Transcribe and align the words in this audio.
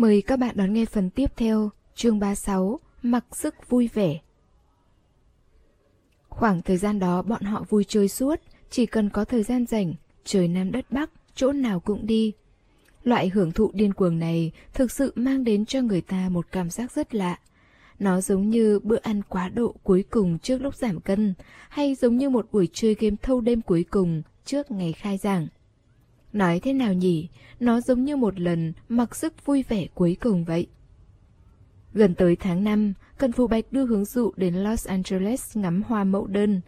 Mời 0.00 0.22
các 0.22 0.38
bạn 0.38 0.56
đón 0.56 0.72
nghe 0.72 0.84
phần 0.84 1.10
tiếp 1.10 1.26
theo, 1.36 1.70
chương 1.94 2.18
36, 2.18 2.80
mặc 3.02 3.24
sức 3.32 3.54
vui 3.68 3.88
vẻ. 3.94 4.18
Khoảng 6.28 6.62
thời 6.62 6.76
gian 6.76 6.98
đó 6.98 7.22
bọn 7.22 7.42
họ 7.42 7.64
vui 7.68 7.84
chơi 7.84 8.08
suốt, 8.08 8.40
chỉ 8.70 8.86
cần 8.86 9.10
có 9.10 9.24
thời 9.24 9.42
gian 9.42 9.66
rảnh, 9.66 9.94
trời 10.24 10.48
Nam 10.48 10.72
đất 10.72 10.90
Bắc, 10.90 11.10
chỗ 11.34 11.52
nào 11.52 11.80
cũng 11.80 12.06
đi. 12.06 12.32
Loại 13.04 13.28
hưởng 13.28 13.52
thụ 13.52 13.70
điên 13.74 13.94
cuồng 13.94 14.18
này 14.18 14.52
thực 14.74 14.92
sự 14.92 15.12
mang 15.14 15.44
đến 15.44 15.64
cho 15.66 15.82
người 15.82 16.00
ta 16.00 16.28
một 16.28 16.46
cảm 16.52 16.70
giác 16.70 16.92
rất 16.92 17.14
lạ. 17.14 17.38
Nó 17.98 18.20
giống 18.20 18.50
như 18.50 18.80
bữa 18.82 18.98
ăn 19.02 19.22
quá 19.28 19.48
độ 19.48 19.74
cuối 19.82 20.04
cùng 20.10 20.38
trước 20.38 20.62
lúc 20.62 20.74
giảm 20.74 21.00
cân, 21.00 21.34
hay 21.68 21.94
giống 21.94 22.16
như 22.16 22.30
một 22.30 22.46
buổi 22.52 22.68
chơi 22.72 22.94
game 22.94 23.16
thâu 23.22 23.40
đêm 23.40 23.62
cuối 23.62 23.84
cùng 23.90 24.22
trước 24.44 24.70
ngày 24.70 24.92
khai 24.92 25.18
giảng. 25.18 25.46
Nói 26.32 26.60
thế 26.60 26.72
nào 26.72 26.92
nhỉ, 26.92 27.28
nó 27.60 27.80
giống 27.80 28.04
như 28.04 28.16
một 28.16 28.40
lần 28.40 28.72
mặc 28.88 29.16
sức 29.16 29.46
vui 29.46 29.64
vẻ 29.68 29.86
cuối 29.94 30.16
cùng 30.20 30.44
vậy. 30.44 30.66
Gần 31.94 32.14
tới 32.14 32.36
tháng 32.36 32.64
5, 32.64 32.94
Cần 33.18 33.32
Phù 33.32 33.46
Bạch 33.46 33.72
đưa 33.72 33.86
hướng 33.86 34.04
dụ 34.04 34.32
đến 34.36 34.54
Los 34.54 34.86
Angeles 34.86 35.56
ngắm 35.56 35.82
hoa 35.82 36.04
mẫu 36.04 36.26
đơn. 36.26 36.60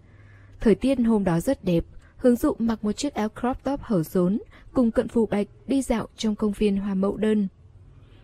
Thời 0.60 0.74
tiết 0.74 0.98
hôm 0.98 1.24
đó 1.24 1.40
rất 1.40 1.64
đẹp, 1.64 1.84
hướng 2.16 2.36
dụ 2.36 2.52
mặc 2.58 2.84
một 2.84 2.92
chiếc 2.92 3.14
áo 3.14 3.28
crop 3.40 3.64
top 3.64 3.80
hở 3.82 4.02
rốn, 4.02 4.38
cùng 4.72 4.90
Cận 4.90 5.08
Phù 5.08 5.26
Bạch 5.26 5.46
đi 5.66 5.82
dạo 5.82 6.08
trong 6.16 6.34
công 6.34 6.52
viên 6.52 6.76
hoa 6.76 6.94
mẫu 6.94 7.16
đơn. 7.16 7.48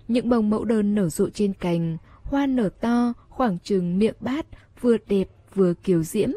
Những 0.09 0.29
bông 0.29 0.51
mẫu 0.51 0.65
đơn 0.65 0.95
nở 0.95 1.09
rộ 1.09 1.31
trên 1.31 1.55
cành, 1.55 1.97
hoa 2.23 2.47
nở 2.47 2.69
to, 2.81 3.13
khoảng 3.29 3.59
chừng 3.59 3.99
miệng 3.99 4.15
bát, 4.21 4.47
vừa 4.81 4.97
đẹp 5.07 5.29
vừa 5.55 5.75
kiều 5.75 6.03
diễm. 6.03 6.31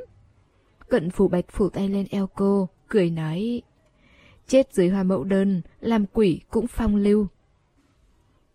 Cận 0.90 1.10
Phù 1.10 1.28
Bạch 1.28 1.46
phủ 1.52 1.70
tay 1.70 1.90
lên 1.90 2.08
eo 2.10 2.28
cô, 2.28 2.70
cười 2.88 3.10
nói... 3.10 3.62
Chết 4.52 4.74
dưới 4.74 4.90
hoa 4.90 5.04
mẫu 5.04 5.24
đơn, 5.24 5.62
làm 5.80 6.06
quỷ 6.14 6.42
cũng 6.50 6.68
phong 6.68 6.96
lưu. 6.96 7.28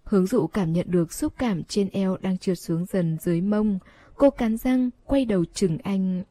Hướng 0.05 0.27
dụ 0.27 0.47
cảm 0.47 0.73
nhận 0.73 0.91
được 0.91 1.13
xúc 1.13 1.33
cảm 1.39 1.65
trên 1.65 1.89
eo 1.89 2.17
đang 2.17 2.39
trượt 2.39 2.59
xuống 2.59 2.87
dần 2.87 3.17
dưới 3.21 3.41
mông. 3.41 3.79
Cô 4.15 4.31
cắn 4.31 4.57
răng, 4.57 4.91
quay 5.05 5.25
đầu 5.25 5.45
chừng 5.45 5.79
anh. 5.79 6.23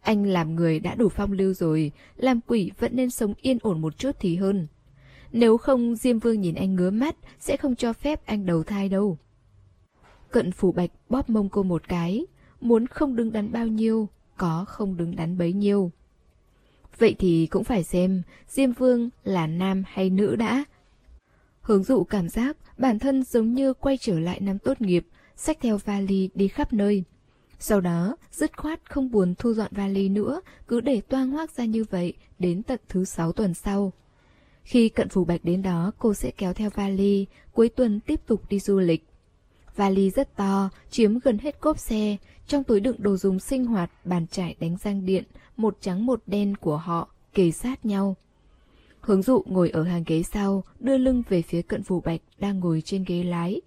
Anh 0.00 0.24
làm 0.24 0.54
người 0.54 0.80
đã 0.80 0.94
đủ 0.94 1.08
phong 1.08 1.32
lưu 1.32 1.54
rồi, 1.54 1.92
làm 2.16 2.40
quỷ 2.46 2.70
vẫn 2.78 2.96
nên 2.96 3.10
sống 3.10 3.34
yên 3.40 3.58
ổn 3.62 3.80
một 3.80 3.98
chút 3.98 4.16
thì 4.20 4.36
hơn. 4.36 4.66
Nếu 5.32 5.56
không 5.56 5.96
Diêm 5.96 6.18
Vương 6.18 6.40
nhìn 6.40 6.54
anh 6.54 6.74
ngứa 6.74 6.90
mắt, 6.90 7.16
sẽ 7.38 7.56
không 7.56 7.76
cho 7.76 7.92
phép 7.92 8.26
anh 8.26 8.46
đầu 8.46 8.62
thai 8.62 8.88
đâu. 8.88 9.18
Cận 10.30 10.52
phủ 10.52 10.72
bạch 10.72 10.90
bóp 11.08 11.30
mông 11.30 11.48
cô 11.48 11.62
một 11.62 11.88
cái, 11.88 12.26
muốn 12.60 12.86
không 12.86 13.16
đứng 13.16 13.32
đắn 13.32 13.52
bao 13.52 13.66
nhiêu, 13.66 14.08
có 14.36 14.64
không 14.68 14.96
đứng 14.96 15.16
đắn 15.16 15.38
bấy 15.38 15.52
nhiêu. 15.52 15.92
Vậy 17.00 17.16
thì 17.18 17.46
cũng 17.50 17.64
phải 17.64 17.84
xem 17.84 18.22
Diêm 18.48 18.72
Vương 18.72 19.10
là 19.24 19.46
nam 19.46 19.82
hay 19.86 20.10
nữ 20.10 20.36
đã. 20.36 20.64
Hướng 21.60 21.84
dụ 21.84 22.04
cảm 22.04 22.28
giác 22.28 22.56
bản 22.78 22.98
thân 22.98 23.22
giống 23.22 23.54
như 23.54 23.74
quay 23.74 23.98
trở 24.00 24.20
lại 24.20 24.40
năm 24.40 24.58
tốt 24.58 24.80
nghiệp, 24.80 25.06
xách 25.36 25.58
theo 25.60 25.78
vali 25.78 26.30
đi 26.34 26.48
khắp 26.48 26.72
nơi. 26.72 27.04
Sau 27.58 27.80
đó, 27.80 28.16
dứt 28.32 28.56
khoát 28.56 28.90
không 28.90 29.10
buồn 29.10 29.34
thu 29.38 29.54
dọn 29.54 29.68
vali 29.70 30.08
nữa, 30.08 30.40
cứ 30.68 30.80
để 30.80 31.00
toang 31.00 31.30
hoác 31.30 31.50
ra 31.50 31.64
như 31.64 31.84
vậy 31.90 32.14
đến 32.38 32.62
tận 32.62 32.80
thứ 32.88 33.04
sáu 33.04 33.32
tuần 33.32 33.54
sau. 33.54 33.92
Khi 34.62 34.88
cận 34.88 35.08
phủ 35.08 35.24
bạch 35.24 35.44
đến 35.44 35.62
đó, 35.62 35.92
cô 35.98 36.14
sẽ 36.14 36.30
kéo 36.30 36.52
theo 36.52 36.70
vali, 36.70 37.26
cuối 37.52 37.68
tuần 37.68 38.00
tiếp 38.00 38.20
tục 38.26 38.42
đi 38.48 38.60
du 38.60 38.78
lịch. 38.78 39.06
Vali 39.76 40.10
rất 40.10 40.36
to, 40.36 40.70
chiếm 40.90 41.18
gần 41.18 41.38
hết 41.38 41.60
cốp 41.60 41.78
xe, 41.78 42.16
trong 42.46 42.64
túi 42.64 42.80
đựng 42.80 42.96
đồ 42.98 43.16
dùng 43.16 43.40
sinh 43.40 43.66
hoạt, 43.66 43.90
bàn 44.04 44.26
chải 44.26 44.56
đánh 44.60 44.76
răng 44.82 45.06
điện, 45.06 45.24
một 45.60 45.76
trắng 45.80 46.06
một 46.06 46.22
đen 46.26 46.56
của 46.56 46.76
họ, 46.76 47.08
kề 47.34 47.50
sát 47.50 47.86
nhau. 47.86 48.16
Hướng 49.00 49.22
dụ 49.22 49.42
ngồi 49.46 49.70
ở 49.70 49.82
hàng 49.82 50.04
ghế 50.06 50.22
sau, 50.22 50.64
đưa 50.78 50.98
lưng 50.98 51.22
về 51.28 51.42
phía 51.42 51.62
cận 51.62 51.82
phủ 51.82 52.00
bạch 52.00 52.20
đang 52.38 52.60
ngồi 52.60 52.82
trên 52.84 53.04
ghế 53.04 53.22
lái. 53.24 53.60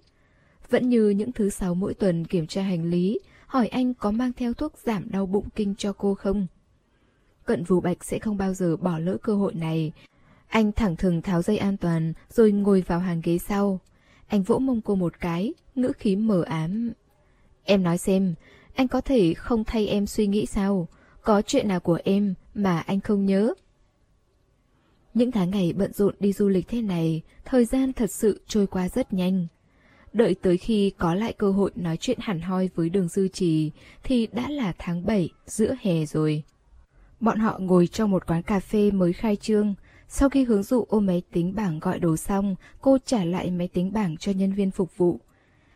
Vẫn 0.70 0.90
như 0.90 1.10
những 1.10 1.32
thứ 1.32 1.50
sáu 1.50 1.76
mỗi 1.76 1.94
tuần 1.94 2.26
kiểm 2.26 2.48
tra 2.48 2.62
hành 2.62 2.90
lý, 2.90 3.20
hỏi 3.46 3.68
anh 3.68 3.94
có 3.94 4.12
mang 4.12 4.34
theo 4.34 4.54
thuốc 4.54 4.74
giảm 4.78 5.12
đau 5.12 5.26
bụng 5.26 5.48
kinh 5.56 5.76
cho 5.76 5.94
cô 5.94 6.16
không. 6.16 6.48
Cận 7.46 7.66
phủ 7.66 7.82
bạch 7.82 8.04
sẽ 8.04 8.20
không 8.20 8.38
bao 8.38 8.54
giờ 8.54 8.78
bỏ 8.78 9.00
lỡ 9.00 9.18
cơ 9.24 9.36
hội 9.36 9.54
này. 9.54 9.92
Anh 10.48 10.72
thẳng 10.72 10.96
thừng 10.96 11.22
tháo 11.22 11.42
dây 11.42 11.58
an 11.58 11.78
toàn 11.78 12.14
rồi 12.30 12.52
ngồi 12.52 12.84
vào 12.88 13.00
hàng 13.00 13.22
ghế 13.24 13.38
sau. 13.38 13.80
Anh 14.28 14.44
vỗ 14.44 14.60
mông 14.60 14.82
cô 14.82 14.96
một 14.96 15.20
cái, 15.20 15.54
ngữ 15.76 15.92
khí 15.98 16.16
mờ 16.16 16.42
ám. 16.42 16.92
Em 17.64 17.84
nói 17.84 17.98
xem, 17.98 18.34
anh 18.76 18.88
có 18.88 19.02
thể 19.02 19.34
không 19.34 19.64
thay 19.64 19.88
em 19.88 20.08
suy 20.08 20.28
nghĩ 20.28 20.46
sao? 20.46 20.88
Có 21.24 21.42
chuyện 21.42 21.68
nào 21.68 21.80
của 21.80 22.00
em 22.04 22.34
mà 22.54 22.80
anh 22.80 23.00
không 23.00 23.26
nhớ? 23.26 23.54
Những 25.14 25.32
tháng 25.32 25.50
ngày 25.50 25.74
bận 25.74 25.94
rộn 25.94 26.16
đi 26.20 26.34
du 26.34 26.50
lịch 26.50 26.68
thế 26.68 26.82
này, 26.82 27.22
thời 27.46 27.66
gian 27.66 27.94
thật 27.94 28.12
sự 28.12 28.42
trôi 28.48 28.68
qua 28.68 28.90
rất 28.90 29.14
nhanh. 29.14 29.48
Đợi 30.14 30.36
tới 30.42 30.58
khi 30.58 30.92
có 30.98 31.14
lại 31.14 31.34
cơ 31.34 31.52
hội 31.52 31.72
nói 31.76 31.98
chuyện 31.98 32.18
hẳn 32.22 32.42
hoi 32.42 32.70
với 32.76 32.90
đường 32.90 33.08
dư 33.08 33.28
trì 33.28 33.72
thì 34.04 34.28
đã 34.32 34.50
là 34.50 34.74
tháng 34.78 35.06
7, 35.06 35.30
giữa 35.46 35.76
hè 35.82 36.06
rồi. 36.06 36.44
Bọn 37.20 37.40
họ 37.40 37.58
ngồi 37.60 37.88
trong 37.88 38.12
một 38.12 38.28
quán 38.28 38.44
cà 38.44 38.60
phê 38.60 38.92
mới 38.92 39.14
khai 39.14 39.36
trương. 39.36 39.76
Sau 40.08 40.30
khi 40.30 40.44
hướng 40.44 40.64
dụ 40.64 40.86
ôm 40.90 41.06
máy 41.06 41.22
tính 41.32 41.56
bảng 41.56 41.80
gọi 41.80 42.00
đồ 42.00 42.18
xong, 42.18 42.56
cô 42.82 42.98
trả 43.06 43.26
lại 43.26 43.52
máy 43.52 43.68
tính 43.68 43.94
bảng 43.94 44.18
cho 44.18 44.32
nhân 44.32 44.54
viên 44.54 44.72
phục 44.72 44.98
vụ. 44.98 45.20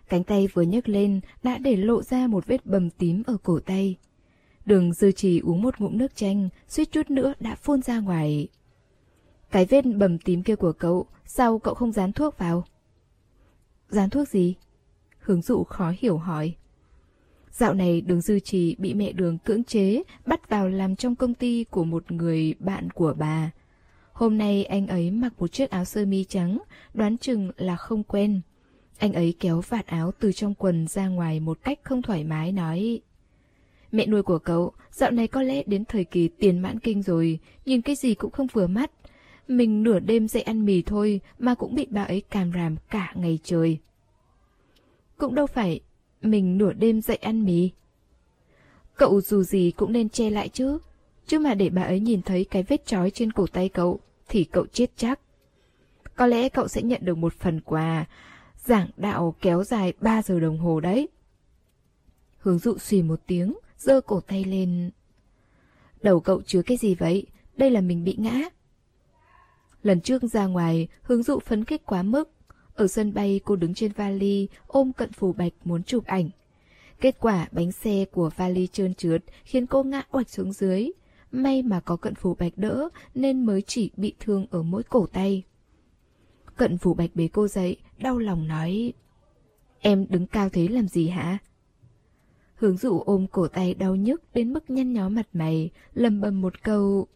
Cánh 0.09 0.23
tay 0.23 0.47
vừa 0.53 0.61
nhấc 0.61 0.89
lên 0.89 1.19
đã 1.43 1.57
để 1.57 1.75
lộ 1.75 2.03
ra 2.03 2.27
một 2.27 2.45
vết 2.47 2.65
bầm 2.65 2.89
tím 2.89 3.23
ở 3.27 3.37
cổ 3.43 3.59
tay. 3.59 3.95
Đường 4.67 4.93
dư 4.93 5.11
trì 5.11 5.39
uống 5.39 5.61
một 5.61 5.79
ngụm 5.79 5.97
nước 5.97 6.15
chanh, 6.15 6.49
suýt 6.67 6.91
chút 6.91 7.09
nữa 7.09 7.33
đã 7.39 7.55
phun 7.55 7.81
ra 7.81 7.99
ngoài. 7.99 8.47
Cái 9.51 9.65
vết 9.65 9.81
bầm 9.81 10.17
tím 10.17 10.43
kia 10.43 10.55
của 10.55 10.71
cậu, 10.71 11.05
sao 11.25 11.59
cậu 11.59 11.73
không 11.73 11.91
dán 11.91 12.13
thuốc 12.13 12.37
vào? 12.37 12.65
Dán 13.89 14.09
thuốc 14.09 14.27
gì? 14.27 14.55
Hướng 15.19 15.41
dụ 15.41 15.63
khó 15.63 15.93
hiểu 15.99 16.17
hỏi. 16.17 16.55
Dạo 17.51 17.73
này 17.73 18.01
đường 18.01 18.21
dư 18.21 18.39
trì 18.39 18.75
bị 18.79 18.93
mẹ 18.93 19.11
đường 19.11 19.37
cưỡng 19.37 19.63
chế, 19.63 20.03
bắt 20.25 20.49
vào 20.49 20.69
làm 20.69 20.95
trong 20.95 21.15
công 21.15 21.33
ty 21.33 21.63
của 21.63 21.83
một 21.83 22.11
người 22.11 22.53
bạn 22.59 22.89
của 22.89 23.13
bà. 23.17 23.51
Hôm 24.13 24.37
nay 24.37 24.65
anh 24.65 24.87
ấy 24.87 25.11
mặc 25.11 25.33
một 25.37 25.51
chiếc 25.51 25.69
áo 25.69 25.85
sơ 25.85 26.05
mi 26.05 26.23
trắng, 26.23 26.57
đoán 26.93 27.17
chừng 27.17 27.51
là 27.57 27.75
không 27.75 28.03
quen. 28.03 28.41
Anh 28.97 29.13
ấy 29.13 29.35
kéo 29.39 29.61
vạt 29.69 29.87
áo 29.87 30.11
từ 30.19 30.31
trong 30.31 30.53
quần 30.53 30.87
ra 30.87 31.07
ngoài 31.07 31.39
một 31.39 31.57
cách 31.63 31.79
không 31.83 32.01
thoải 32.01 32.23
mái 32.23 32.51
nói 32.51 33.01
Mẹ 33.91 34.05
nuôi 34.05 34.23
của 34.23 34.39
cậu, 34.39 34.71
dạo 34.91 35.11
này 35.11 35.27
có 35.27 35.41
lẽ 35.41 35.63
đến 35.65 35.85
thời 35.85 36.03
kỳ 36.03 36.27
tiền 36.27 36.59
mãn 36.59 36.79
kinh 36.79 37.03
rồi, 37.03 37.39
nhìn 37.65 37.81
cái 37.81 37.95
gì 37.95 38.15
cũng 38.15 38.31
không 38.31 38.47
vừa 38.47 38.67
mắt. 38.67 38.91
Mình 39.47 39.83
nửa 39.83 39.99
đêm 39.99 40.27
dậy 40.27 40.41
ăn 40.41 40.65
mì 40.65 40.81
thôi 40.81 41.21
mà 41.39 41.55
cũng 41.55 41.75
bị 41.75 41.87
bà 41.89 42.03
ấy 42.03 42.21
càm 42.21 42.51
ràm 42.53 42.75
cả 42.89 43.13
ngày 43.15 43.39
trời. 43.43 43.77
Cũng 45.17 45.35
đâu 45.35 45.47
phải 45.47 45.79
mình 46.21 46.57
nửa 46.57 46.73
đêm 46.73 47.01
dậy 47.01 47.17
ăn 47.17 47.45
mì. 47.45 47.69
Cậu 48.95 49.21
dù 49.21 49.43
gì 49.43 49.71
cũng 49.71 49.91
nên 49.91 50.09
che 50.09 50.29
lại 50.29 50.49
chứ, 50.49 50.77
chứ 51.27 51.39
mà 51.39 51.53
để 51.53 51.69
bà 51.69 51.81
ấy 51.81 51.99
nhìn 51.99 52.21
thấy 52.21 52.45
cái 52.45 52.63
vết 52.63 52.85
trói 52.85 53.09
trên 53.09 53.31
cổ 53.31 53.47
tay 53.47 53.69
cậu 53.69 53.99
thì 54.29 54.43
cậu 54.43 54.65
chết 54.65 54.91
chắc. 54.97 55.19
Có 56.15 56.27
lẽ 56.27 56.49
cậu 56.49 56.67
sẽ 56.67 56.81
nhận 56.81 57.01
được 57.03 57.17
một 57.17 57.33
phần 57.33 57.61
quà, 57.61 58.05
giảng 58.57 58.87
đạo 58.97 59.35
kéo 59.41 59.63
dài 59.63 59.93
3 60.01 60.21
giờ 60.21 60.39
đồng 60.39 60.57
hồ 60.57 60.79
đấy. 60.79 61.07
Hướng 62.37 62.59
dụ 62.59 62.77
xì 62.77 63.01
một 63.01 63.19
tiếng, 63.27 63.53
giơ 63.77 64.01
cổ 64.01 64.19
tay 64.19 64.43
lên. 64.43 64.91
Đầu 66.01 66.19
cậu 66.19 66.41
chứa 66.41 66.61
cái 66.61 66.77
gì 66.77 66.95
vậy? 66.95 67.25
Đây 67.57 67.71
là 67.71 67.81
mình 67.81 68.03
bị 68.03 68.15
ngã. 68.17 68.41
Lần 69.83 70.01
trước 70.01 70.23
ra 70.23 70.45
ngoài, 70.45 70.87
hướng 71.01 71.23
dụ 71.23 71.39
phấn 71.39 71.65
khích 71.65 71.85
quá 71.85 72.03
mức. 72.03 72.31
Ở 72.75 72.87
sân 72.87 73.13
bay 73.13 73.39
cô 73.45 73.55
đứng 73.55 73.73
trên 73.73 73.91
vali, 73.91 74.47
ôm 74.67 74.93
cận 74.93 75.11
phủ 75.11 75.33
bạch 75.33 75.53
muốn 75.65 75.83
chụp 75.83 76.05
ảnh. 76.05 76.29
Kết 77.01 77.19
quả 77.19 77.47
bánh 77.51 77.71
xe 77.71 78.05
của 78.11 78.29
vali 78.35 78.67
trơn 78.67 78.93
trượt 78.93 79.23
khiến 79.43 79.65
cô 79.67 79.83
ngã 79.83 80.03
oạch 80.11 80.29
xuống 80.29 80.53
dưới. 80.53 80.91
May 81.31 81.61
mà 81.61 81.79
có 81.79 81.95
cận 81.95 82.15
phủ 82.15 82.35
bạch 82.39 82.53
đỡ 82.55 82.89
nên 83.15 83.45
mới 83.45 83.61
chỉ 83.61 83.91
bị 83.97 84.13
thương 84.19 84.45
ở 84.51 84.63
mỗi 84.63 84.83
cổ 84.83 85.07
tay. 85.13 85.43
Cận 86.55 86.77
phủ 86.77 86.93
bạch 86.93 87.09
bế 87.13 87.27
cô 87.33 87.47
dậy, 87.47 87.77
đau 87.97 88.17
lòng 88.17 88.47
nói 88.47 88.93
Em 89.79 90.05
đứng 90.09 90.27
cao 90.27 90.49
thế 90.49 90.67
làm 90.67 90.87
gì 90.87 91.07
hả? 91.07 91.37
Hướng 92.57 92.77
dụ 92.77 92.99
ôm 92.99 93.27
cổ 93.31 93.47
tay 93.47 93.73
đau 93.73 93.95
nhức 93.95 94.23
đến 94.33 94.53
mức 94.53 94.69
nhăn 94.69 94.93
nhó 94.93 95.09
mặt 95.09 95.27
mày, 95.33 95.69
lầm 95.93 96.21
bầm 96.21 96.41
một 96.41 96.63
câu 96.63 97.07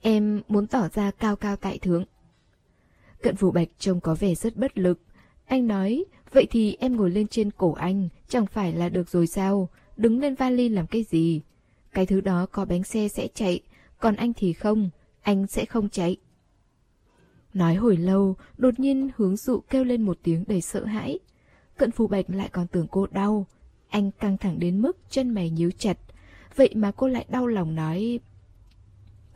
Em 0.00 0.42
muốn 0.48 0.66
tỏ 0.66 0.88
ra 0.94 1.10
cao 1.10 1.36
cao 1.36 1.56
tại 1.56 1.78
thượng. 1.78 2.04
Cận 3.22 3.36
phủ 3.36 3.50
bạch 3.50 3.68
trông 3.78 4.00
có 4.00 4.14
vẻ 4.14 4.34
rất 4.34 4.56
bất 4.56 4.78
lực. 4.78 5.00
Anh 5.46 5.66
nói, 5.66 6.04
vậy 6.32 6.46
thì 6.50 6.76
em 6.80 6.96
ngồi 6.96 7.10
lên 7.10 7.26
trên 7.26 7.50
cổ 7.50 7.72
anh, 7.72 8.08
chẳng 8.28 8.46
phải 8.46 8.72
là 8.72 8.88
được 8.88 9.08
rồi 9.08 9.26
sao? 9.26 9.68
Đứng 9.96 10.20
lên 10.20 10.34
vali 10.34 10.68
làm 10.68 10.86
cái 10.86 11.02
gì? 11.02 11.40
Cái 11.92 12.06
thứ 12.06 12.20
đó 12.20 12.46
có 12.52 12.64
bánh 12.64 12.84
xe 12.84 13.08
sẽ 13.08 13.28
chạy, 13.34 13.60
còn 14.00 14.16
anh 14.16 14.32
thì 14.32 14.52
không, 14.52 14.90
anh 15.22 15.46
sẽ 15.46 15.64
không 15.64 15.88
chạy. 15.88 16.16
Nói 17.54 17.74
hồi 17.74 17.96
lâu, 17.96 18.36
đột 18.56 18.80
nhiên 18.80 19.10
hướng 19.16 19.36
dụ 19.36 19.60
kêu 19.70 19.84
lên 19.84 20.02
một 20.02 20.18
tiếng 20.22 20.44
đầy 20.46 20.60
sợ 20.60 20.84
hãi. 20.84 21.18
Cận 21.76 21.90
phù 21.90 22.06
bạch 22.06 22.30
lại 22.30 22.48
còn 22.52 22.66
tưởng 22.66 22.86
cô 22.90 23.06
đau. 23.06 23.46
Anh 23.88 24.10
căng 24.10 24.36
thẳng 24.36 24.58
đến 24.58 24.82
mức 24.82 24.98
chân 25.10 25.30
mày 25.30 25.50
nhíu 25.50 25.70
chặt. 25.78 25.98
Vậy 26.56 26.70
mà 26.74 26.92
cô 26.96 27.08
lại 27.08 27.26
đau 27.28 27.46
lòng 27.46 27.74
nói... 27.74 28.20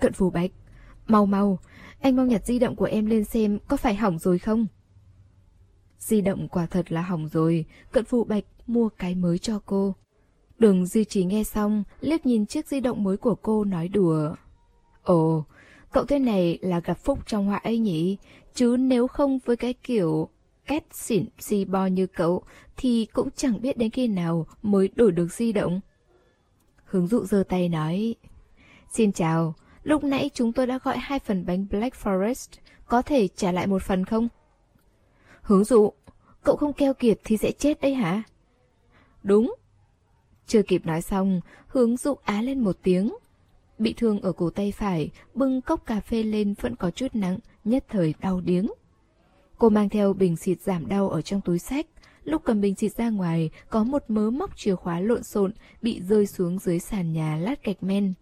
Cận 0.00 0.12
phù 0.12 0.30
bạch, 0.30 0.50
mau 1.06 1.26
mau, 1.26 1.58
anh 2.00 2.16
mau 2.16 2.26
nhặt 2.26 2.46
di 2.46 2.58
động 2.58 2.76
của 2.76 2.84
em 2.84 3.06
lên 3.06 3.24
xem 3.24 3.58
có 3.68 3.76
phải 3.76 3.94
hỏng 3.94 4.18
rồi 4.18 4.38
không? 4.38 4.66
Di 5.98 6.20
động 6.20 6.48
quả 6.48 6.66
thật 6.66 6.92
là 6.92 7.02
hỏng 7.02 7.28
rồi, 7.28 7.64
cận 7.92 8.04
phụ 8.04 8.24
bạch 8.24 8.44
mua 8.66 8.88
cái 8.88 9.14
mới 9.14 9.38
cho 9.38 9.60
cô. 9.66 9.94
Đường 10.58 10.86
duy 10.86 11.04
trì 11.04 11.24
nghe 11.24 11.44
xong, 11.44 11.84
liếc 12.00 12.26
nhìn 12.26 12.46
chiếc 12.46 12.66
di 12.66 12.80
động 12.80 13.04
mới 13.04 13.16
của 13.16 13.34
cô 13.34 13.64
nói 13.64 13.88
đùa. 13.88 14.34
Ồ, 15.02 15.44
cậu 15.92 16.04
thế 16.04 16.18
này 16.18 16.58
là 16.62 16.80
gặp 16.80 16.98
phúc 16.98 17.18
trong 17.26 17.46
họa 17.46 17.56
ấy 17.56 17.78
nhỉ? 17.78 18.16
Chứ 18.54 18.76
nếu 18.80 19.08
không 19.08 19.38
với 19.44 19.56
cái 19.56 19.74
kiểu 19.74 20.28
két 20.66 20.84
xỉn 20.92 21.26
xì 21.38 21.64
bo 21.64 21.86
như 21.86 22.06
cậu 22.06 22.42
thì 22.76 23.06
cũng 23.12 23.28
chẳng 23.36 23.62
biết 23.62 23.78
đến 23.78 23.90
khi 23.90 24.08
nào 24.08 24.46
mới 24.62 24.88
đổi 24.94 25.12
được 25.12 25.32
di 25.32 25.52
động. 25.52 25.80
Hướng 26.84 27.06
dụ 27.06 27.24
giơ 27.24 27.42
tay 27.48 27.68
nói 27.68 28.14
Xin 28.92 29.12
chào, 29.12 29.54
lúc 29.82 30.04
nãy 30.04 30.30
chúng 30.34 30.52
tôi 30.52 30.66
đã 30.66 30.78
gọi 30.84 30.98
hai 30.98 31.18
phần 31.18 31.46
bánh 31.46 31.66
Black 31.70 31.96
Forest, 31.96 32.48
có 32.86 33.02
thể 33.02 33.28
trả 33.28 33.52
lại 33.52 33.66
một 33.66 33.82
phần 33.82 34.04
không? 34.04 34.28
Hướng 35.42 35.64
dụ, 35.64 35.92
cậu 36.44 36.56
không 36.56 36.72
keo 36.72 36.94
kiệt 36.94 37.20
thì 37.24 37.36
sẽ 37.36 37.52
chết 37.52 37.80
đấy 37.80 37.94
hả? 37.94 38.22
Đúng. 39.22 39.54
Chưa 40.46 40.62
kịp 40.62 40.86
nói 40.86 41.02
xong, 41.02 41.40
hướng 41.66 41.96
dụ 41.96 42.14
á 42.24 42.42
lên 42.42 42.60
một 42.60 42.78
tiếng. 42.82 43.16
Bị 43.78 43.92
thương 43.96 44.20
ở 44.20 44.32
cổ 44.32 44.50
tay 44.50 44.72
phải, 44.72 45.10
bưng 45.34 45.60
cốc 45.60 45.86
cà 45.86 46.00
phê 46.00 46.22
lên 46.22 46.54
vẫn 46.60 46.76
có 46.76 46.90
chút 46.90 47.14
nặng, 47.14 47.38
nhất 47.64 47.84
thời 47.88 48.14
đau 48.20 48.40
điếng. 48.40 48.66
Cô 49.60 49.68
mang 49.68 49.88
theo 49.88 50.12
bình 50.12 50.36
xịt 50.36 50.60
giảm 50.60 50.88
đau 50.88 51.10
ở 51.10 51.22
trong 51.22 51.40
túi 51.40 51.58
sách. 51.58 51.86
Lúc 52.24 52.42
cầm 52.44 52.60
bình 52.60 52.74
xịt 52.74 52.92
ra 52.92 53.10
ngoài, 53.10 53.50
có 53.70 53.84
một 53.84 54.04
mớ 54.08 54.30
móc 54.30 54.56
chìa 54.56 54.74
khóa 54.74 55.00
lộn 55.00 55.22
xộn 55.22 55.52
bị 55.82 56.00
rơi 56.02 56.26
xuống 56.26 56.58
dưới 56.58 56.78
sàn 56.78 57.12
nhà 57.12 57.36
lát 57.36 57.64
gạch 57.64 57.82
men. 57.82 58.14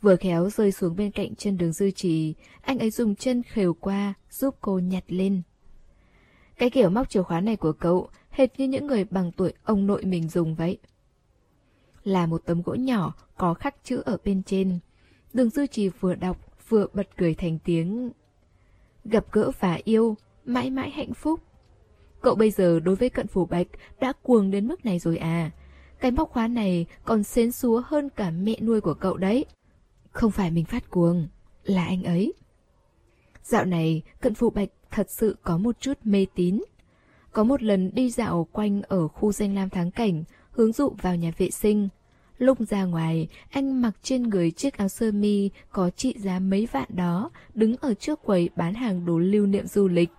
Vừa 0.00 0.16
khéo 0.16 0.50
rơi 0.50 0.72
xuống 0.72 0.96
bên 0.96 1.10
cạnh 1.10 1.34
chân 1.34 1.58
đường 1.58 1.72
dư 1.72 1.90
trì, 1.90 2.34
anh 2.60 2.78
ấy 2.78 2.90
dùng 2.90 3.14
chân 3.14 3.42
khều 3.42 3.74
qua, 3.74 4.14
giúp 4.30 4.56
cô 4.60 4.78
nhặt 4.78 5.04
lên. 5.08 5.42
Cái 6.56 6.70
kiểu 6.70 6.90
móc 6.90 7.10
chìa 7.10 7.22
khóa 7.22 7.40
này 7.40 7.56
của 7.56 7.72
cậu, 7.72 8.08
hệt 8.30 8.60
như 8.60 8.68
những 8.68 8.86
người 8.86 9.04
bằng 9.04 9.32
tuổi 9.32 9.52
ông 9.64 9.86
nội 9.86 10.04
mình 10.04 10.28
dùng 10.28 10.54
vậy. 10.54 10.78
Là 12.04 12.26
một 12.26 12.42
tấm 12.44 12.62
gỗ 12.62 12.74
nhỏ, 12.74 13.14
có 13.36 13.54
khắc 13.54 13.84
chữ 13.84 14.02
ở 14.04 14.16
bên 14.24 14.42
trên. 14.42 14.78
Đường 15.32 15.50
dư 15.50 15.66
trì 15.66 15.88
vừa 15.88 16.14
đọc, 16.14 16.36
vừa 16.68 16.86
bật 16.92 17.08
cười 17.16 17.34
thành 17.34 17.58
tiếng. 17.64 18.10
Gặp 19.04 19.32
gỡ 19.32 19.50
và 19.60 19.78
yêu, 19.84 20.16
mãi 20.52 20.70
mãi 20.70 20.90
hạnh 20.90 21.14
phúc. 21.14 21.40
Cậu 22.20 22.34
bây 22.34 22.50
giờ 22.50 22.80
đối 22.80 22.96
với 22.96 23.10
cận 23.10 23.26
phủ 23.26 23.46
bạch 23.46 23.66
đã 24.00 24.12
cuồng 24.22 24.50
đến 24.50 24.68
mức 24.68 24.84
này 24.84 24.98
rồi 24.98 25.16
à. 25.16 25.50
Cái 26.00 26.10
móc 26.10 26.30
khóa 26.30 26.48
này 26.48 26.86
còn 27.04 27.22
xến 27.22 27.52
xúa 27.52 27.82
hơn 27.86 28.08
cả 28.16 28.30
mẹ 28.30 28.56
nuôi 28.60 28.80
của 28.80 28.94
cậu 28.94 29.16
đấy. 29.16 29.44
Không 30.10 30.30
phải 30.30 30.50
mình 30.50 30.64
phát 30.64 30.90
cuồng, 30.90 31.28
là 31.64 31.84
anh 31.84 32.02
ấy. 32.02 32.34
Dạo 33.42 33.64
này, 33.64 34.02
cận 34.20 34.34
phủ 34.34 34.50
bạch 34.50 34.68
thật 34.90 35.10
sự 35.10 35.36
có 35.42 35.58
một 35.58 35.80
chút 35.80 35.98
mê 36.04 36.26
tín. 36.34 36.60
Có 37.32 37.44
một 37.44 37.62
lần 37.62 37.90
đi 37.94 38.10
dạo 38.10 38.48
quanh 38.52 38.82
ở 38.82 39.08
khu 39.08 39.32
danh 39.32 39.54
lam 39.54 39.70
thắng 39.70 39.90
cảnh, 39.90 40.24
hướng 40.50 40.72
dụ 40.72 40.92
vào 41.02 41.16
nhà 41.16 41.32
vệ 41.38 41.50
sinh. 41.50 41.88
Lúc 42.38 42.58
ra 42.68 42.84
ngoài, 42.84 43.28
anh 43.50 43.82
mặc 43.82 43.92
trên 44.02 44.22
người 44.22 44.50
chiếc 44.50 44.76
áo 44.76 44.88
sơ 44.88 45.12
mi 45.12 45.50
có 45.70 45.90
trị 45.90 46.14
giá 46.18 46.38
mấy 46.38 46.68
vạn 46.72 46.88
đó, 46.88 47.30
đứng 47.54 47.76
ở 47.76 47.94
trước 47.94 48.22
quầy 48.22 48.48
bán 48.56 48.74
hàng 48.74 49.06
đồ 49.06 49.18
lưu 49.18 49.46
niệm 49.46 49.66
du 49.66 49.88
lịch, 49.88 50.10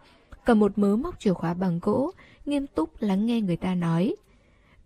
cầm 0.45 0.59
một 0.59 0.77
mớ 0.77 0.95
móc 0.95 1.19
chìa 1.19 1.33
khóa 1.33 1.53
bằng 1.53 1.79
gỗ, 1.81 2.11
nghiêm 2.45 2.67
túc 2.67 2.89
lắng 2.99 3.25
nghe 3.25 3.41
người 3.41 3.57
ta 3.57 3.75
nói. 3.75 4.15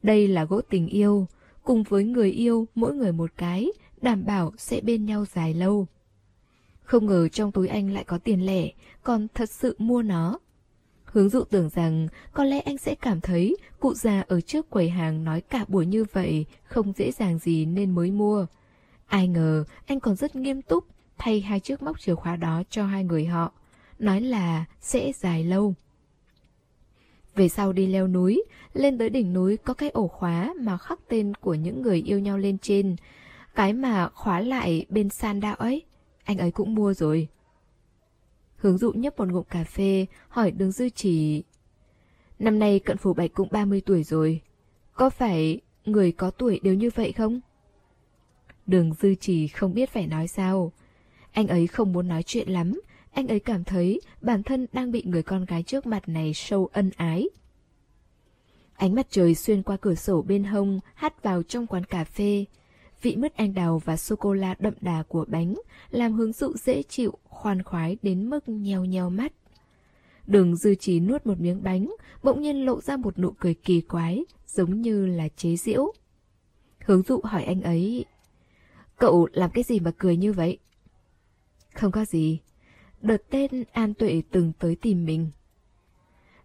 Đây 0.03 0.27
là 0.27 0.43
gỗ 0.43 0.61
tình 0.61 0.87
yêu, 0.87 1.27
cùng 1.63 1.83
với 1.83 2.03
người 2.03 2.31
yêu 2.31 2.67
mỗi 2.75 2.95
người 2.95 3.11
một 3.11 3.31
cái, 3.37 3.71
đảm 4.01 4.25
bảo 4.25 4.51
sẽ 4.57 4.81
bên 4.81 5.05
nhau 5.05 5.25
dài 5.25 5.53
lâu. 5.53 5.87
Không 6.83 7.05
ngờ 7.05 7.27
trong 7.29 7.51
túi 7.51 7.67
anh 7.67 7.93
lại 7.93 8.03
có 8.03 8.17
tiền 8.17 8.45
lẻ, 8.45 8.69
còn 9.03 9.27
thật 9.33 9.49
sự 9.49 9.75
mua 9.77 10.01
nó. 10.01 10.39
Hướng 11.05 11.29
dụ 11.29 11.43
tưởng 11.43 11.69
rằng 11.69 12.07
có 12.33 12.43
lẽ 12.43 12.59
anh 12.59 12.77
sẽ 12.77 12.95
cảm 12.95 13.21
thấy 13.21 13.57
cụ 13.79 13.93
già 13.93 14.21
ở 14.27 14.41
trước 14.41 14.69
quầy 14.69 14.89
hàng 14.89 15.23
nói 15.23 15.41
cả 15.41 15.65
buổi 15.67 15.85
như 15.85 16.05
vậy 16.11 16.45
không 16.63 16.93
dễ 16.93 17.11
dàng 17.11 17.39
gì 17.39 17.65
nên 17.65 17.91
mới 17.91 18.11
mua. 18.11 18.45
Ai 19.07 19.27
ngờ 19.27 19.63
anh 19.85 19.99
còn 19.99 20.15
rất 20.15 20.35
nghiêm 20.35 20.61
túc 20.61 20.85
thay 21.17 21.41
hai 21.41 21.59
chiếc 21.59 21.83
móc 21.83 21.99
chìa 21.99 22.15
khóa 22.15 22.35
đó 22.35 22.63
cho 22.69 22.85
hai 22.85 23.03
người 23.03 23.25
họ, 23.25 23.51
nói 23.99 24.21
là 24.21 24.65
sẽ 24.81 25.11
dài 25.11 25.43
lâu. 25.43 25.73
Về 27.35 27.49
sau 27.49 27.73
đi 27.73 27.87
leo 27.87 28.07
núi, 28.07 28.43
lên 28.73 28.97
tới 28.97 29.09
đỉnh 29.09 29.33
núi 29.33 29.57
có 29.57 29.73
cái 29.73 29.89
ổ 29.89 30.07
khóa 30.07 30.53
mà 30.59 30.77
khắc 30.77 30.99
tên 31.07 31.33
của 31.33 31.53
những 31.53 31.81
người 31.81 32.01
yêu 32.01 32.19
nhau 32.19 32.37
lên 32.37 32.57
trên. 32.57 32.95
Cái 33.55 33.73
mà 33.73 34.09
khóa 34.09 34.39
lại 34.39 34.85
bên 34.89 35.09
san 35.09 35.39
đạo 35.39 35.55
ấy, 35.55 35.83
anh 36.23 36.37
ấy 36.37 36.51
cũng 36.51 36.75
mua 36.75 36.93
rồi. 36.93 37.27
Hướng 38.55 38.77
dụ 38.77 38.91
nhấp 38.91 39.17
một 39.17 39.27
ngụm 39.27 39.43
cà 39.43 39.63
phê, 39.63 40.05
hỏi 40.27 40.51
đường 40.51 40.71
dư 40.71 40.89
chỉ. 40.89 41.43
Năm 42.39 42.59
nay 42.59 42.79
cận 42.79 42.97
phủ 42.97 43.13
bạch 43.13 43.33
cũng 43.33 43.47
30 43.51 43.81
tuổi 43.85 44.03
rồi. 44.03 44.41
Có 44.93 45.09
phải 45.09 45.61
người 45.85 46.11
có 46.11 46.31
tuổi 46.31 46.59
đều 46.63 46.73
như 46.73 46.89
vậy 46.95 47.11
không? 47.11 47.39
Đường 48.67 48.93
dư 48.93 49.15
chỉ 49.15 49.47
không 49.47 49.73
biết 49.73 49.89
phải 49.89 50.07
nói 50.07 50.27
sao. 50.27 50.71
Anh 51.31 51.47
ấy 51.47 51.67
không 51.67 51.93
muốn 51.93 52.07
nói 52.07 52.23
chuyện 52.23 52.49
lắm, 52.49 52.81
anh 53.15 53.27
ấy 53.27 53.39
cảm 53.39 53.63
thấy 53.63 54.01
bản 54.21 54.43
thân 54.43 54.67
đang 54.73 54.91
bị 54.91 55.03
người 55.05 55.23
con 55.23 55.45
gái 55.45 55.63
trước 55.63 55.85
mặt 55.85 56.09
này 56.09 56.33
sâu 56.33 56.69
ân 56.73 56.91
ái. 56.97 57.29
Ánh 58.75 58.95
mặt 58.95 59.07
trời 59.09 59.35
xuyên 59.35 59.63
qua 59.63 59.77
cửa 59.77 59.95
sổ 59.95 60.21
bên 60.21 60.43
hông, 60.43 60.79
hắt 60.93 61.23
vào 61.23 61.43
trong 61.43 61.67
quán 61.67 61.85
cà 61.85 62.03
phê. 62.03 62.45
Vị 63.01 63.15
mứt 63.15 63.35
anh 63.35 63.53
đào 63.53 63.81
và 63.85 63.97
sô-cô-la 63.97 64.55
đậm 64.59 64.73
đà 64.81 65.03
của 65.07 65.25
bánh 65.27 65.55
làm 65.89 66.13
hướng 66.13 66.33
dụ 66.33 66.53
dễ 66.53 66.83
chịu, 66.83 67.17
khoan 67.23 67.63
khoái 67.63 67.97
đến 68.01 68.29
mức 68.29 68.49
nheo 68.49 68.85
nheo 68.85 69.09
mắt. 69.09 69.33
Đường 70.27 70.55
dư 70.55 70.75
trí 70.75 70.99
nuốt 70.99 71.25
một 71.25 71.39
miếng 71.39 71.63
bánh, 71.63 71.95
bỗng 72.23 72.41
nhiên 72.41 72.65
lộ 72.65 72.81
ra 72.81 72.97
một 72.97 73.19
nụ 73.19 73.31
cười 73.39 73.53
kỳ 73.53 73.81
quái, 73.81 74.25
giống 74.47 74.81
như 74.81 75.05
là 75.05 75.27
chế 75.27 75.55
giễu. 75.55 75.93
Hướng 76.79 77.01
dụ 77.01 77.21
hỏi 77.23 77.43
anh 77.43 77.61
ấy, 77.61 78.05
cậu 78.97 79.27
làm 79.33 79.49
cái 79.53 79.63
gì 79.63 79.79
mà 79.79 79.91
cười 79.97 80.17
như 80.17 80.33
vậy? 80.33 80.59
Không 81.73 81.91
có 81.91 82.05
gì, 82.05 82.39
đợt 83.05 83.29
tên 83.29 83.63
An 83.71 83.93
Tuệ 83.93 84.21
từng 84.31 84.51
tới 84.59 84.75
tìm 84.75 85.05
mình. 85.05 85.29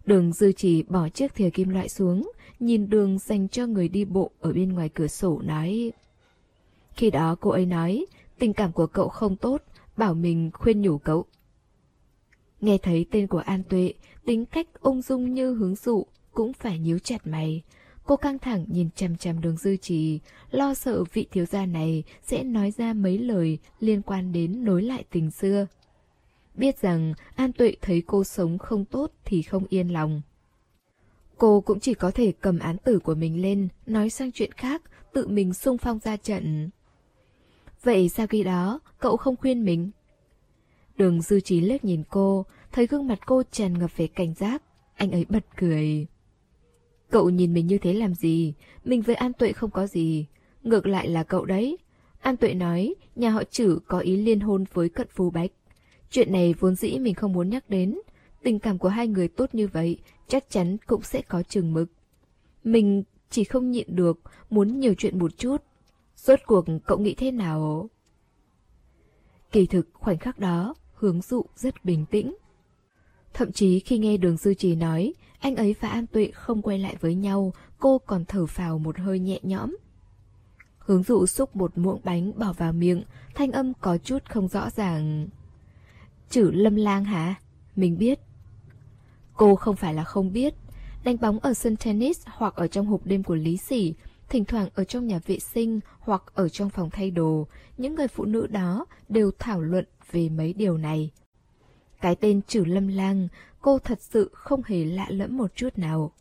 Đường 0.05 0.33
dư 0.33 0.51
chỉ 0.51 0.83
bỏ 0.83 1.09
chiếc 1.09 1.35
thìa 1.35 1.49
kim 1.49 1.69
loại 1.69 1.89
xuống, 1.89 2.31
nhìn 2.59 2.89
đường 2.89 3.19
dành 3.19 3.47
cho 3.47 3.67
người 3.67 3.89
đi 3.89 4.05
bộ 4.05 4.31
ở 4.39 4.53
bên 4.53 4.73
ngoài 4.73 4.89
cửa 4.89 5.07
sổ 5.07 5.41
nói. 5.43 5.91
Khi 6.95 7.11
đó 7.11 7.35
cô 7.39 7.49
ấy 7.49 7.65
nói, 7.65 8.05
tình 8.39 8.53
cảm 8.53 8.71
của 8.71 8.87
cậu 8.87 9.09
không 9.09 9.35
tốt, 9.35 9.61
bảo 9.97 10.13
mình 10.13 10.51
khuyên 10.53 10.81
nhủ 10.81 10.97
cậu. 10.97 11.25
Nghe 12.61 12.77
thấy 12.77 13.05
tên 13.11 13.27
của 13.27 13.37
An 13.37 13.63
Tuệ, 13.63 13.93
tính 14.25 14.45
cách 14.45 14.67
ung 14.79 15.01
dung 15.01 15.33
như 15.33 15.53
hướng 15.53 15.75
dụ, 15.75 16.05
cũng 16.31 16.53
phải 16.53 16.79
nhíu 16.79 16.99
chặt 16.99 17.27
mày. 17.27 17.61
Cô 18.03 18.15
căng 18.15 18.39
thẳng 18.39 18.65
nhìn 18.67 18.89
chằm 18.95 19.17
chằm 19.17 19.41
đường 19.41 19.57
dư 19.57 19.77
trì, 19.77 20.19
lo 20.51 20.73
sợ 20.73 21.03
vị 21.13 21.27
thiếu 21.31 21.45
gia 21.45 21.65
này 21.65 22.03
sẽ 22.23 22.43
nói 22.43 22.71
ra 22.71 22.93
mấy 22.93 23.17
lời 23.17 23.57
liên 23.79 24.01
quan 24.01 24.31
đến 24.31 24.63
nối 24.63 24.81
lại 24.81 25.03
tình 25.11 25.31
xưa. 25.31 25.67
Biết 26.55 26.81
rằng 26.81 27.13
An 27.35 27.51
Tuệ 27.53 27.75
thấy 27.81 28.03
cô 28.07 28.23
sống 28.23 28.57
không 28.57 28.85
tốt 28.85 29.11
thì 29.25 29.41
không 29.41 29.65
yên 29.69 29.93
lòng. 29.93 30.21
Cô 31.37 31.61
cũng 31.61 31.79
chỉ 31.79 31.93
có 31.93 32.11
thể 32.11 32.33
cầm 32.41 32.59
án 32.59 32.77
tử 32.77 32.99
của 32.99 33.15
mình 33.15 33.41
lên, 33.41 33.67
nói 33.85 34.09
sang 34.09 34.31
chuyện 34.31 34.51
khác, 34.51 34.81
tự 35.13 35.27
mình 35.27 35.53
sung 35.53 35.77
phong 35.77 35.99
ra 35.99 36.17
trận. 36.17 36.69
Vậy 37.83 38.09
sao 38.09 38.27
khi 38.27 38.43
đó 38.43 38.79
cậu 38.99 39.17
không 39.17 39.35
khuyên 39.35 39.65
mình? 39.65 39.91
Đường 40.97 41.21
dư 41.21 41.39
trí 41.39 41.61
lướt 41.61 41.83
nhìn 41.83 42.03
cô, 42.09 42.45
thấy 42.71 42.87
gương 42.87 43.07
mặt 43.07 43.19
cô 43.25 43.43
tràn 43.51 43.79
ngập 43.79 43.97
về 43.97 44.07
cảnh 44.07 44.33
giác. 44.33 44.63
Anh 44.95 45.11
ấy 45.11 45.25
bật 45.29 45.45
cười. 45.57 46.07
Cậu 47.09 47.29
nhìn 47.29 47.53
mình 47.53 47.67
như 47.67 47.77
thế 47.77 47.93
làm 47.93 48.13
gì? 48.15 48.53
Mình 48.85 49.01
với 49.01 49.15
An 49.15 49.33
Tuệ 49.33 49.51
không 49.51 49.71
có 49.71 49.87
gì. 49.87 50.25
Ngược 50.63 50.87
lại 50.87 51.07
là 51.09 51.23
cậu 51.23 51.45
đấy. 51.45 51.77
An 52.19 52.37
Tuệ 52.37 52.53
nói 52.53 52.95
nhà 53.15 53.29
họ 53.29 53.43
chử 53.43 53.79
có 53.87 53.99
ý 53.99 54.15
liên 54.15 54.39
hôn 54.39 54.65
với 54.73 54.89
cận 54.89 55.07
phú 55.11 55.29
bách. 55.29 55.51
Chuyện 56.11 56.31
này 56.31 56.53
vốn 56.59 56.75
dĩ 56.75 56.99
mình 56.99 57.15
không 57.15 57.33
muốn 57.33 57.49
nhắc 57.49 57.69
đến. 57.69 57.99
Tình 58.43 58.59
cảm 58.59 58.77
của 58.77 58.89
hai 58.89 59.07
người 59.07 59.27
tốt 59.27 59.55
như 59.55 59.67
vậy 59.67 59.97
chắc 60.27 60.49
chắn 60.49 60.77
cũng 60.87 61.01
sẽ 61.01 61.21
có 61.21 61.43
chừng 61.43 61.73
mực. 61.73 61.91
Mình 62.63 63.03
chỉ 63.29 63.43
không 63.43 63.71
nhịn 63.71 63.95
được, 63.95 64.19
muốn 64.49 64.79
nhiều 64.79 64.93
chuyện 64.97 65.19
một 65.19 65.37
chút. 65.37 65.63
Rốt 66.15 66.39
cuộc 66.45 66.65
cậu 66.85 66.97
nghĩ 66.97 67.13
thế 67.13 67.31
nào? 67.31 67.89
Kỳ 69.51 69.65
thực 69.65 69.87
khoảnh 69.93 70.17
khắc 70.17 70.39
đó, 70.39 70.75
hướng 70.93 71.21
dụ 71.21 71.45
rất 71.55 71.85
bình 71.85 72.05
tĩnh. 72.11 72.35
Thậm 73.33 73.51
chí 73.51 73.79
khi 73.79 73.97
nghe 73.97 74.17
đường 74.17 74.37
sư 74.37 74.53
trì 74.53 74.75
nói, 74.75 75.13
anh 75.39 75.55
ấy 75.55 75.75
và 75.79 75.89
An 75.89 76.07
Tuệ 76.07 76.31
không 76.33 76.61
quay 76.61 76.79
lại 76.79 76.95
với 76.99 77.15
nhau, 77.15 77.53
cô 77.79 77.99
còn 77.99 78.25
thở 78.25 78.45
phào 78.45 78.79
một 78.79 78.97
hơi 78.97 79.19
nhẹ 79.19 79.39
nhõm. 79.43 79.77
Hướng 80.77 81.03
dụ 81.03 81.25
xúc 81.25 81.55
một 81.55 81.77
muỗng 81.77 82.01
bánh 82.03 82.39
bỏ 82.39 82.53
vào 82.53 82.73
miệng, 82.73 83.03
thanh 83.35 83.51
âm 83.51 83.73
có 83.73 83.97
chút 83.97 84.25
không 84.25 84.47
rõ 84.47 84.69
ràng. 84.69 85.27
Chử 86.31 86.51
lâm 86.51 86.75
lang 86.75 87.05
hả? 87.05 87.35
Mình 87.75 87.97
biết. 87.97 88.19
Cô 89.33 89.55
không 89.55 89.75
phải 89.75 89.93
là 89.93 90.03
không 90.03 90.33
biết. 90.33 90.53
Đánh 91.03 91.17
bóng 91.21 91.39
ở 91.39 91.53
sân 91.53 91.75
tennis 91.75 92.21
hoặc 92.27 92.55
ở 92.55 92.67
trong 92.67 92.85
hộp 92.85 93.05
đêm 93.05 93.23
của 93.23 93.35
Lý 93.35 93.57
Sỉ, 93.57 93.93
thỉnh 94.29 94.45
thoảng 94.45 94.69
ở 94.75 94.83
trong 94.83 95.07
nhà 95.07 95.19
vệ 95.25 95.39
sinh 95.39 95.79
hoặc 95.99 96.23
ở 96.33 96.49
trong 96.49 96.69
phòng 96.69 96.89
thay 96.89 97.11
đồ, 97.11 97.47
những 97.77 97.95
người 97.95 98.07
phụ 98.07 98.25
nữ 98.25 98.47
đó 98.47 98.85
đều 99.09 99.31
thảo 99.39 99.61
luận 99.61 99.85
về 100.11 100.29
mấy 100.29 100.53
điều 100.53 100.77
này. 100.77 101.11
Cái 102.01 102.15
tên 102.15 102.41
Trử 102.47 102.65
Lâm 102.65 102.87
Lang, 102.87 103.27
cô 103.61 103.79
thật 103.79 104.01
sự 104.01 104.29
không 104.33 104.61
hề 104.65 104.85
lạ 104.85 105.07
lẫm 105.09 105.37
một 105.37 105.55
chút 105.55 105.77
nào. 105.77 106.11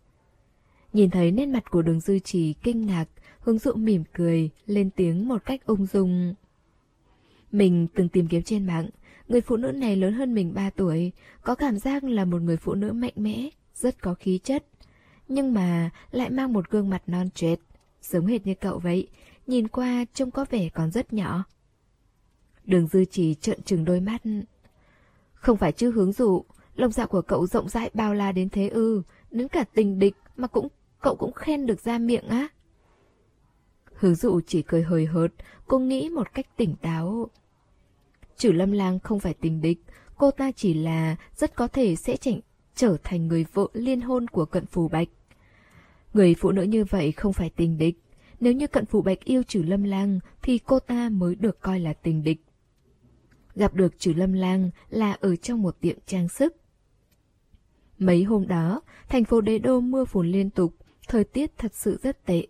Nhìn 0.93 1.11
thấy 1.11 1.31
nét 1.31 1.47
mặt 1.47 1.71
của 1.71 1.83
đường 1.83 2.01
dư 2.01 2.19
trì 2.19 2.53
kinh 2.53 2.87
ngạc, 2.87 3.05
hướng 3.41 3.59
dụ 3.59 3.73
mỉm 3.73 4.05
cười, 4.13 4.51
lên 4.67 4.91
tiếng 4.91 5.29
một 5.29 5.45
cách 5.45 5.67
ung 5.67 5.87
dung. 5.87 6.35
Mình 7.53 7.87
từng 7.95 8.09
tìm 8.09 8.27
kiếm 8.27 8.43
trên 8.43 8.67
mạng, 8.67 8.89
người 9.31 9.41
phụ 9.41 9.57
nữ 9.57 9.73
này 9.73 9.97
lớn 9.97 10.13
hơn 10.13 10.35
mình 10.35 10.55
3 10.55 10.71
tuổi, 10.71 11.13
có 11.43 11.55
cảm 11.55 11.79
giác 11.79 12.05
là 12.05 12.25
một 12.25 12.43
người 12.43 12.57
phụ 12.57 12.75
nữ 12.75 12.93
mạnh 12.93 13.13
mẽ, 13.17 13.51
rất 13.75 14.03
có 14.03 14.15
khí 14.15 14.39
chất. 14.45 14.67
Nhưng 15.29 15.55
mà 15.55 15.91
lại 16.11 16.31
mang 16.31 16.53
một 16.53 16.71
gương 16.71 16.91
mặt 16.91 17.03
non 17.07 17.31
trệt, 17.35 17.59
giống 18.03 18.27
hệt 18.27 18.47
như 18.47 18.55
cậu 18.55 18.79
vậy, 18.79 19.09
nhìn 19.47 19.69
qua 19.69 20.05
trông 20.15 20.31
có 20.31 20.47
vẻ 20.51 20.69
còn 20.69 20.91
rất 20.91 21.13
nhỏ. 21.13 21.45
Đường 22.65 22.87
dư 22.87 23.05
chỉ 23.05 23.35
trợn 23.35 23.63
trừng 23.63 23.85
đôi 23.85 24.01
mắt. 24.01 24.23
Không 25.35 25.57
phải 25.57 25.73
chứ 25.73 25.91
hướng 25.91 26.13
dụ, 26.13 26.45
lông 26.75 26.93
dạ 26.93 27.07
của 27.07 27.23
cậu 27.23 27.47
rộng 27.47 27.69
rãi 27.69 27.91
bao 27.95 28.15
la 28.15 28.33
đến 28.33 28.49
thế 28.49 28.69
ư, 28.69 29.03
đến 29.31 29.49
cả 29.49 29.65
tình 29.75 29.99
địch 29.99 30.15
mà 30.37 30.47
cũng 30.47 30.69
cậu 31.01 31.17
cũng 31.17 31.33
khen 31.33 31.67
được 31.67 31.81
ra 31.81 31.99
miệng 31.99 32.29
á. 32.29 32.49
Hướng 33.95 34.15
dụ 34.15 34.41
chỉ 34.47 34.63
cười 34.63 34.83
hời 34.83 35.07
hợt, 35.07 35.33
cô 35.67 35.79
nghĩ 35.79 36.09
một 36.09 36.35
cách 36.35 36.57
tỉnh 36.57 36.77
táo. 36.77 37.31
Trừ 38.41 38.53
lâm 38.53 38.73
lang 38.73 38.99
không 38.99 39.21
phải 39.21 39.35
tình 39.35 39.61
địch, 39.61 39.79
cô 40.17 40.31
ta 40.31 40.51
chỉ 40.53 40.75
là 40.75 41.17
rất 41.37 41.57
có 41.57 41.69
thể 41.69 41.97
sẽ 41.97 42.17
chỉnh, 42.17 42.41
trở 42.75 42.97
thành 43.05 43.29
người 43.29 43.47
vợ 43.53 43.67
liên 43.73 44.01
hôn 44.01 44.29
của 44.29 44.45
cận 44.45 44.67
phù 44.67 44.89
bạch. 44.89 45.09
Người 46.15 46.35
phụ 46.35 46.51
nữ 46.51 46.63
như 46.63 46.85
vậy 46.85 47.13
không 47.13 47.33
phải 47.33 47.51
tình 47.51 47.79
địch, 47.79 47.99
nếu 48.41 48.53
như 48.53 48.67
cận 48.67 48.87
phù 48.87 49.03
bạch 49.03 49.25
yêu 49.25 49.43
trừ 49.43 49.63
lâm 49.63 49.83
lang 49.83 50.19
thì 50.43 50.59
cô 50.59 50.79
ta 50.79 51.09
mới 51.09 51.35
được 51.35 51.61
coi 51.61 51.81
là 51.81 51.93
tình 51.93 52.23
địch. 52.23 52.45
Gặp 53.55 53.75
được 53.75 53.99
trừ 53.99 54.13
lâm 54.13 54.33
lang 54.33 54.71
là 54.91 55.13
ở 55.13 55.37
trong 55.37 55.63
một 55.63 55.77
tiệm 55.81 55.97
trang 56.07 56.29
sức. 56.29 56.57
Mấy 57.99 58.23
hôm 58.23 58.49
đó, 58.49 58.83
thành 59.09 59.25
phố 59.25 59.41
đế 59.41 59.59
đô 59.59 59.81
mưa 59.81 60.05
phùn 60.05 60.31
liên 60.31 60.51
tục, 60.51 60.75
thời 61.09 61.25
tiết 61.25 61.59
thật 61.59 61.75
sự 61.75 61.99
rất 62.03 62.27
tệ. 62.27 62.47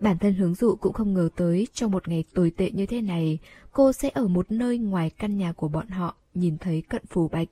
Bản 0.00 0.18
thân 0.18 0.34
hướng 0.34 0.54
dụ 0.54 0.76
cũng 0.76 0.92
không 0.92 1.14
ngờ 1.14 1.28
tới 1.36 1.68
trong 1.72 1.90
một 1.90 2.08
ngày 2.08 2.24
tồi 2.34 2.50
tệ 2.50 2.70
như 2.70 2.86
thế 2.86 3.00
này, 3.00 3.38
cô 3.78 3.92
sẽ 3.92 4.10
ở 4.14 4.28
một 4.28 4.52
nơi 4.52 4.78
ngoài 4.78 5.10
căn 5.10 5.38
nhà 5.38 5.52
của 5.52 5.68
bọn 5.68 5.88
họ 5.88 6.16
nhìn 6.34 6.58
thấy 6.58 6.82
cận 6.88 7.06
phù 7.06 7.28
bạch. 7.28 7.48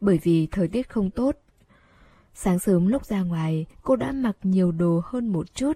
Bởi 0.00 0.18
vì 0.22 0.46
thời 0.46 0.68
tiết 0.68 0.88
không 0.88 1.10
tốt. 1.10 1.36
Sáng 2.34 2.58
sớm 2.58 2.86
lúc 2.86 3.06
ra 3.06 3.22
ngoài, 3.22 3.66
cô 3.82 3.96
đã 3.96 4.12
mặc 4.12 4.36
nhiều 4.42 4.72
đồ 4.72 5.02
hơn 5.04 5.32
một 5.32 5.54
chút. 5.54 5.72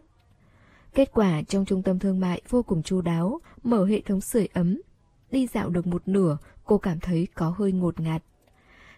Kết 0.95 1.11
quả 1.13 1.43
trong 1.43 1.65
trung 1.65 1.83
tâm 1.83 1.99
thương 1.99 2.21
mại 2.21 2.43
vô 2.49 2.63
cùng 2.63 2.83
chu 2.83 3.01
đáo, 3.01 3.41
mở 3.63 3.85
hệ 3.85 4.01
thống 4.01 4.21
sưởi 4.21 4.49
ấm. 4.53 4.81
Đi 5.31 5.47
dạo 5.47 5.69
được 5.71 5.87
một 5.87 6.03
nửa, 6.09 6.39
cô 6.65 6.79
cảm 6.79 7.01
thấy 7.01 7.29
có 7.35 7.55
hơi 7.59 7.73
ngột 7.73 8.01
ngạt. 8.01 8.23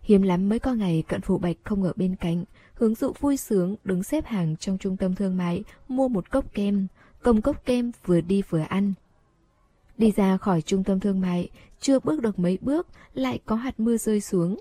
Hiếm 0.02 0.22
lắm 0.22 0.48
mới 0.48 0.58
có 0.58 0.74
ngày 0.74 1.04
cận 1.08 1.20
phù 1.20 1.38
bạch 1.38 1.56
không 1.64 1.82
ở 1.82 1.92
bên 1.96 2.16
cạnh, 2.16 2.44
hướng 2.74 2.94
dụ 2.94 3.12
vui 3.20 3.36
sướng 3.36 3.76
đứng 3.84 4.02
xếp 4.02 4.26
hàng 4.26 4.56
trong 4.56 4.78
trung 4.78 4.96
tâm 4.96 5.14
thương 5.14 5.36
mại 5.36 5.64
mua 5.88 6.08
một 6.08 6.30
cốc 6.30 6.54
kem, 6.54 6.86
cầm 7.22 7.42
cốc 7.42 7.64
kem 7.64 7.92
vừa 8.06 8.20
đi 8.20 8.42
vừa 8.50 8.60
ăn. 8.68 8.92
Đi 10.00 10.12
ra 10.16 10.36
khỏi 10.36 10.62
trung 10.62 10.84
tâm 10.84 11.00
thương 11.00 11.20
mại, 11.20 11.48
chưa 11.80 12.00
bước 12.00 12.22
được 12.22 12.38
mấy 12.38 12.58
bước 12.60 12.86
lại 13.14 13.38
có 13.46 13.56
hạt 13.56 13.80
mưa 13.80 13.96
rơi 13.96 14.20
xuống. 14.20 14.60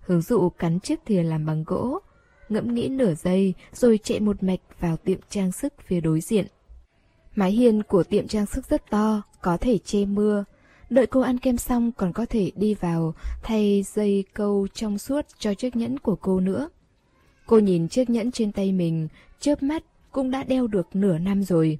Hướng 0.00 0.22
dụ 0.22 0.48
cắn 0.48 0.80
chiếc 0.80 1.00
thìa 1.06 1.22
làm 1.22 1.46
bằng 1.46 1.64
gỗ, 1.66 1.98
ngẫm 2.48 2.74
nghĩ 2.74 2.88
nửa 2.88 3.14
giây 3.14 3.54
rồi 3.72 3.98
chạy 4.02 4.20
một 4.20 4.42
mạch 4.42 4.60
vào 4.80 4.96
tiệm 4.96 5.18
trang 5.30 5.52
sức 5.52 5.72
phía 5.86 6.00
đối 6.00 6.20
diện. 6.20 6.46
Mái 7.34 7.50
hiên 7.50 7.82
của 7.82 8.02
tiệm 8.04 8.28
trang 8.28 8.46
sức 8.46 8.66
rất 8.66 8.90
to, 8.90 9.22
có 9.42 9.56
thể 9.56 9.78
che 9.78 10.04
mưa. 10.04 10.44
Đợi 10.90 11.06
cô 11.06 11.20
ăn 11.20 11.38
kem 11.38 11.56
xong 11.56 11.92
còn 11.92 12.12
có 12.12 12.26
thể 12.26 12.50
đi 12.56 12.74
vào 12.74 13.14
thay 13.42 13.82
dây 13.82 14.24
câu 14.34 14.66
trong 14.74 14.98
suốt 14.98 15.26
cho 15.38 15.54
chiếc 15.54 15.76
nhẫn 15.76 15.98
của 15.98 16.16
cô 16.16 16.40
nữa. 16.40 16.68
Cô 17.46 17.58
nhìn 17.58 17.88
chiếc 17.88 18.10
nhẫn 18.10 18.30
trên 18.30 18.52
tay 18.52 18.72
mình, 18.72 19.08
chớp 19.40 19.62
mắt 19.62 19.84
cũng 20.10 20.30
đã 20.30 20.44
đeo 20.44 20.66
được 20.66 20.96
nửa 20.96 21.18
năm 21.18 21.42
rồi. 21.42 21.78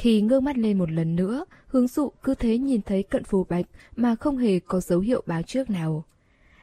Khi 0.00 0.20
ngước 0.20 0.42
mắt 0.42 0.58
lên 0.58 0.78
một 0.78 0.90
lần 0.90 1.16
nữa, 1.16 1.44
hướng 1.66 1.86
dụ 1.86 2.12
cứ 2.22 2.34
thế 2.34 2.58
nhìn 2.58 2.82
thấy 2.82 3.02
cận 3.02 3.24
phù 3.24 3.44
bạch 3.44 3.66
mà 3.96 4.14
không 4.14 4.38
hề 4.38 4.60
có 4.60 4.80
dấu 4.80 5.00
hiệu 5.00 5.22
báo 5.26 5.42
trước 5.42 5.70
nào. 5.70 6.04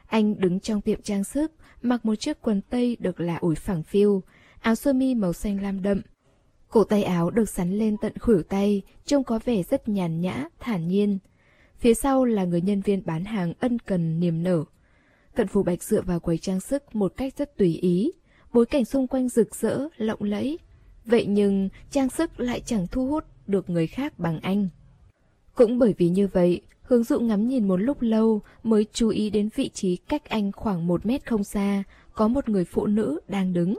Anh 0.06 0.40
đứng 0.40 0.60
trong 0.60 0.80
tiệm 0.80 1.02
trang 1.02 1.24
sức, 1.24 1.52
mặc 1.82 2.04
một 2.06 2.14
chiếc 2.14 2.40
quần 2.40 2.60
tây 2.60 2.96
được 3.00 3.20
là 3.20 3.36
ủi 3.36 3.54
phẳng 3.54 3.82
phiu, 3.82 4.22
áo 4.60 4.74
sơ 4.74 4.92
mi 4.92 5.14
màu 5.14 5.32
xanh 5.32 5.62
lam 5.62 5.82
đậm. 5.82 6.00
Cổ 6.68 6.84
tay 6.84 7.02
áo 7.02 7.30
được 7.30 7.48
sắn 7.48 7.78
lên 7.78 7.96
tận 8.00 8.12
khuỷu 8.18 8.42
tay, 8.42 8.82
trông 9.04 9.24
có 9.24 9.40
vẻ 9.44 9.62
rất 9.62 9.88
nhàn 9.88 10.20
nhã, 10.20 10.48
thản 10.60 10.88
nhiên. 10.88 11.18
Phía 11.78 11.94
sau 11.94 12.24
là 12.24 12.44
người 12.44 12.60
nhân 12.60 12.80
viên 12.80 13.02
bán 13.06 13.24
hàng 13.24 13.52
ân 13.60 13.78
cần 13.78 14.20
niềm 14.20 14.42
nở. 14.42 14.64
Cận 15.34 15.46
phù 15.48 15.62
bạch 15.62 15.82
dựa 15.82 16.02
vào 16.02 16.20
quầy 16.20 16.38
trang 16.38 16.60
sức 16.60 16.94
một 16.94 17.12
cách 17.16 17.34
rất 17.36 17.56
tùy 17.56 17.74
ý, 17.74 18.12
bối 18.52 18.66
cảnh 18.66 18.84
xung 18.84 19.06
quanh 19.06 19.28
rực 19.28 19.54
rỡ, 19.54 19.88
lộng 19.96 20.22
lẫy. 20.22 20.58
Vậy 21.08 21.26
nhưng 21.26 21.68
trang 21.90 22.08
sức 22.08 22.40
lại 22.40 22.60
chẳng 22.60 22.86
thu 22.86 23.06
hút 23.06 23.24
được 23.46 23.70
người 23.70 23.86
khác 23.86 24.18
bằng 24.18 24.40
anh. 24.40 24.68
Cũng 25.54 25.78
bởi 25.78 25.94
vì 25.98 26.08
như 26.08 26.26
vậy, 26.26 26.62
Hướng 26.88 27.04
dụ 27.04 27.20
ngắm 27.20 27.48
nhìn 27.48 27.68
một 27.68 27.76
lúc 27.76 27.96
lâu 28.00 28.40
mới 28.62 28.86
chú 28.92 29.08
ý 29.08 29.30
đến 29.30 29.48
vị 29.54 29.68
trí 29.68 29.96
cách 29.96 30.24
anh 30.24 30.52
khoảng 30.52 30.86
một 30.86 31.06
mét 31.06 31.26
không 31.26 31.44
xa, 31.44 31.82
có 32.14 32.28
một 32.28 32.48
người 32.48 32.64
phụ 32.64 32.86
nữ 32.86 33.20
đang 33.28 33.52
đứng. 33.52 33.78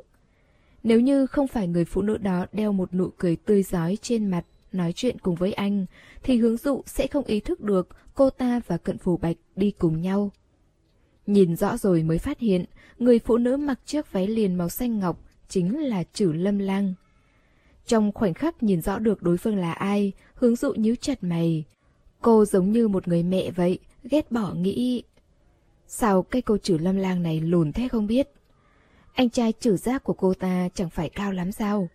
Nếu 0.83 1.00
như 1.00 1.25
không 1.25 1.48
phải 1.48 1.67
người 1.67 1.86
phụ 1.86 2.01
nữ 2.01 2.17
đó 2.17 2.45
đeo 2.53 2.71
một 2.71 2.93
nụ 2.93 3.09
cười 3.17 3.36
tươi 3.36 3.63
giói 3.63 3.98
trên 4.01 4.27
mặt, 4.27 4.45
nói 4.71 4.93
chuyện 4.93 5.19
cùng 5.19 5.36
với 5.36 5.53
anh, 5.53 5.86
thì 6.24 6.38
hướng 6.38 6.57
dụ 6.57 6.81
sẽ 6.86 7.07
không 7.07 7.25
ý 7.25 7.39
thức 7.39 7.62
được 7.62 7.88
cô 8.15 8.29
ta 8.29 8.62
và 8.67 8.77
cận 8.77 8.98
phủ 8.98 9.17
bạch 9.17 9.38
đi 9.55 9.71
cùng 9.71 10.01
nhau. 10.01 10.31
Nhìn 11.27 11.55
rõ 11.55 11.77
rồi 11.77 12.03
mới 12.03 12.17
phát 12.17 12.39
hiện, 12.39 12.65
người 13.00 13.19
phụ 13.19 13.38
nữ 13.38 13.57
mặc 13.57 13.79
chiếc 13.86 14.12
váy 14.12 14.27
liền 14.27 14.55
màu 14.55 14.69
xanh 14.69 15.00
ngọc 15.00 15.24
chính 15.48 15.79
là 15.79 16.03
chử 16.13 16.31
Lâm 16.33 16.59
Lang. 16.59 16.93
Trong 17.89 18.12
khoảnh 18.12 18.34
khắc 18.34 18.63
nhìn 18.63 18.81
rõ 18.81 19.00
được 19.00 19.24
đối 19.24 19.38
phương 19.38 19.55
là 19.55 19.74
ai, 19.74 20.12
hướng 20.34 20.55
dụ 20.55 20.74
nhíu 20.74 20.96
chặt 20.96 21.24
mày. 21.24 21.63
Cô 22.22 22.46
giống 22.46 22.72
như 22.72 22.88
một 22.88 23.08
người 23.08 23.24
mẹ 23.24 23.51
vậy, 23.51 23.79
ghét 24.03 24.31
bỏ 24.31 24.53
nghĩ. 24.53 25.03
Sao 25.88 26.24
cái 26.24 26.41
cô 26.41 26.58
chửi 26.58 26.79
Lâm 26.79 26.96
Lang 26.96 27.24
này 27.24 27.41
lùn 27.41 27.72
thế 27.72 27.88
không 27.88 28.08
biết? 28.08 28.29
Anh 29.13 29.29
trai 29.29 29.51
trừ 29.51 29.77
giác 29.77 30.03
của 30.03 30.13
cô 30.13 30.34
ta 30.34 30.69
chẳng 30.74 30.89
phải 30.89 31.10
cao 31.10 31.31
lắm 31.31 31.51
sao? 31.51 31.89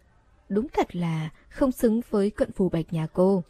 Đúng 0.49 0.67
thật 0.69 0.97
là 0.97 1.31
không 1.49 1.73
xứng 1.73 2.01
với 2.11 2.31
cận 2.31 2.53
phù 2.53 2.69
bạch 2.69 2.93
nhà 2.93 3.07
cô. 3.07 3.43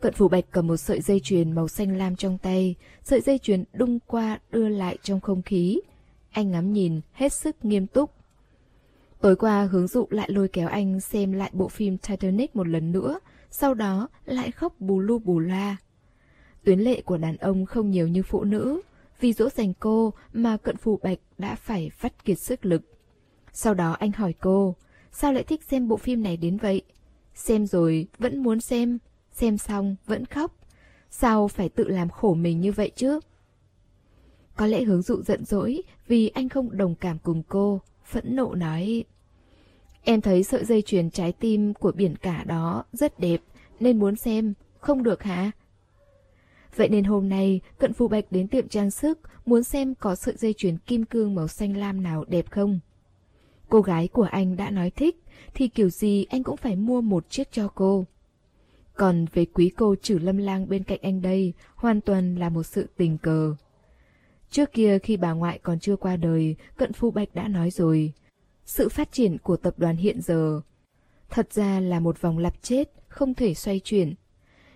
Cận 0.00 0.14
phủ 0.14 0.28
bạch 0.28 0.44
cầm 0.50 0.66
một 0.66 0.76
sợi 0.76 1.00
dây 1.00 1.20
chuyền 1.20 1.52
màu 1.52 1.68
xanh 1.68 1.96
lam 1.96 2.16
trong 2.16 2.38
tay, 2.38 2.74
sợi 3.02 3.20
dây 3.20 3.38
chuyền 3.38 3.64
đung 3.72 3.98
qua 4.06 4.40
đưa 4.50 4.68
lại 4.68 4.98
trong 5.02 5.20
không 5.20 5.42
khí. 5.42 5.80
Anh 6.30 6.50
ngắm 6.50 6.72
nhìn, 6.72 7.00
hết 7.12 7.32
sức 7.32 7.64
nghiêm 7.64 7.86
túc. 7.86 8.17
Tối 9.20 9.36
qua 9.36 9.64
hướng 9.64 9.86
dụ 9.86 10.06
lại 10.10 10.30
lôi 10.32 10.48
kéo 10.48 10.68
anh 10.68 11.00
xem 11.00 11.32
lại 11.32 11.50
bộ 11.52 11.68
phim 11.68 11.98
Titanic 11.98 12.56
một 12.56 12.68
lần 12.68 12.92
nữa, 12.92 13.18
sau 13.50 13.74
đó 13.74 14.08
lại 14.24 14.50
khóc 14.50 14.80
bù 14.80 15.00
lu 15.00 15.18
bù 15.18 15.38
la. 15.38 15.76
Tuyến 16.64 16.80
lệ 16.80 17.00
của 17.00 17.16
đàn 17.16 17.36
ông 17.36 17.66
không 17.66 17.90
nhiều 17.90 18.08
như 18.08 18.22
phụ 18.22 18.44
nữ, 18.44 18.80
vì 19.20 19.32
dỗ 19.32 19.48
dành 19.48 19.72
cô 19.80 20.12
mà 20.32 20.56
cận 20.56 20.76
phù 20.76 21.00
bạch 21.02 21.18
đã 21.38 21.54
phải 21.54 21.90
vắt 22.00 22.24
kiệt 22.24 22.38
sức 22.38 22.66
lực. 22.66 22.82
Sau 23.52 23.74
đó 23.74 23.92
anh 23.92 24.12
hỏi 24.12 24.34
cô, 24.40 24.74
sao 25.12 25.32
lại 25.32 25.42
thích 25.42 25.62
xem 25.62 25.88
bộ 25.88 25.96
phim 25.96 26.22
này 26.22 26.36
đến 26.36 26.56
vậy? 26.56 26.82
Xem 27.34 27.66
rồi 27.66 28.06
vẫn 28.18 28.42
muốn 28.42 28.60
xem, 28.60 28.98
xem 29.32 29.58
xong 29.58 29.96
vẫn 30.06 30.26
khóc. 30.26 30.54
Sao 31.10 31.48
phải 31.48 31.68
tự 31.68 31.88
làm 31.88 32.08
khổ 32.08 32.34
mình 32.34 32.60
như 32.60 32.72
vậy 32.72 32.90
chứ? 32.96 33.20
Có 34.56 34.66
lẽ 34.66 34.82
hướng 34.82 35.02
dụ 35.02 35.22
giận 35.22 35.44
dỗi 35.44 35.82
vì 36.06 36.28
anh 36.28 36.48
không 36.48 36.76
đồng 36.76 36.94
cảm 36.94 37.18
cùng 37.18 37.42
cô, 37.48 37.80
phẫn 38.08 38.36
nộ 38.36 38.54
nói. 38.54 39.04
Em 40.02 40.20
thấy 40.20 40.42
sợi 40.42 40.64
dây 40.64 40.82
chuyền 40.82 41.10
trái 41.10 41.32
tim 41.32 41.74
của 41.74 41.92
biển 41.92 42.16
cả 42.16 42.44
đó 42.44 42.84
rất 42.92 43.20
đẹp, 43.20 43.40
nên 43.80 43.98
muốn 43.98 44.16
xem, 44.16 44.54
không 44.78 45.02
được 45.02 45.22
hả? 45.22 45.50
Vậy 46.76 46.88
nên 46.88 47.04
hôm 47.04 47.28
nay, 47.28 47.60
Cận 47.78 47.92
Phù 47.92 48.08
Bạch 48.08 48.24
đến 48.30 48.48
tiệm 48.48 48.68
trang 48.68 48.90
sức, 48.90 49.18
muốn 49.46 49.62
xem 49.62 49.94
có 49.94 50.14
sợi 50.14 50.34
dây 50.36 50.52
chuyền 50.52 50.78
kim 50.78 51.04
cương 51.04 51.34
màu 51.34 51.48
xanh 51.48 51.76
lam 51.76 52.02
nào 52.02 52.24
đẹp 52.28 52.50
không? 52.50 52.80
Cô 53.68 53.80
gái 53.80 54.08
của 54.08 54.22
anh 54.22 54.56
đã 54.56 54.70
nói 54.70 54.90
thích, 54.90 55.22
thì 55.54 55.68
kiểu 55.68 55.90
gì 55.90 56.24
anh 56.24 56.42
cũng 56.42 56.56
phải 56.56 56.76
mua 56.76 57.00
một 57.00 57.30
chiếc 57.30 57.52
cho 57.52 57.68
cô. 57.74 58.06
Còn 58.94 59.26
về 59.32 59.44
quý 59.44 59.70
cô 59.76 59.94
trừ 60.02 60.18
lâm 60.18 60.36
lang 60.36 60.68
bên 60.68 60.84
cạnh 60.84 60.98
anh 61.02 61.22
đây, 61.22 61.52
hoàn 61.74 62.00
toàn 62.00 62.36
là 62.36 62.48
một 62.48 62.62
sự 62.62 62.86
tình 62.96 63.18
cờ. 63.18 63.54
Trước 64.50 64.72
kia 64.72 64.98
khi 64.98 65.16
bà 65.16 65.32
ngoại 65.32 65.58
còn 65.62 65.78
chưa 65.78 65.96
qua 65.96 66.16
đời, 66.16 66.56
Cận 66.76 66.92
Phu 66.92 67.10
Bạch 67.10 67.34
đã 67.34 67.48
nói 67.48 67.70
rồi. 67.70 68.12
Sự 68.64 68.88
phát 68.88 69.12
triển 69.12 69.38
của 69.38 69.56
tập 69.56 69.74
đoàn 69.78 69.96
hiện 69.96 70.20
giờ 70.20 70.60
thật 71.30 71.52
ra 71.52 71.80
là 71.80 72.00
một 72.00 72.20
vòng 72.20 72.38
lặp 72.38 72.62
chết, 72.62 72.92
không 73.08 73.34
thể 73.34 73.54
xoay 73.54 73.80
chuyển. 73.84 74.14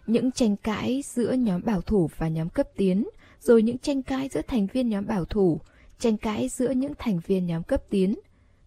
Những 0.06 0.32
tranh 0.32 0.56
cãi 0.56 1.02
giữa 1.04 1.32
nhóm 1.32 1.62
bảo 1.64 1.80
thủ 1.80 2.10
và 2.16 2.28
nhóm 2.28 2.48
cấp 2.48 2.68
tiến, 2.76 3.08
rồi 3.40 3.62
những 3.62 3.78
tranh 3.78 4.02
cãi 4.02 4.28
giữa 4.32 4.42
thành 4.42 4.66
viên 4.66 4.88
nhóm 4.88 5.06
bảo 5.06 5.24
thủ, 5.24 5.60
tranh 5.98 6.16
cãi 6.16 6.48
giữa 6.48 6.70
những 6.70 6.92
thành 6.98 7.18
viên 7.26 7.46
nhóm 7.46 7.62
cấp 7.62 7.82
tiến. 7.90 8.14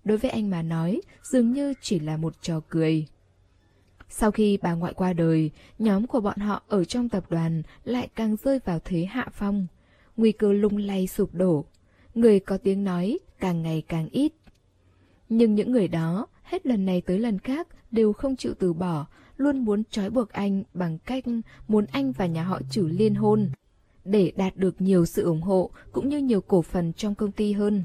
Đối 0.04 0.18
với 0.18 0.32
anh 0.32 0.50
mà 0.50 0.62
nói, 0.62 1.02
dường 1.24 1.52
như 1.52 1.74
chỉ 1.82 2.00
là 2.00 2.18
một 2.18 2.42
trò 2.42 2.62
cười. 2.70 3.08
Sau 4.10 4.32
khi 4.32 4.58
bà 4.62 4.74
ngoại 4.74 4.94
qua 4.94 5.14
đời, 5.14 5.52
nhóm 5.80 6.08
của 6.08 6.20
bọn 6.20 6.38
họ 6.38 6.64
ở 6.68 6.86
trong 6.86 7.10
tập 7.10 7.24
đoàn 7.30 7.64
lại 7.84 8.10
càng 8.16 8.36
rơi 8.44 8.60
vào 8.66 8.80
thế 8.86 9.06
hạ 9.06 9.28
phong 9.34 9.68
nguy 10.18 10.32
cơ 10.32 10.54
lung 10.54 10.78
lay 10.78 11.08
sụp 11.08 11.34
đổ. 11.34 11.66
Người 12.16 12.40
có 12.40 12.58
tiếng 12.58 12.84
nói 12.84 13.20
càng 13.40 13.62
ngày 13.62 13.84
càng 13.88 14.10
ít. 14.10 14.34
Nhưng 15.30 15.56
những 15.56 15.72
người 15.72 15.88
đó, 15.88 16.28
hết 16.44 16.66
lần 16.66 16.86
này 16.86 17.02
tới 17.02 17.20
lần 17.20 17.40
khác, 17.40 17.68
đều 17.92 18.14
không 18.14 18.36
chịu 18.36 18.54
từ 18.60 18.74
bỏ, 18.74 19.06
luôn 19.38 19.66
muốn 19.66 19.84
trói 19.90 20.10
buộc 20.10 20.30
anh 20.30 20.64
bằng 20.74 20.98
cách 20.98 21.24
muốn 21.68 21.86
anh 21.92 22.12
và 22.12 22.26
nhà 22.26 22.44
họ 22.44 22.62
chử 22.70 22.88
liên 22.88 23.16
hôn, 23.16 23.50
để 24.06 24.32
đạt 24.36 24.58
được 24.58 24.82
nhiều 24.82 25.06
sự 25.06 25.24
ủng 25.24 25.42
hộ 25.42 25.70
cũng 25.92 26.10
như 26.10 26.18
nhiều 26.18 26.42
cổ 26.42 26.62
phần 26.62 26.94
trong 26.94 27.16
công 27.16 27.32
ty 27.32 27.54
hơn. 27.54 27.84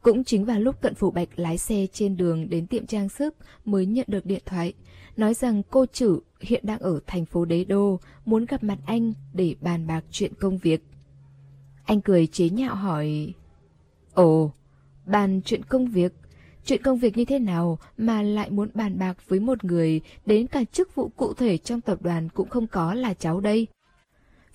Cũng 0.00 0.24
chính 0.24 0.44
vào 0.44 0.60
lúc 0.60 0.80
Cận 0.80 0.94
Phủ 0.94 1.10
Bạch 1.10 1.28
lái 1.36 1.58
xe 1.58 1.86
trên 1.92 2.16
đường 2.16 2.50
đến 2.50 2.66
tiệm 2.66 2.86
trang 2.86 3.08
sức 3.08 3.34
mới 3.64 3.86
nhận 3.86 4.06
được 4.08 4.26
điện 4.26 4.42
thoại, 4.46 4.72
nói 5.16 5.34
rằng 5.34 5.62
cô 5.70 5.86
chử 5.86 6.20
hiện 6.40 6.66
đang 6.66 6.78
ở 6.78 7.00
thành 7.06 7.26
phố 7.26 7.44
Đế 7.44 7.64
Đô, 7.64 8.00
muốn 8.24 8.44
gặp 8.44 8.64
mặt 8.64 8.78
anh 8.86 9.12
để 9.34 9.54
bàn 9.60 9.86
bạc 9.86 10.04
chuyện 10.10 10.32
công 10.34 10.58
việc. 10.58 10.82
Anh 11.86 12.00
cười 12.00 12.26
chế 12.26 12.48
nhạo 12.48 12.74
hỏi, 12.74 13.32
Ồ, 14.14 14.52
bàn 15.06 15.40
chuyện 15.44 15.64
công 15.64 15.86
việc, 15.86 16.12
chuyện 16.64 16.82
công 16.82 16.98
việc 16.98 17.16
như 17.16 17.24
thế 17.24 17.38
nào 17.38 17.78
mà 17.98 18.22
lại 18.22 18.50
muốn 18.50 18.68
bàn 18.74 18.98
bạc 18.98 19.28
với 19.28 19.40
một 19.40 19.64
người 19.64 20.00
đến 20.26 20.46
cả 20.46 20.64
chức 20.64 20.94
vụ 20.94 21.08
cụ 21.08 21.34
thể 21.34 21.58
trong 21.58 21.80
tập 21.80 22.02
đoàn 22.02 22.28
cũng 22.28 22.48
không 22.48 22.66
có 22.66 22.94
là 22.94 23.14
cháu 23.14 23.40
đây? 23.40 23.66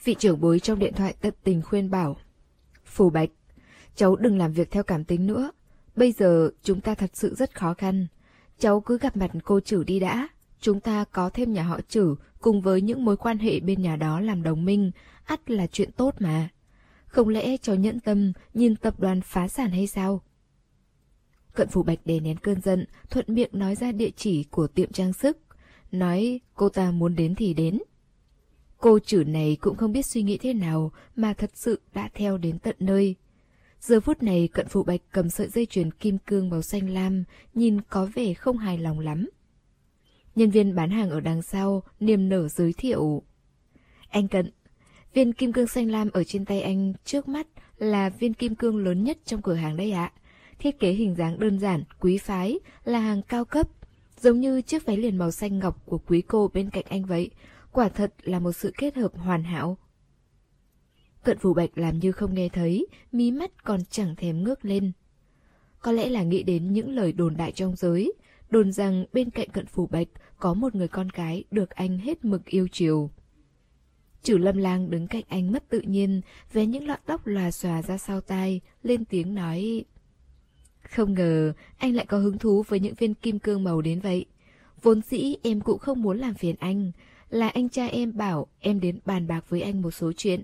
Vị 0.04 0.16
trưởng 0.20 0.42
bối 0.42 0.60
trong 0.60 0.80
điện 0.80 0.94
thoại 0.94 1.16
tận 1.22 1.34
tình 1.44 1.62
khuyên 1.62 1.90
bảo, 1.90 2.18
Phù 2.86 3.10
Bạch, 3.10 3.30
cháu 3.96 4.16
đừng 4.16 4.38
làm 4.38 4.54
việc 4.54 4.72
theo 4.72 4.84
cảm 4.84 5.04
tính 5.04 5.28
nữa. 5.28 5.52
Bây 5.96 6.12
giờ 6.12 6.50
chúng 6.64 6.82
ta 6.82 6.96
thật 6.96 7.10
sự 7.14 7.36
rất 7.36 7.56
khó 7.56 7.74
khăn. 7.74 8.08
Cháu 8.60 8.82
cứ 8.82 8.98
gặp 8.98 9.18
mặt 9.18 9.32
cô 9.44 9.60
chử 9.60 9.84
đi 9.84 10.00
đã. 10.00 10.28
Chúng 10.62 10.80
ta 10.80 11.06
có 11.12 11.30
thêm 11.30 11.54
nhà 11.54 11.64
họ 11.64 11.80
chử 11.90 12.16
cùng 12.42 12.62
với 12.62 12.82
những 12.82 13.06
mối 13.06 13.18
quan 13.18 13.38
hệ 13.38 13.60
bên 13.60 13.82
nhà 13.82 13.96
đó 13.96 14.20
làm 14.20 14.44
đồng 14.44 14.66
minh, 14.66 14.92
ắt 15.26 15.52
là 15.52 15.68
chuyện 15.68 15.92
tốt 15.92 16.16
mà. 16.20 16.50
Không 17.12 17.30
lẽ 17.30 17.58
cháu 17.58 17.76
nhẫn 17.76 18.00
tâm 18.00 18.34
nhìn 18.54 18.76
tập 18.76 19.00
đoàn 19.00 19.22
phá 19.22 19.48
sản 19.48 19.72
hay 19.72 19.88
sao? 19.88 20.22
Cận 21.54 21.68
phủ 21.68 21.84
bạch 21.84 22.00
đè 22.06 22.20
nén 22.20 22.38
cơn 22.38 22.62
giận, 22.62 22.86
thuận 23.10 23.26
miệng 23.28 23.50
nói 23.54 23.76
ra 23.76 23.92
địa 23.92 24.10
chỉ 24.16 24.44
của 24.44 24.68
tiệm 24.68 24.92
trang 24.92 25.14
sức. 25.14 25.38
Nói 25.92 26.40
cô 26.56 26.70
ta 26.70 26.92
muốn 26.92 27.16
đến 27.16 27.36
thì 27.36 27.54
đến. 27.54 27.80
Cô 28.78 29.00
chử 29.00 29.24
này 29.28 29.58
cũng 29.62 29.78
không 29.78 29.92
biết 29.92 30.06
suy 30.06 30.24
nghĩ 30.24 30.38
thế 30.38 30.54
nào 30.54 30.92
mà 31.16 31.34
thật 31.34 31.52
sự 31.54 31.82
đã 31.94 32.10
theo 32.14 32.38
đến 32.38 32.60
tận 32.60 32.76
nơi. 32.80 33.16
Giờ 33.80 34.00
phút 34.00 34.24
này 34.24 34.50
cận 34.54 34.68
phụ 34.68 34.84
bạch 34.84 35.02
cầm 35.12 35.30
sợi 35.30 35.48
dây 35.48 35.66
chuyền 35.66 35.92
kim 35.92 36.18
cương 36.18 36.50
màu 36.50 36.62
xanh 36.62 36.90
lam, 36.90 37.24
nhìn 37.54 37.82
có 37.82 38.08
vẻ 38.14 38.34
không 38.34 38.58
hài 38.58 38.78
lòng 38.78 39.00
lắm. 39.00 39.30
Nhân 40.36 40.50
viên 40.50 40.76
bán 40.76 40.90
hàng 40.90 41.10
ở 41.10 41.20
đằng 41.20 41.42
sau, 41.42 41.84
niềm 42.00 42.30
nở 42.30 42.48
giới 42.48 42.74
thiệu. 42.74 43.24
Anh 44.10 44.28
cận, 44.28 44.52
viên 45.14 45.34
kim 45.34 45.54
cương 45.54 45.68
xanh 45.68 45.92
lam 45.92 46.10
ở 46.12 46.24
trên 46.24 46.46
tay 46.46 46.62
anh 46.62 46.94
trước 47.06 47.28
mắt 47.28 47.48
là 47.78 48.10
viên 48.10 48.34
kim 48.34 48.56
cương 48.56 48.78
lớn 48.78 49.04
nhất 49.04 49.18
trong 49.26 49.42
cửa 49.42 49.54
hàng 49.54 49.78
đây 49.78 49.92
ạ. 49.92 50.12
Thiết 50.60 50.80
kế 50.80 50.92
hình 50.92 51.16
dáng 51.16 51.40
đơn 51.40 51.60
giản, 51.60 51.84
quý 52.00 52.18
phái, 52.18 52.60
là 52.84 53.00
hàng 53.00 53.22
cao 53.22 53.46
cấp, 53.46 53.68
giống 54.20 54.40
như 54.40 54.62
chiếc 54.62 54.86
váy 54.86 54.98
liền 54.98 55.18
màu 55.18 55.32
xanh 55.32 55.60
ngọc 55.60 55.86
của 55.86 55.98
quý 55.98 56.22
cô 56.22 56.52
bên 56.54 56.70
cạnh 56.70 56.86
anh 56.90 57.06
vậy. 57.06 57.30
Quả 57.72 57.90
thật 57.90 58.14
là 58.24 58.40
một 58.40 58.52
sự 58.52 58.74
kết 58.78 58.96
hợp 58.96 59.18
hoàn 59.18 59.44
hảo. 59.44 59.78
Cận 61.24 61.38
phủ 61.38 61.54
bạch 61.54 61.78
làm 61.78 62.00
như 62.00 62.12
không 62.12 62.34
nghe 62.34 62.50
thấy, 62.50 62.88
mí 63.12 63.32
mắt 63.32 63.64
còn 63.64 63.80
chẳng 63.90 64.16
thèm 64.16 64.44
ngước 64.44 64.66
lên. 64.66 64.92
Có 65.80 65.92
lẽ 65.92 66.10
là 66.10 66.24
nghĩ 66.24 66.44
đến 66.44 66.74
những 66.74 66.96
lời 66.96 67.14
đồn 67.14 67.38
đại 67.38 67.52
trong 67.52 67.76
giới, 67.76 68.14
đồn 68.50 68.72
rằng 68.72 69.06
bên 69.14 69.30
cạnh 69.30 69.50
cận 69.50 69.66
phủ 69.66 69.88
bạch 69.88 70.08
có 70.40 70.54
một 70.54 70.76
người 70.76 70.88
con 70.88 71.08
gái 71.14 71.44
được 71.52 71.70
anh 71.70 71.98
hết 71.98 72.26
mực 72.26 72.46
yêu 72.46 72.68
chiều. 72.72 73.10
Chủ 74.24 74.38
lâm 74.38 74.58
lang 74.58 74.90
đứng 74.90 75.08
cạnh 75.08 75.24
anh 75.28 75.52
mất 75.52 75.70
tự 75.70 75.82
nhiên, 75.82 76.22
vé 76.54 76.66
những 76.66 76.88
lọn 76.88 77.00
tóc 77.06 77.28
lòa 77.28 77.52
xòa 77.52 77.82
ra 77.82 77.98
sau 77.98 78.22
tai, 78.22 78.62
lên 78.84 79.06
tiếng 79.06 79.36
nói. 79.36 79.86
Không 80.82 81.14
ngờ 81.14 81.54
anh 81.78 81.96
lại 81.96 82.06
có 82.06 82.18
hứng 82.18 82.38
thú 82.38 82.64
với 82.68 82.80
những 82.80 82.94
viên 82.94 83.14
kim 83.14 83.40
cương 83.40 83.64
màu 83.64 83.82
đến 83.82 84.00
vậy. 84.00 84.26
Vốn 84.82 85.02
dĩ 85.02 85.36
em 85.44 85.62
cũng 85.62 85.80
không 85.80 86.02
muốn 86.02 86.18
làm 86.18 86.34
phiền 86.34 86.56
anh, 86.60 86.92
là 87.30 87.50
anh 87.50 87.70
cha 87.70 87.86
em 87.86 88.18
bảo 88.18 88.48
em 88.60 88.80
đến 88.80 89.00
bàn 89.06 89.28
bạc 89.28 89.46
với 89.50 89.62
anh 89.62 89.82
một 89.82 89.92
số 89.92 90.12
chuyện. 90.18 90.44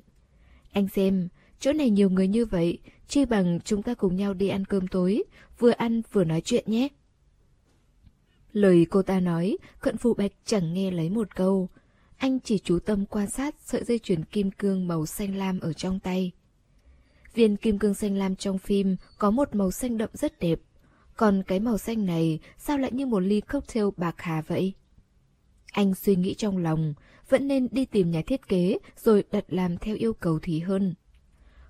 Anh 0.71 0.87
xem, 0.87 1.27
chỗ 1.59 1.73
này 1.73 1.89
nhiều 1.89 2.09
người 2.09 2.27
như 2.27 2.45
vậy, 2.45 2.79
chi 3.07 3.25
bằng 3.25 3.59
chúng 3.65 3.83
ta 3.83 3.93
cùng 3.93 4.15
nhau 4.15 4.33
đi 4.33 4.47
ăn 4.47 4.65
cơm 4.65 4.87
tối, 4.87 5.23
vừa 5.59 5.71
ăn 5.71 6.01
vừa 6.11 6.23
nói 6.23 6.41
chuyện 6.41 6.63
nhé. 6.67 6.87
Lời 8.53 8.85
cô 8.89 9.01
ta 9.01 9.19
nói, 9.19 9.57
cận 9.79 9.97
phụ 9.97 10.13
bạch 10.13 10.31
chẳng 10.45 10.73
nghe 10.73 10.91
lấy 10.91 11.09
một 11.09 11.35
câu. 11.35 11.69
Anh 12.17 12.39
chỉ 12.39 12.59
chú 12.59 12.79
tâm 12.79 13.05
quan 13.05 13.29
sát 13.29 13.55
sợi 13.65 13.83
dây 13.83 13.99
chuyền 13.99 14.25
kim 14.25 14.51
cương 14.51 14.87
màu 14.87 15.05
xanh 15.05 15.35
lam 15.35 15.59
ở 15.59 15.73
trong 15.73 15.99
tay. 15.99 16.31
Viên 17.33 17.57
kim 17.57 17.79
cương 17.79 17.93
xanh 17.93 18.17
lam 18.17 18.35
trong 18.35 18.57
phim 18.57 18.95
có 19.17 19.31
một 19.31 19.55
màu 19.55 19.71
xanh 19.71 19.97
đậm 19.97 20.09
rất 20.13 20.39
đẹp. 20.39 20.59
Còn 21.15 21.43
cái 21.47 21.59
màu 21.59 21.77
xanh 21.77 22.05
này 22.05 22.39
sao 22.57 22.77
lại 22.77 22.91
như 22.91 23.05
một 23.05 23.19
ly 23.19 23.41
cocktail 23.41 23.85
bạc 23.97 24.15
hà 24.17 24.41
vậy? 24.41 24.73
Anh 25.71 25.95
suy 25.95 26.15
nghĩ 26.15 26.33
trong 26.33 26.57
lòng, 26.57 26.93
vẫn 27.29 27.47
nên 27.47 27.67
đi 27.71 27.85
tìm 27.85 28.11
nhà 28.11 28.21
thiết 28.27 28.47
kế 28.47 28.77
rồi 28.97 29.23
đặt 29.31 29.45
làm 29.47 29.77
theo 29.77 29.95
yêu 29.95 30.13
cầu 30.13 30.39
thì 30.41 30.59
hơn. 30.59 30.93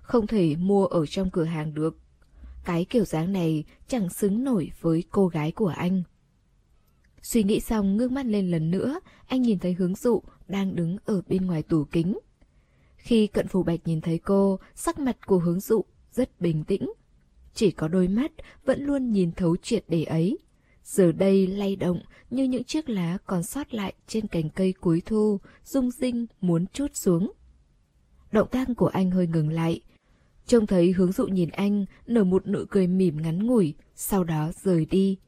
Không 0.00 0.26
thể 0.26 0.56
mua 0.56 0.86
ở 0.86 1.06
trong 1.06 1.30
cửa 1.30 1.44
hàng 1.44 1.74
được. 1.74 1.96
Cái 2.64 2.84
kiểu 2.84 3.04
dáng 3.04 3.32
này 3.32 3.64
chẳng 3.88 4.08
xứng 4.08 4.44
nổi 4.44 4.70
với 4.80 5.04
cô 5.10 5.26
gái 5.26 5.52
của 5.52 5.68
anh. 5.76 6.02
Suy 7.22 7.42
nghĩ 7.42 7.60
xong 7.60 7.96
ngước 7.96 8.12
mắt 8.12 8.26
lên 8.26 8.50
lần 8.50 8.70
nữa, 8.70 9.00
anh 9.26 9.42
nhìn 9.42 9.58
thấy 9.58 9.72
hướng 9.72 9.94
dụ 9.94 10.22
đang 10.48 10.76
đứng 10.76 10.96
ở 11.04 11.22
bên 11.28 11.46
ngoài 11.46 11.62
tủ 11.62 11.84
kính. 11.84 12.18
Khi 12.96 13.26
cận 13.26 13.48
phù 13.48 13.62
bạch 13.62 13.80
nhìn 13.84 14.00
thấy 14.00 14.18
cô, 14.18 14.58
sắc 14.74 14.98
mặt 14.98 15.26
của 15.26 15.38
hướng 15.38 15.60
dụ 15.60 15.84
rất 16.12 16.40
bình 16.40 16.64
tĩnh. 16.64 16.92
Chỉ 17.54 17.70
có 17.70 17.88
đôi 17.88 18.08
mắt 18.08 18.32
vẫn 18.64 18.82
luôn 18.82 19.10
nhìn 19.12 19.32
thấu 19.32 19.56
triệt 19.56 19.84
để 19.88 20.04
ấy. 20.04 20.38
Giờ 20.84 21.12
đây 21.12 21.46
lay 21.46 21.76
động 21.76 22.00
như 22.30 22.44
những 22.44 22.64
chiếc 22.64 22.88
lá 22.88 23.18
còn 23.26 23.42
sót 23.42 23.74
lại 23.74 23.94
trên 24.06 24.26
cành 24.26 24.50
cây 24.50 24.74
cuối 24.80 25.02
thu, 25.06 25.40
rung 25.64 25.90
rinh 25.90 26.26
muốn 26.40 26.66
chút 26.72 26.90
xuống. 26.94 27.32
Động 28.32 28.48
tác 28.50 28.68
của 28.76 28.86
anh 28.86 29.10
hơi 29.10 29.26
ngừng 29.26 29.48
lại. 29.48 29.80
Trông 30.46 30.66
thấy 30.66 30.92
hướng 30.92 31.12
dụ 31.12 31.26
nhìn 31.26 31.48
anh, 31.48 31.84
nở 32.06 32.24
một 32.24 32.46
nụ 32.46 32.64
cười 32.70 32.86
mỉm 32.86 33.22
ngắn 33.22 33.46
ngủi, 33.46 33.74
sau 33.94 34.24
đó 34.24 34.50
rời 34.62 34.86
đi. 34.86 35.18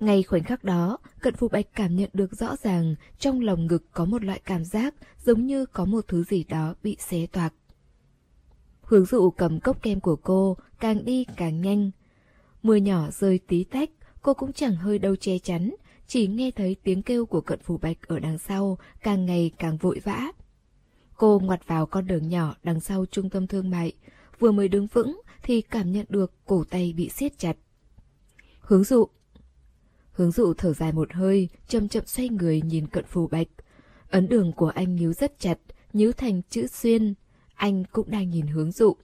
Ngay 0.00 0.22
khoảnh 0.22 0.44
khắc 0.44 0.64
đó, 0.64 0.98
Cận 1.20 1.34
phù 1.34 1.48
Bạch 1.48 1.66
cảm 1.74 1.96
nhận 1.96 2.10
được 2.12 2.36
rõ 2.36 2.56
ràng 2.56 2.94
trong 3.18 3.40
lòng 3.40 3.66
ngực 3.66 3.84
có 3.92 4.04
một 4.04 4.24
loại 4.24 4.40
cảm 4.44 4.64
giác 4.64 4.94
giống 5.24 5.46
như 5.46 5.66
có 5.66 5.84
một 5.84 6.04
thứ 6.08 6.24
gì 6.24 6.44
đó 6.44 6.74
bị 6.82 6.96
xé 7.00 7.26
toạc. 7.26 7.54
Hướng 8.82 9.04
dụ 9.04 9.30
cầm 9.30 9.60
cốc 9.60 9.82
kem 9.82 10.00
của 10.00 10.16
cô, 10.16 10.56
càng 10.80 11.04
đi 11.04 11.24
càng 11.36 11.60
nhanh. 11.60 11.90
Mưa 12.62 12.76
nhỏ 12.76 13.10
rơi 13.10 13.38
tí 13.38 13.64
tách, 13.64 13.90
cô 14.22 14.34
cũng 14.34 14.52
chẳng 14.52 14.76
hơi 14.76 14.98
đâu 14.98 15.16
che 15.16 15.38
chắn, 15.38 15.74
chỉ 16.06 16.26
nghe 16.26 16.50
thấy 16.50 16.76
tiếng 16.82 17.02
kêu 17.02 17.26
của 17.26 17.40
cận 17.40 17.58
phù 17.62 17.78
bạch 17.78 18.08
ở 18.08 18.18
đằng 18.18 18.38
sau 18.38 18.78
càng 19.02 19.26
ngày 19.26 19.52
càng 19.58 19.76
vội 19.76 20.00
vã. 20.04 20.32
Cô 21.16 21.38
ngoặt 21.44 21.66
vào 21.66 21.86
con 21.86 22.06
đường 22.06 22.28
nhỏ 22.28 22.54
đằng 22.62 22.80
sau 22.80 23.06
trung 23.10 23.30
tâm 23.30 23.46
thương 23.46 23.70
mại, 23.70 23.92
vừa 24.38 24.52
mới 24.52 24.68
đứng 24.68 24.86
vững 24.86 25.20
thì 25.42 25.60
cảm 25.60 25.92
nhận 25.92 26.06
được 26.08 26.32
cổ 26.46 26.64
tay 26.70 26.94
bị 26.96 27.08
siết 27.08 27.38
chặt. 27.38 27.56
Hướng 28.60 28.84
dụ 28.84 29.08
Hướng 30.14 30.30
dụ 30.30 30.54
thở 30.54 30.72
dài 30.72 30.92
một 30.92 31.12
hơi, 31.12 31.48
chậm 31.68 31.88
chậm 31.88 32.06
xoay 32.06 32.28
người 32.28 32.62
nhìn 32.62 32.86
cận 32.86 33.04
phù 33.04 33.26
bạch. 33.26 33.48
Ấn 34.10 34.28
đường 34.28 34.52
của 34.52 34.68
anh 34.68 34.96
nhíu 34.96 35.12
rất 35.12 35.38
chặt, 35.38 35.58
nhíu 35.92 36.12
thành 36.12 36.42
chữ 36.50 36.66
xuyên. 36.66 37.14
Anh 37.54 37.84
cũng 37.92 38.10
đang 38.10 38.30
nhìn 38.30 38.46
hướng 38.46 38.72
dụ. 38.72 38.96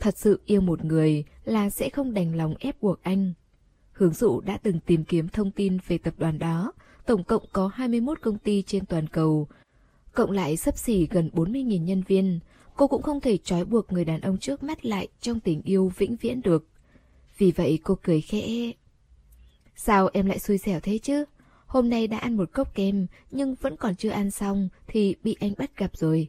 Thật 0.00 0.18
sự 0.18 0.40
yêu 0.44 0.60
một 0.60 0.84
người 0.84 1.24
là 1.44 1.70
sẽ 1.70 1.90
không 1.90 2.14
đành 2.14 2.36
lòng 2.36 2.54
ép 2.58 2.82
buộc 2.82 3.02
anh. 3.02 3.32
Hướng 3.92 4.12
dụ 4.12 4.40
đã 4.40 4.56
từng 4.56 4.80
tìm 4.80 5.04
kiếm 5.04 5.28
thông 5.28 5.50
tin 5.50 5.78
về 5.86 5.98
tập 5.98 6.14
đoàn 6.18 6.38
đó, 6.38 6.72
tổng 7.06 7.24
cộng 7.24 7.42
có 7.52 7.70
21 7.74 8.20
công 8.22 8.38
ty 8.38 8.62
trên 8.62 8.86
toàn 8.86 9.06
cầu. 9.06 9.48
Cộng 10.12 10.30
lại 10.30 10.56
sấp 10.56 10.78
xỉ 10.78 11.06
gần 11.10 11.30
40.000 11.34 11.82
nhân 11.82 12.02
viên, 12.02 12.40
cô 12.76 12.88
cũng 12.88 13.02
không 13.02 13.20
thể 13.20 13.36
trói 13.36 13.64
buộc 13.64 13.92
người 13.92 14.04
đàn 14.04 14.20
ông 14.20 14.38
trước 14.38 14.62
mắt 14.62 14.84
lại 14.84 15.08
trong 15.20 15.40
tình 15.40 15.62
yêu 15.62 15.92
vĩnh 15.96 16.16
viễn 16.16 16.42
được. 16.42 16.66
Vì 17.38 17.52
vậy 17.52 17.78
cô 17.82 17.98
cười 18.02 18.20
khẽ. 18.20 18.72
Sao 19.76 20.08
em 20.12 20.26
lại 20.26 20.38
xui 20.38 20.58
xẻo 20.58 20.80
thế 20.80 20.98
chứ? 20.98 21.24
Hôm 21.66 21.90
nay 21.90 22.06
đã 22.06 22.18
ăn 22.18 22.36
một 22.36 22.52
cốc 22.52 22.74
kem 22.74 23.06
nhưng 23.30 23.54
vẫn 23.54 23.76
còn 23.76 23.96
chưa 23.96 24.10
ăn 24.10 24.30
xong 24.30 24.68
thì 24.86 25.16
bị 25.22 25.36
anh 25.40 25.52
bắt 25.58 25.76
gặp 25.76 25.96
rồi. 25.96 26.28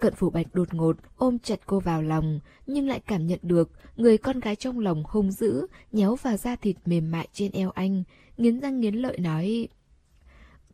Cận 0.00 0.14
phủ 0.14 0.30
bạch 0.30 0.54
đột 0.54 0.74
ngột 0.74 0.96
ôm 1.16 1.38
chặt 1.38 1.60
cô 1.66 1.80
vào 1.80 2.02
lòng, 2.02 2.40
nhưng 2.66 2.88
lại 2.88 3.00
cảm 3.06 3.26
nhận 3.26 3.38
được 3.42 3.70
người 3.96 4.18
con 4.18 4.40
gái 4.40 4.56
trong 4.56 4.78
lòng 4.78 5.04
hung 5.06 5.30
dữ, 5.30 5.66
nhéo 5.92 6.14
vào 6.14 6.36
da 6.36 6.56
thịt 6.56 6.76
mềm 6.84 7.10
mại 7.10 7.28
trên 7.32 7.52
eo 7.52 7.70
anh, 7.70 8.02
nghiến 8.36 8.60
răng 8.60 8.80
nghiến 8.80 8.94
lợi 8.94 9.18
nói. 9.18 9.68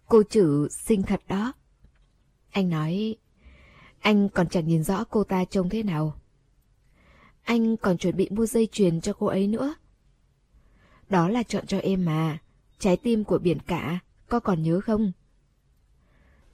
Cô 0.07 0.23
chử 0.23 0.69
xinh 0.71 1.03
thật 1.03 1.21
đó. 1.29 1.53
Anh 2.51 2.69
nói, 2.69 3.17
anh 4.01 4.29
còn 4.29 4.49
chẳng 4.49 4.69
nhìn 4.69 4.83
rõ 4.83 5.05
cô 5.05 5.25
ta 5.25 5.45
trông 5.45 5.69
thế 5.69 5.83
nào. 5.83 6.21
Anh 7.43 7.77
còn 7.77 7.99
chuẩn 7.99 8.17
bị 8.17 8.29
mua 8.31 8.47
dây 8.47 8.69
chuyền 8.73 9.01
cho 9.01 9.13
cô 9.13 9.27
ấy 9.27 9.47
nữa. 9.47 9.75
Đó 11.11 11.29
là 11.29 11.43
chọn 11.43 11.67
cho 11.67 11.79
em 11.79 12.05
mà, 12.05 12.39
trái 12.79 12.97
tim 12.97 13.25
của 13.25 13.39
biển 13.39 13.59
cả, 13.67 13.99
có 14.29 14.41
còn 14.41 14.63
nhớ 14.63 14.81
không? 14.81 15.13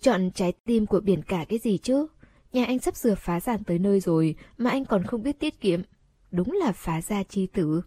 Chọn 0.01 0.31
trái 0.31 0.53
tim 0.65 0.87
của 0.87 1.01
biển 1.01 1.23
cả 1.23 1.45
cái 1.49 1.59
gì 1.59 1.79
chứ? 1.79 2.07
nhà 2.53 2.65
anh 2.65 2.79
sắp 2.79 2.97
sửa 2.97 3.15
phá 3.15 3.41
sản 3.41 3.65
tới 3.65 3.79
nơi 3.79 4.01
rồi 4.01 4.35
mà 4.59 4.71
anh 4.71 4.85
còn 4.85 5.05
không 5.05 5.23
biết 5.23 5.41
tiết 5.41 5.61
kiệm. 5.61 5.83
Đúng 6.31 6.53
là 6.53 6.73
phá 6.73 7.03
gia 7.03 7.23
chi 7.23 7.47
tử. 7.47 7.83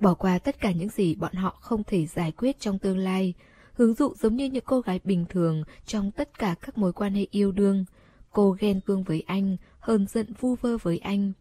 Bỏ 0.00 0.14
qua 0.14 0.38
tất 0.38 0.60
cả 0.60 0.72
những 0.72 0.88
gì 0.88 1.14
bọn 1.14 1.34
họ 1.34 1.58
không 1.60 1.84
thể 1.84 2.06
giải 2.06 2.32
quyết 2.32 2.60
trong 2.60 2.78
tương 2.78 2.98
lai, 2.98 3.34
hướng 3.72 3.94
dụ 3.94 4.14
giống 4.14 4.36
như 4.36 4.44
những 4.44 4.64
cô 4.66 4.80
gái 4.80 5.00
bình 5.04 5.24
thường 5.28 5.62
trong 5.86 6.10
tất 6.10 6.38
cả 6.38 6.54
các 6.60 6.78
mối 6.78 6.92
quan 6.92 7.14
hệ 7.14 7.26
yêu 7.30 7.52
đương. 7.52 7.84
Cô 8.30 8.56
ghen 8.58 8.80
tuông 8.80 9.02
với 9.02 9.22
anh, 9.26 9.56
hờn 9.80 10.06
giận 10.06 10.32
vu 10.40 10.54
vơ 10.54 10.76
với 10.76 10.98
anh. 10.98 11.32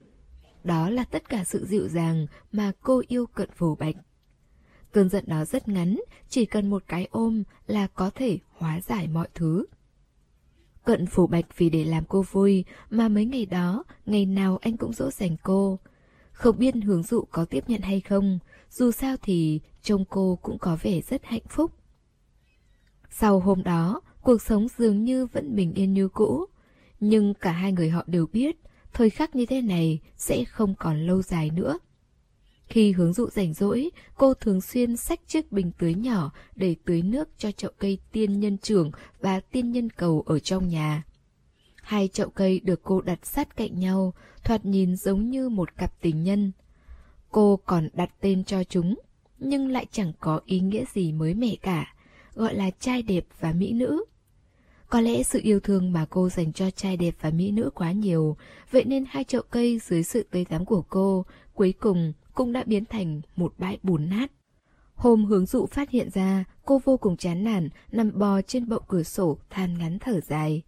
Đó 0.68 0.90
là 0.90 1.04
tất 1.04 1.30
cả 1.30 1.44
sự 1.44 1.66
dịu 1.66 1.88
dàng 1.88 2.28
mà 2.52 2.72
cô 2.82 3.02
yêu 3.08 3.26
cận 3.26 3.50
phù 3.56 3.76
bạch. 3.76 3.96
Cơn 4.92 5.10
giận 5.10 5.24
đó 5.28 5.46
rất 5.46 5.68
ngắn, 5.68 6.00
chỉ 6.30 6.46
cần 6.46 6.70
một 6.70 6.84
cái 6.88 7.08
ôm 7.12 7.44
là 7.68 7.88
có 7.88 8.10
thể 8.10 8.40
hóa 8.52 8.82
giải 8.82 9.08
mọi 9.08 9.28
thứ. 9.34 9.66
Cận 10.86 11.06
phủ 11.06 11.28
bạch 11.28 11.58
vì 11.58 11.70
để 11.70 11.86
làm 11.86 12.04
cô 12.08 12.22
vui 12.32 12.66
mà 12.90 13.08
mấy 13.08 13.26
ngày 13.26 13.46
đó, 13.46 13.84
ngày 14.06 14.26
nào 14.26 14.58
anh 14.62 14.78
cũng 14.78 14.94
dỗ 14.94 15.12
dành 15.12 15.36
cô. 15.44 15.80
Không 16.32 16.60
biết 16.60 16.76
hướng 16.84 17.04
dụ 17.04 17.24
có 17.32 17.46
tiếp 17.46 17.64
nhận 17.68 17.82
hay 17.82 18.02
không, 18.02 18.40
dù 18.70 18.92
sao 18.92 19.16
thì 19.22 19.62
trông 19.82 20.06
cô 20.06 20.40
cũng 20.42 20.60
có 20.60 20.78
vẻ 20.82 21.02
rất 21.02 21.26
hạnh 21.26 21.48
phúc. 21.50 21.72
Sau 23.10 23.40
hôm 23.40 23.64
đó, 23.64 24.02
cuộc 24.22 24.42
sống 24.42 24.68
dường 24.78 25.04
như 25.04 25.26
vẫn 25.26 25.56
bình 25.56 25.74
yên 25.74 25.94
như 25.94 26.08
cũ. 26.08 26.46
Nhưng 27.00 27.34
cả 27.34 27.52
hai 27.52 27.72
người 27.72 27.90
họ 27.90 28.04
đều 28.08 28.28
biết, 28.28 28.58
thời 28.98 29.10
khắc 29.10 29.36
như 29.36 29.46
thế 29.46 29.62
này 29.62 30.00
sẽ 30.16 30.44
không 30.46 30.76
còn 30.80 31.08
lâu 31.08 31.22
dài 31.22 31.50
nữa. 31.50 31.80
Khi 32.68 32.92
hướng 32.92 33.14
dụ 33.14 33.30
rảnh 33.30 33.54
rỗi, 33.54 33.90
cô 34.16 34.34
thường 34.34 34.62
xuyên 34.62 34.98
xách 34.98 35.20
chiếc 35.28 35.52
bình 35.52 35.72
tưới 35.78 35.94
nhỏ 35.94 36.32
để 36.56 36.76
tưới 36.86 37.02
nước 37.02 37.30
cho 37.38 37.52
chậu 37.52 37.72
cây 37.78 38.00
tiên 38.12 38.40
nhân 38.40 38.58
trưởng 38.58 38.92
và 39.20 39.40
tiên 39.40 39.72
nhân 39.72 39.90
cầu 39.90 40.24
ở 40.26 40.40
trong 40.40 40.68
nhà. 40.68 41.04
Hai 41.76 42.08
chậu 42.08 42.30
cây 42.30 42.60
được 42.60 42.84
cô 42.84 43.02
đặt 43.02 43.26
sát 43.26 43.56
cạnh 43.56 43.80
nhau, 43.80 44.14
thoạt 44.44 44.66
nhìn 44.66 44.96
giống 44.96 45.30
như 45.30 45.50
một 45.50 45.76
cặp 45.78 46.02
tình 46.02 46.24
nhân. 46.24 46.52
Cô 47.32 47.60
còn 47.66 47.90
đặt 47.94 48.10
tên 48.22 48.44
cho 48.44 48.64
chúng, 48.64 48.96
nhưng 49.40 49.68
lại 49.68 49.86
chẳng 49.92 50.12
có 50.20 50.40
ý 50.46 50.60
nghĩa 50.60 50.84
gì 50.94 51.12
mới 51.12 51.34
mẻ 51.34 51.56
cả, 51.62 51.96
gọi 52.34 52.56
là 52.56 52.70
trai 52.80 53.02
đẹp 53.02 53.26
và 53.40 53.52
mỹ 53.54 53.74
nữ. 53.74 54.06
Có 54.90 55.02
lẽ 55.02 55.24
sự 55.24 55.40
yêu 55.44 55.60
thương 55.60 55.92
mà 55.92 56.06
cô 56.10 56.30
dành 56.30 56.54
cho 56.54 56.72
trai 56.72 56.98
đẹp 56.98 57.16
và 57.22 57.30
mỹ 57.30 57.52
nữ 57.52 57.70
quá 57.76 57.92
nhiều, 57.92 58.38
vậy 58.72 58.84
nên 58.84 59.06
hai 59.08 59.24
chậu 59.24 59.42
cây 59.42 59.80
dưới 59.80 60.04
sự 60.04 60.28
tươi 60.32 60.46
tắm 60.46 60.66
của 60.66 60.82
cô 60.82 61.26
cuối 61.54 61.74
cùng 61.80 62.14
cũng 62.34 62.54
đã 62.54 62.64
biến 62.66 62.86
thành 62.86 63.22
một 63.36 63.54
bãi 63.58 63.80
bùn 63.84 64.10
nát. 64.10 64.32
Hôm 64.96 65.26
hướng 65.26 65.46
dụ 65.46 65.66
phát 65.66 65.90
hiện 65.90 66.10
ra, 66.14 66.44
cô 66.66 66.82
vô 66.86 66.98
cùng 66.98 67.18
chán 67.18 67.44
nản, 67.44 67.70
nằm 67.92 68.20
bò 68.20 68.42
trên 68.42 68.70
bậu 68.70 68.80
cửa 68.88 69.04
sổ, 69.04 69.38
than 69.50 69.78
ngắn 69.78 70.00
thở 70.00 70.20
dài. 70.22 70.62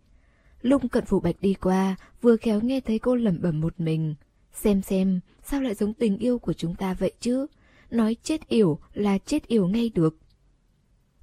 Lúc 0.62 0.82
cận 0.92 1.06
phủ 1.06 1.20
bạch 1.20 1.36
đi 1.42 1.54
qua, 1.54 1.96
vừa 2.22 2.38
khéo 2.38 2.62
nghe 2.62 2.80
thấy 2.82 3.00
cô 3.00 3.16
lẩm 3.16 3.42
bẩm 3.42 3.62
một 3.62 3.80
mình. 3.80 4.16
Xem 4.54 4.82
xem, 4.82 5.20
sao 5.44 5.62
lại 5.62 5.74
giống 5.76 5.94
tình 5.94 6.18
yêu 6.18 6.40
của 6.40 6.54
chúng 6.54 6.76
ta 6.76 6.94
vậy 6.94 7.12
chứ? 7.20 7.46
Nói 7.92 8.16
chết 8.24 8.48
yểu 8.48 8.80
là 8.94 9.18
chết 9.18 9.48
yểu 9.48 9.68
ngay 9.68 9.92
được. 9.96 10.18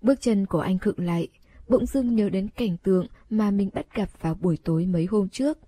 Bước 0.02 0.20
chân 0.20 0.46
của 0.46 0.60
anh 0.60 0.78
khựng 0.78 1.06
lại, 1.06 1.28
bỗng 1.68 1.86
dưng 1.86 2.14
nhớ 2.16 2.28
đến 2.28 2.48
cảnh 2.48 2.76
tượng 2.82 3.06
mà 3.30 3.50
mình 3.50 3.70
bắt 3.74 3.86
gặp 3.94 4.08
vào 4.20 4.34
buổi 4.34 4.58
tối 4.64 4.86
mấy 4.86 5.06
hôm 5.06 5.28
trước. 5.28 5.58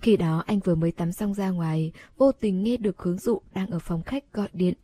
Khi 0.00 0.16
đó 0.16 0.42
anh 0.46 0.60
vừa 0.60 0.74
mới 0.74 0.92
tắm 0.92 1.12
xong 1.12 1.34
ra 1.34 1.50
ngoài, 1.50 1.92
vô 2.16 2.32
tình 2.32 2.62
nghe 2.62 2.76
được 2.76 3.02
hướng 3.02 3.18
dụ 3.18 3.40
đang 3.54 3.70
ở 3.70 3.78
phòng 3.78 4.02
khách 4.02 4.32
gọi 4.32 4.48
điện. 4.52 4.74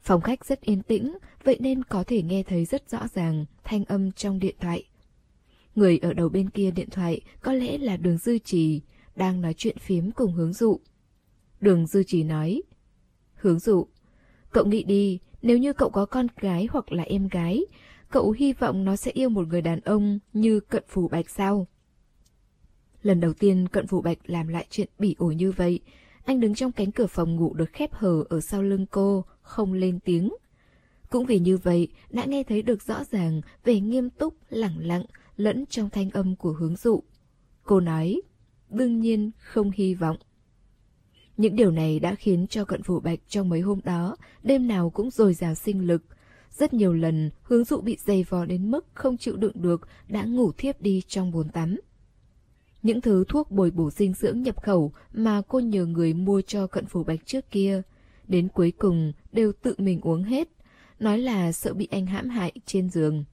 Phòng 0.00 0.20
khách 0.20 0.44
rất 0.44 0.60
yên 0.60 0.82
tĩnh, 0.82 1.18
vậy 1.44 1.56
nên 1.60 1.84
có 1.84 2.04
thể 2.04 2.22
nghe 2.22 2.42
thấy 2.42 2.64
rất 2.64 2.90
rõ 2.90 3.08
ràng 3.14 3.44
thanh 3.64 3.84
âm 3.84 4.12
trong 4.12 4.38
điện 4.38 4.56
thoại. 4.60 4.84
Người 5.74 5.98
ở 5.98 6.12
đầu 6.12 6.28
bên 6.28 6.50
kia 6.50 6.70
điện 6.70 6.90
thoại 6.90 7.20
có 7.42 7.52
lẽ 7.52 7.78
là 7.78 7.96
đường 7.96 8.18
dư 8.18 8.38
trì, 8.38 8.80
đang 9.16 9.40
nói 9.40 9.54
chuyện 9.54 9.78
phiếm 9.78 10.10
cùng 10.10 10.32
hướng 10.32 10.52
dụ. 10.52 10.80
Đường 11.60 11.86
dư 11.86 12.02
trì 12.02 12.22
nói, 12.22 12.62
Hướng 13.34 13.58
dụ, 13.58 13.86
cậu 14.52 14.64
nghĩ 14.64 14.82
đi, 14.82 15.18
nếu 15.42 15.58
như 15.58 15.72
cậu 15.72 15.90
có 15.90 16.06
con 16.06 16.26
gái 16.40 16.68
hoặc 16.70 16.92
là 16.92 17.02
em 17.02 17.28
gái, 17.28 17.62
cậu 18.10 18.30
hy 18.30 18.52
vọng 18.52 18.84
nó 18.84 18.96
sẽ 18.96 19.10
yêu 19.10 19.28
một 19.28 19.48
người 19.48 19.62
đàn 19.62 19.80
ông 19.80 20.18
như 20.32 20.60
cận 20.60 20.84
phủ 20.88 21.08
bạch 21.08 21.30
sao? 21.30 21.66
Lần 23.02 23.20
đầu 23.20 23.32
tiên 23.32 23.68
cận 23.68 23.86
phủ 23.86 24.00
bạch 24.00 24.18
làm 24.24 24.48
lại 24.48 24.66
chuyện 24.70 24.88
bỉ 24.98 25.14
ổi 25.18 25.34
như 25.34 25.52
vậy, 25.52 25.80
anh 26.24 26.40
đứng 26.40 26.54
trong 26.54 26.72
cánh 26.72 26.92
cửa 26.92 27.06
phòng 27.06 27.36
ngủ 27.36 27.54
được 27.54 27.70
khép 27.72 27.92
hờ 27.92 28.24
ở 28.28 28.40
sau 28.40 28.62
lưng 28.62 28.86
cô, 28.90 29.24
không 29.42 29.72
lên 29.72 29.98
tiếng. 30.00 30.30
Cũng 31.10 31.26
vì 31.26 31.38
như 31.38 31.56
vậy, 31.56 31.88
đã 32.10 32.24
nghe 32.24 32.42
thấy 32.42 32.62
được 32.62 32.82
rõ 32.82 33.04
ràng 33.04 33.40
về 33.64 33.80
nghiêm 33.80 34.10
túc, 34.10 34.34
lẳng 34.48 34.78
lặng, 34.78 35.04
lẫn 35.36 35.66
trong 35.66 35.90
thanh 35.90 36.10
âm 36.10 36.36
của 36.36 36.52
hướng 36.52 36.76
dụ. 36.76 37.02
Cô 37.62 37.80
nói, 37.80 38.20
đương 38.70 39.00
nhiên 39.00 39.30
không 39.38 39.70
hy 39.74 39.94
vọng. 39.94 40.16
Những 41.36 41.56
điều 41.56 41.70
này 41.70 42.00
đã 42.00 42.14
khiến 42.14 42.46
cho 42.46 42.64
cận 42.64 42.82
phủ 42.82 43.00
bạch 43.00 43.18
trong 43.28 43.48
mấy 43.48 43.60
hôm 43.60 43.80
đó, 43.84 44.16
đêm 44.42 44.68
nào 44.68 44.90
cũng 44.90 45.10
dồi 45.10 45.34
dào 45.34 45.54
sinh 45.54 45.86
lực. 45.86 46.02
Rất 46.50 46.74
nhiều 46.74 46.92
lần, 46.92 47.30
hướng 47.42 47.64
dụ 47.64 47.80
bị 47.80 47.96
dày 48.06 48.24
vò 48.28 48.44
đến 48.44 48.70
mức 48.70 48.86
không 48.94 49.16
chịu 49.16 49.36
đựng 49.36 49.62
được, 49.62 49.88
đã 50.08 50.24
ngủ 50.24 50.52
thiếp 50.52 50.80
đi 50.80 51.02
trong 51.08 51.30
bồn 51.30 51.48
tắm. 51.48 51.76
Những 52.82 53.00
thứ 53.00 53.24
thuốc 53.28 53.50
bồi 53.50 53.70
bổ 53.70 53.90
dinh 53.90 54.14
dưỡng 54.14 54.42
nhập 54.42 54.62
khẩu 54.62 54.92
mà 55.12 55.42
cô 55.48 55.60
nhờ 55.60 55.86
người 55.86 56.14
mua 56.14 56.40
cho 56.40 56.66
cận 56.66 56.86
phủ 56.86 57.04
bạch 57.04 57.26
trước 57.26 57.50
kia, 57.50 57.82
đến 58.28 58.48
cuối 58.48 58.72
cùng 58.78 59.12
đều 59.32 59.52
tự 59.62 59.74
mình 59.78 60.00
uống 60.00 60.22
hết, 60.22 60.48
nói 60.98 61.18
là 61.18 61.52
sợ 61.52 61.74
bị 61.74 61.88
anh 61.90 62.06
hãm 62.06 62.28
hại 62.28 62.52
trên 62.66 62.90
giường. 62.90 63.24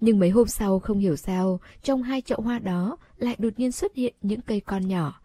Nhưng 0.00 0.18
mấy 0.18 0.30
hôm 0.30 0.46
sau 0.46 0.78
không 0.78 0.98
hiểu 0.98 1.16
sao, 1.16 1.60
trong 1.82 2.02
hai 2.02 2.20
chậu 2.20 2.40
hoa 2.40 2.58
đó 2.58 2.96
lại 3.16 3.36
đột 3.38 3.52
nhiên 3.56 3.72
xuất 3.72 3.94
hiện 3.94 4.14
những 4.22 4.40
cây 4.40 4.60
con 4.60 4.88
nhỏ. 4.88 5.20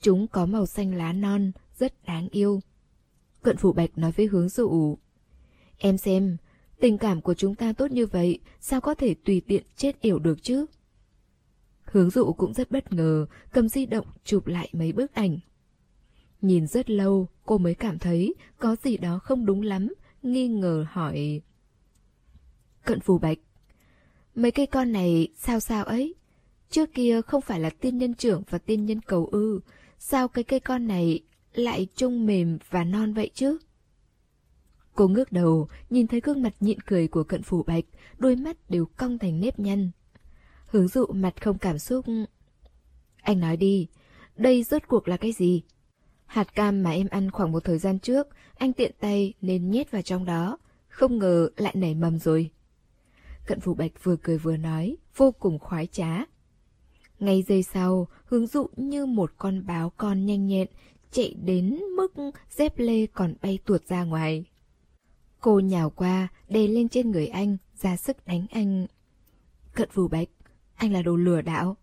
Chúng 0.00 0.26
có 0.26 0.46
màu 0.46 0.66
xanh 0.66 0.94
lá 0.94 1.12
non, 1.12 1.52
rất 1.78 2.04
đáng 2.06 2.28
yêu. 2.30 2.60
Cận 3.42 3.56
phủ 3.56 3.72
bạch 3.72 3.98
nói 3.98 4.12
với 4.12 4.26
hướng 4.26 4.48
dụ. 4.48 4.98
Em 5.82 5.98
xem, 5.98 6.36
tình 6.80 6.98
cảm 6.98 7.20
của 7.20 7.34
chúng 7.34 7.54
ta 7.54 7.72
tốt 7.72 7.90
như 7.90 8.06
vậy, 8.06 8.38
sao 8.60 8.80
có 8.80 8.94
thể 8.94 9.14
tùy 9.14 9.42
tiện 9.46 9.62
chết 9.76 10.00
yểu 10.00 10.18
được 10.18 10.42
chứ? 10.42 10.66
Hướng 11.84 12.10
dụ 12.10 12.32
cũng 12.32 12.54
rất 12.54 12.70
bất 12.70 12.92
ngờ, 12.92 13.26
cầm 13.52 13.68
di 13.68 13.86
động 13.86 14.06
chụp 14.24 14.46
lại 14.46 14.68
mấy 14.72 14.92
bức 14.92 15.14
ảnh. 15.14 15.38
Nhìn 16.42 16.66
rất 16.66 16.90
lâu, 16.90 17.28
cô 17.46 17.58
mới 17.58 17.74
cảm 17.74 17.98
thấy 17.98 18.34
có 18.58 18.76
gì 18.82 18.96
đó 18.96 19.18
không 19.18 19.46
đúng 19.46 19.62
lắm, 19.62 19.94
nghi 20.22 20.48
ngờ 20.48 20.86
hỏi. 20.90 21.40
Cận 22.84 23.00
phù 23.00 23.18
bạch, 23.18 23.38
mấy 24.34 24.50
cây 24.50 24.66
con 24.66 24.92
này 24.92 25.28
sao 25.36 25.60
sao 25.60 25.84
ấy? 25.84 26.14
Trước 26.70 26.94
kia 26.94 27.20
không 27.22 27.42
phải 27.42 27.60
là 27.60 27.70
tiên 27.70 27.98
nhân 27.98 28.14
trưởng 28.14 28.42
và 28.50 28.58
tiên 28.58 28.86
nhân 28.86 29.00
cầu 29.00 29.28
ư, 29.32 29.60
sao 29.98 30.28
cái 30.28 30.44
cây 30.44 30.60
con 30.60 30.86
này 30.86 31.20
lại 31.54 31.86
trông 31.96 32.26
mềm 32.26 32.58
và 32.70 32.84
non 32.84 33.12
vậy 33.12 33.30
chứ? 33.34 33.58
Cô 35.00 35.08
ngước 35.08 35.32
đầu, 35.32 35.68
nhìn 35.90 36.06
thấy 36.06 36.20
gương 36.20 36.42
mặt 36.42 36.54
nhịn 36.60 36.80
cười 36.80 37.08
của 37.08 37.24
cận 37.24 37.42
phủ 37.42 37.62
bạch, 37.62 37.84
đôi 38.18 38.36
mắt 38.36 38.56
đều 38.70 38.86
cong 38.96 39.18
thành 39.18 39.40
nếp 39.40 39.58
nhăn. 39.58 39.90
Hướng 40.66 40.88
dụ 40.88 41.06
mặt 41.06 41.42
không 41.42 41.58
cảm 41.58 41.78
xúc. 41.78 42.04
Anh 43.22 43.40
nói 43.40 43.56
đi, 43.56 43.88
đây 44.36 44.62
rốt 44.62 44.82
cuộc 44.88 45.08
là 45.08 45.16
cái 45.16 45.32
gì? 45.32 45.62
Hạt 46.26 46.54
cam 46.54 46.82
mà 46.82 46.90
em 46.90 47.08
ăn 47.10 47.30
khoảng 47.30 47.52
một 47.52 47.64
thời 47.64 47.78
gian 47.78 47.98
trước, 47.98 48.28
anh 48.54 48.72
tiện 48.72 48.92
tay 49.00 49.34
nên 49.40 49.70
nhét 49.70 49.90
vào 49.90 50.02
trong 50.02 50.24
đó. 50.24 50.58
Không 50.88 51.18
ngờ 51.18 51.48
lại 51.56 51.74
nảy 51.76 51.94
mầm 51.94 52.18
rồi. 52.18 52.50
Cận 53.46 53.60
phủ 53.60 53.74
bạch 53.74 54.04
vừa 54.04 54.16
cười 54.16 54.38
vừa 54.38 54.56
nói, 54.56 54.96
vô 55.16 55.32
cùng 55.32 55.58
khoái 55.58 55.86
trá. 55.86 56.24
Ngay 57.18 57.42
giây 57.42 57.62
sau, 57.62 58.08
hướng 58.24 58.46
dụ 58.46 58.66
như 58.76 59.06
một 59.06 59.32
con 59.36 59.66
báo 59.66 59.90
con 59.96 60.26
nhanh 60.26 60.46
nhẹn, 60.46 60.68
chạy 61.10 61.34
đến 61.44 61.80
mức 61.96 62.12
dép 62.50 62.78
lê 62.78 63.06
còn 63.06 63.34
bay 63.42 63.58
tuột 63.64 63.86
ra 63.86 64.04
ngoài. 64.04 64.44
Cô 65.40 65.60
nhào 65.60 65.90
qua, 65.90 66.28
đè 66.48 66.66
lên 66.66 66.88
trên 66.88 67.10
người 67.10 67.26
anh, 67.26 67.56
ra 67.80 67.96
sức 67.96 68.26
đánh 68.26 68.46
anh. 68.50 68.86
Cận 69.74 69.88
phù 69.92 70.08
bạch, 70.08 70.28
anh 70.74 70.92
là 70.92 71.02
đồ 71.02 71.16
lừa 71.16 71.42
đảo. 71.42 71.76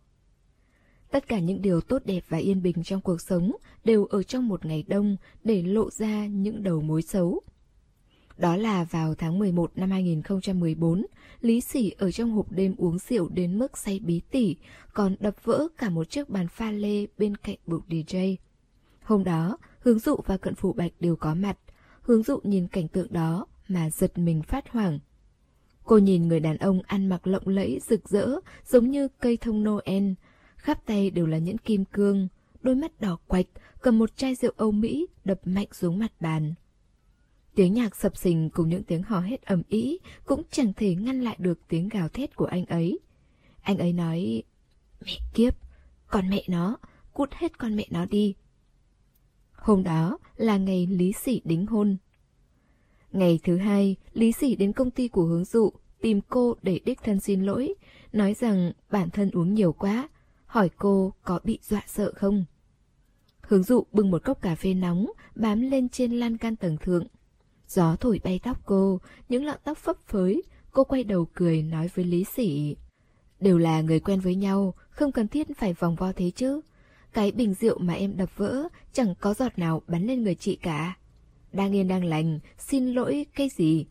Tất 1.11 1.27
cả 1.27 1.39
những 1.39 1.61
điều 1.61 1.81
tốt 1.81 2.01
đẹp 2.05 2.23
và 2.29 2.37
yên 2.37 2.61
bình 2.61 2.83
trong 2.83 3.01
cuộc 3.01 3.21
sống 3.21 3.51
đều 3.83 4.05
ở 4.05 4.23
trong 4.23 4.47
một 4.47 4.65
ngày 4.65 4.83
đông 4.87 5.17
để 5.43 5.61
lộ 5.61 5.89
ra 5.89 6.25
những 6.25 6.63
đầu 6.63 6.81
mối 6.81 7.01
xấu. 7.01 7.41
Đó 8.37 8.55
là 8.55 8.83
vào 8.83 9.15
tháng 9.15 9.39
11 9.39 9.71
năm 9.75 9.91
2014, 9.91 11.05
Lý 11.41 11.61
Sỉ 11.61 11.91
ở 11.97 12.11
trong 12.11 12.31
hộp 12.31 12.51
đêm 12.51 12.75
uống 12.77 12.97
rượu 12.99 13.29
đến 13.29 13.59
mức 13.59 13.77
say 13.77 13.99
bí 13.99 14.21
tỉ, 14.31 14.55
còn 14.93 15.15
đập 15.19 15.35
vỡ 15.43 15.67
cả 15.77 15.89
một 15.89 16.09
chiếc 16.09 16.29
bàn 16.29 16.47
pha 16.47 16.71
lê 16.71 17.05
bên 17.17 17.37
cạnh 17.37 17.57
bục 17.65 17.87
DJ. 17.89 18.35
Hôm 19.01 19.23
đó, 19.23 19.57
Hướng 19.79 19.99
Dụ 19.99 20.15
và 20.25 20.37
Cận 20.37 20.55
Phủ 20.55 20.73
Bạch 20.73 20.91
đều 20.99 21.15
có 21.15 21.35
mặt. 21.35 21.57
Hướng 22.07 22.23
Dụ 22.23 22.39
nhìn 22.43 22.67
cảnh 22.67 22.87
tượng 22.87 23.13
đó 23.13 23.45
mà 23.67 23.89
giật 23.89 24.17
mình 24.17 24.41
phát 24.41 24.69
hoảng. 24.69 24.99
Cô 25.83 25.97
nhìn 25.97 26.27
người 26.27 26.39
đàn 26.39 26.57
ông 26.57 26.81
ăn 26.87 27.07
mặc 27.07 27.27
lộng 27.27 27.47
lẫy, 27.47 27.79
rực 27.89 28.09
rỡ, 28.09 28.27
giống 28.65 28.91
như 28.91 29.07
cây 29.19 29.37
thông 29.37 29.63
Noel. 29.63 30.11
Khắp 30.55 30.85
tay 30.85 31.09
đều 31.09 31.25
là 31.27 31.37
những 31.37 31.57
kim 31.57 31.85
cương, 31.85 32.27
đôi 32.61 32.75
mắt 32.75 33.01
đỏ 33.01 33.17
quạch, 33.27 33.45
cầm 33.81 33.99
một 33.99 34.17
chai 34.17 34.35
rượu 34.35 34.51
Âu 34.57 34.71
Mỹ 34.71 35.07
đập 35.25 35.39
mạnh 35.43 35.67
xuống 35.71 35.99
mặt 35.99 36.11
bàn. 36.19 36.53
Tiếng 37.55 37.73
nhạc 37.73 37.95
sập 37.95 38.17
sình 38.17 38.49
cùng 38.49 38.69
những 38.69 38.83
tiếng 38.83 39.03
hò 39.03 39.19
hét 39.19 39.45
ầm 39.45 39.61
ĩ 39.69 39.99
cũng 40.25 40.41
chẳng 40.51 40.73
thể 40.73 40.95
ngăn 40.95 41.21
lại 41.21 41.35
được 41.39 41.59
tiếng 41.67 41.89
gào 41.89 42.09
thét 42.09 42.35
của 42.35 42.45
anh 42.45 42.65
ấy. 42.65 42.99
Anh 43.61 43.77
ấy 43.77 43.93
nói, 43.93 44.43
mẹ 45.05 45.17
kiếp, 45.33 45.53
Con 46.07 46.29
mẹ 46.29 46.43
nó, 46.47 46.77
cút 47.13 47.33
hết 47.33 47.57
con 47.57 47.75
mẹ 47.75 47.87
nó 47.89 48.05
đi. 48.05 48.35
Hôm 49.67 49.83
đó 49.83 50.17
là 50.35 50.57
ngày 50.57 50.87
Lý 50.87 51.13
Sỉ 51.13 51.41
đính 51.45 51.65
hôn. 51.65 51.97
Ngày 53.11 53.39
thứ 53.43 53.57
hai, 53.57 53.95
Lý 54.13 54.31
Sỉ 54.31 54.55
đến 54.55 54.73
công 54.73 54.91
ty 54.91 55.07
của 55.07 55.23
hướng 55.23 55.45
dụ, 55.45 55.71
tìm 56.01 56.21
cô 56.29 56.55
để 56.61 56.79
đích 56.85 57.03
thân 57.03 57.19
xin 57.19 57.43
lỗi, 57.43 57.73
nói 58.13 58.33
rằng 58.33 58.71
bản 58.91 59.09
thân 59.09 59.31
uống 59.31 59.53
nhiều 59.53 59.73
quá, 59.73 60.09
hỏi 60.45 60.69
cô 60.77 61.13
có 61.23 61.39
bị 61.43 61.59
dọa 61.61 61.83
sợ 61.87 62.13
không. 62.15 62.45
Hướng 63.41 63.63
dụ 63.63 63.83
bưng 63.91 64.11
một 64.11 64.23
cốc 64.23 64.41
cà 64.41 64.55
phê 64.55 64.73
nóng, 64.73 65.11
bám 65.35 65.61
lên 65.61 65.89
trên 65.89 66.11
lan 66.11 66.37
can 66.37 66.55
tầng 66.55 66.77
thượng. 66.77 67.07
Gió 67.67 67.95
thổi 67.95 68.19
bay 68.23 68.39
tóc 68.43 68.57
cô, 68.65 68.99
những 69.29 69.45
lọn 69.45 69.57
tóc 69.63 69.77
phấp 69.77 69.97
phới, 70.07 70.43
cô 70.71 70.83
quay 70.83 71.03
đầu 71.03 71.27
cười 71.33 71.61
nói 71.61 71.89
với 71.95 72.05
Lý 72.05 72.23
Sỉ. 72.23 72.75
Đều 73.39 73.57
là 73.57 73.81
người 73.81 73.99
quen 73.99 74.19
với 74.19 74.35
nhau, 74.35 74.73
không 74.89 75.11
cần 75.11 75.27
thiết 75.27 75.47
phải 75.57 75.73
vòng 75.73 75.95
vo 75.95 76.11
thế 76.11 76.31
chứ. 76.35 76.61
Cái 77.13 77.31
bình 77.31 77.53
rượu 77.53 77.79
mà 77.79 77.93
em 77.93 78.17
đập 78.17 78.37
vỡ 78.37 78.67
chẳng 78.93 79.15
có 79.19 79.33
giọt 79.33 79.59
nào 79.59 79.81
bắn 79.87 80.07
lên 80.07 80.23
người 80.23 80.35
chị 80.35 80.55
cả. 80.55 80.97
Đang 81.53 81.75
yên 81.75 81.87
đang 81.87 82.03
lành, 82.03 82.39
xin 82.57 82.93
lỗi 82.93 83.25
cái 83.35 83.49
gì? 83.49 83.85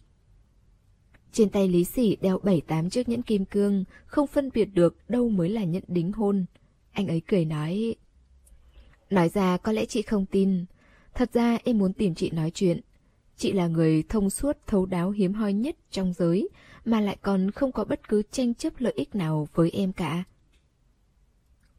Trên 1.32 1.50
tay 1.50 1.68
Lý 1.68 1.84
Sỉ 1.84 2.16
đeo 2.20 2.38
bảy 2.38 2.60
tám 2.60 2.90
chiếc 2.90 3.08
nhẫn 3.08 3.22
kim 3.22 3.44
cương, 3.44 3.84
không 4.06 4.26
phân 4.26 4.50
biệt 4.54 4.64
được 4.64 4.96
đâu 5.08 5.28
mới 5.28 5.48
là 5.48 5.64
nhẫn 5.64 5.82
đính 5.88 6.12
hôn. 6.12 6.44
Anh 6.92 7.08
ấy 7.08 7.22
cười 7.26 7.44
nói... 7.44 7.94
Nói 9.10 9.28
ra 9.28 9.56
có 9.56 9.72
lẽ 9.72 9.84
chị 9.84 10.02
không 10.02 10.26
tin. 10.26 10.64
Thật 11.14 11.30
ra 11.32 11.58
em 11.64 11.78
muốn 11.78 11.92
tìm 11.92 12.14
chị 12.14 12.30
nói 12.30 12.50
chuyện. 12.50 12.80
Chị 13.36 13.52
là 13.52 13.66
người 13.66 14.02
thông 14.08 14.30
suốt 14.30 14.56
thấu 14.66 14.86
đáo 14.86 15.10
hiếm 15.10 15.34
hoi 15.34 15.52
nhất 15.52 15.76
trong 15.90 16.12
giới, 16.12 16.48
mà 16.84 17.00
lại 17.00 17.16
còn 17.22 17.50
không 17.50 17.72
có 17.72 17.84
bất 17.84 18.08
cứ 18.08 18.22
tranh 18.30 18.54
chấp 18.54 18.72
lợi 18.78 18.92
ích 18.96 19.14
nào 19.14 19.48
với 19.54 19.70
em 19.70 19.92
cả. 19.92 20.24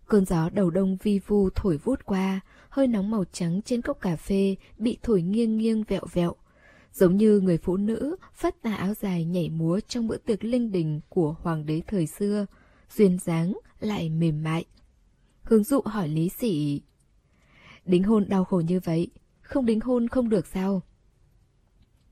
Cơn 0.08 0.26
gió 0.26 0.50
đầu 0.50 0.70
đông 0.70 0.98
vi 1.04 1.20
vu 1.20 1.50
thổi 1.50 1.78
vút 1.78 2.06
qua, 2.06 2.40
hơi 2.70 2.88
nóng 2.88 3.12
màu 3.12 3.24
trắng 3.32 3.62
trên 3.62 3.82
cốc 3.82 4.02
cà 4.02 4.16
phê 4.16 4.56
bị 4.78 4.98
thổi 5.04 5.22
nghiêng 5.22 5.58
nghiêng 5.58 5.84
vẹo 5.84 6.06
vẹo. 6.14 6.36
Giống 6.94 7.18
như 7.18 7.40
người 7.40 7.58
phụ 7.58 7.78
nữ 7.78 8.16
phát 8.34 8.62
tà 8.62 8.74
áo 8.76 8.94
dài 8.94 9.26
nhảy 9.26 9.50
múa 9.50 9.80
trong 9.88 10.08
bữa 10.08 10.18
tiệc 10.18 10.44
linh 10.44 10.72
đình 10.72 11.00
của 11.10 11.36
hoàng 11.42 11.66
đế 11.66 11.82
thời 11.88 12.08
xưa, 12.08 12.46
duyên 12.96 13.18
dáng 13.20 13.54
lại 13.80 14.10
mềm 14.10 14.44
mại. 14.44 14.66
Hướng 15.44 15.64
dụ 15.64 15.82
hỏi 15.86 16.08
Lý 16.08 16.30
Sĩ, 16.30 16.82
Đính 17.86 18.04
hôn 18.04 18.26
đau 18.30 18.44
khổ 18.44 18.60
như 18.60 18.80
vậy, 18.80 19.08
không 19.42 19.66
đính 19.66 19.80
hôn 19.80 20.08
không 20.08 20.30
được 20.30 20.48
sao? 20.48 20.82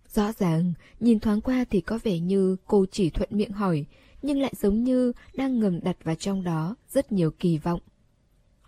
Rõ 0.08 0.32
ràng, 0.32 0.74
nhìn 1.00 1.20
thoáng 1.20 1.42
qua 1.42 1.66
thì 1.70 1.82
có 1.82 2.00
vẻ 2.04 2.20
như 2.20 2.56
cô 2.66 2.86
chỉ 2.92 3.10
thuận 3.10 3.30
miệng 3.32 3.52
hỏi, 3.52 3.86
nhưng 4.22 4.40
lại 4.40 4.54
giống 4.58 4.84
như 4.84 5.12
đang 5.34 5.60
ngầm 5.60 5.80
đặt 5.84 5.98
vào 6.04 6.16
trong 6.16 6.44
đó 6.44 6.76
rất 6.90 7.12
nhiều 7.12 7.32
kỳ 7.32 7.58
vọng. 7.58 7.80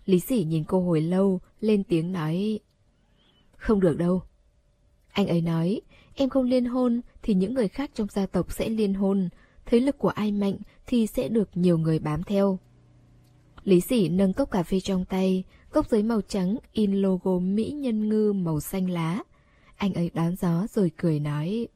Lý 0.04 0.20
sỉ 0.20 0.44
nhìn 0.44 0.64
cô 0.64 0.80
hồi 0.80 1.00
lâu, 1.00 1.40
lên 1.60 1.84
tiếng 1.84 2.12
nói 2.12 2.60
Không 3.56 3.80
được 3.80 3.96
đâu. 3.96 4.22
Anh 5.12 5.26
ấy 5.26 5.40
nói, 5.40 5.80
em 6.14 6.28
không 6.28 6.44
liên 6.44 6.64
hôn 6.64 7.00
thì 7.22 7.34
những 7.34 7.54
người 7.54 7.68
khác 7.68 7.90
trong 7.94 8.08
gia 8.08 8.26
tộc 8.26 8.52
sẽ 8.52 8.68
liên 8.68 8.94
hôn, 8.94 9.28
thế 9.66 9.80
lực 9.80 9.98
của 9.98 10.08
ai 10.08 10.32
mạnh 10.32 10.56
thì 10.86 11.06
sẽ 11.06 11.28
được 11.28 11.50
nhiều 11.54 11.78
người 11.78 11.98
bám 11.98 12.22
theo. 12.22 12.58
Lý 13.64 13.80
sỉ 13.80 14.08
nâng 14.08 14.32
cốc 14.32 14.50
cà 14.50 14.62
phê 14.62 14.80
trong 14.80 15.04
tay, 15.04 15.44
cốc 15.70 15.88
giấy 15.90 16.02
màu 16.02 16.20
trắng 16.20 16.56
in 16.72 16.92
logo 16.92 17.38
Mỹ 17.38 17.70
Nhân 17.70 18.08
Ngư 18.08 18.32
màu 18.32 18.60
xanh 18.60 18.90
lá. 18.90 19.22
Anh 19.76 19.94
ấy 19.94 20.10
đón 20.14 20.36
gió 20.36 20.66
rồi 20.70 20.90
cười 20.96 21.20
nói. 21.20 21.68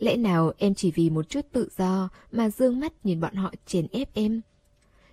Lẽ 0.00 0.16
nào 0.16 0.52
em 0.58 0.74
chỉ 0.74 0.90
vì 0.90 1.10
một 1.10 1.28
chút 1.28 1.46
tự 1.52 1.68
do 1.76 2.08
mà 2.32 2.50
dương 2.50 2.80
mắt 2.80 2.92
nhìn 3.04 3.20
bọn 3.20 3.34
họ 3.34 3.52
chèn 3.66 3.86
ép 3.92 4.14
em? 4.14 4.40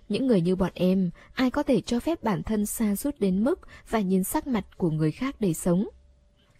Những 0.08 0.26
người 0.26 0.40
như 0.40 0.56
bọn 0.56 0.70
em, 0.74 1.10
ai 1.34 1.50
có 1.50 1.62
thể 1.62 1.80
cho 1.80 2.00
phép 2.00 2.22
bản 2.22 2.42
thân 2.42 2.66
xa 2.66 2.96
rút 2.96 3.20
đến 3.20 3.44
mức 3.44 3.60
và 3.90 4.00
nhìn 4.00 4.24
sắc 4.24 4.46
mặt 4.46 4.78
của 4.78 4.90
người 4.90 5.10
khác 5.10 5.36
để 5.40 5.54
sống? 5.54 5.88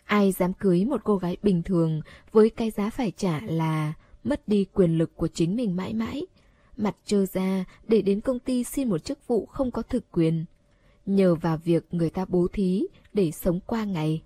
Ai 0.04 0.32
dám 0.32 0.52
cưới 0.52 0.84
một 0.84 1.00
cô 1.04 1.16
gái 1.16 1.36
bình 1.42 1.62
thường 1.62 2.00
với 2.32 2.50
cái 2.50 2.70
giá 2.70 2.90
phải 2.90 3.12
trả 3.16 3.40
là 3.40 3.92
mất 4.24 4.48
đi 4.48 4.64
quyền 4.74 4.98
lực 4.98 5.16
của 5.16 5.28
chính 5.28 5.56
mình 5.56 5.76
mãi 5.76 5.94
mãi, 5.94 6.26
mặt 6.76 6.96
trơ 7.04 7.26
ra 7.26 7.64
để 7.86 8.02
đến 8.02 8.20
công 8.20 8.38
ty 8.38 8.64
xin 8.64 8.88
một 8.88 9.04
chức 9.04 9.26
vụ 9.26 9.46
không 9.46 9.70
có 9.70 9.82
thực 9.82 10.04
quyền, 10.12 10.44
nhờ 11.06 11.34
vào 11.34 11.58
việc 11.64 11.86
người 11.90 12.10
ta 12.10 12.24
bố 12.28 12.46
thí 12.52 12.86
để 13.12 13.30
sống 13.30 13.60
qua 13.66 13.84
ngày. 13.84 14.22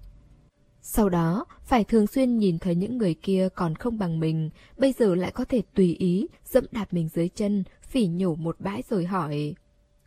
Sau 0.84 1.08
đó, 1.08 1.44
phải 1.64 1.84
thường 1.84 2.06
xuyên 2.06 2.38
nhìn 2.38 2.58
thấy 2.58 2.74
những 2.74 2.98
người 2.98 3.14
kia 3.14 3.48
còn 3.54 3.74
không 3.74 3.98
bằng 3.98 4.20
mình, 4.20 4.50
bây 4.76 4.92
giờ 4.92 5.14
lại 5.14 5.30
có 5.30 5.44
thể 5.44 5.62
tùy 5.74 5.96
ý 5.98 6.26
dẫm 6.44 6.64
đạp 6.72 6.92
mình 6.92 7.08
dưới 7.08 7.28
chân, 7.28 7.64
phỉ 7.82 8.06
nhổ 8.06 8.34
một 8.34 8.56
bãi 8.60 8.82
rồi 8.90 9.06
hỏi. 9.06 9.54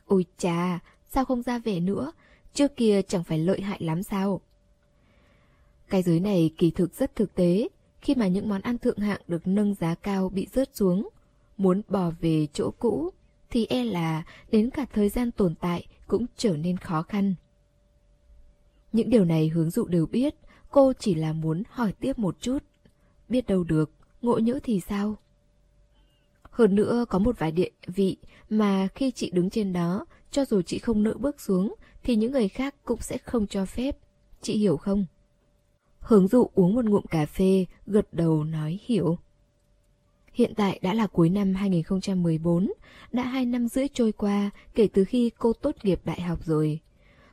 Ôi 0.05 0.25
cha, 0.37 0.79
sao 1.09 1.25
không 1.25 1.41
ra 1.41 1.59
về 1.59 1.79
nữa? 1.79 2.11
Trước 2.53 2.75
kia 2.75 3.01
chẳng 3.01 3.23
phải 3.23 3.39
lợi 3.39 3.61
hại 3.61 3.79
lắm 3.81 4.03
sao? 4.03 4.41
Cái 5.89 6.01
giới 6.01 6.19
này 6.19 6.51
kỳ 6.57 6.71
thực 6.71 6.93
rất 6.93 7.15
thực 7.15 7.35
tế, 7.35 7.67
khi 8.01 8.15
mà 8.15 8.27
những 8.27 8.49
món 8.49 8.61
ăn 8.61 8.77
thượng 8.77 8.97
hạng 8.97 9.21
được 9.27 9.47
nâng 9.47 9.73
giá 9.73 9.95
cao 9.95 10.29
bị 10.29 10.47
rớt 10.53 10.75
xuống, 10.75 11.09
muốn 11.57 11.81
bò 11.87 12.11
về 12.19 12.47
chỗ 12.53 12.71
cũ, 12.79 13.09
thì 13.49 13.65
e 13.65 13.83
là 13.83 14.23
đến 14.51 14.69
cả 14.69 14.85
thời 14.93 15.09
gian 15.09 15.31
tồn 15.31 15.55
tại 15.55 15.87
cũng 16.07 16.25
trở 16.37 16.57
nên 16.57 16.77
khó 16.77 17.01
khăn. 17.01 17.35
Những 18.93 19.09
điều 19.09 19.25
này 19.25 19.47
hướng 19.47 19.69
dụ 19.69 19.85
đều 19.85 20.05
biết, 20.05 20.35
cô 20.71 20.93
chỉ 20.99 21.15
là 21.15 21.33
muốn 21.33 21.63
hỏi 21.69 21.93
tiếp 21.99 22.19
một 22.19 22.41
chút. 22.41 22.63
Biết 23.29 23.47
đâu 23.47 23.63
được, 23.63 23.91
ngộ 24.21 24.37
nhỡ 24.37 24.59
thì 24.63 24.79
sao? 24.79 25.15
Hơn 26.41 26.75
nữa 26.75 27.05
có 27.09 27.19
một 27.19 27.39
vài 27.39 27.51
địa 27.51 27.69
vị 27.87 28.17
mà 28.49 28.87
khi 28.95 29.11
chị 29.11 29.29
đứng 29.29 29.49
trên 29.49 29.73
đó, 29.73 30.05
cho 30.31 30.45
dù 30.45 30.61
chị 30.61 30.79
không 30.79 31.03
nỡ 31.03 31.13
bước 31.13 31.41
xuống, 31.41 31.75
thì 32.03 32.15
những 32.15 32.31
người 32.31 32.47
khác 32.47 32.75
cũng 32.83 33.01
sẽ 33.01 33.17
không 33.17 33.47
cho 33.47 33.65
phép. 33.65 33.97
Chị 34.41 34.57
hiểu 34.57 34.77
không? 34.77 35.05
Hướng 35.99 36.27
dụ 36.27 36.49
uống 36.53 36.75
một 36.75 36.85
ngụm 36.85 37.05
cà 37.05 37.25
phê, 37.25 37.65
gật 37.87 38.07
đầu 38.11 38.43
nói 38.43 38.79
hiểu. 38.85 39.17
Hiện 40.33 40.53
tại 40.55 40.79
đã 40.81 40.93
là 40.93 41.07
cuối 41.07 41.29
năm 41.29 41.53
2014, 41.53 42.71
đã 43.11 43.23
hai 43.23 43.45
năm 43.45 43.67
rưỡi 43.67 43.87
trôi 43.93 44.11
qua 44.11 44.49
kể 44.75 44.87
từ 44.93 45.03
khi 45.05 45.31
cô 45.37 45.53
tốt 45.53 45.75
nghiệp 45.83 46.01
đại 46.05 46.21
học 46.21 46.45
rồi. 46.45 46.79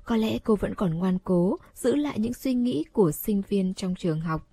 Có 0.04 0.16
lẽ 0.16 0.38
cô 0.38 0.56
vẫn 0.56 0.74
còn 0.74 0.94
ngoan 0.94 1.18
cố 1.24 1.58
giữ 1.74 1.96
lại 1.96 2.18
những 2.18 2.34
suy 2.34 2.54
nghĩ 2.54 2.84
của 2.92 3.12
sinh 3.12 3.42
viên 3.48 3.74
trong 3.74 3.94
trường 3.94 4.20
học. 4.20 4.48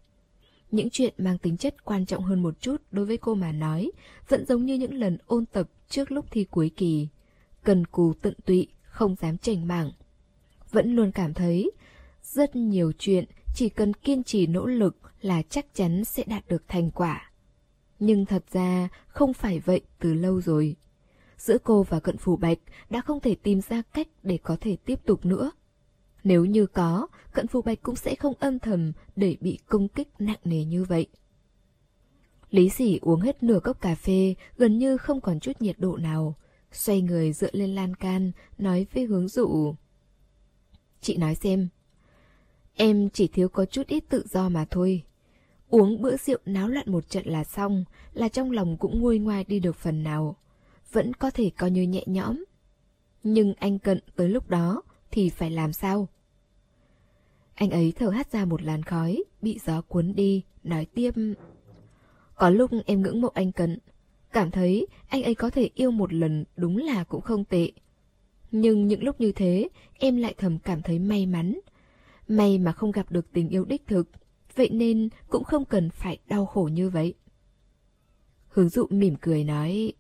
Những 0.72 0.90
chuyện 0.92 1.14
mang 1.18 1.38
tính 1.38 1.58
chất 1.58 1.86
quan 1.86 2.06
trọng 2.06 2.24
hơn 2.24 2.44
một 2.44 2.62
chút 2.62 2.82
đối 2.92 3.06
với 3.06 3.18
cô 3.18 3.36
mà 3.36 3.52
nói, 3.52 3.92
vẫn 4.28 4.46
giống 4.46 4.66
như 4.66 4.74
những 4.74 4.94
lần 4.94 5.18
ôn 5.28 5.46
tập 5.46 5.70
trước 5.90 6.12
lúc 6.12 6.26
thi 6.32 6.44
cuối 6.44 6.72
kỳ. 6.78 7.08
Cần 7.64 7.86
cù 7.86 8.14
tận 8.14 8.34
tụy, 8.46 8.68
không 8.84 9.16
dám 9.16 9.38
chảnh 9.38 9.68
mảng. 9.68 9.92
Vẫn 10.72 10.96
luôn 10.96 11.12
cảm 11.12 11.34
thấy, 11.34 11.72
rất 12.24 12.56
nhiều 12.56 12.92
chuyện 12.98 13.26
chỉ 13.56 13.70
cần 13.70 13.94
kiên 13.94 14.24
trì 14.24 14.48
nỗ 14.48 14.66
lực 14.66 14.98
là 15.22 15.42
chắc 15.50 15.66
chắn 15.74 16.06
sẽ 16.06 16.24
đạt 16.28 16.48
được 16.48 16.64
thành 16.68 16.92
quả. 16.92 17.32
Nhưng 18.00 18.26
thật 18.26 18.44
ra 18.52 18.90
không 19.08 19.34
phải 19.34 19.60
vậy 19.60 19.82
từ 20.00 20.14
lâu 20.14 20.42
rồi. 20.42 20.76
Giữa 21.40 21.58
cô 21.64 21.84
và 21.84 22.00
cận 22.00 22.18
phủ 22.18 22.36
bạch 22.38 22.58
đã 22.90 23.02
không 23.02 23.20
thể 23.20 23.36
tìm 23.36 23.62
ra 23.62 23.82
cách 23.82 24.08
để 24.24 24.38
có 24.44 24.58
thể 24.62 24.76
tiếp 24.86 25.00
tục 25.06 25.26
nữa. 25.26 25.52
Nếu 26.24 26.46
như 26.46 26.66
có, 26.66 27.08
cận 27.34 27.48
phù 27.48 27.62
bạch 27.62 27.82
cũng 27.82 27.96
sẽ 27.96 28.16
không 28.16 28.34
âm 28.40 28.60
thầm 28.60 28.92
để 29.16 29.38
bị 29.42 29.60
công 29.68 29.88
kích 29.88 30.08
nặng 30.20 30.40
nề 30.44 30.64
như 30.64 30.84
vậy. 30.84 31.08
Lý 32.50 32.70
sỉ 32.70 33.00
uống 33.02 33.22
hết 33.22 33.44
nửa 33.44 33.60
cốc 33.60 33.82
cà 33.82 33.96
phê, 33.96 34.36
gần 34.58 34.78
như 34.78 34.98
không 34.98 35.22
còn 35.22 35.40
chút 35.40 35.62
nhiệt 35.62 35.80
độ 35.80 35.98
nào. 35.98 36.36
Xoay 36.72 37.02
người 37.02 37.34
dựa 37.34 37.50
lên 37.52 37.76
lan 37.76 37.96
can, 37.96 38.32
nói 38.58 38.88
với 38.94 39.04
hướng 39.06 39.28
dụ. 39.28 39.76
Chị 41.02 41.18
nói 41.18 41.36
xem, 41.36 41.68
em 42.76 43.10
chỉ 43.10 43.28
thiếu 43.28 43.50
có 43.50 43.66
chút 43.66 43.88
ít 43.88 44.04
tự 44.10 44.26
do 44.30 44.50
mà 44.50 44.66
thôi. 44.66 45.04
Uống 45.70 46.02
bữa 46.02 46.18
rượu 46.18 46.38
náo 46.46 46.68
loạn 46.68 46.92
một 46.92 47.10
trận 47.10 47.28
là 47.28 47.44
xong, 47.44 47.86
là 48.14 48.30
trong 48.30 48.52
lòng 48.52 48.78
cũng 48.78 49.02
nguôi 49.02 49.20
ngoai 49.20 49.44
đi 49.44 49.60
được 49.60 49.76
phần 49.76 50.04
nào. 50.04 50.36
Vẫn 50.92 51.14
có 51.14 51.32
thể 51.32 51.52
coi 51.58 51.72
như 51.72 51.82
nhẹ 51.82 52.04
nhõm. 52.06 52.44
Nhưng 53.24 53.54
anh 53.54 53.80
cận 53.80 54.00
tới 54.16 54.30
lúc 54.30 54.50
đó 54.50 54.82
thì 55.12 55.30
phải 55.30 55.52
làm 55.52 55.74
sao? 55.74 56.08
Anh 57.56 57.70
ấy 57.70 57.94
thở 57.96 58.10
hắt 58.10 58.32
ra 58.32 58.46
một 58.46 58.62
làn 58.62 58.84
khói, 58.84 59.24
bị 59.42 59.60
gió 59.66 59.82
cuốn 59.82 60.14
đi, 60.16 60.44
nói 60.64 60.86
tiếp. 60.86 61.14
Có 62.36 62.50
lúc 62.50 62.72
em 62.86 63.02
ngưỡng 63.02 63.22
mộ 63.22 63.28
anh 63.28 63.52
Cận, 63.52 63.80
cảm 64.32 64.52
thấy 64.52 64.88
anh 65.08 65.24
ấy 65.24 65.36
có 65.36 65.50
thể 65.50 65.70
yêu 65.76 65.92
một 65.92 66.14
lần 66.14 66.46
đúng 66.58 66.78
là 66.78 67.04
cũng 67.04 67.22
không 67.22 67.46
tệ. 67.46 67.72
Nhưng 68.52 68.88
những 68.88 69.04
lúc 69.04 69.22
như 69.22 69.32
thế, 69.32 69.70
em 69.94 70.18
lại 70.18 70.36
thầm 70.38 70.60
cảm 70.60 70.82
thấy 70.82 71.00
may 71.00 71.26
mắn. 71.26 71.60
May 72.28 72.58
mà 72.58 72.72
không 72.72 72.92
gặp 72.92 73.12
được 73.12 73.34
tình 73.34 73.50
yêu 73.50 73.66
đích 73.66 73.88
thực, 73.88 74.10
vậy 74.56 74.70
nên 74.70 75.10
cũng 75.30 75.44
không 75.44 75.66
cần 75.66 75.90
phải 75.90 76.18
đau 76.28 76.46
khổ 76.46 76.70
như 76.74 76.90
vậy. 76.90 77.14
Hướng 78.48 78.70
dụ 78.70 78.86
mỉm 78.90 79.16
cười 79.22 79.44
nói, 79.44 79.94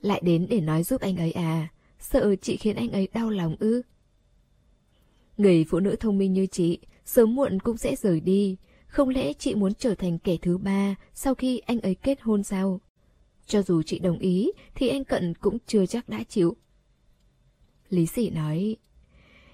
lại 0.00 0.20
đến 0.24 0.46
để 0.50 0.60
nói 0.60 0.82
giúp 0.82 1.00
anh 1.00 1.16
ấy 1.16 1.32
à, 1.32 1.68
sợ 1.98 2.34
chị 2.36 2.56
khiến 2.56 2.76
anh 2.76 2.90
ấy 2.90 3.08
đau 3.12 3.30
lòng 3.30 3.56
ư. 3.60 3.82
Người 5.36 5.64
phụ 5.64 5.80
nữ 5.80 5.96
thông 6.00 6.18
minh 6.18 6.32
như 6.32 6.46
chị, 6.46 6.78
sớm 7.04 7.34
muộn 7.34 7.60
cũng 7.60 7.76
sẽ 7.76 7.96
rời 7.96 8.20
đi. 8.20 8.56
Không 8.86 9.08
lẽ 9.08 9.32
chị 9.32 9.54
muốn 9.54 9.74
trở 9.74 9.94
thành 9.94 10.18
kẻ 10.18 10.36
thứ 10.42 10.58
ba 10.58 10.94
sau 11.14 11.34
khi 11.34 11.58
anh 11.58 11.80
ấy 11.80 11.94
kết 11.94 12.20
hôn 12.20 12.42
sao? 12.42 12.80
Cho 13.46 13.62
dù 13.62 13.82
chị 13.82 13.98
đồng 13.98 14.18
ý, 14.18 14.52
thì 14.74 14.88
anh 14.88 15.04
Cận 15.04 15.34
cũng 15.34 15.58
chưa 15.66 15.86
chắc 15.86 16.08
đã 16.08 16.22
chịu. 16.28 16.56
Lý 17.88 18.06
sĩ 18.06 18.30
nói, 18.30 18.76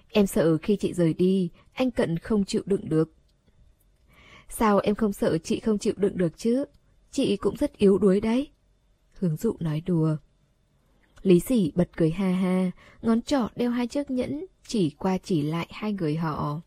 em 0.09 0.27
sợ 0.27 0.59
khi 0.59 0.77
chị 0.77 0.93
rời 0.93 1.15
đi, 1.15 1.51
anh 1.73 1.91
Cận 1.91 2.19
không 2.19 2.45
chịu 2.45 2.63
đựng 2.67 2.89
được. 2.89 3.13
Sao 4.49 4.79
em 4.79 4.95
không 4.95 5.13
sợ 5.13 5.39
chị 5.39 5.61
không 5.61 5.79
chịu 5.79 5.95
đựng 5.97 6.19
được 6.19 6.39
chứ? 6.39 6.65
Chị 7.11 7.37
cũng 7.37 7.57
rất 7.57 7.77
yếu 7.77 7.99
đuối 7.99 8.21
đấy. 8.21 8.51
Hướng 9.13 9.37
dụ 9.37 9.57
nói 9.61 9.81
đùa. 9.81 10.17
Lý 11.27 11.41
sỉ 11.41 11.73
bật 11.75 11.89
cười 11.97 12.11
ha 12.11 12.31
ha, 12.31 12.71
ngón 13.03 13.23
trỏ 13.23 13.49
đeo 13.57 13.71
hai 13.71 13.87
chiếc 13.87 14.11
nhẫn, 14.11 14.47
chỉ 14.67 14.91
qua 14.91 15.19
chỉ 15.19 15.43
lại 15.43 15.67
hai 15.71 15.93
người 15.93 16.17
họ. 16.17 16.61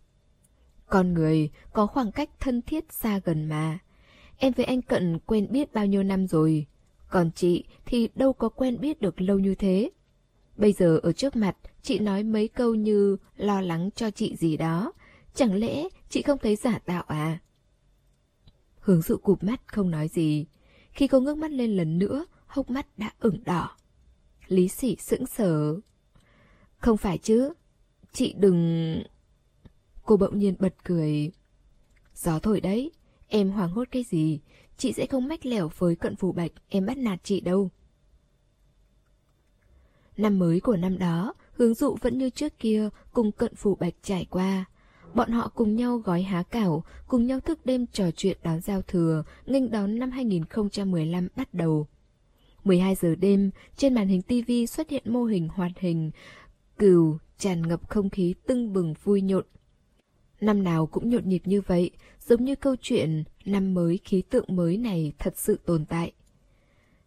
Con 0.85 1.13
người 1.13 1.49
có 1.73 1.87
khoảng 1.87 2.11
cách 2.11 2.29
thân 2.39 2.61
thiết 2.61 2.93
xa 2.93 3.19
gần 3.23 3.49
mà. 3.49 3.79
Em 4.37 4.53
với 4.53 4.65
anh 4.65 4.81
Cận 4.81 5.19
quen 5.19 5.47
biết 5.51 5.73
bao 5.73 5.85
nhiêu 5.85 6.03
năm 6.03 6.27
rồi. 6.27 6.65
Còn 7.09 7.31
chị 7.31 7.63
thì 7.85 8.09
đâu 8.15 8.33
có 8.33 8.49
quen 8.49 8.79
biết 8.79 9.01
được 9.01 9.21
lâu 9.21 9.39
như 9.39 9.55
thế. 9.55 9.89
Bây 10.57 10.73
giờ 10.73 10.99
ở 11.03 11.11
trước 11.11 11.35
mặt, 11.35 11.57
chị 11.81 11.99
nói 11.99 12.23
mấy 12.23 12.47
câu 12.47 12.75
như 12.75 13.17
lo 13.35 13.61
lắng 13.61 13.89
cho 13.95 14.11
chị 14.11 14.35
gì 14.35 14.57
đó. 14.57 14.91
Chẳng 15.35 15.53
lẽ 15.53 15.83
chị 16.09 16.21
không 16.21 16.39
thấy 16.41 16.55
giả 16.55 16.79
tạo 16.79 17.03
à? 17.07 17.39
Hướng 18.79 19.01
dụ 19.01 19.17
cụp 19.17 19.43
mắt 19.43 19.61
không 19.67 19.91
nói 19.91 20.07
gì. 20.07 20.45
Khi 20.91 21.07
cô 21.07 21.19
ngước 21.19 21.37
mắt 21.37 21.51
lên 21.51 21.77
lần 21.77 21.99
nữa, 21.99 22.25
hốc 22.47 22.69
mắt 22.69 22.97
đã 22.97 23.11
ửng 23.19 23.43
đỏ. 23.43 23.78
Lý 24.49 24.67
sỉ 24.67 24.95
sững 24.99 25.25
sờ. 25.25 25.79
Không 26.77 26.97
phải 26.97 27.17
chứ, 27.17 27.53
chị 28.13 28.33
đừng... 28.38 29.01
Cô 30.05 30.17
bỗng 30.17 30.39
nhiên 30.39 30.55
bật 30.59 30.75
cười. 30.83 31.31
Gió 32.15 32.39
thổi 32.39 32.62
đấy, 32.62 32.91
em 33.27 33.51
hoảng 33.51 33.71
hốt 33.71 33.88
cái 33.91 34.03
gì, 34.03 34.39
chị 34.77 34.93
sẽ 34.93 35.05
không 35.05 35.27
mách 35.27 35.45
lẻo 35.45 35.69
với 35.77 35.95
cận 35.95 36.15
phủ 36.15 36.31
bạch, 36.31 36.51
em 36.69 36.85
bắt 36.85 36.97
nạt 36.97 37.19
chị 37.23 37.41
đâu. 37.41 37.69
Năm 40.17 40.39
mới 40.39 40.59
của 40.59 40.75
năm 40.77 40.97
đó, 40.97 41.33
hướng 41.53 41.73
dụ 41.73 41.97
vẫn 42.01 42.17
như 42.17 42.29
trước 42.29 42.59
kia 42.59 42.89
cùng 43.13 43.31
cận 43.31 43.55
phủ 43.55 43.75
bạch 43.75 43.93
trải 44.03 44.25
qua. 44.29 44.65
Bọn 45.13 45.31
họ 45.31 45.51
cùng 45.55 45.75
nhau 45.75 45.97
gói 45.97 46.21
há 46.21 46.43
cảo, 46.43 46.83
cùng 47.07 47.27
nhau 47.27 47.39
thức 47.39 47.65
đêm 47.65 47.85
trò 47.88 48.12
chuyện 48.12 48.38
đón 48.43 48.62
giao 48.62 48.81
thừa, 48.81 49.23
nghênh 49.45 49.71
đón 49.71 49.99
năm 49.99 50.12
2015 50.12 51.27
bắt 51.35 51.53
đầu. 51.53 51.88
12 52.63 52.95
giờ 52.95 53.15
đêm, 53.15 53.51
trên 53.75 53.93
màn 53.93 54.07
hình 54.07 54.21
TV 54.21 54.51
xuất 54.67 54.89
hiện 54.89 55.03
mô 55.05 55.23
hình 55.23 55.47
hoạt 55.47 55.71
hình, 55.79 56.11
cừu 56.77 57.17
tràn 57.37 57.67
ngập 57.67 57.89
không 57.89 58.09
khí 58.09 58.35
tưng 58.47 58.73
bừng 58.73 58.93
vui 59.03 59.21
nhộn. 59.21 59.45
Năm 60.41 60.63
nào 60.63 60.85
cũng 60.85 61.09
nhộn 61.09 61.29
nhịp 61.29 61.41
như 61.45 61.61
vậy, 61.61 61.91
giống 62.27 62.45
như 62.45 62.55
câu 62.55 62.75
chuyện 62.81 63.23
năm 63.45 63.73
mới 63.73 63.99
khí 64.03 64.21
tượng 64.21 64.55
mới 64.55 64.77
này 64.77 65.13
thật 65.19 65.33
sự 65.37 65.59
tồn 65.65 65.85
tại. 65.85 66.13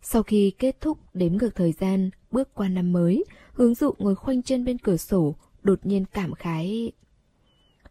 Sau 0.02 0.22
khi 0.22 0.52
kết 0.58 0.80
thúc 0.80 0.98
đếm 1.14 1.32
ngược 1.32 1.54
thời 1.54 1.72
gian, 1.72 2.10
bước 2.30 2.54
qua 2.54 2.68
năm 2.68 2.92
mới, 2.92 3.24
hướng 3.52 3.74
dụ 3.74 3.94
ngồi 3.98 4.14
khoanh 4.14 4.42
chân 4.42 4.64
bên 4.64 4.78
cửa 4.78 4.96
sổ, 4.96 5.34
đột 5.62 5.86
nhiên 5.86 6.04
cảm 6.12 6.34
khái. 6.34 6.92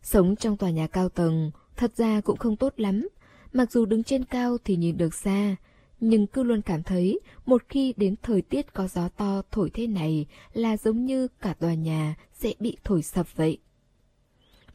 Sống 0.03 0.35
trong 0.35 0.57
tòa 0.57 0.69
nhà 0.69 0.87
cao 0.87 1.09
tầng, 1.09 1.51
thật 1.75 1.97
ra 1.97 2.21
cũng 2.21 2.37
không 2.37 2.55
tốt 2.55 2.73
lắm. 2.77 3.07
Mặc 3.53 3.71
dù 3.71 3.85
đứng 3.85 4.03
trên 4.03 4.23
cao 4.23 4.57
thì 4.63 4.75
nhìn 4.75 4.97
được 4.97 5.13
xa, 5.13 5.55
nhưng 6.01 6.27
cứ 6.27 6.43
luôn 6.43 6.61
cảm 6.61 6.83
thấy 6.83 7.19
một 7.45 7.63
khi 7.69 7.93
đến 7.97 8.15
thời 8.21 8.41
tiết 8.41 8.73
có 8.73 8.87
gió 8.87 9.09
to 9.09 9.41
thổi 9.51 9.69
thế 9.69 9.87
này 9.87 10.25
là 10.53 10.77
giống 10.77 11.05
như 11.05 11.27
cả 11.27 11.53
tòa 11.53 11.73
nhà 11.73 12.15
sẽ 12.33 12.53
bị 12.59 12.77
thổi 12.83 13.01
sập 13.01 13.35
vậy. 13.35 13.57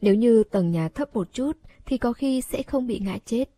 Nếu 0.01 0.15
như 0.15 0.43
tầng 0.43 0.71
nhà 0.71 0.89
thấp 0.89 1.15
một 1.15 1.33
chút 1.33 1.57
thì 1.85 1.97
có 1.97 2.13
khi 2.13 2.41
sẽ 2.41 2.63
không 2.63 2.87
bị 2.87 2.99
ngã 2.99 3.17
chết. 3.25 3.49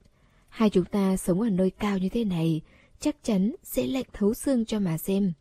Hai 0.49 0.69
chúng 0.69 0.85
ta 0.85 1.17
sống 1.17 1.41
ở 1.41 1.49
nơi 1.49 1.69
cao 1.69 1.97
như 1.97 2.09
thế 2.09 2.23
này 2.23 2.61
chắc 2.99 3.15
chắn 3.23 3.55
sẽ 3.63 3.87
lạnh 3.87 4.05
thấu 4.13 4.33
xương 4.33 4.65
cho 4.65 4.79
mà 4.79 4.97
xem. 4.97 5.33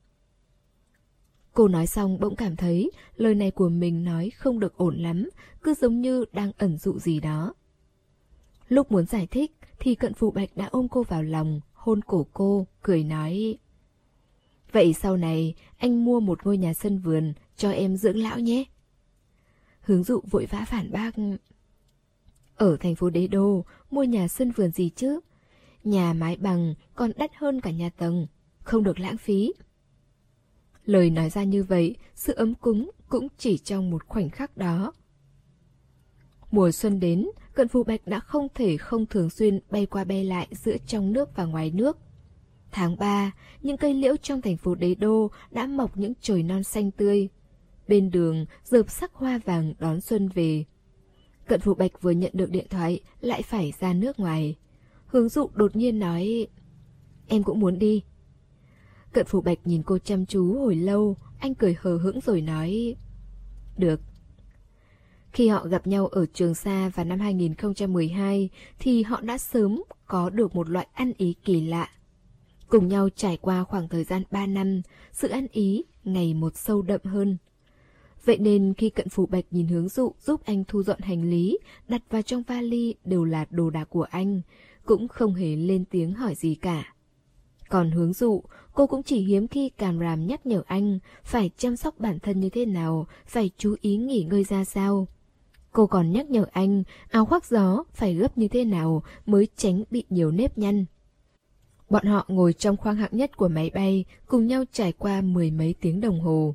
Cô 1.53 1.69
nói 1.69 1.87
xong 1.87 2.21
bỗng 2.21 2.37
cảm 2.37 2.57
thấy 2.57 2.91
lời 3.17 3.35
này 3.35 3.51
của 3.51 3.69
mình 3.69 4.05
nói 4.05 4.31
không 4.31 4.61
được 4.61 4.77
ổn 4.77 4.97
lắm, 4.97 5.29
cứ 5.63 5.75
giống 5.75 6.01
như 6.01 6.25
đang 6.33 6.53
ẩn 6.59 6.79
dụ 6.79 6.99
gì 6.99 7.21
đó. 7.21 7.55
Lúc 8.69 8.93
muốn 8.93 9.07
giải 9.07 9.27
thích 9.27 9.57
thì 9.79 9.95
cận 9.95 10.15
phụ 10.15 10.31
bạch 10.31 10.57
đã 10.57 10.67
ôm 10.67 10.89
cô 10.89 11.03
vào 11.03 11.23
lòng, 11.23 11.61
hôn 11.89 12.03
cổ 12.03 12.27
cô, 12.33 12.67
cười 12.83 13.05
nói. 13.05 13.59
Vậy 14.73 14.93
sau 14.93 15.17
này 15.17 15.55
anh 15.79 16.05
mua 16.05 16.21
một 16.21 16.47
ngôi 16.47 16.57
nhà 16.57 16.75
sân 16.75 16.99
vườn 16.99 17.33
cho 17.57 17.71
em 17.71 17.97
dưỡng 17.97 18.17
lão 18.17 18.39
nhé. 18.39 18.65
Hướng 19.81 20.05
dụ 20.05 20.21
vội 20.31 20.47
vã 20.47 20.65
phản 20.69 20.93
bác. 20.93 21.11
Ở 22.57 22.77
thành 22.81 22.95
phố 22.95 23.11
Đế 23.11 23.27
Đô, 23.27 23.65
mua 23.91 24.03
nhà 24.03 24.29
sân 24.29 24.51
vườn 24.51 24.71
gì 24.71 24.91
chứ? 24.97 25.21
Nhà 25.85 26.13
mái 26.13 26.37
bằng 26.37 26.75
còn 26.95 27.11
đắt 27.17 27.31
hơn 27.35 27.61
cả 27.61 27.71
nhà 27.71 27.91
tầng, 27.91 28.27
không 28.61 28.85
được 28.85 29.01
lãng 29.01 29.17
phí. 29.17 29.53
Lời 30.85 31.11
nói 31.11 31.31
ra 31.31 31.45
như 31.45 31.65
vậy, 31.65 31.97
sự 32.15 32.35
ấm 32.35 32.55
cúng 32.55 32.91
cũng 33.09 33.29
chỉ 33.39 33.59
trong 33.59 33.91
một 33.91 34.07
khoảnh 34.07 34.31
khắc 34.31 34.57
đó. 34.57 34.93
Mùa 36.51 36.71
xuân 36.71 37.01
đến, 37.01 37.27
cận 37.55 37.69
phù 37.69 37.85
bạch 37.85 38.07
đã 38.07 38.21
không 38.21 38.49
thể 38.55 38.77
không 38.77 39.07
thường 39.07 39.31
xuyên 39.31 39.61
bay 39.71 39.87
qua 39.87 40.05
bay 40.05 40.25
lại 40.25 40.49
giữa 40.51 40.77
trong 40.87 41.13
nước 41.13 41.37
và 41.37 41.45
ngoài 41.45 41.71
nước. 41.71 41.99
Tháng 42.71 42.97
3, 42.97 43.33
những 43.63 43.77
cây 43.77 43.95
liễu 43.95 44.17
trong 44.17 44.43
thành 44.43 44.57
phố 44.57 44.75
đế 44.75 44.95
đô 44.95 45.31
đã 45.51 45.67
mọc 45.67 45.97
những 45.97 46.13
chồi 46.21 46.43
non 46.43 46.63
xanh 46.65 46.91
tươi. 46.91 47.29
Bên 47.89 48.11
đường, 48.11 48.47
dợp 48.65 48.91
sắc 48.91 49.15
hoa 49.15 49.41
vàng 49.45 49.75
đón 49.79 50.01
xuân 50.01 50.29
về. 50.29 50.65
Cận 51.47 51.61
phù 51.61 51.75
bạch 51.75 52.03
vừa 52.03 52.11
nhận 52.11 52.33
được 52.35 52.51
điện 52.51 52.67
thoại, 52.71 53.01
lại 53.21 53.43
phải 53.43 53.73
ra 53.81 53.93
nước 53.93 54.21
ngoài. 54.21 54.57
Hướng 55.07 55.29
dụ 55.29 55.51
đột 55.55 55.77
nhiên 55.77 55.99
nói, 55.99 56.47
em 57.27 57.43
cũng 57.43 57.61
muốn 57.61 57.79
đi. 57.79 58.03
Cận 59.13 59.27
phù 59.27 59.41
bạch 59.41 59.59
nhìn 59.65 59.83
cô 59.83 59.99
chăm 59.99 60.27
chú 60.27 60.59
hồi 60.59 60.77
lâu, 60.77 61.17
anh 61.39 61.55
cười 61.55 61.77
hờ 61.81 61.97
hững 61.97 62.21
rồi 62.21 62.41
nói, 62.41 62.97
được, 63.77 64.01
khi 65.39 65.49
họ 65.49 65.67
gặp 65.69 65.87
nhau 65.87 66.07
ở 66.07 66.27
Trường 66.27 66.55
Sa 66.55 66.91
vào 66.95 67.07
năm 67.07 67.21
2012 67.21 68.49
thì 68.79 69.03
họ 69.03 69.21
đã 69.21 69.39
sớm 69.39 69.83
có 70.07 70.31
được 70.31 70.55
một 70.55 70.69
loại 70.69 70.87
ăn 70.93 71.13
ý 71.17 71.35
kỳ 71.45 71.61
lạ. 71.61 71.91
Cùng 72.69 72.89
nhau 72.89 73.09
trải 73.17 73.37
qua 73.37 73.65
khoảng 73.65 73.89
thời 73.89 74.05
gian 74.05 74.23
3 74.31 74.47
năm, 74.47 74.83
sự 75.13 75.29
ăn 75.29 75.47
ý 75.53 75.85
ngày 76.05 76.35
một 76.35 76.57
sâu 76.57 76.83
đậm 76.83 77.01
hơn. 77.05 77.37
Vậy 78.25 78.39
nên 78.39 78.75
khi 78.75 78.91
cận 78.91 79.09
phủ 79.09 79.27
bạch 79.27 79.45
nhìn 79.51 79.67
hướng 79.67 79.89
dụ 79.89 80.13
giúp 80.21 80.41
anh 80.45 80.65
thu 80.65 80.83
dọn 80.83 81.01
hành 81.01 81.31
lý, 81.31 81.59
đặt 81.89 82.03
vào 82.11 82.23
trong 82.23 82.43
vali 82.43 82.95
đều 83.05 83.25
là 83.25 83.47
đồ 83.51 83.71
đạc 83.71 83.85
của 83.91 84.07
anh, 84.11 84.41
cũng 84.85 85.09
không 85.09 85.35
hề 85.35 85.57
lên 85.57 85.85
tiếng 85.85 86.15
hỏi 86.15 86.35
gì 86.35 86.55
cả. 86.55 86.95
Còn 87.69 87.91
hướng 87.91 88.13
dụ, 88.13 88.43
cô 88.75 88.87
cũng 88.87 89.03
chỉ 89.03 89.21
hiếm 89.21 89.49
khi 89.49 89.69
càm 89.69 89.99
ràm 89.99 90.27
nhắc 90.27 90.47
nhở 90.47 90.63
anh 90.67 90.99
phải 91.25 91.51
chăm 91.57 91.77
sóc 91.77 91.99
bản 91.99 92.19
thân 92.19 92.41
như 92.41 92.49
thế 92.49 92.67
nào, 92.67 93.07
phải 93.27 93.51
chú 93.57 93.77
ý 93.81 93.97
nghỉ 93.97 94.23
ngơi 94.23 94.45
ra 94.45 94.65
sao. 94.65 95.07
Cô 95.79 95.87
còn 95.87 96.13
nhắc 96.13 96.31
nhở 96.31 96.47
anh 96.53 96.83
áo 97.11 97.25
khoác 97.25 97.47
gió 97.47 97.85
phải 97.93 98.15
gấp 98.15 98.39
như 98.39 98.49
thế 98.49 98.65
nào 98.65 99.03
mới 99.27 99.49
tránh 99.57 99.85
bị 99.91 100.05
nhiều 100.11 100.31
nếp 100.31 100.59
nhăn. 100.59 100.85
Bọn 101.91 102.07
họ 102.07 102.25
ngồi 102.29 102.53
trong 102.53 102.77
khoang 102.77 102.97
hạng 102.97 103.11
nhất 103.13 103.37
của 103.37 103.49
máy 103.49 103.71
bay, 103.75 104.05
cùng 104.27 104.47
nhau 104.47 104.65
trải 104.73 104.93
qua 104.93 105.21
mười 105.21 105.51
mấy 105.51 105.75
tiếng 105.81 106.01
đồng 106.01 106.21
hồ. 106.21 106.55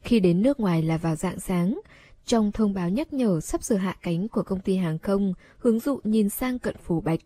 Khi 0.00 0.20
đến 0.20 0.42
nước 0.42 0.60
ngoài 0.60 0.82
là 0.82 0.96
vào 0.96 1.16
dạng 1.16 1.40
sáng, 1.40 1.80
trong 2.24 2.52
thông 2.52 2.74
báo 2.74 2.88
nhắc 2.88 3.12
nhở 3.12 3.40
sắp 3.40 3.62
sửa 3.62 3.76
hạ 3.76 3.96
cánh 4.02 4.28
của 4.28 4.42
công 4.42 4.60
ty 4.60 4.76
hàng 4.76 4.98
không, 4.98 5.34
hướng 5.58 5.80
dụ 5.80 6.00
nhìn 6.04 6.28
sang 6.28 6.58
cận 6.58 6.76
phủ 6.82 7.00
bạch. 7.00 7.20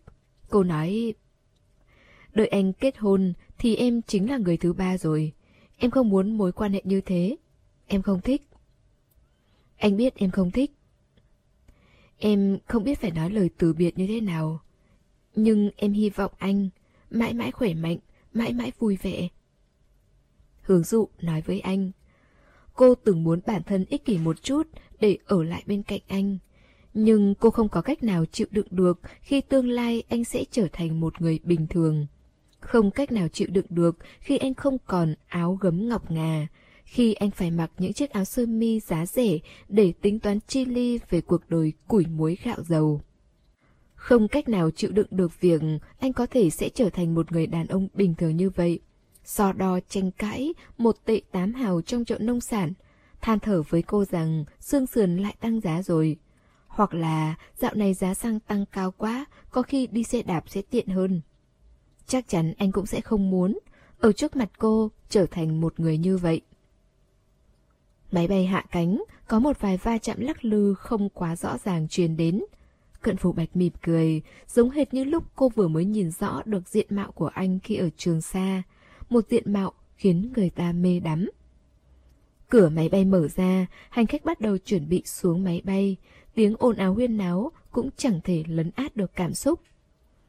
Cô 0.49 0.63
nói, 0.63 1.13
đợi 2.33 2.47
anh 2.47 2.73
kết 2.73 2.97
hôn 2.97 3.33
thì 3.57 3.75
em 3.75 4.01
chính 4.01 4.29
là 4.29 4.37
người 4.37 4.57
thứ 4.57 4.73
ba 4.73 4.97
rồi. 4.97 5.33
Em 5.77 5.91
không 5.91 6.09
muốn 6.09 6.37
mối 6.37 6.51
quan 6.51 6.73
hệ 6.73 6.81
như 6.83 7.01
thế. 7.01 7.35
Em 7.87 8.01
không 8.01 8.21
thích. 8.21 8.47
Anh 9.77 9.97
biết 9.97 10.15
em 10.15 10.31
không 10.31 10.51
thích. 10.51 10.71
Em 12.23 12.57
không 12.67 12.83
biết 12.83 12.99
phải 13.01 13.11
nói 13.11 13.29
lời 13.29 13.49
từ 13.57 13.73
biệt 13.73 13.97
như 13.97 14.07
thế 14.07 14.21
nào. 14.21 14.59
Nhưng 15.35 15.69
em 15.75 15.93
hy 15.93 16.09
vọng 16.09 16.31
anh 16.37 16.69
mãi 17.09 17.33
mãi 17.33 17.51
khỏe 17.51 17.73
mạnh, 17.73 17.97
mãi 18.33 18.53
mãi 18.53 18.71
vui 18.79 18.97
vẻ. 19.01 19.27
Hướng 20.61 20.83
dụ 20.83 21.09
nói 21.21 21.41
với 21.41 21.59
anh. 21.59 21.91
Cô 22.73 22.95
từng 22.95 23.23
muốn 23.23 23.39
bản 23.45 23.63
thân 23.63 23.85
ích 23.85 24.05
kỷ 24.05 24.17
một 24.17 24.43
chút 24.43 24.67
để 24.99 25.17
ở 25.25 25.43
lại 25.43 25.63
bên 25.65 25.83
cạnh 25.83 25.99
anh. 26.07 26.37
Nhưng 26.93 27.35
cô 27.35 27.49
không 27.49 27.69
có 27.69 27.81
cách 27.81 28.03
nào 28.03 28.25
chịu 28.25 28.47
đựng 28.51 28.67
được 28.71 28.99
khi 29.21 29.41
tương 29.41 29.69
lai 29.69 30.03
anh 30.09 30.23
sẽ 30.23 30.43
trở 30.51 30.67
thành 30.73 30.99
một 30.99 31.21
người 31.21 31.39
bình 31.43 31.67
thường. 31.67 32.07
Không 32.59 32.91
cách 32.91 33.11
nào 33.11 33.27
chịu 33.27 33.47
đựng 33.51 33.65
được 33.69 33.97
khi 34.19 34.37
anh 34.37 34.53
không 34.53 34.77
còn 34.85 35.15
áo 35.27 35.57
gấm 35.61 35.89
ngọc 35.89 36.11
ngà, 36.11 36.47
khi 36.91 37.13
anh 37.13 37.31
phải 37.31 37.51
mặc 37.51 37.71
những 37.77 37.93
chiếc 37.93 38.09
áo 38.09 38.25
sơ 38.25 38.45
mi 38.45 38.79
giá 38.79 39.05
rẻ 39.05 39.37
để 39.69 39.93
tính 40.01 40.19
toán 40.19 40.39
chi 40.47 40.65
ly 40.65 40.99
về 41.09 41.21
cuộc 41.21 41.49
đời 41.49 41.73
củi 41.87 42.05
muối 42.05 42.37
gạo 42.43 42.57
dầu. 42.63 43.01
Không 43.95 44.27
cách 44.27 44.49
nào 44.49 44.71
chịu 44.71 44.91
đựng 44.91 45.07
được 45.11 45.41
việc 45.41 45.61
anh 45.99 46.13
có 46.13 46.25
thể 46.25 46.49
sẽ 46.49 46.69
trở 46.69 46.89
thành 46.89 47.15
một 47.15 47.31
người 47.31 47.47
đàn 47.47 47.67
ông 47.67 47.87
bình 47.93 48.15
thường 48.15 48.37
như 48.37 48.49
vậy. 48.49 48.79
So 49.23 49.53
đo 49.53 49.79
tranh 49.89 50.11
cãi, 50.11 50.53
một 50.77 50.95
tệ 51.05 51.21
tám 51.31 51.53
hào 51.53 51.81
trong 51.81 52.05
chợ 52.05 52.17
nông 52.19 52.41
sản, 52.41 52.73
than 53.21 53.39
thở 53.39 53.61
với 53.69 53.81
cô 53.81 54.05
rằng 54.05 54.45
xương 54.59 54.87
sườn 54.87 55.17
lại 55.17 55.35
tăng 55.39 55.61
giá 55.61 55.81
rồi. 55.81 56.17
Hoặc 56.67 56.93
là 56.93 57.35
dạo 57.55 57.73
này 57.73 57.93
giá 57.93 58.13
xăng 58.13 58.39
tăng 58.39 58.65
cao 58.65 58.91
quá, 58.91 59.25
có 59.51 59.61
khi 59.61 59.87
đi 59.87 60.03
xe 60.03 60.21
đạp 60.21 60.43
sẽ 60.47 60.61
tiện 60.61 60.87
hơn. 60.87 61.21
Chắc 62.07 62.27
chắn 62.27 62.53
anh 62.57 62.71
cũng 62.71 62.85
sẽ 62.85 63.01
không 63.01 63.29
muốn, 63.29 63.59
ở 63.99 64.11
trước 64.11 64.35
mặt 64.35 64.49
cô 64.57 64.91
trở 65.09 65.25
thành 65.25 65.61
một 65.61 65.79
người 65.79 65.97
như 65.97 66.17
vậy. 66.17 66.41
Máy 68.11 68.27
bay 68.27 68.45
hạ 68.45 68.65
cánh, 68.71 69.03
có 69.27 69.39
một 69.39 69.59
vài 69.59 69.77
va 69.77 69.97
chạm 69.97 70.19
lắc 70.19 70.45
lư 70.45 70.73
không 70.73 71.09
quá 71.09 71.35
rõ 71.35 71.57
ràng 71.57 71.87
truyền 71.87 72.17
đến. 72.17 72.43
Cận 73.01 73.17
phủ 73.17 73.31
bạch 73.31 73.55
mỉm 73.55 73.73
cười, 73.81 74.21
giống 74.47 74.69
hệt 74.69 74.93
như 74.93 75.03
lúc 75.03 75.23
cô 75.35 75.49
vừa 75.49 75.67
mới 75.67 75.85
nhìn 75.85 76.11
rõ 76.11 76.41
được 76.45 76.67
diện 76.67 76.87
mạo 76.89 77.11
của 77.11 77.27
anh 77.27 77.59
khi 77.59 77.75
ở 77.75 77.89
trường 77.97 78.21
xa. 78.21 78.63
Một 79.09 79.25
diện 79.29 79.53
mạo 79.53 79.73
khiến 79.95 80.33
người 80.35 80.49
ta 80.49 80.71
mê 80.71 80.99
đắm. 80.99 81.29
Cửa 82.49 82.69
máy 82.69 82.89
bay 82.89 83.05
mở 83.05 83.27
ra, 83.27 83.65
hành 83.89 84.07
khách 84.07 84.25
bắt 84.25 84.41
đầu 84.41 84.57
chuẩn 84.57 84.89
bị 84.89 85.03
xuống 85.05 85.43
máy 85.43 85.61
bay. 85.65 85.97
Tiếng 86.33 86.55
ồn 86.59 86.75
ào 86.75 86.93
huyên 86.93 87.17
náo 87.17 87.51
cũng 87.71 87.89
chẳng 87.97 88.19
thể 88.23 88.43
lấn 88.47 88.71
át 88.75 88.95
được 88.95 89.11
cảm 89.15 89.33
xúc. 89.33 89.59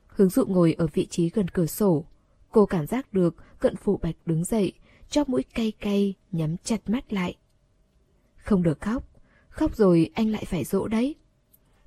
Hướng 0.07 0.29
dụ 0.29 0.47
ngồi 0.47 0.73
ở 0.73 0.87
vị 0.87 1.07
trí 1.07 1.29
gần 1.29 1.49
cửa 1.49 1.67
sổ. 1.67 2.05
Cô 2.51 2.67
cảm 2.67 2.87
giác 2.87 3.13
được 3.13 3.35
cận 3.59 3.77
phủ 3.77 3.99
bạch 4.03 4.17
đứng 4.27 4.45
dậy, 4.45 4.73
cho 5.11 5.25
mũi 5.27 5.43
cay 5.55 5.73
cay, 5.81 6.15
nhắm 6.33 6.57
chặt 6.65 6.91
mắt 6.91 7.13
lại. 7.13 7.37
Không 8.43 8.63
được 8.63 8.81
khóc, 8.81 9.05
khóc 9.49 9.77
rồi 9.77 10.11
anh 10.15 10.31
lại 10.31 10.45
phải 10.45 10.65
dỗ 10.65 10.89
đấy. 10.89 11.15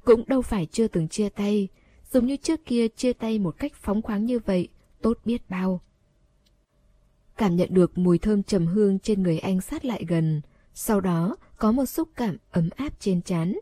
Cũng 0.03 0.23
đâu 0.27 0.41
phải 0.41 0.65
chưa 0.65 0.87
từng 0.87 1.07
chia 1.07 1.29
tay, 1.29 1.67
giống 2.11 2.25
như 2.25 2.37
trước 2.37 2.65
kia 2.65 2.87
chia 2.87 3.13
tay 3.13 3.39
một 3.39 3.55
cách 3.57 3.73
phóng 3.75 4.01
khoáng 4.01 4.25
như 4.25 4.39
vậy, 4.39 4.67
tốt 5.01 5.17
biết 5.25 5.49
bao. 5.49 5.81
Cảm 7.37 7.55
nhận 7.55 7.73
được 7.73 7.97
mùi 7.97 8.17
thơm 8.17 8.43
trầm 8.43 8.67
hương 8.67 8.99
trên 8.99 9.23
người 9.23 9.39
anh 9.39 9.61
sát 9.61 9.85
lại 9.85 10.05
gần, 10.07 10.41
sau 10.73 11.01
đó 11.01 11.35
có 11.57 11.71
một 11.71 11.85
xúc 11.85 12.09
cảm 12.15 12.37
ấm 12.51 12.69
áp 12.75 12.99
trên 12.99 13.21
trán. 13.21 13.55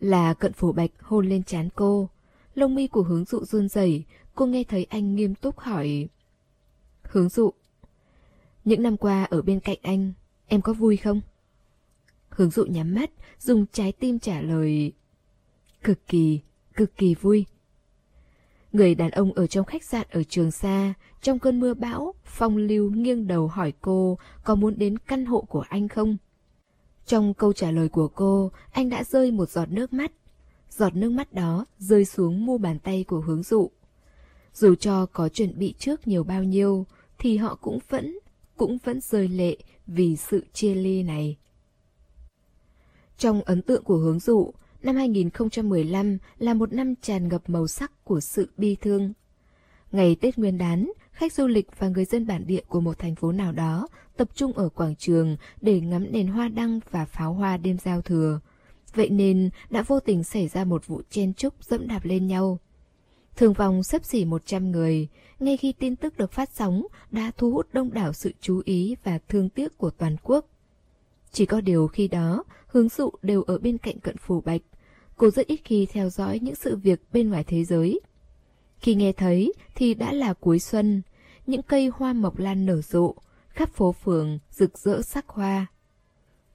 Là 0.00 0.34
cận 0.34 0.52
phủ 0.52 0.72
bạch 0.72 0.90
hôn 1.00 1.28
lên 1.28 1.42
trán 1.42 1.68
cô, 1.74 2.08
lông 2.54 2.74
mi 2.74 2.86
của 2.86 3.02
hướng 3.02 3.24
dụ 3.24 3.44
run 3.44 3.68
rẩy, 3.68 4.04
cô 4.34 4.46
nghe 4.46 4.64
thấy 4.64 4.86
anh 4.90 5.14
nghiêm 5.14 5.34
túc 5.34 5.58
hỏi. 5.58 6.08
Hướng 7.02 7.28
dụ, 7.28 7.50
những 8.64 8.82
năm 8.82 8.96
qua 8.96 9.24
ở 9.24 9.42
bên 9.42 9.60
cạnh 9.60 9.78
anh, 9.82 10.12
em 10.46 10.62
có 10.62 10.72
vui 10.72 10.96
không? 10.96 11.20
Hướng 12.34 12.50
dụ 12.50 12.64
nhắm 12.64 12.94
mắt, 12.94 13.10
dùng 13.38 13.66
trái 13.72 13.92
tim 13.92 14.18
trả 14.18 14.40
lời. 14.40 14.92
Cực 15.82 16.06
kỳ, 16.06 16.40
cực 16.74 16.96
kỳ 16.96 17.14
vui. 17.14 17.46
Người 18.72 18.94
đàn 18.94 19.10
ông 19.10 19.32
ở 19.32 19.46
trong 19.46 19.64
khách 19.64 19.84
sạn 19.84 20.06
ở 20.10 20.22
Trường 20.22 20.50
Sa, 20.50 20.94
trong 21.22 21.38
cơn 21.38 21.60
mưa 21.60 21.74
bão, 21.74 22.14
phong 22.24 22.56
lưu 22.56 22.90
nghiêng 22.90 23.26
đầu 23.26 23.48
hỏi 23.48 23.72
cô 23.80 24.18
có 24.44 24.54
muốn 24.54 24.78
đến 24.78 24.98
căn 24.98 25.24
hộ 25.24 25.40
của 25.40 25.64
anh 25.68 25.88
không? 25.88 26.16
Trong 27.06 27.34
câu 27.34 27.52
trả 27.52 27.70
lời 27.70 27.88
của 27.88 28.08
cô, 28.08 28.52
anh 28.70 28.88
đã 28.88 29.04
rơi 29.04 29.30
một 29.30 29.50
giọt 29.50 29.68
nước 29.70 29.92
mắt. 29.92 30.12
Giọt 30.70 30.96
nước 30.96 31.10
mắt 31.10 31.32
đó 31.32 31.66
rơi 31.78 32.04
xuống 32.04 32.46
mu 32.46 32.58
bàn 32.58 32.78
tay 32.78 33.04
của 33.04 33.20
hướng 33.20 33.42
dụ. 33.42 33.70
Dù 34.54 34.74
cho 34.74 35.06
có 35.06 35.28
chuẩn 35.28 35.58
bị 35.58 35.74
trước 35.78 36.08
nhiều 36.08 36.24
bao 36.24 36.44
nhiêu, 36.44 36.86
thì 37.18 37.36
họ 37.36 37.54
cũng 37.54 37.78
vẫn, 37.88 38.18
cũng 38.56 38.78
vẫn 38.84 39.00
rơi 39.00 39.28
lệ 39.28 39.56
vì 39.86 40.16
sự 40.16 40.44
chia 40.52 40.74
ly 40.74 41.02
này. 41.02 41.36
Trong 43.18 43.42
ấn 43.42 43.62
tượng 43.62 43.84
của 43.84 43.96
hướng 43.96 44.18
dụ, 44.18 44.52
năm 44.82 44.96
2015 44.96 46.18
là 46.38 46.54
một 46.54 46.72
năm 46.72 46.94
tràn 47.02 47.28
ngập 47.28 47.48
màu 47.50 47.66
sắc 47.66 48.04
của 48.04 48.20
sự 48.20 48.48
bi 48.56 48.76
thương. 48.80 49.12
Ngày 49.92 50.16
Tết 50.20 50.38
Nguyên 50.38 50.58
đán, 50.58 50.92
khách 51.12 51.32
du 51.32 51.46
lịch 51.46 51.78
và 51.78 51.88
người 51.88 52.04
dân 52.04 52.26
bản 52.26 52.46
địa 52.46 52.62
của 52.68 52.80
một 52.80 52.98
thành 52.98 53.14
phố 53.14 53.32
nào 53.32 53.52
đó 53.52 53.88
tập 54.16 54.28
trung 54.34 54.52
ở 54.52 54.68
quảng 54.68 54.96
trường 54.96 55.36
để 55.60 55.80
ngắm 55.80 56.12
đèn 56.12 56.28
hoa 56.28 56.48
đăng 56.48 56.80
và 56.90 57.04
pháo 57.04 57.32
hoa 57.32 57.56
đêm 57.56 57.78
giao 57.78 58.02
thừa. 58.02 58.40
Vậy 58.94 59.08
nên 59.08 59.50
đã 59.70 59.82
vô 59.82 60.00
tình 60.00 60.24
xảy 60.24 60.48
ra 60.48 60.64
một 60.64 60.86
vụ 60.86 61.02
chen 61.10 61.34
chúc 61.34 61.64
dẫm 61.64 61.88
đạp 61.88 62.04
lên 62.04 62.26
nhau. 62.26 62.58
Thường 63.36 63.52
vòng 63.52 63.82
sấp 63.82 64.04
xỉ 64.04 64.24
100 64.24 64.70
người, 64.70 65.08
ngay 65.40 65.56
khi 65.56 65.72
tin 65.72 65.96
tức 65.96 66.16
được 66.16 66.32
phát 66.32 66.50
sóng 66.50 66.86
đã 67.10 67.32
thu 67.36 67.50
hút 67.50 67.68
đông 67.72 67.92
đảo 67.92 68.12
sự 68.12 68.32
chú 68.40 68.62
ý 68.64 68.96
và 69.04 69.18
thương 69.28 69.48
tiếc 69.48 69.78
của 69.78 69.90
toàn 69.90 70.16
quốc. 70.22 70.46
Chỉ 71.32 71.46
có 71.46 71.60
điều 71.60 71.88
khi 71.88 72.08
đó, 72.08 72.44
hướng 72.74 72.88
dụ 72.88 73.10
đều 73.22 73.42
ở 73.42 73.58
bên 73.58 73.78
cạnh 73.78 74.00
cận 74.00 74.16
phủ 74.16 74.40
bạch. 74.40 74.60
Cô 75.16 75.30
rất 75.30 75.46
ít 75.46 75.60
khi 75.64 75.86
theo 75.86 76.10
dõi 76.10 76.38
những 76.42 76.54
sự 76.54 76.76
việc 76.76 77.00
bên 77.12 77.30
ngoài 77.30 77.44
thế 77.44 77.64
giới. 77.64 78.00
Khi 78.78 78.94
nghe 78.94 79.12
thấy 79.12 79.52
thì 79.74 79.94
đã 79.94 80.12
là 80.12 80.32
cuối 80.32 80.58
xuân, 80.58 81.02
những 81.46 81.62
cây 81.62 81.90
hoa 81.94 82.12
mộc 82.12 82.38
lan 82.38 82.66
nở 82.66 82.82
rộ, 82.82 83.14
khắp 83.48 83.70
phố 83.74 83.92
phường 83.92 84.38
rực 84.50 84.78
rỡ 84.78 85.02
sắc 85.02 85.28
hoa. 85.28 85.66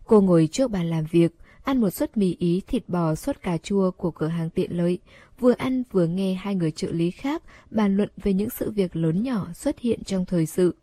Cô 0.05 0.21
ngồi 0.21 0.49
trước 0.51 0.71
bàn 0.71 0.89
làm 0.89 1.05
việc, 1.11 1.31
ăn 1.63 1.81
một 1.81 1.89
suất 1.89 2.17
mì 2.17 2.35
ý 2.39 2.61
thịt 2.67 2.89
bò 2.89 3.15
sốt 3.15 3.41
cà 3.41 3.57
chua 3.57 3.91
của 3.91 4.11
cửa 4.11 4.27
hàng 4.27 4.49
tiện 4.49 4.77
lợi, 4.77 4.99
vừa 5.39 5.53
ăn 5.53 5.83
vừa 5.91 6.07
nghe 6.07 6.33
hai 6.33 6.55
người 6.55 6.71
trợ 6.71 6.91
lý 6.91 7.11
khác 7.11 7.43
bàn 7.71 7.97
luận 7.97 8.09
về 8.23 8.33
những 8.33 8.49
sự 8.49 8.71
việc 8.71 8.95
lớn 8.95 9.23
nhỏ 9.23 9.47
xuất 9.55 9.79
hiện 9.79 10.03
trong 10.03 10.25
thời 10.25 10.45
sự. 10.45 10.75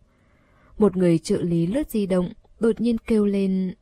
Một 0.79 0.97
người 0.97 1.19
trợ 1.19 1.43
lý 1.43 1.67
lướt 1.67 1.91
di 1.91 2.07
động, 2.07 2.33
đột 2.61 2.81
nhiên 2.81 2.99
kêu 2.99 3.27
lên 3.27 3.75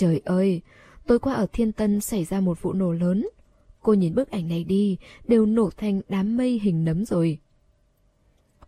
Trời 0.00 0.20
ơi, 0.24 0.60
tối 1.06 1.18
qua 1.18 1.34
ở 1.34 1.46
Thiên 1.52 1.72
Tân 1.72 2.00
xảy 2.00 2.24
ra 2.24 2.40
một 2.40 2.62
vụ 2.62 2.72
nổ 2.72 2.92
lớn. 2.92 3.28
Cô 3.82 3.94
nhìn 3.94 4.14
bức 4.14 4.30
ảnh 4.30 4.48
này 4.48 4.64
đi, 4.64 4.96
đều 5.28 5.46
nổ 5.46 5.70
thành 5.76 6.00
đám 6.08 6.36
mây 6.36 6.60
hình 6.62 6.84
nấm 6.84 7.04
rồi. 7.04 7.38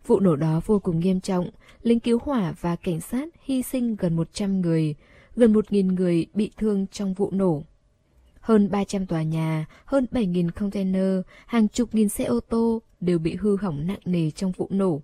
Vụ 0.07 0.19
nổ 0.19 0.35
đó 0.35 0.61
vô 0.65 0.79
cùng 0.79 0.99
nghiêm 0.99 1.21
trọng, 1.21 1.49
lính 1.81 1.99
cứu 1.99 2.19
hỏa 2.23 2.53
và 2.61 2.75
cảnh 2.75 3.01
sát 3.01 3.29
hy 3.43 3.61
sinh 3.63 3.95
gần 3.95 4.15
100 4.15 4.61
người, 4.61 4.95
gần 5.35 5.53
1.000 5.53 5.95
người 5.95 6.25
bị 6.33 6.51
thương 6.57 6.87
trong 6.91 7.13
vụ 7.13 7.31
nổ. 7.31 7.63
Hơn 8.39 8.71
300 8.71 9.05
tòa 9.05 9.23
nhà, 9.23 9.65
hơn 9.85 10.05
7.000 10.11 10.49
container, 10.51 11.19
hàng 11.45 11.67
chục 11.67 11.95
nghìn 11.95 12.09
xe 12.09 12.23
ô 12.23 12.39
tô 12.39 12.81
đều 12.99 13.19
bị 13.19 13.35
hư 13.35 13.57
hỏng 13.57 13.87
nặng 13.87 14.01
nề 14.05 14.31
trong 14.31 14.51
vụ 14.51 14.67
nổ. 14.69 15.01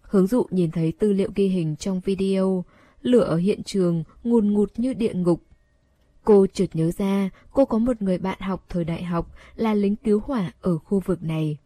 Hướng 0.00 0.26
dụ 0.26 0.46
nhìn 0.50 0.70
thấy 0.70 0.92
tư 0.92 1.12
liệu 1.12 1.30
ghi 1.34 1.48
hình 1.48 1.76
trong 1.76 2.00
video, 2.00 2.64
lửa 3.02 3.22
ở 3.22 3.36
hiện 3.36 3.62
trường 3.62 4.04
ngùn 4.24 4.52
ngụt 4.52 4.72
như 4.76 4.94
địa 4.94 5.14
ngục. 5.14 5.42
Cô 6.24 6.46
chợt 6.46 6.66
nhớ 6.72 6.90
ra 6.98 7.30
cô 7.52 7.64
có 7.64 7.78
một 7.78 8.02
người 8.02 8.18
bạn 8.18 8.40
học 8.40 8.64
thời 8.68 8.84
đại 8.84 9.02
học 9.02 9.34
là 9.56 9.74
lính 9.74 9.96
cứu 9.96 10.20
hỏa 10.24 10.52
ở 10.60 10.78
khu 10.78 11.00
vực 11.00 11.22
này. 11.22 11.58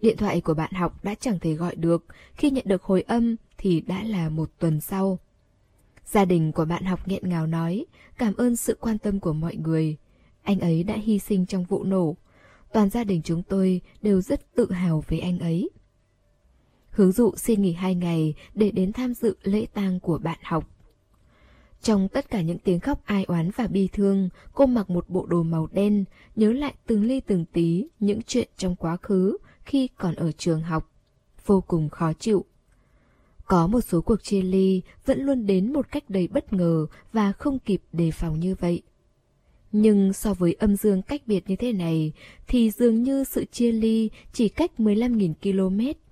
Điện 0.00 0.16
thoại 0.16 0.40
của 0.40 0.54
bạn 0.54 0.72
học 0.72 1.04
đã 1.04 1.14
chẳng 1.14 1.38
thể 1.38 1.54
gọi 1.54 1.76
được, 1.76 2.04
khi 2.34 2.50
nhận 2.50 2.64
được 2.66 2.82
hồi 2.82 3.02
âm 3.02 3.36
thì 3.58 3.80
đã 3.80 4.02
là 4.04 4.28
một 4.28 4.50
tuần 4.58 4.80
sau. 4.80 5.18
Gia 6.04 6.24
đình 6.24 6.52
của 6.52 6.64
bạn 6.64 6.84
học 6.84 7.08
nghẹn 7.08 7.28
ngào 7.28 7.46
nói, 7.46 7.86
cảm 8.18 8.34
ơn 8.34 8.56
sự 8.56 8.76
quan 8.80 8.98
tâm 8.98 9.20
của 9.20 9.32
mọi 9.32 9.56
người. 9.56 9.96
Anh 10.42 10.60
ấy 10.60 10.82
đã 10.82 10.94
hy 10.94 11.18
sinh 11.18 11.46
trong 11.46 11.64
vụ 11.64 11.84
nổ. 11.84 12.16
Toàn 12.72 12.90
gia 12.90 13.04
đình 13.04 13.22
chúng 13.24 13.42
tôi 13.42 13.80
đều 14.02 14.20
rất 14.20 14.54
tự 14.54 14.72
hào 14.72 15.04
về 15.08 15.18
anh 15.18 15.38
ấy. 15.38 15.70
Hướng 16.94 17.12
dụ 17.12 17.32
xin 17.36 17.62
nghỉ 17.62 17.72
hai 17.72 17.94
ngày 17.94 18.34
để 18.54 18.70
đến 18.70 18.92
tham 18.92 19.14
dự 19.14 19.36
lễ 19.42 19.66
tang 19.74 20.00
của 20.00 20.18
bạn 20.18 20.38
học. 20.42 20.70
Trong 21.82 22.08
tất 22.08 22.30
cả 22.30 22.40
những 22.40 22.58
tiếng 22.58 22.80
khóc 22.80 23.00
ai 23.04 23.24
oán 23.24 23.50
và 23.56 23.66
bi 23.66 23.88
thương, 23.92 24.28
cô 24.52 24.66
mặc 24.66 24.90
một 24.90 25.08
bộ 25.08 25.26
đồ 25.26 25.42
màu 25.42 25.68
đen, 25.72 26.04
nhớ 26.36 26.52
lại 26.52 26.74
từng 26.86 27.04
ly 27.04 27.20
từng 27.20 27.44
tí 27.52 27.86
những 28.00 28.22
chuyện 28.22 28.48
trong 28.56 28.76
quá 28.76 28.96
khứ 28.96 29.36
khi 29.64 29.88
còn 29.98 30.14
ở 30.14 30.32
trường 30.32 30.62
học. 30.62 30.90
Vô 31.46 31.60
cùng 31.60 31.88
khó 31.88 32.12
chịu. 32.12 32.44
Có 33.44 33.66
một 33.66 33.80
số 33.80 34.00
cuộc 34.00 34.22
chia 34.22 34.42
ly 34.42 34.82
vẫn 35.06 35.20
luôn 35.20 35.46
đến 35.46 35.72
một 35.72 35.90
cách 35.90 36.04
đầy 36.10 36.28
bất 36.28 36.52
ngờ 36.52 36.86
và 37.12 37.32
không 37.32 37.58
kịp 37.58 37.82
đề 37.92 38.10
phòng 38.10 38.40
như 38.40 38.54
vậy. 38.60 38.82
Nhưng 39.72 40.12
so 40.12 40.34
với 40.34 40.52
âm 40.52 40.76
dương 40.76 41.02
cách 41.02 41.22
biệt 41.26 41.44
như 41.50 41.56
thế 41.56 41.72
này, 41.72 42.12
thì 42.46 42.70
dường 42.70 43.02
như 43.02 43.24
sự 43.24 43.44
chia 43.44 43.72
ly 43.72 44.10
chỉ 44.32 44.48
cách 44.48 44.70
15.000 44.78 45.34
km 45.42 46.03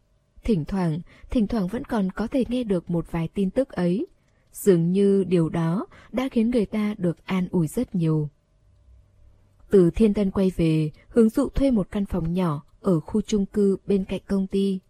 Thỉnh 0.45 0.64
thoảng, 0.64 1.01
thỉnh 1.30 1.47
thoảng 1.47 1.68
vẫn 1.68 1.84
còn 1.84 2.11
có 2.12 2.26
thể 2.26 2.45
nghe 2.49 2.64
được 2.64 2.90
một 2.90 3.07
vài 3.11 3.28
tin 3.28 3.51
tức 3.51 3.68
ấy. 3.68 4.07
Dường 4.53 4.93
như 4.93 5.24
điều 5.24 5.49
đó 5.49 5.86
đã 6.12 6.28
khiến 6.28 6.51
người 6.51 6.66
ta 6.66 6.95
được 6.99 7.26
an 7.26 7.49
ủi 7.51 7.66
rất 7.66 7.95
nhiều. 7.95 8.28
Từ 9.70 9.90
Thiên 9.90 10.14
Tân 10.14 10.30
quay 10.30 10.51
về, 10.57 10.90
hướng 11.09 11.28
dụ 11.28 11.49
thuê 11.49 11.70
một 11.70 11.88
căn 11.90 12.07
phòng 12.07 12.32
nhỏ 12.32 12.62
ở 12.80 13.01
khu 13.01 13.20
chung 13.22 13.47
cư 13.47 13.76
bên 13.86 14.05
cạnh 14.05 14.20
công 14.26 14.47
ty. 14.47 14.80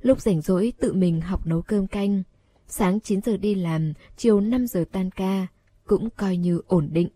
Lúc 0.00 0.20
rảnh 0.20 0.40
rỗi 0.40 0.72
tự 0.78 0.92
mình 0.92 1.20
học 1.20 1.46
nấu 1.46 1.62
cơm 1.62 1.86
canh. 1.86 2.22
Sáng 2.66 3.00
9 3.00 3.20
giờ 3.22 3.36
đi 3.36 3.54
làm, 3.54 3.92
chiều 4.16 4.40
5 4.40 4.66
giờ 4.66 4.84
tan 4.92 5.10
ca, 5.10 5.46
cũng 5.84 6.08
coi 6.16 6.36
như 6.36 6.60
ổn 6.66 6.88
định. 6.92 7.08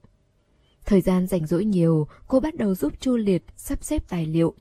Thời 0.85 1.01
gian 1.01 1.27
rảnh 1.27 1.47
rỗi 1.47 1.65
nhiều, 1.65 2.07
cô 2.29 2.41
bắt 2.41 2.55
đầu 2.55 2.75
giúp 2.75 2.93
Chu 3.01 3.17
Liệt 3.17 3.45
sắp 3.57 3.85
xếp 3.85 4.09
tài 4.09 4.27
liệu, 4.27 4.55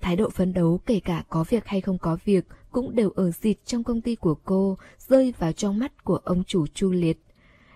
Thái 0.00 0.16
độ 0.16 0.30
phấn 0.30 0.52
đấu 0.52 0.80
kể 0.86 1.00
cả 1.00 1.24
có 1.28 1.44
việc 1.48 1.66
hay 1.66 1.80
không 1.80 1.98
có 1.98 2.18
việc 2.24 2.44
cũng 2.70 2.94
đều 2.94 3.10
ở 3.10 3.30
dịt 3.30 3.56
trong 3.64 3.84
công 3.84 4.00
ty 4.00 4.14
của 4.14 4.34
cô, 4.34 4.78
rơi 4.98 5.34
vào 5.38 5.52
trong 5.52 5.78
mắt 5.78 6.04
của 6.04 6.16
ông 6.16 6.44
chủ 6.44 6.66
Chu 6.66 6.90
Liệt. 6.90 7.18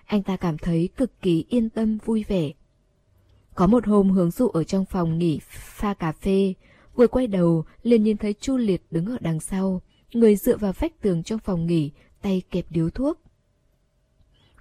Anh 0.05 0.23
ta 0.23 0.37
cảm 0.37 0.57
thấy 0.57 0.89
cực 0.97 1.21
kỳ 1.21 1.45
yên 1.49 1.69
tâm 1.69 1.97
vui 2.05 2.25
vẻ. 2.27 2.51
Có 3.55 3.67
một 3.67 3.87
hôm 3.87 4.09
hướng 4.09 4.31
dụ 4.31 4.47
ở 4.47 4.63
trong 4.63 4.85
phòng 4.85 5.17
nghỉ 5.17 5.39
pha 5.49 5.93
cà 5.93 6.11
phê, 6.11 6.53
vừa 6.95 7.07
quay 7.07 7.27
đầu 7.27 7.65
liền 7.83 8.03
nhìn 8.03 8.17
thấy 8.17 8.33
Chu 8.33 8.57
Liệt 8.57 8.81
đứng 8.91 9.05
ở 9.05 9.17
đằng 9.21 9.39
sau, 9.39 9.81
người 10.13 10.35
dựa 10.35 10.57
vào 10.57 10.73
vách 10.79 11.01
tường 11.01 11.23
trong 11.23 11.39
phòng 11.39 11.65
nghỉ, 11.65 11.91
tay 12.21 12.41
kẹp 12.51 12.65
điếu 12.69 12.89
thuốc. 12.89 13.19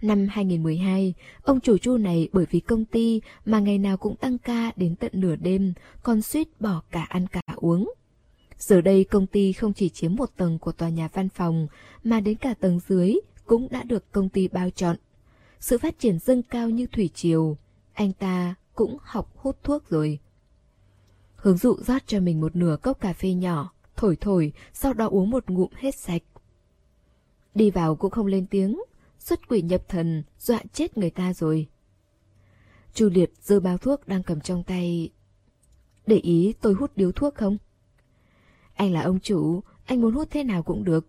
Năm 0.04 0.26
2012, 0.30 1.14
ông 1.42 1.60
chủ 1.60 1.78
chu 1.78 1.96
này 1.96 2.28
bởi 2.32 2.46
vì 2.50 2.60
công 2.60 2.84
ty 2.84 3.20
mà 3.44 3.60
ngày 3.60 3.78
nào 3.78 3.96
cũng 3.96 4.16
tăng 4.16 4.38
ca 4.38 4.72
đến 4.76 4.96
tận 4.96 5.10
nửa 5.14 5.36
đêm, 5.36 5.72
còn 6.02 6.22
suýt 6.22 6.60
bỏ 6.60 6.82
cả 6.90 7.06
ăn 7.08 7.26
cả 7.26 7.40
uống. 7.56 7.92
Giờ 8.58 8.80
đây 8.80 9.04
công 9.04 9.26
ty 9.26 9.52
không 9.52 9.72
chỉ 9.72 9.88
chiếm 9.88 10.14
một 10.14 10.30
tầng 10.36 10.58
của 10.58 10.72
tòa 10.72 10.88
nhà 10.88 11.08
văn 11.12 11.28
phòng, 11.28 11.66
mà 12.04 12.20
đến 12.20 12.36
cả 12.36 12.54
tầng 12.54 12.80
dưới 12.88 13.14
cũng 13.46 13.68
đã 13.70 13.82
được 13.82 14.12
công 14.12 14.28
ty 14.28 14.48
bao 14.48 14.70
trọn. 14.70 14.96
sự 15.60 15.78
phát 15.78 15.98
triển 15.98 16.18
dâng 16.18 16.42
cao 16.42 16.70
như 16.70 16.86
thủy 16.86 17.10
triều, 17.14 17.56
anh 17.92 18.12
ta 18.12 18.54
cũng 18.74 18.96
học 19.02 19.32
hút 19.36 19.56
thuốc 19.62 19.90
rồi. 19.90 20.18
Hướng 21.36 21.56
dụ 21.56 21.76
rót 21.76 22.02
cho 22.06 22.20
mình 22.20 22.40
một 22.40 22.56
nửa 22.56 22.76
cốc 22.82 23.00
cà 23.00 23.12
phê 23.12 23.32
nhỏ, 23.32 23.72
thổi 23.96 24.16
thổi, 24.20 24.52
sau 24.72 24.92
đó 24.92 25.06
uống 25.06 25.30
một 25.30 25.50
ngụm 25.50 25.70
hết 25.76 25.94
sạch. 25.94 26.22
Đi 27.54 27.70
vào 27.70 27.96
cũng 27.96 28.10
không 28.10 28.26
lên 28.26 28.46
tiếng, 28.46 28.76
xuất 29.24 29.48
quỷ 29.48 29.62
nhập 29.62 29.88
thần, 29.88 30.22
dọa 30.38 30.62
chết 30.72 30.98
người 30.98 31.10
ta 31.10 31.32
rồi. 31.32 31.66
Chu 32.94 33.08
Liệt 33.08 33.32
giơ 33.42 33.60
bao 33.60 33.78
thuốc 33.78 34.08
đang 34.08 34.22
cầm 34.22 34.40
trong 34.40 34.62
tay. 34.62 35.10
Để 36.06 36.16
ý 36.16 36.54
tôi 36.60 36.74
hút 36.74 36.92
điếu 36.96 37.12
thuốc 37.12 37.34
không? 37.34 37.56
Anh 38.74 38.92
là 38.92 39.02
ông 39.02 39.20
chủ, 39.20 39.60
anh 39.84 40.00
muốn 40.00 40.14
hút 40.14 40.28
thế 40.30 40.44
nào 40.44 40.62
cũng 40.62 40.84
được. 40.84 41.06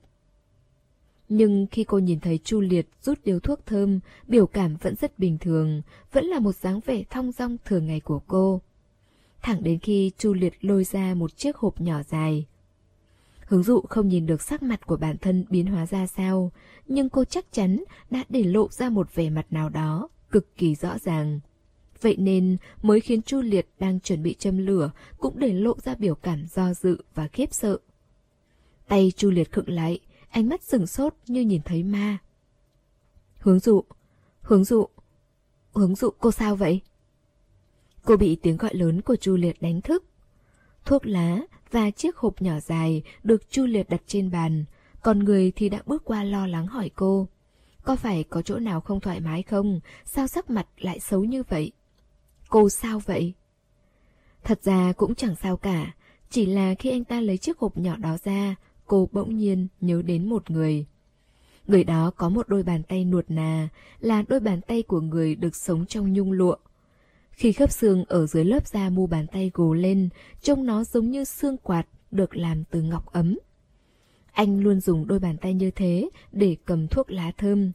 Nhưng 1.30 1.68
khi 1.72 1.84
cô 1.84 2.00
nhìn 2.00 2.20
thấy 2.20 2.40
Chu 2.44 2.62
Liệt 2.62 2.88
rút 3.02 3.20
điếu 3.24 3.40
thuốc 3.40 3.66
thơm, 3.66 4.00
biểu 4.28 4.48
cảm 4.48 4.76
vẫn 4.76 4.96
rất 4.96 5.20
bình 5.20 5.38
thường, 5.38 5.82
vẫn 6.12 6.26
là 6.26 6.40
một 6.40 6.56
dáng 6.56 6.80
vẻ 6.86 7.04
thong 7.10 7.32
dong 7.32 7.58
thường 7.66 7.86
ngày 7.86 8.00
của 8.00 8.20
cô. 8.28 8.62
Thẳng 9.42 9.64
đến 9.64 9.80
khi 9.80 10.12
Chu 10.18 10.34
Liệt 10.34 10.54
lôi 10.62 10.84
ra 10.84 11.14
một 11.14 11.38
chiếc 11.38 11.58
hộp 11.58 11.82
nhỏ 11.82 12.04
dài. 12.04 12.46
Hướng 13.46 13.64
dụ 13.64 13.82
không 13.82 14.08
nhìn 14.08 14.26
được 14.26 14.42
sắc 14.42 14.64
mặt 14.64 14.88
của 14.88 14.98
bản 14.98 15.18
thân 15.18 15.46
biến 15.50 15.66
hóa 15.66 15.86
ra 15.86 16.08
sao, 16.08 16.52
nhưng 16.88 17.10
cô 17.10 17.26
chắc 17.26 17.46
chắn 17.52 17.84
đã 18.10 18.24
để 18.30 18.44
lộ 18.44 18.68
ra 18.72 18.90
một 18.90 19.16
vẻ 19.16 19.30
mặt 19.30 19.46
nào 19.50 19.70
đó, 19.70 20.10
cực 20.32 20.58
kỳ 20.58 20.76
rõ 20.76 20.98
ràng. 20.98 21.40
Vậy 22.02 22.16
nên 22.18 22.58
mới 22.82 23.00
khiến 23.02 23.22
Chu 23.22 23.42
Liệt 23.42 23.68
đang 23.80 24.00
chuẩn 24.00 24.24
bị 24.24 24.36
châm 24.40 24.58
lửa 24.58 24.92
cũng 25.18 25.40
để 25.40 25.54
lộ 25.54 25.76
ra 25.84 25.96
biểu 25.96 26.16
cảm 26.16 26.46
do 26.48 26.74
dự 26.74 26.98
và 27.16 27.28
khiếp 27.28 27.54
sợ. 27.54 27.78
Tay 28.88 29.12
Chu 29.16 29.30
Liệt 29.32 29.52
khựng 29.52 29.70
lại, 29.70 30.00
ánh 30.30 30.50
mắt 30.50 30.64
sừng 30.64 30.88
sốt 30.88 31.16
như 31.28 31.42
nhìn 31.42 31.62
thấy 31.66 31.84
ma. 31.84 32.18
Hướng 33.38 33.60
dụ, 33.60 33.84
hướng 34.42 34.64
dụ, 34.64 34.88
hướng 35.74 35.96
dụ 35.96 36.10
cô 36.20 36.32
sao 36.32 36.56
vậy? 36.56 36.82
Cô 38.04 38.18
bị 38.18 38.36
tiếng 38.36 38.58
gọi 38.58 38.76
lớn 38.76 39.02
của 39.02 39.16
Chu 39.16 39.36
Liệt 39.36 39.62
đánh 39.62 39.82
thức. 39.82 40.04
Thuốc 40.86 41.06
lá 41.06 41.42
và 41.76 41.92
chiếc 41.92 42.18
hộp 42.18 42.42
nhỏ 42.42 42.60
dài 42.60 43.04
được 43.24 43.50
Chu 43.50 43.66
Liệt 43.66 43.90
đặt 43.90 44.02
trên 44.08 44.32
bàn, 44.32 44.66
còn 45.02 45.20
người 45.20 45.52
thì 45.56 45.70
đã 45.70 45.82
bước 45.86 46.06
qua 46.06 46.24
lo 46.24 46.48
lắng 46.48 46.68
hỏi 46.68 46.92
cô. 46.96 47.28
Có 47.84 47.96
phải 47.96 48.24
có 48.24 48.42
chỗ 48.42 48.60
nào 48.60 48.82
không 48.82 49.00
thoải 49.00 49.20
mái 49.20 49.44
không? 49.44 49.80
Sao 50.06 50.28
sắc 50.28 50.50
mặt 50.50 50.68
lại 50.78 51.00
xấu 51.00 51.24
như 51.24 51.44
vậy? 51.50 51.72
Cô 52.50 52.70
sao 52.70 53.00
vậy? 53.06 53.34
Thật 54.44 54.64
ra 54.64 54.94
cũng 54.98 55.16
chẳng 55.16 55.36
sao 55.36 55.58
cả, 55.58 55.94
chỉ 56.30 56.46
là 56.46 56.76
khi 56.80 56.92
anh 56.92 57.04
ta 57.04 57.22
lấy 57.22 57.38
chiếc 57.38 57.58
hộp 57.58 57.78
nhỏ 57.78 57.96
đó 57.96 58.18
ra, 58.24 58.56
cô 58.86 59.10
bỗng 59.12 59.38
nhiên 59.38 59.68
nhớ 59.82 60.02
đến 60.02 60.30
một 60.30 60.52
người. 60.52 60.86
Người 61.68 61.84
đó 61.84 62.12
có 62.16 62.30
một 62.30 62.50
đôi 62.50 62.64
bàn 62.64 62.84
tay 62.84 63.06
nuột 63.06 63.26
nà, 63.28 63.70
là 64.00 64.24
đôi 64.28 64.40
bàn 64.40 64.62
tay 64.62 64.82
của 64.82 65.02
người 65.02 65.36
được 65.36 65.56
sống 65.56 65.86
trong 65.86 66.14
nhung 66.14 66.32
lụa. 66.32 66.56
Khi 67.36 67.52
khớp 67.52 67.72
xương 67.72 68.06
ở 68.06 68.26
dưới 68.26 68.46
lớp 68.46 68.68
da 68.68 68.90
mu 68.90 69.08
bàn 69.08 69.28
tay 69.28 69.52
gồ 69.54 69.74
lên, 69.74 70.10
trông 70.42 70.66
nó 70.66 70.84
giống 70.84 71.12
như 71.12 71.24
xương 71.24 71.58
quạt 71.58 71.88
được 72.12 72.36
làm 72.36 72.64
từ 72.64 72.82
ngọc 72.82 73.06
ấm. 73.06 73.38
Anh 74.32 74.60
luôn 74.60 74.80
dùng 74.80 75.08
đôi 75.08 75.20
bàn 75.20 75.38
tay 75.38 75.54
như 75.54 75.72
thế 75.72 76.10
để 76.32 76.58
cầm 76.66 76.88
thuốc 76.88 77.12
lá 77.12 77.32
thơm. 77.38 77.72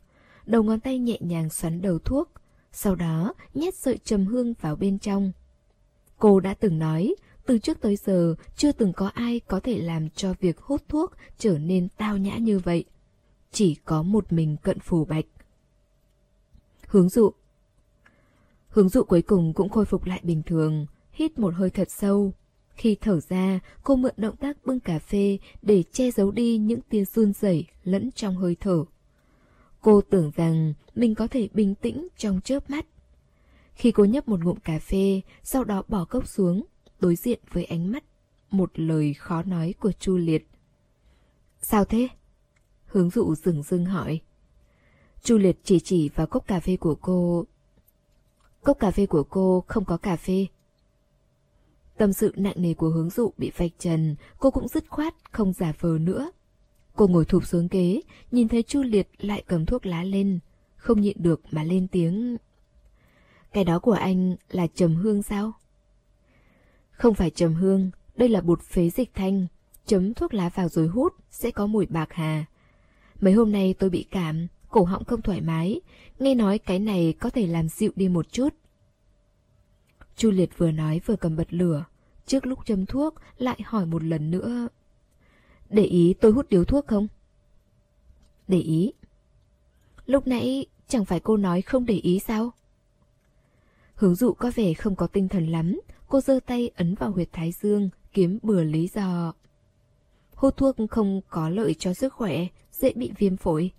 Đầu 0.46 0.62
ngón 0.62 0.80
tay 0.80 0.98
nhẹ 0.98 1.18
nhàng 1.20 1.50
xoắn 1.50 1.82
đầu 1.82 1.98
thuốc, 1.98 2.30
sau 2.72 2.94
đó 2.94 3.34
nhét 3.54 3.74
sợi 3.74 3.98
trầm 3.98 4.26
hương 4.26 4.54
vào 4.60 4.76
bên 4.76 4.98
trong. 4.98 5.32
Cô 6.18 6.40
đã 6.40 6.54
từng 6.54 6.78
nói, 6.78 7.14
từ 7.46 7.58
trước 7.58 7.80
tới 7.80 7.96
giờ 7.96 8.34
chưa 8.56 8.72
từng 8.72 8.92
có 8.92 9.10
ai 9.14 9.40
có 9.40 9.60
thể 9.60 9.80
làm 9.80 10.10
cho 10.10 10.34
việc 10.40 10.60
hút 10.60 10.82
thuốc 10.88 11.12
trở 11.38 11.58
nên 11.58 11.88
tao 11.96 12.16
nhã 12.16 12.36
như 12.36 12.58
vậy. 12.58 12.84
Chỉ 13.52 13.74
có 13.84 14.02
một 14.02 14.32
mình 14.32 14.56
cận 14.62 14.78
phù 14.78 15.04
bạch. 15.04 15.24
Hướng 16.86 17.08
dụ 17.08 17.32
Hướng 18.70 18.88
dụ 18.88 19.02
cuối 19.04 19.22
cùng 19.22 19.54
cũng 19.54 19.68
khôi 19.68 19.84
phục 19.84 20.04
lại 20.04 20.20
bình 20.22 20.42
thường, 20.42 20.86
hít 21.12 21.38
một 21.38 21.54
hơi 21.54 21.70
thật 21.70 21.90
sâu. 21.90 22.32
Khi 22.70 22.96
thở 23.00 23.20
ra, 23.20 23.60
cô 23.82 23.96
mượn 23.96 24.14
động 24.16 24.36
tác 24.36 24.64
bưng 24.64 24.80
cà 24.80 24.98
phê 24.98 25.38
để 25.62 25.82
che 25.92 26.10
giấu 26.10 26.30
đi 26.30 26.58
những 26.58 26.80
tia 26.80 27.04
run 27.04 27.32
rẩy 27.32 27.66
lẫn 27.84 28.10
trong 28.14 28.36
hơi 28.36 28.56
thở. 28.60 28.84
Cô 29.80 30.00
tưởng 30.00 30.30
rằng 30.36 30.74
mình 30.94 31.14
có 31.14 31.26
thể 31.26 31.48
bình 31.54 31.74
tĩnh 31.74 32.08
trong 32.16 32.40
chớp 32.40 32.70
mắt. 32.70 32.86
Khi 33.74 33.92
cô 33.92 34.04
nhấp 34.04 34.28
một 34.28 34.44
ngụm 34.44 34.56
cà 34.56 34.78
phê, 34.78 35.20
sau 35.42 35.64
đó 35.64 35.82
bỏ 35.88 36.04
cốc 36.04 36.28
xuống, 36.28 36.64
đối 37.00 37.16
diện 37.16 37.40
với 37.52 37.64
ánh 37.64 37.92
mắt, 37.92 38.04
một 38.50 38.70
lời 38.74 39.14
khó 39.14 39.42
nói 39.42 39.74
của 39.80 39.92
Chu 39.92 40.16
Liệt. 40.16 40.46
Sao 41.62 41.84
thế? 41.84 42.08
Hướng 42.86 43.10
dụ 43.10 43.34
dừng 43.34 43.62
dưng 43.62 43.84
hỏi. 43.84 44.20
Chu 45.22 45.38
Liệt 45.38 45.58
chỉ 45.64 45.80
chỉ 45.80 46.08
vào 46.08 46.26
cốc 46.26 46.46
cà 46.46 46.60
phê 46.60 46.76
của 46.76 46.94
cô. 46.94 47.44
Cốc 48.64 48.78
cà 48.78 48.90
phê 48.90 49.06
của 49.06 49.22
cô 49.22 49.64
không 49.66 49.84
có 49.84 49.96
cà 49.96 50.16
phê. 50.16 50.46
Tâm 51.98 52.12
sự 52.12 52.32
nặng 52.36 52.54
nề 52.56 52.74
của 52.74 52.88
hướng 52.88 53.10
dụ 53.10 53.32
bị 53.38 53.52
vạch 53.56 53.70
trần, 53.78 54.16
cô 54.38 54.50
cũng 54.50 54.68
dứt 54.68 54.84
khoát, 54.88 55.14
không 55.32 55.52
giả 55.52 55.72
vờ 55.80 55.98
nữa. 56.00 56.30
Cô 56.96 57.06
ngồi 57.08 57.24
thụp 57.24 57.46
xuống 57.46 57.68
ghế, 57.70 58.00
nhìn 58.30 58.48
thấy 58.48 58.62
Chu 58.62 58.82
Liệt 58.82 59.08
lại 59.18 59.44
cầm 59.46 59.66
thuốc 59.66 59.86
lá 59.86 60.04
lên, 60.04 60.38
không 60.76 61.00
nhịn 61.00 61.16
được 61.20 61.40
mà 61.50 61.64
lên 61.64 61.88
tiếng. 61.88 62.36
Cái 63.52 63.64
đó 63.64 63.78
của 63.78 63.92
anh 63.92 64.36
là 64.50 64.66
trầm 64.66 64.96
hương 64.96 65.22
sao? 65.22 65.52
Không 66.90 67.14
phải 67.14 67.30
trầm 67.30 67.54
hương, 67.54 67.90
đây 68.16 68.28
là 68.28 68.40
bột 68.40 68.62
phế 68.62 68.90
dịch 68.90 69.14
thanh, 69.14 69.46
chấm 69.86 70.14
thuốc 70.14 70.34
lá 70.34 70.48
vào 70.48 70.68
rồi 70.68 70.86
hút 70.86 71.12
sẽ 71.30 71.50
có 71.50 71.66
mùi 71.66 71.86
bạc 71.86 72.08
hà. 72.12 72.44
Mấy 73.20 73.32
hôm 73.32 73.52
nay 73.52 73.74
tôi 73.78 73.90
bị 73.90 74.06
cảm, 74.10 74.46
cổ 74.68 74.84
họng 74.84 75.04
không 75.04 75.22
thoải 75.22 75.40
mái, 75.40 75.80
nghe 76.20 76.34
nói 76.34 76.58
cái 76.58 76.78
này 76.78 77.14
có 77.20 77.30
thể 77.30 77.46
làm 77.46 77.68
dịu 77.68 77.92
đi 77.96 78.08
một 78.08 78.32
chút. 78.32 78.54
Chu 80.16 80.30
Liệt 80.30 80.58
vừa 80.58 80.70
nói 80.70 81.00
vừa 81.06 81.16
cầm 81.16 81.36
bật 81.36 81.52
lửa, 81.52 81.84
trước 82.26 82.46
lúc 82.46 82.58
châm 82.66 82.86
thuốc 82.86 83.14
lại 83.38 83.60
hỏi 83.64 83.86
một 83.86 84.02
lần 84.02 84.30
nữa. 84.30 84.68
Để 85.68 85.82
ý 85.82 86.14
tôi 86.20 86.32
hút 86.32 86.46
điếu 86.48 86.64
thuốc 86.64 86.86
không? 86.86 87.08
Để 88.48 88.58
ý. 88.60 88.92
Lúc 90.06 90.26
nãy 90.26 90.66
chẳng 90.88 91.04
phải 91.04 91.20
cô 91.20 91.36
nói 91.36 91.62
không 91.62 91.86
để 91.86 91.94
ý 91.94 92.18
sao? 92.18 92.52
Hướng 93.94 94.14
dụ 94.14 94.32
có 94.32 94.52
vẻ 94.54 94.74
không 94.74 94.96
có 94.96 95.06
tinh 95.06 95.28
thần 95.28 95.46
lắm, 95.46 95.80
cô 96.08 96.20
giơ 96.20 96.40
tay 96.46 96.70
ấn 96.76 96.94
vào 96.94 97.10
huyệt 97.10 97.28
thái 97.32 97.52
dương, 97.52 97.88
kiếm 98.12 98.38
bừa 98.42 98.64
lý 98.64 98.88
do. 98.94 99.32
Hút 100.34 100.56
thuốc 100.56 100.76
không 100.90 101.20
có 101.28 101.48
lợi 101.48 101.74
cho 101.74 101.94
sức 101.94 102.14
khỏe, 102.14 102.46
dễ 102.72 102.92
bị 102.92 103.12
viêm 103.18 103.36
phổi. 103.36 103.70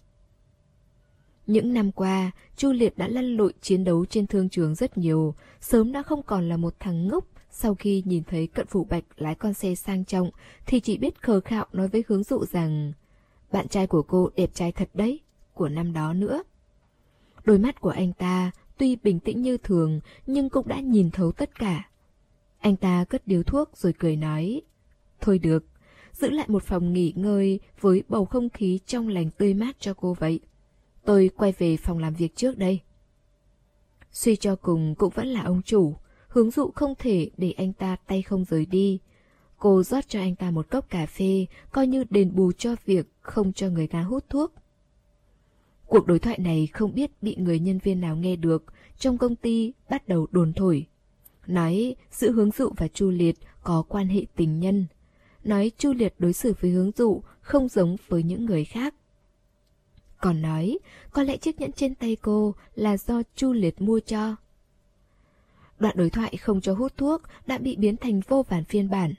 Những 1.51 1.73
năm 1.73 1.91
qua, 1.91 2.31
Chu 2.55 2.71
Liệt 2.71 2.97
đã 2.97 3.07
lăn 3.07 3.37
lội 3.37 3.53
chiến 3.61 3.83
đấu 3.83 4.05
trên 4.05 4.27
thương 4.27 4.49
trường 4.49 4.75
rất 4.75 4.97
nhiều, 4.97 5.35
sớm 5.61 5.91
đã 5.91 6.03
không 6.03 6.23
còn 6.23 6.49
là 6.49 6.57
một 6.57 6.73
thằng 6.79 7.07
ngốc. 7.07 7.25
Sau 7.49 7.75
khi 7.75 8.03
nhìn 8.05 8.23
thấy 8.23 8.47
cận 8.47 8.67
phủ 8.67 8.83
bạch 8.83 9.03
lái 9.17 9.35
con 9.35 9.53
xe 9.53 9.75
sang 9.75 10.05
trọng, 10.05 10.29
thì 10.65 10.79
chỉ 10.79 10.97
biết 10.97 11.21
khờ 11.21 11.39
khạo 11.39 11.65
nói 11.73 11.87
với 11.87 12.03
hướng 12.07 12.23
dụ 12.23 12.45
rằng 12.45 12.93
bạn 13.51 13.67
trai 13.67 13.87
của 13.87 14.01
cô 14.01 14.29
đẹp 14.35 14.49
trai 14.53 14.71
thật 14.71 14.89
đấy, 14.93 15.19
của 15.53 15.69
năm 15.69 15.93
đó 15.93 16.13
nữa. 16.13 16.43
Đôi 17.45 17.57
mắt 17.57 17.81
của 17.81 17.89
anh 17.89 18.13
ta 18.13 18.51
tuy 18.77 18.95
bình 18.95 19.19
tĩnh 19.19 19.41
như 19.41 19.57
thường 19.57 19.99
nhưng 20.27 20.49
cũng 20.49 20.67
đã 20.67 20.79
nhìn 20.79 21.11
thấu 21.11 21.31
tất 21.31 21.59
cả. 21.59 21.89
Anh 22.59 22.75
ta 22.75 23.05
cất 23.09 23.27
điếu 23.27 23.43
thuốc 23.43 23.77
rồi 23.77 23.93
cười 23.99 24.15
nói, 24.15 24.61
thôi 25.21 25.39
được, 25.39 25.65
giữ 26.13 26.29
lại 26.29 26.45
một 26.49 26.63
phòng 26.63 26.93
nghỉ 26.93 27.13
ngơi 27.15 27.59
với 27.79 28.03
bầu 28.09 28.25
không 28.25 28.49
khí 28.49 28.79
trong 28.85 29.07
lành 29.07 29.29
tươi 29.31 29.53
mát 29.53 29.75
cho 29.79 29.93
cô 29.93 30.13
vậy. 30.13 30.39
Tôi 31.05 31.29
quay 31.37 31.53
về 31.57 31.77
phòng 31.77 31.97
làm 31.97 32.13
việc 32.13 32.35
trước 32.35 32.57
đây. 32.57 32.79
Suy 34.11 34.35
cho 34.35 34.55
cùng 34.55 34.95
cũng 34.95 35.09
vẫn 35.09 35.27
là 35.27 35.41
ông 35.41 35.61
chủ, 35.61 35.95
hướng 36.27 36.51
dụ 36.51 36.71
không 36.75 36.93
thể 36.99 37.29
để 37.37 37.51
anh 37.51 37.73
ta 37.73 37.95
tay 38.07 38.21
không 38.21 38.45
rời 38.45 38.65
đi. 38.65 38.99
Cô 39.57 39.83
rót 39.83 40.07
cho 40.07 40.19
anh 40.19 40.35
ta 40.35 40.51
một 40.51 40.69
cốc 40.69 40.89
cà 40.89 41.05
phê, 41.05 41.45
coi 41.71 41.87
như 41.87 42.03
đền 42.09 42.35
bù 42.35 42.51
cho 42.51 42.75
việc 42.85 43.07
không 43.21 43.53
cho 43.53 43.69
người 43.69 43.87
ta 43.87 44.01
hút 44.01 44.25
thuốc. 44.29 44.53
Cuộc 45.87 46.07
đối 46.07 46.19
thoại 46.19 46.37
này 46.37 46.67
không 46.67 46.93
biết 46.93 47.11
bị 47.21 47.35
người 47.35 47.59
nhân 47.59 47.79
viên 47.83 48.01
nào 48.01 48.15
nghe 48.15 48.35
được, 48.35 48.63
trong 48.97 49.17
công 49.17 49.35
ty 49.35 49.73
bắt 49.89 50.07
đầu 50.07 50.27
đồn 50.31 50.53
thổi. 50.53 50.87
Nói 51.47 51.95
sự 52.11 52.31
hướng 52.31 52.51
dụ 52.51 52.69
và 52.77 52.87
Chu 52.87 53.09
Liệt 53.09 53.35
có 53.63 53.83
quan 53.89 54.07
hệ 54.07 54.25
tình 54.35 54.59
nhân. 54.59 54.85
Nói 55.43 55.71
Chu 55.77 55.93
Liệt 55.93 56.13
đối 56.19 56.33
xử 56.33 56.53
với 56.59 56.71
hướng 56.71 56.91
dụ 56.97 57.21
không 57.41 57.67
giống 57.67 57.95
với 58.07 58.23
những 58.23 58.45
người 58.45 58.65
khác. 58.65 58.95
Còn 60.21 60.41
nói, 60.41 60.79
có 61.11 61.23
lẽ 61.23 61.37
chiếc 61.37 61.61
nhẫn 61.61 61.71
trên 61.71 61.95
tay 61.95 62.17
cô 62.21 62.55
là 62.75 62.97
do 62.97 63.21
Chu 63.35 63.53
Liệt 63.53 63.81
mua 63.81 63.99
cho. 63.99 64.35
Đoạn 65.79 65.97
đối 65.97 66.09
thoại 66.09 66.37
không 66.37 66.61
cho 66.61 66.73
hút 66.73 66.97
thuốc 66.97 67.21
đã 67.45 67.57
bị 67.57 67.75
biến 67.75 67.97
thành 67.97 68.21
vô 68.27 68.45
vàn 68.49 68.63
phiên 68.63 68.89
bản. 68.89 69.13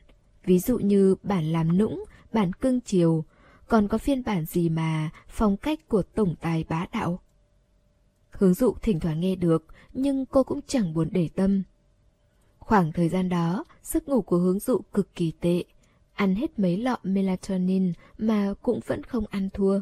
Ví 0.45 0.59
dụ 0.59 0.79
như 0.79 1.15
bản 1.23 1.53
làm 1.53 1.79
nũng, 1.79 2.05
bản 2.33 2.53
cưng 2.53 2.81
chiều, 2.81 3.25
còn 3.69 3.89
có 3.89 3.99
phiên 3.99 4.25
bản 4.25 4.45
gì 4.45 4.69
mà 4.69 5.11
phong 5.29 5.57
cách 5.57 5.89
của 5.89 6.03
tổng 6.03 6.35
tài 6.41 6.65
bá 6.69 6.87
đạo. 6.93 7.21
Hướng 8.31 8.55
dụ 8.55 8.75
thỉnh 8.83 9.01
thoảng 9.01 9.21
nghe 9.21 9.37
được, 9.37 9.67
nhưng 9.93 10.27
cô 10.27 10.43
cũng 10.43 10.61
chẳng 10.67 10.95
buồn 10.95 11.09
để 11.13 11.29
tâm. 11.35 11.63
Khoảng 12.59 12.93
thời 12.93 13.09
gian 13.09 13.29
đó, 13.29 13.65
giấc 13.83 14.09
ngủ 14.09 14.23
của 14.23 14.37
hướng 14.37 14.59
dụ 14.59 14.81
cực 14.93 15.15
kỳ 15.15 15.33
tệ. 15.41 15.65
Ăn 16.15 16.35
hết 16.35 16.59
mấy 16.59 16.77
lọ 16.77 16.97
melatonin 17.03 17.93
mà 18.19 18.55
cũng 18.63 18.81
vẫn 18.87 19.03
không 19.03 19.25
ăn 19.31 19.49
thua. 19.51 19.81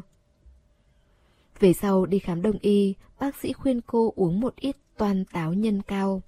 Về 1.61 1.73
sau 1.73 2.05
đi 2.05 2.19
khám 2.19 2.41
đông 2.41 2.57
y, 2.61 2.95
bác 3.19 3.35
sĩ 3.35 3.53
khuyên 3.53 3.81
cô 3.81 4.13
uống 4.15 4.39
một 4.39 4.55
ít 4.55 4.75
toàn 4.97 5.25
táo 5.25 5.53
nhân 5.53 5.81
cao. 5.81 6.21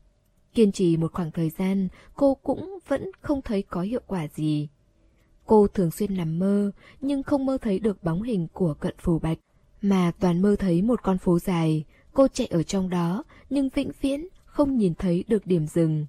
Kiên 0.53 0.71
trì 0.71 0.97
một 0.97 1.13
khoảng 1.13 1.31
thời 1.31 1.49
gian, 1.49 1.88
cô 2.15 2.36
cũng 2.36 2.79
vẫn 2.88 3.11
không 3.21 3.41
thấy 3.41 3.61
có 3.61 3.81
hiệu 3.81 4.01
quả 4.07 4.27
gì. 4.36 4.69
Cô 5.45 5.67
thường 5.67 5.91
xuyên 5.91 6.17
nằm 6.17 6.39
mơ, 6.39 6.71
nhưng 7.01 7.23
không 7.23 7.45
mơ 7.45 7.57
thấy 7.61 7.79
được 7.79 8.03
bóng 8.03 8.21
hình 8.21 8.47
của 8.53 8.73
cận 8.73 8.95
phù 8.97 9.19
bạch, 9.19 9.38
mà 9.81 10.11
toàn 10.19 10.41
mơ 10.41 10.55
thấy 10.59 10.81
một 10.81 11.03
con 11.03 11.17
phố 11.17 11.39
dài. 11.39 11.84
Cô 12.13 12.27
chạy 12.27 12.47
ở 12.47 12.63
trong 12.63 12.89
đó, 12.89 13.23
nhưng 13.49 13.69
vĩnh 13.69 13.91
viễn 14.01 14.27
không 14.45 14.77
nhìn 14.77 14.93
thấy 14.95 15.23
được 15.27 15.47
điểm 15.47 15.67
dừng. 15.67 16.05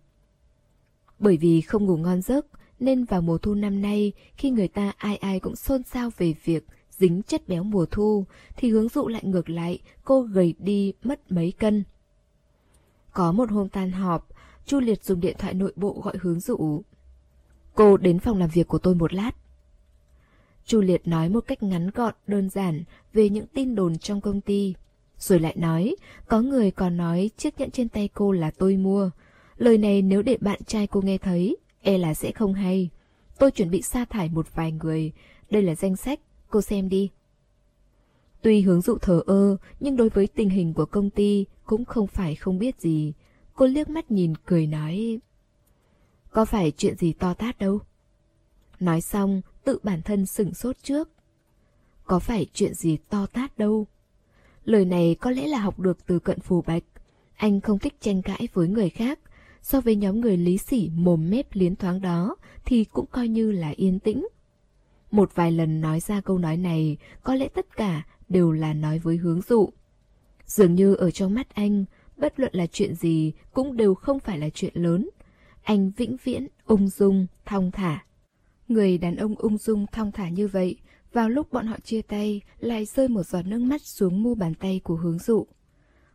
Bởi 1.18 1.36
vì 1.36 1.60
không 1.60 1.84
ngủ 1.84 1.96
ngon 1.96 2.22
giấc, 2.22 2.46
nên 2.80 3.04
vào 3.04 3.22
mùa 3.22 3.38
thu 3.38 3.54
năm 3.54 3.82
nay, 3.82 4.12
khi 4.36 4.50
người 4.50 4.68
ta 4.68 4.92
ai 4.96 5.16
ai 5.16 5.40
cũng 5.40 5.56
xôn 5.56 5.82
xao 5.82 6.10
về 6.18 6.34
việc 6.44 6.66
dính 6.98 7.22
chất 7.22 7.48
béo 7.48 7.64
mùa 7.64 7.86
thu, 7.86 8.24
thì 8.56 8.70
hướng 8.70 8.88
dụ 8.88 9.08
lại 9.08 9.22
ngược 9.24 9.50
lại, 9.50 9.78
cô 10.04 10.22
gầy 10.22 10.54
đi 10.58 10.92
mất 11.02 11.32
mấy 11.32 11.52
cân. 11.52 11.84
Có 13.12 13.32
một 13.32 13.50
hôm 13.50 13.68
tan 13.68 13.92
họp, 13.92 14.28
Chu 14.66 14.80
Liệt 14.80 15.04
dùng 15.04 15.20
điện 15.20 15.36
thoại 15.38 15.54
nội 15.54 15.72
bộ 15.76 16.00
gọi 16.04 16.14
hướng 16.20 16.40
dụ. 16.40 16.82
Cô 17.74 17.96
đến 17.96 18.18
phòng 18.18 18.38
làm 18.38 18.50
việc 18.50 18.68
của 18.68 18.78
tôi 18.78 18.94
một 18.94 19.14
lát. 19.14 19.30
Chu 20.66 20.80
Liệt 20.80 21.08
nói 21.08 21.28
một 21.28 21.44
cách 21.46 21.62
ngắn 21.62 21.90
gọn, 21.90 22.14
đơn 22.26 22.50
giản 22.50 22.84
về 23.12 23.28
những 23.28 23.46
tin 23.46 23.74
đồn 23.74 23.98
trong 23.98 24.20
công 24.20 24.40
ty. 24.40 24.74
Rồi 25.18 25.40
lại 25.40 25.54
nói, 25.56 25.96
có 26.28 26.40
người 26.40 26.70
còn 26.70 26.96
nói 26.96 27.30
chiếc 27.36 27.60
nhẫn 27.60 27.70
trên 27.70 27.88
tay 27.88 28.08
cô 28.14 28.32
là 28.32 28.50
tôi 28.50 28.76
mua. 28.76 29.10
Lời 29.56 29.78
này 29.78 30.02
nếu 30.02 30.22
để 30.22 30.36
bạn 30.40 30.60
trai 30.66 30.86
cô 30.86 31.00
nghe 31.00 31.18
thấy, 31.18 31.56
e 31.82 31.98
là 31.98 32.14
sẽ 32.14 32.32
không 32.32 32.54
hay. 32.54 32.90
Tôi 33.38 33.50
chuẩn 33.50 33.70
bị 33.70 33.82
sa 33.82 34.04
thải 34.04 34.28
một 34.28 34.54
vài 34.54 34.72
người. 34.72 35.12
Đây 35.50 35.62
là 35.62 35.74
danh 35.74 35.96
sách, 35.96 36.20
cô 36.54 36.62
xem 36.62 36.88
đi. 36.88 37.10
Tuy 38.42 38.60
hướng 38.60 38.80
dụ 38.80 38.98
thờ 38.98 39.22
ơ, 39.26 39.56
nhưng 39.80 39.96
đối 39.96 40.08
với 40.08 40.26
tình 40.26 40.50
hình 40.50 40.74
của 40.74 40.84
công 40.84 41.10
ty 41.10 41.46
cũng 41.64 41.84
không 41.84 42.06
phải 42.06 42.34
không 42.34 42.58
biết 42.58 42.80
gì. 42.80 43.12
Cô 43.54 43.66
liếc 43.66 43.88
mắt 43.88 44.10
nhìn 44.10 44.34
cười 44.46 44.66
nói 44.66 45.20
Có 46.30 46.44
phải 46.44 46.70
chuyện 46.70 46.96
gì 46.96 47.12
to 47.12 47.34
tát 47.34 47.58
đâu? 47.58 47.80
Nói 48.80 49.00
xong 49.00 49.40
tự 49.64 49.78
bản 49.82 50.02
thân 50.02 50.26
sửng 50.26 50.54
sốt 50.54 50.76
trước. 50.82 51.08
Có 52.04 52.18
phải 52.18 52.46
chuyện 52.52 52.74
gì 52.74 52.96
to 53.08 53.26
tát 53.26 53.58
đâu? 53.58 53.86
Lời 54.64 54.84
này 54.84 55.16
có 55.20 55.30
lẽ 55.30 55.46
là 55.46 55.58
học 55.58 55.78
được 55.78 56.06
từ 56.06 56.18
cận 56.18 56.40
phù 56.40 56.62
bạch. 56.62 56.84
Anh 57.36 57.60
không 57.60 57.78
thích 57.78 57.94
tranh 58.00 58.22
cãi 58.22 58.48
với 58.52 58.68
người 58.68 58.90
khác. 58.90 59.18
So 59.62 59.80
với 59.80 59.96
nhóm 59.96 60.20
người 60.20 60.36
lý 60.36 60.58
sỉ 60.58 60.90
mồm 60.94 61.30
mép 61.30 61.46
liến 61.52 61.76
thoáng 61.76 62.00
đó 62.00 62.36
Thì 62.64 62.84
cũng 62.84 63.06
coi 63.06 63.28
như 63.28 63.52
là 63.52 63.68
yên 63.76 63.98
tĩnh. 63.98 64.26
Một 65.14 65.34
vài 65.34 65.52
lần 65.52 65.80
nói 65.80 66.00
ra 66.00 66.20
câu 66.20 66.38
nói 66.38 66.56
này 66.56 66.96
Có 67.22 67.34
lẽ 67.34 67.48
tất 67.48 67.76
cả 67.76 68.02
đều 68.28 68.52
là 68.52 68.72
nói 68.72 68.98
với 68.98 69.16
hướng 69.16 69.40
dụ 69.40 69.70
Dường 70.46 70.74
như 70.74 70.94
ở 70.94 71.10
trong 71.10 71.34
mắt 71.34 71.54
anh 71.54 71.84
bất 72.16 72.40
luận 72.40 72.52
là 72.54 72.66
chuyện 72.66 72.94
gì 72.94 73.32
cũng 73.52 73.76
đều 73.76 73.94
không 73.94 74.20
phải 74.20 74.38
là 74.38 74.48
chuyện 74.54 74.72
lớn. 74.74 75.10
Anh 75.62 75.90
vĩnh 75.96 76.16
viễn, 76.24 76.46
ung 76.64 76.88
dung, 76.88 77.26
thong 77.44 77.70
thả. 77.70 78.04
Người 78.68 78.98
đàn 78.98 79.16
ông 79.16 79.34
ung 79.34 79.58
dung, 79.58 79.86
thong 79.92 80.12
thả 80.12 80.28
như 80.28 80.48
vậy, 80.48 80.76
vào 81.12 81.28
lúc 81.28 81.52
bọn 81.52 81.66
họ 81.66 81.76
chia 81.84 82.02
tay, 82.02 82.40
lại 82.58 82.84
rơi 82.84 83.08
một 83.08 83.22
giọt 83.22 83.42
nước 83.46 83.58
mắt 83.58 83.82
xuống 83.82 84.22
mu 84.22 84.34
bàn 84.34 84.54
tay 84.54 84.80
của 84.84 84.96
hướng 84.96 85.18
dụ. 85.18 85.46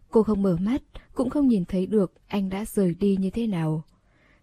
Cô 0.09 0.23
không 0.23 0.41
mở 0.41 0.57
mắt, 0.61 0.81
cũng 1.13 1.29
không 1.29 1.47
nhìn 1.47 1.65
thấy 1.65 1.85
được 1.85 2.13
anh 2.27 2.49
đã 2.49 2.65
rời 2.65 2.95
đi 2.99 3.17
như 3.19 3.29
thế 3.29 3.47
nào. 3.47 3.83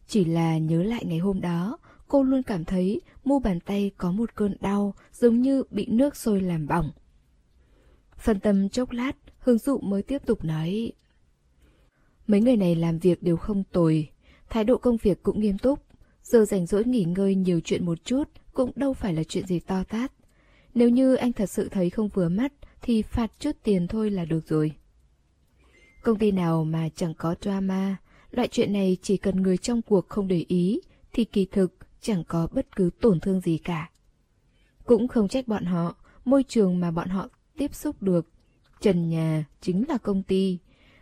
Chỉ 0.07 0.25
là 0.25 0.59
nhớ 0.59 0.83
lại 0.83 1.05
ngày 1.05 1.19
hôm 1.19 1.41
đó, 1.41 1.79
cô 2.09 2.23
luôn 2.23 2.43
cảm 2.43 2.65
thấy 2.65 3.01
mu 3.25 3.39
bàn 3.39 3.61
tay 3.61 3.91
có 3.97 4.13
một 4.13 4.35
cơn 4.35 4.57
đau 4.61 4.95
giống 5.13 5.41
như 5.41 5.63
bị 5.71 5.87
nước 5.87 6.17
sôi 6.17 6.41
làm 6.41 6.67
bỏng. 6.67 6.91
Phân 8.19 8.41
tâm 8.41 8.69
chốc 8.69 8.91
lát, 8.91 9.13
hướng 9.39 9.59
dụ 9.59 9.79
mới 9.79 10.03
tiếp 10.03 10.27
tục 10.27 10.45
nói 10.45 10.93
Mấy 12.27 12.41
người 12.41 12.57
này 12.57 12.75
làm 12.75 12.99
việc 12.99 13.23
đều 13.23 13.37
không 13.37 13.65
tồi, 13.73 14.09
thái 14.51 14.65
độ 14.65 14.79
công 14.79 14.97
việc 14.97 15.23
cũng 15.23 15.41
nghiêm 15.41 15.59
túc. 15.59 15.83
Giờ 16.23 16.45
rảnh 16.45 16.67
rỗi 16.67 16.85
nghỉ 16.85 17.05
ngơi 17.05 17.35
nhiều 17.35 17.61
chuyện 17.61 17.87
một 17.87 18.05
chút 18.05 18.29
cũng 18.53 18.73
đâu 18.77 18.95
phải 18.95 19.15
là 19.15 19.25
chuyện 19.25 19.47
gì 19.47 19.61
to 19.61 19.85
tát. 19.85 20.13
Nếu 20.75 20.89
như 20.89 21.15
anh 21.15 21.33
thật 21.33 21.51
sự 21.51 21.69
thấy 21.69 21.91
không 21.91 22.09
vừa 22.09 22.29
mắt 22.29 22.53
thì 22.83 23.03
phạt 23.03 23.33
chút 23.39 23.57
tiền 23.63 23.89
thôi 23.89 24.11
là 24.11 24.25
được 24.25 24.49
rồi. 24.49 24.73
Công 26.03 26.19
ty 26.19 26.31
nào 26.31 26.65
mà 26.65 26.89
chẳng 26.97 27.15
có 27.15 27.35
drama, 27.41 27.97
loại 28.31 28.49
chuyện 28.49 28.73
này 28.73 28.97
chỉ 29.03 29.17
cần 29.17 29.43
người 29.43 29.57
trong 29.57 29.83
cuộc 29.83 30.09
không 30.09 30.29
để 30.29 30.45
ý 30.49 30.81
thì 31.13 31.25
kỳ 31.25 31.45
thực 31.45 31.76
chẳng 32.01 32.25
có 32.25 32.49
bất 32.53 32.77
cứ 32.77 32.91
tổn 33.01 33.21
thương 33.21 33.41
gì 33.41 33.59
cả. 33.59 33.91
Cũng 34.85 35.09
không 35.09 35.29
trách 35.29 35.49
bọn 35.49 35.65
họ, 35.65 35.97
môi 36.25 36.43
trường 36.49 36.81
mà 36.81 36.91
bọn 36.91 37.09
họ 37.09 37.29
tiếp 37.57 37.75
xúc 37.75 38.03
được. 38.03 38.29
Trần 38.81 39.09
nhà 39.09 39.45
chính 39.61 39.85
là 39.89 39.99
công 39.99 40.23
ty, 40.23 40.59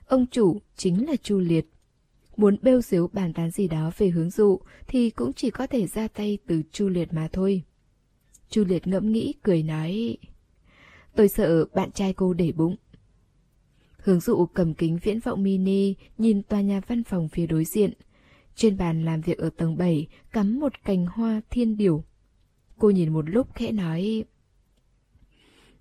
Ông 0.06 0.26
chủ 0.26 0.60
chính 0.76 1.06
là 1.06 1.16
Chu 1.16 1.38
Liệt. 1.38 1.66
Muốn 2.36 2.56
bêu 2.62 2.82
xíu 2.82 3.08
bàn 3.12 3.32
tán 3.32 3.50
gì 3.50 3.68
đó 3.68 3.90
về 3.98 4.08
hướng 4.08 4.30
dụ 4.30 4.60
thì 4.88 5.10
cũng 5.10 5.32
chỉ 5.32 5.50
có 5.50 5.66
thể 5.66 5.86
ra 5.86 6.08
tay 6.08 6.38
từ 6.46 6.62
Chu 6.72 6.88
Liệt 6.88 7.12
mà 7.12 7.28
thôi. 7.32 7.62
Chu 8.48 8.64
Liệt 8.64 8.86
ngẫm 8.86 9.12
nghĩ 9.12 9.34
cười 9.42 9.62
nói 9.62 10.18
Tôi 11.16 11.28
sợ 11.28 11.64
bạn 11.74 11.92
trai 11.92 12.12
cô 12.12 12.34
để 12.34 12.52
bụng. 12.52 12.76
Hướng 13.96 14.20
dụ 14.20 14.46
cầm 14.46 14.74
kính 14.74 14.98
viễn 15.02 15.20
vọng 15.20 15.42
mini 15.42 15.94
nhìn 16.18 16.42
tòa 16.42 16.60
nhà 16.60 16.80
văn 16.86 17.04
phòng 17.04 17.28
phía 17.28 17.46
đối 17.46 17.64
diện. 17.64 17.92
Trên 18.54 18.76
bàn 18.76 19.04
làm 19.04 19.20
việc 19.20 19.38
ở 19.38 19.50
tầng 19.56 19.76
7 19.76 20.06
cắm 20.32 20.60
một 20.60 20.84
cành 20.84 21.06
hoa 21.06 21.40
thiên 21.50 21.76
điểu. 21.76 22.04
Cô 22.78 22.90
nhìn 22.90 23.12
một 23.12 23.30
lúc 23.30 23.54
khẽ 23.54 23.72
nói 23.72 24.24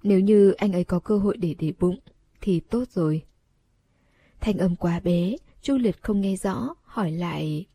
Nếu 0.04 0.20
như 0.20 0.52
anh 0.52 0.74
ấy 0.74 0.84
có 0.84 1.00
cơ 1.00 1.18
hội 1.18 1.38
để 1.38 1.56
để 1.60 1.74
bụng 1.80 2.00
thì 2.42 2.60
tốt 2.60 2.84
rồi. 2.90 3.24
Thanh 4.40 4.58
âm 4.58 4.76
quá 4.76 5.00
bé, 5.00 5.36
Chu 5.62 5.78
Liệt 5.78 6.04
không 6.04 6.22
nghe 6.22 6.36
rõ, 6.36 6.76
hỏi 6.84 7.12
lại. 7.12 7.66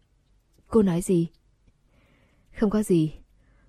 Cô 0.68 0.82
nói 0.82 1.03
gì? 1.03 1.26
Không 2.53 2.70
có 2.70 2.82
gì. 2.82 3.12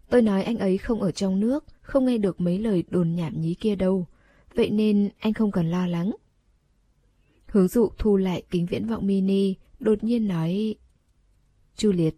Tôi 0.10 0.22
nói 0.22 0.44
anh 0.44 0.58
ấy 0.58 0.78
không 0.78 1.02
ở 1.02 1.12
trong 1.12 1.40
nước, 1.40 1.66
không 1.82 2.06
nghe 2.06 2.18
được 2.18 2.42
mấy 2.42 2.60
lời 2.60 2.84
đồn 2.90 3.16
nhảm 3.16 3.42
nhí 3.42 3.54
kia 3.54 3.76
đâu. 3.76 4.08
Vậy 4.56 4.70
nên 4.70 5.10
anh 5.20 5.34
không 5.34 5.52
cần 5.52 5.72
lo 5.72 5.88
lắng. 5.88 6.16
Hướng 7.46 7.68
dụ 7.68 7.90
thu 7.98 8.18
lại 8.18 8.44
kính 8.50 8.66
viễn 8.66 8.88
vọng 8.88 9.08
mini, 9.08 9.56
đột 9.80 10.04
nhiên 10.04 10.28
nói. 10.28 10.76
Chu 11.80 11.92
Liệt, 11.92 12.16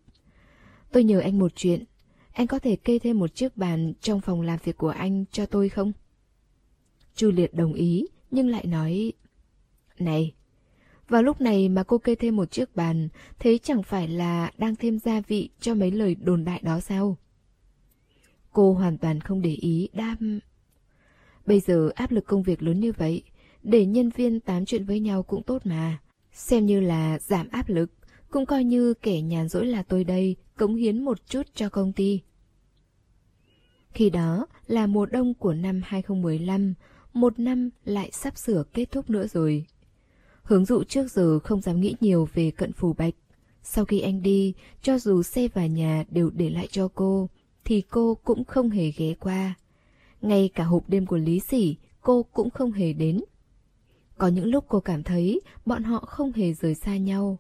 tôi 0.91 1.03
nhờ 1.03 1.20
anh 1.20 1.39
một 1.39 1.51
chuyện. 1.55 1.84
Anh 2.32 2.47
có 2.47 2.59
thể 2.59 2.76
kê 2.76 2.99
thêm 2.99 3.20
một 3.20 3.36
chiếc 3.36 3.57
bàn 3.57 3.93
trong 4.01 4.22
phòng 4.22 4.41
làm 4.41 4.59
việc 4.64 4.78
của 4.78 4.89
anh 4.89 5.26
cho 5.32 5.45
tôi 5.45 5.70
không? 5.70 5.91
Chu 7.16 7.32
Liệt 7.32 7.53
đồng 7.53 7.74
ý, 7.74 8.07
nhưng 8.32 8.49
lại 8.49 8.66
nói 8.66 9.14
Này, 9.99 10.34
vào 11.07 11.24
lúc 11.24 11.41
này 11.41 11.70
mà 11.70 11.84
cô 11.84 11.97
kê 11.97 12.16
thêm 12.16 12.36
một 12.36 12.51
chiếc 12.51 12.76
bàn, 12.76 13.09
thế 13.39 13.57
chẳng 13.64 13.84
phải 13.84 14.07
là 14.07 14.51
đang 14.57 14.76
thêm 14.76 14.99
gia 14.99 15.22
vị 15.22 15.49
cho 15.59 15.76
mấy 15.76 15.91
lời 15.91 16.16
đồn 16.16 16.43
đại 16.43 16.62
đó 16.64 16.80
sao? 16.80 17.18
Cô 18.51 18.74
hoàn 18.74 18.97
toàn 18.97 19.20
không 19.20 19.41
để 19.41 19.51
ý 19.51 19.89
đam... 19.93 20.39
Bây 21.45 21.59
giờ 21.59 21.89
áp 21.95 22.12
lực 22.12 22.26
công 22.26 22.43
việc 22.43 22.64
lớn 22.64 22.80
như 22.80 22.91
vậy, 22.91 23.24
để 23.64 23.86
nhân 23.86 24.09
viên 24.09 24.39
tám 24.39 24.66
chuyện 24.66 24.86
với 24.86 24.99
nhau 24.99 25.24
cũng 25.24 25.43
tốt 25.43 25.66
mà. 25.66 25.99
Xem 26.34 26.66
như 26.66 26.80
là 26.80 27.20
giảm 27.20 27.49
áp 27.49 27.70
lực, 27.70 27.91
cũng 28.32 28.45
coi 28.45 28.63
như 28.63 28.93
kẻ 28.93 29.21
nhàn 29.21 29.49
rỗi 29.49 29.65
là 29.65 29.84
tôi 29.84 30.03
đây, 30.03 30.36
cống 30.57 30.75
hiến 30.75 31.03
một 31.03 31.25
chút 31.25 31.47
cho 31.55 31.69
công 31.69 31.93
ty. 31.93 32.21
Khi 33.93 34.09
đó 34.09 34.45
là 34.67 34.88
mùa 34.88 35.05
đông 35.05 35.34
của 35.34 35.53
năm 35.53 35.82
2015, 35.86 36.73
một 37.13 37.39
năm 37.39 37.69
lại 37.86 38.09
sắp 38.13 38.38
sửa 38.38 38.63
kết 38.73 38.91
thúc 38.91 39.09
nữa 39.09 39.27
rồi. 39.27 39.65
Hướng 40.43 40.65
dụ 40.65 40.84
trước 40.84 41.11
giờ 41.11 41.39
không 41.39 41.61
dám 41.61 41.79
nghĩ 41.79 41.95
nhiều 42.01 42.27
về 42.34 42.51
cận 42.51 42.73
phù 42.73 42.93
bạch. 42.93 43.13
Sau 43.63 43.86
khi 43.86 43.99
anh 43.99 44.21
đi, 44.21 44.53
cho 44.82 44.99
dù 44.99 45.23
xe 45.23 45.47
và 45.53 45.65
nhà 45.65 46.03
đều 46.09 46.29
để 46.29 46.49
lại 46.49 46.67
cho 46.71 46.88
cô, 46.95 47.29
thì 47.65 47.82
cô 47.82 48.15
cũng 48.23 48.43
không 48.43 48.69
hề 48.69 48.91
ghé 48.91 49.13
qua. 49.13 49.53
Ngay 50.21 50.49
cả 50.55 50.63
hộp 50.63 50.89
đêm 50.89 51.05
của 51.05 51.17
Lý 51.17 51.39
Sỉ, 51.39 51.75
cô 52.01 52.23
cũng 52.23 52.49
không 52.49 52.71
hề 52.71 52.93
đến. 52.93 53.21
Có 54.17 54.27
những 54.27 54.45
lúc 54.45 54.65
cô 54.67 54.79
cảm 54.79 55.03
thấy 55.03 55.41
bọn 55.65 55.84
họ 55.84 55.99
không 55.99 56.32
hề 56.32 56.53
rời 56.53 56.75
xa 56.75 56.97
nhau. 56.97 57.39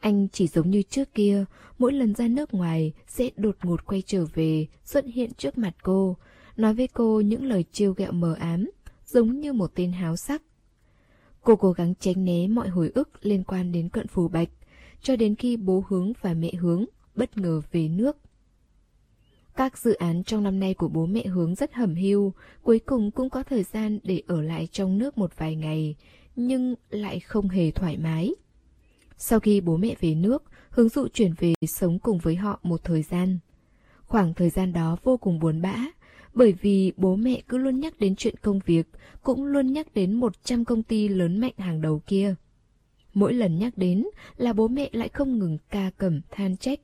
Anh 0.00 0.28
chỉ 0.32 0.46
giống 0.46 0.70
như 0.70 0.82
trước 0.82 1.14
kia, 1.14 1.44
mỗi 1.78 1.92
lần 1.92 2.14
ra 2.14 2.28
nước 2.28 2.54
ngoài 2.54 2.92
sẽ 3.06 3.30
đột 3.36 3.56
ngột 3.62 3.86
quay 3.86 4.02
trở 4.06 4.24
về, 4.34 4.66
xuất 4.84 5.04
hiện 5.04 5.30
trước 5.34 5.58
mặt 5.58 5.76
cô, 5.82 6.16
nói 6.56 6.74
với 6.74 6.88
cô 6.88 7.20
những 7.20 7.44
lời 7.44 7.64
trêu 7.72 7.92
ghẹo 7.92 8.12
mờ 8.12 8.34
ám, 8.40 8.70
giống 9.06 9.40
như 9.40 9.52
một 9.52 9.70
tên 9.74 9.92
háo 9.92 10.16
sắc. 10.16 10.42
Cô 11.40 11.56
cố 11.56 11.72
gắng 11.72 11.94
tránh 12.00 12.24
né 12.24 12.48
mọi 12.48 12.68
hồi 12.68 12.90
ức 12.94 13.26
liên 13.26 13.44
quan 13.44 13.72
đến 13.72 13.88
cận 13.88 14.06
phù 14.06 14.28
bạch, 14.28 14.48
cho 15.02 15.16
đến 15.16 15.34
khi 15.34 15.56
bố 15.56 15.84
hướng 15.88 16.12
và 16.20 16.34
mẹ 16.34 16.52
hướng 16.54 16.84
bất 17.14 17.36
ngờ 17.36 17.60
về 17.72 17.88
nước. 17.88 18.16
Các 19.56 19.78
dự 19.78 19.94
án 19.94 20.24
trong 20.24 20.42
năm 20.42 20.60
nay 20.60 20.74
của 20.74 20.88
bố 20.88 21.06
mẹ 21.06 21.26
hướng 21.26 21.54
rất 21.54 21.74
hầm 21.74 21.94
hưu, 21.94 22.32
cuối 22.62 22.78
cùng 22.78 23.10
cũng 23.10 23.30
có 23.30 23.42
thời 23.42 23.62
gian 23.62 23.98
để 24.02 24.22
ở 24.26 24.42
lại 24.42 24.68
trong 24.72 24.98
nước 24.98 25.18
một 25.18 25.32
vài 25.36 25.56
ngày, 25.56 25.96
nhưng 26.36 26.74
lại 26.90 27.20
không 27.20 27.48
hề 27.48 27.70
thoải 27.70 27.96
mái. 27.96 28.34
Sau 29.22 29.40
khi 29.40 29.60
bố 29.60 29.76
mẹ 29.76 29.94
về 30.00 30.14
nước, 30.14 30.42
hướng 30.70 30.88
dụ 30.88 31.08
chuyển 31.08 31.32
về 31.38 31.54
sống 31.66 31.98
cùng 31.98 32.18
với 32.18 32.36
họ 32.36 32.60
một 32.62 32.84
thời 32.84 33.02
gian. 33.02 33.38
Khoảng 34.06 34.34
thời 34.34 34.50
gian 34.50 34.72
đó 34.72 34.96
vô 35.02 35.16
cùng 35.16 35.38
buồn 35.38 35.62
bã, 35.62 35.76
bởi 36.34 36.52
vì 36.52 36.92
bố 36.96 37.16
mẹ 37.16 37.42
cứ 37.48 37.58
luôn 37.58 37.80
nhắc 37.80 37.98
đến 37.98 38.16
chuyện 38.16 38.34
công 38.42 38.60
việc, 38.66 38.86
cũng 39.22 39.44
luôn 39.44 39.72
nhắc 39.72 39.94
đến 39.94 40.12
100 40.12 40.64
công 40.64 40.82
ty 40.82 41.08
lớn 41.08 41.38
mạnh 41.38 41.52
hàng 41.58 41.80
đầu 41.80 42.02
kia. 42.06 42.34
Mỗi 43.14 43.34
lần 43.34 43.58
nhắc 43.58 43.72
đến 43.76 44.04
là 44.36 44.52
bố 44.52 44.68
mẹ 44.68 44.88
lại 44.92 45.08
không 45.08 45.38
ngừng 45.38 45.58
ca 45.70 45.90
cẩm 45.98 46.20
than 46.30 46.56
trách. 46.56 46.80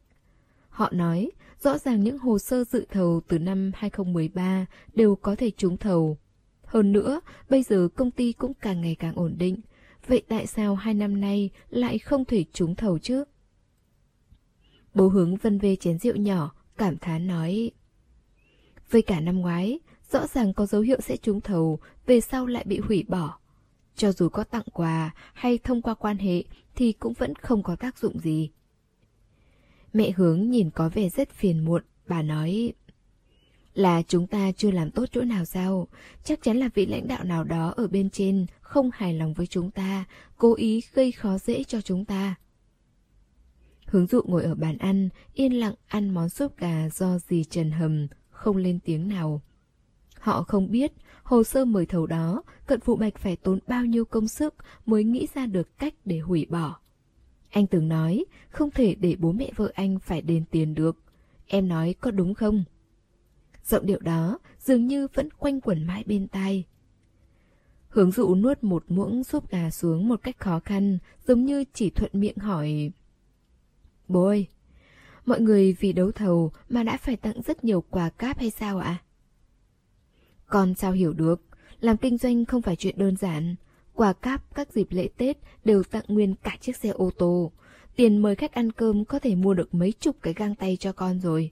Họ 0.68 0.91
nói, 0.93 1.30
rõ 1.62 1.78
ràng 1.78 2.05
những 2.05 2.18
hồ 2.18 2.39
sơ 2.39 2.64
dự 2.64 2.87
thầu 2.91 3.20
từ 3.28 3.39
năm 3.39 3.70
2013 3.74 4.66
đều 4.95 5.16
có 5.16 5.34
thể 5.34 5.51
trúng 5.51 5.76
thầu. 5.76 6.18
Hơn 6.64 6.93
nữa, 6.93 7.20
bây 7.51 7.62
giờ 7.62 7.89
công 7.97 8.11
ty 8.11 8.32
cũng 8.32 8.53
càng 8.55 8.80
ngày 8.80 8.97
càng 8.99 9.14
ổn 9.14 9.34
định. 9.39 9.61
Vậy 10.07 10.22
tại 10.28 10.46
sao 10.46 10.74
hai 10.74 10.94
năm 10.94 11.20
nay 11.20 11.50
lại 11.70 11.98
không 11.98 12.24
thể 12.24 12.44
trúng 12.52 12.74
thầu 12.74 12.98
chứ? 12.98 13.24
Bố 14.94 15.09
hướng 15.09 15.36
vân 15.36 15.59
về 15.59 15.76
chén 15.76 15.98
rượu 15.98 16.16
nhỏ, 16.16 16.54
cảm 16.76 16.96
thán 16.96 17.26
nói. 17.26 17.70
Với 18.90 19.02
cả 19.02 19.20
năm 19.20 19.40
ngoái, 19.40 19.78
rõ 20.11 20.26
ràng 20.26 20.54
có 20.54 20.66
dấu 20.66 20.80
hiệu 20.80 21.00
sẽ 21.00 21.16
trúng 21.16 21.40
thầu, 21.40 21.78
về 22.07 22.20
sau 22.20 22.46
lại 22.46 22.64
bị 22.66 22.78
hủy 22.78 23.04
bỏ. 23.09 23.38
Cho 23.96 24.12
dù 24.12 24.28
có 24.28 24.44
tặng 24.44 24.64
quà 24.72 25.14
hay 25.34 25.59
thông 25.59 25.82
qua 25.82 25.94
quan 25.94 26.18
hệ 26.18 26.44
thì 26.74 26.92
cũng 26.92 27.12
vẫn 27.12 27.34
không 27.34 27.62
có 27.62 27.76
tác 27.76 27.98
dụng 27.98 28.18
gì. 28.18 28.50
Mẹ 29.92 30.11
hướng 30.11 30.50
nhìn 30.50 30.70
có 30.70 30.88
vẻ 30.88 31.09
rất 31.09 31.30
phiền 31.30 31.64
muộn, 31.64 31.82
bà 32.09 32.22
nói 32.22 32.72
là 33.77 34.03
chúng 34.03 34.27
ta 34.27 34.53
chưa 34.53 34.70
làm 34.70 34.91
tốt 34.91 35.05
chỗ 35.12 35.22
nào 35.22 35.45
sao? 35.45 35.89
Chắc 36.24 36.43
chắn 36.43 36.57
là 36.57 36.68
vị 36.74 36.87
lãnh 36.87 37.09
đạo 37.09 37.24
nào 37.24 37.45
đó 37.45 37.74
ở 37.77 37.89
bên 37.89 38.11
trên 38.11 38.47
không 38.61 38.91
hài 38.93 39.14
lòng 39.14 39.35
với 39.35 39.47
chúng 39.47 39.70
ta, 39.70 40.05
cố 40.37 40.55
ý 40.55 40.83
gây 40.95 41.12
khó 41.12 41.39
dễ 41.39 41.64
cho 41.64 41.81
chúng 41.81 42.05
ta. 42.05 42.35
Hướng 43.87 44.07
dụ 44.07 44.22
ngồi 44.24 44.45
ở 44.45 44.55
bàn 44.55 44.79
ăn, 44.79 45.09
yên 45.35 45.53
lặng 45.53 45.74
ăn 45.89 46.11
món 46.11 46.29
súp 46.29 46.59
gà 46.59 46.89
do 46.89 47.18
dì 47.18 47.45
Trần 47.45 47.70
hầm, 47.70 48.07
không 48.31 48.57
lên 48.57 48.79
tiếng 48.85 49.09
nào. 49.09 49.43
Họ 50.18 50.43
không 50.43 50.70
biết, 50.70 50.93
hồ 51.22 51.45
sơ 51.45 51.64
mời 51.64 51.87
thầu 51.87 52.07
đó, 52.07 52.43
cận 52.66 52.81
phụ 52.81 52.97
bạch 52.97 53.18
phải 53.18 53.37
tốn 53.37 53.59
bao 53.66 53.85
nhiêu 53.85 54.05
công 54.05 54.29
sức 54.29 54.55
mới 54.87 55.05
nghĩ 55.05 55.27
ra 55.35 55.47
được 55.47 55.79
cách 55.79 55.95
để 56.05 56.18
hủy 56.18 56.47
bỏ. 56.51 56.79
Anh 57.51 57.66
từng 57.66 57.89
nói, 57.89 58.24
không 58.49 58.70
thể 58.70 58.95
để 58.95 59.16
bố 59.18 59.33
mẹ 59.33 59.51
vợ 59.57 59.70
anh 59.74 59.99
phải 59.99 60.22
đền 60.22 60.45
tiền 60.51 60.74
được. 60.74 60.97
Em 61.47 61.68
nói 61.68 61.95
có 62.01 62.11
đúng 62.11 62.35
không? 62.35 62.64
Giọng 63.67 63.87
điệu 63.87 64.01
đó 64.01 64.39
dường 64.59 64.87
như 64.87 65.09
vẫn 65.14 65.29
quanh 65.31 65.61
quẩn 65.61 65.87
mãi 65.87 66.05
bên 66.07 66.29
tai. 66.29 66.64
Hướng 67.89 68.11
dụ 68.11 68.35
nuốt 68.35 68.64
một 68.64 68.85
muỗng 68.89 69.25
súp 69.25 69.51
gà 69.51 69.71
xuống 69.71 70.09
một 70.09 70.23
cách 70.23 70.39
khó 70.39 70.61
khăn, 70.61 70.99
giống 71.27 71.45
như 71.45 71.64
chỉ 71.73 71.91
thuận 71.91 72.11
miệng 72.14 72.37
hỏi. 72.37 72.91
Bố 74.09 74.25
ơi, 74.25 74.47
mọi 75.25 75.41
người 75.41 75.73
vì 75.73 75.93
đấu 75.93 76.12
thầu 76.12 76.53
mà 76.69 76.83
đã 76.83 76.97
phải 76.97 77.17
tặng 77.17 77.43
rất 77.43 77.64
nhiều 77.64 77.85
quà 77.91 78.09
cáp 78.09 78.39
hay 78.39 78.51
sao 78.51 78.79
ạ? 78.79 79.03
Con 80.47 80.75
sao 80.75 80.93
hiểu 80.93 81.12
được, 81.12 81.43
làm 81.81 81.97
kinh 81.97 82.19
doanh 82.19 82.45
không 82.45 82.62
phải 82.62 82.77
chuyện 82.77 82.99
đơn 82.99 83.17
giản. 83.17 83.55
Quà 83.95 84.12
cáp 84.12 84.55
các 84.55 84.73
dịp 84.73 84.87
lễ 84.91 85.09
Tết 85.17 85.39
đều 85.64 85.83
tặng 85.83 86.05
nguyên 86.09 86.35
cả 86.35 86.57
chiếc 86.61 86.77
xe 86.77 86.89
ô 86.89 87.11
tô. 87.19 87.53
Tiền 87.97 88.19
mời 88.19 88.35
khách 88.35 88.53
ăn 88.53 88.73
cơm 88.73 89.05
có 89.05 89.19
thể 89.19 89.35
mua 89.35 89.55
được 89.55 89.75
mấy 89.75 89.93
chục 89.93 90.17
cái 90.23 90.35
găng 90.35 90.55
tay 90.55 90.77
cho 90.81 90.93
con 90.93 91.21
rồi. 91.21 91.51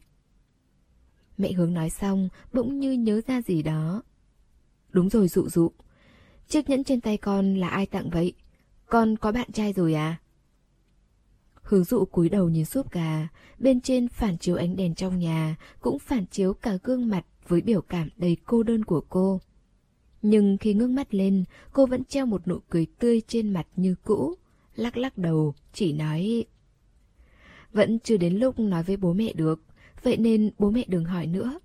Mẹ 1.39 1.53
hướng 1.53 1.75
nói 1.75 1.91
xong, 1.91 2.29
bỗng 2.53 2.81
như 2.81 2.93
nhớ 2.93 3.21
ra 3.27 3.43
gì 3.43 3.63
đó. 3.63 4.03
Đúng 4.91 5.11
rồi 5.11 5.29
dụ 5.29 5.49
dụ. 5.49 5.71
Chiếc 6.49 6.71
nhẫn 6.71 6.85
trên 6.85 7.01
tay 7.01 7.17
con 7.17 7.55
là 7.55 7.69
ai 7.69 7.87
tặng 7.87 8.11
vậy? 8.11 8.33
Con 8.87 9.17
có 9.17 9.33
bạn 9.33 9.53
trai 9.53 9.73
rồi 9.73 9.95
à? 9.95 10.21
Hướng 11.63 11.85
dụ 11.85 12.05
cúi 12.05 12.29
đầu 12.29 12.49
nhìn 12.49 12.65
súp 12.65 12.93
gà, 12.93 13.29
bên 13.59 13.81
trên 13.81 14.09
phản 14.09 14.39
chiếu 14.39 14.57
ánh 14.57 14.77
đèn 14.77 14.95
trong 14.95 15.19
nhà, 15.19 15.57
cũng 15.81 15.99
phản 15.99 16.27
chiếu 16.27 16.55
cả 16.55 16.79
gương 16.83 17.09
mặt 17.09 17.27
với 17.49 17.61
biểu 17.61 17.81
cảm 17.81 18.09
đầy 18.17 18.37
cô 18.45 18.63
đơn 18.63 18.85
của 18.85 19.01
cô. 19.09 19.41
Nhưng 20.23 20.57
khi 20.59 20.75
ngước 20.75 20.91
mắt 20.91 21.15
lên, 21.15 21.45
cô 21.73 21.87
vẫn 21.87 22.05
treo 22.05 22.27
một 22.27 22.49
nụ 22.49 22.59
cười 22.69 22.87
tươi 22.99 23.23
trên 23.29 23.51
mặt 23.51 23.67
như 23.77 23.95
cũ, 24.05 24.35
lắc 24.75 24.97
lắc 24.97 25.19
đầu, 25.19 25.55
chỉ 25.73 25.93
nói... 25.93 26.45
Vẫn 27.73 27.99
chưa 27.99 28.17
đến 28.17 28.35
lúc 28.35 28.59
nói 28.59 28.83
với 28.83 28.97
bố 28.97 29.13
mẹ 29.13 29.33
được, 29.33 29.61
vậy 30.05 30.17
nên 30.17 30.51
bố 30.59 30.71
mẹ 30.71 30.85
đừng 30.89 31.05
hỏi 31.05 31.27
nữa. 31.27 31.59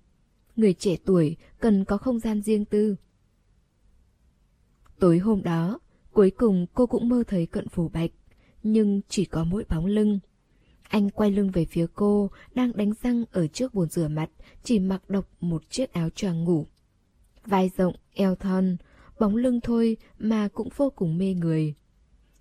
Người 0.56 0.74
trẻ 0.74 0.96
tuổi 1.04 1.36
cần 1.60 1.84
có 1.84 1.96
không 1.96 2.18
gian 2.18 2.42
riêng 2.42 2.64
tư. 2.64 2.96
Tối 4.98 5.18
hôm 5.18 5.42
đó, 5.42 5.78
cuối 6.12 6.30
cùng 6.30 6.66
cô 6.74 6.86
cũng 6.86 7.08
mơ 7.08 7.22
thấy 7.26 7.46
cận 7.46 7.68
phủ 7.68 7.88
bạch, 7.88 8.10
nhưng 8.62 9.00
chỉ 9.08 9.24
có 9.24 9.44
mỗi 9.44 9.64
bóng 9.68 9.86
lưng. 9.86 10.18
Anh 10.82 11.10
quay 11.10 11.30
lưng 11.30 11.50
về 11.50 11.64
phía 11.64 11.86
cô, 11.94 12.30
đang 12.54 12.76
đánh 12.76 12.92
răng 13.02 13.24
ở 13.32 13.46
trước 13.46 13.74
bồn 13.74 13.88
rửa 13.88 14.08
mặt, 14.08 14.30
chỉ 14.62 14.78
mặc 14.78 15.10
độc 15.10 15.28
một 15.40 15.70
chiếc 15.70 15.92
áo 15.92 16.10
choàng 16.10 16.44
ngủ. 16.44 16.66
Vai 17.46 17.70
rộng, 17.76 17.94
eo 18.12 18.34
thon, 18.34 18.76
bóng 19.18 19.36
lưng 19.36 19.60
thôi 19.60 19.96
mà 20.18 20.48
cũng 20.48 20.68
vô 20.76 20.90
cùng 20.96 21.18
mê 21.18 21.34
người. 21.34 21.74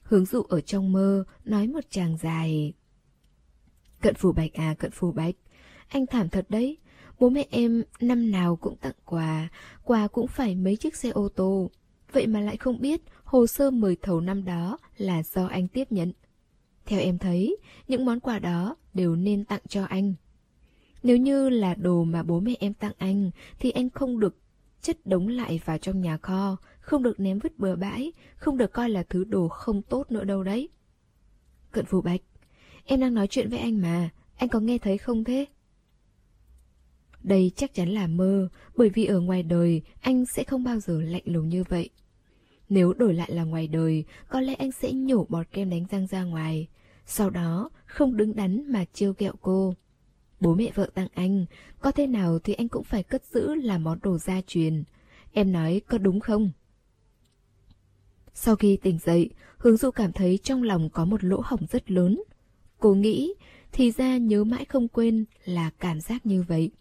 Hướng 0.02 0.26
dụ 0.26 0.42
ở 0.42 0.62
trong 0.62 0.92
mơ, 0.92 1.24
nói 1.46 1.68
một 1.68 1.84
chàng 1.90 2.18
dài. 2.18 2.74
Cận 4.02 4.16
phù 4.16 4.32
bạch 4.32 4.54
à, 4.54 4.76
cận 4.80 4.92
phù 4.92 5.12
bạch, 5.12 5.36
anh 5.90 6.06
thảm 6.06 6.30
thật 6.30 6.46
đấy. 6.50 6.78
Bố 7.20 7.30
mẹ 7.30 7.46
em 7.50 7.84
năm 8.00 8.32
nào 8.32 8.56
cũng 8.56 8.76
tặng 8.76 8.94
quà, 9.06 9.50
quà 9.84 10.08
cũng 10.08 10.28
phải 10.28 10.56
mấy 10.56 10.76
chiếc 10.76 10.96
xe 10.96 11.10
ô 11.10 11.30
tô. 11.30 11.70
Vậy 12.12 12.28
mà 12.28 12.40
lại 12.40 12.58
không 12.58 12.82
biết 12.82 13.02
hồ 13.24 13.48
sơ 13.48 13.72
mời 13.72 13.98
thầu 14.02 14.22
năm 14.22 14.46
đó 14.46 14.78
là 14.98 15.24
do 15.24 15.46
anh 15.46 15.68
tiếp 15.68 15.92
nhận. 15.92 16.12
Theo 16.86 17.00
em 17.00 17.18
thấy, 17.18 17.58
những 17.88 18.06
món 18.06 18.20
quà 18.20 18.40
đó 18.40 18.76
đều 18.94 19.16
nên 19.16 19.46
tặng 19.46 19.62
cho 19.68 19.84
anh. 19.84 20.14
Nếu 21.04 21.18
như 21.18 21.50
là 21.50 21.76
đồ 21.76 22.04
mà 22.04 22.24
bố 22.24 22.40
mẹ 22.40 22.54
em 22.60 22.74
tặng 22.74 22.94
anh, 22.98 23.32
thì 23.60 23.72
anh 23.72 23.90
không 23.90 24.20
được 24.20 24.38
chất 24.82 25.06
đống 25.06 25.28
lại 25.28 25.60
vào 25.66 25.78
trong 25.78 26.02
nhà 26.02 26.18
kho, 26.18 26.58
không 26.80 27.04
được 27.04 27.20
ném 27.20 27.40
vứt 27.40 27.60
bừa 27.60 27.76
bãi, 27.76 28.12
không 28.36 28.58
được 28.58 28.74
coi 28.74 28.90
là 28.90 29.04
thứ 29.04 29.24
đồ 29.24 29.48
không 29.48 29.82
tốt 29.82 30.12
nữa 30.12 30.24
đâu 30.24 30.44
đấy. 30.44 30.70
Cận 31.72 31.86
Phù 31.86 32.02
Bạch, 32.02 32.22
em 32.86 33.00
đang 33.00 33.14
nói 33.14 33.28
chuyện 33.28 33.50
với 33.50 33.60
anh 33.60 33.82
mà, 33.82 34.10
anh 34.36 34.50
có 34.50 34.60
nghe 34.60 34.78
thấy 34.78 34.98
không 34.98 35.24
thế? 35.24 35.46
Đây 37.24 37.52
chắc 37.56 37.74
chắn 37.74 37.90
là 37.90 38.08
mơ, 38.08 38.50
bởi 38.78 38.90
vì 38.90 39.06
ở 39.06 39.20
ngoài 39.20 39.44
đời 39.44 39.82
anh 40.02 40.26
sẽ 40.26 40.44
không 40.44 40.64
bao 40.64 40.80
giờ 40.80 41.02
lạnh 41.02 41.24
lùng 41.26 41.50
như 41.50 41.64
vậy. 41.70 41.90
Nếu 42.70 42.94
đổi 42.94 43.14
lại 43.14 43.32
là 43.32 43.44
ngoài 43.44 43.68
đời, 43.68 44.04
có 44.30 44.42
lẽ 44.42 44.54
anh 44.54 44.72
sẽ 44.72 44.92
nhổ 44.94 45.26
bọt 45.30 45.52
kem 45.52 45.70
đánh 45.70 45.86
răng 45.92 46.08
ra 46.08 46.24
ngoài. 46.24 46.68
Sau 47.06 47.30
đó, 47.30 47.70
không 47.86 48.18
đứng 48.18 48.36
đắn 48.36 48.72
mà 48.72 48.86
chiêu 48.94 49.14
kẹo 49.14 49.34
cô. 49.42 49.76
Bố 50.40 50.56
mẹ 50.56 50.72
vợ 50.76 50.90
tặng 50.94 51.08
anh, 51.14 51.46
có 51.80 51.92
thế 51.92 52.08
nào 52.08 52.40
thì 52.40 52.54
anh 52.54 52.68
cũng 52.70 52.84
phải 52.84 53.04
cất 53.04 53.26
giữ 53.26 53.56
là 53.56 53.78
món 53.78 54.00
đồ 54.02 54.18
gia 54.18 54.42
truyền. 54.48 54.84
Em 55.34 55.52
nói 55.52 55.82
có 55.88 55.98
đúng 55.98 56.20
không? 56.20 56.52
Sau 58.34 58.56
khi 58.56 58.78
tỉnh 58.78 59.00
dậy, 59.06 59.30
Hướng 59.58 59.78
Du 59.78 59.92
cảm 59.92 60.12
thấy 60.12 60.40
trong 60.44 60.64
lòng 60.64 60.90
có 60.90 61.06
một 61.06 61.24
lỗ 61.24 61.42
hổng 61.46 61.66
rất 61.72 61.92
lớn. 61.92 62.22
Cô 62.80 62.94
nghĩ, 62.94 63.34
thì 63.72 63.92
ra 63.92 64.18
nhớ 64.18 64.44
mãi 64.44 64.66
không 64.66 64.88
quên 64.88 65.26
là 65.46 65.70
cảm 65.80 66.02
giác 66.02 66.26
như 66.26 66.44
vậy. 66.44 66.72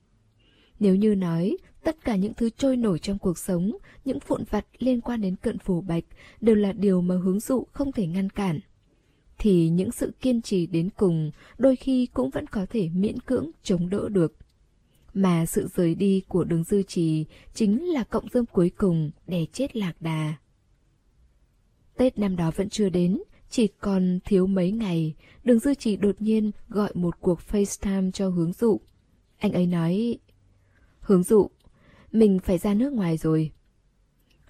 Nếu 0.80 0.94
như 0.94 1.14
nói, 1.14 1.56
tất 1.84 2.04
cả 2.04 2.16
những 2.16 2.34
thứ 2.34 2.50
trôi 2.50 2.76
nổi 2.76 2.98
trong 2.98 3.18
cuộc 3.18 3.38
sống, 3.38 3.76
những 4.04 4.18
vụn 4.26 4.44
vặt 4.50 4.66
liên 4.78 5.00
quan 5.00 5.20
đến 5.20 5.36
cận 5.36 5.58
phủ 5.58 5.80
bạch 5.80 6.04
đều 6.40 6.56
là 6.56 6.72
điều 6.72 7.00
mà 7.00 7.16
hướng 7.16 7.40
dụ 7.40 7.66
không 7.72 7.92
thể 7.92 8.06
ngăn 8.06 8.30
cản 8.30 8.60
thì 9.38 9.68
những 9.68 9.92
sự 9.92 10.12
kiên 10.20 10.42
trì 10.42 10.66
đến 10.66 10.90
cùng 10.96 11.30
đôi 11.58 11.76
khi 11.76 12.06
cũng 12.06 12.30
vẫn 12.30 12.46
có 12.46 12.66
thể 12.70 12.88
miễn 12.88 13.20
cưỡng 13.20 13.50
chống 13.62 13.90
đỡ 13.90 14.08
được. 14.08 14.36
Mà 15.14 15.46
sự 15.46 15.68
rời 15.74 15.94
đi 15.94 16.22
của 16.28 16.44
đường 16.44 16.64
dư 16.64 16.82
trì 16.82 17.24
chính 17.54 17.88
là 17.88 18.04
cộng 18.04 18.28
dâm 18.32 18.46
cuối 18.46 18.70
cùng 18.70 19.10
để 19.26 19.46
chết 19.52 19.76
lạc 19.76 19.92
đà. 20.00 20.34
Tết 21.96 22.18
năm 22.18 22.36
đó 22.36 22.50
vẫn 22.56 22.68
chưa 22.68 22.88
đến, 22.88 23.22
chỉ 23.50 23.66
còn 23.66 24.18
thiếu 24.24 24.46
mấy 24.46 24.70
ngày, 24.72 25.14
đường 25.44 25.58
dư 25.58 25.74
trì 25.74 25.96
đột 25.96 26.22
nhiên 26.22 26.50
gọi 26.68 26.90
một 26.94 27.20
cuộc 27.20 27.40
FaceTime 27.50 28.10
cho 28.10 28.28
hướng 28.28 28.52
dụ. 28.52 28.80
Anh 29.38 29.52
ấy 29.52 29.66
nói, 29.66 30.18
hướng 31.08 31.22
dụ, 31.22 31.50
mình 32.12 32.38
phải 32.38 32.58
ra 32.58 32.74
nước 32.74 32.92
ngoài 32.92 33.16
rồi. 33.16 33.52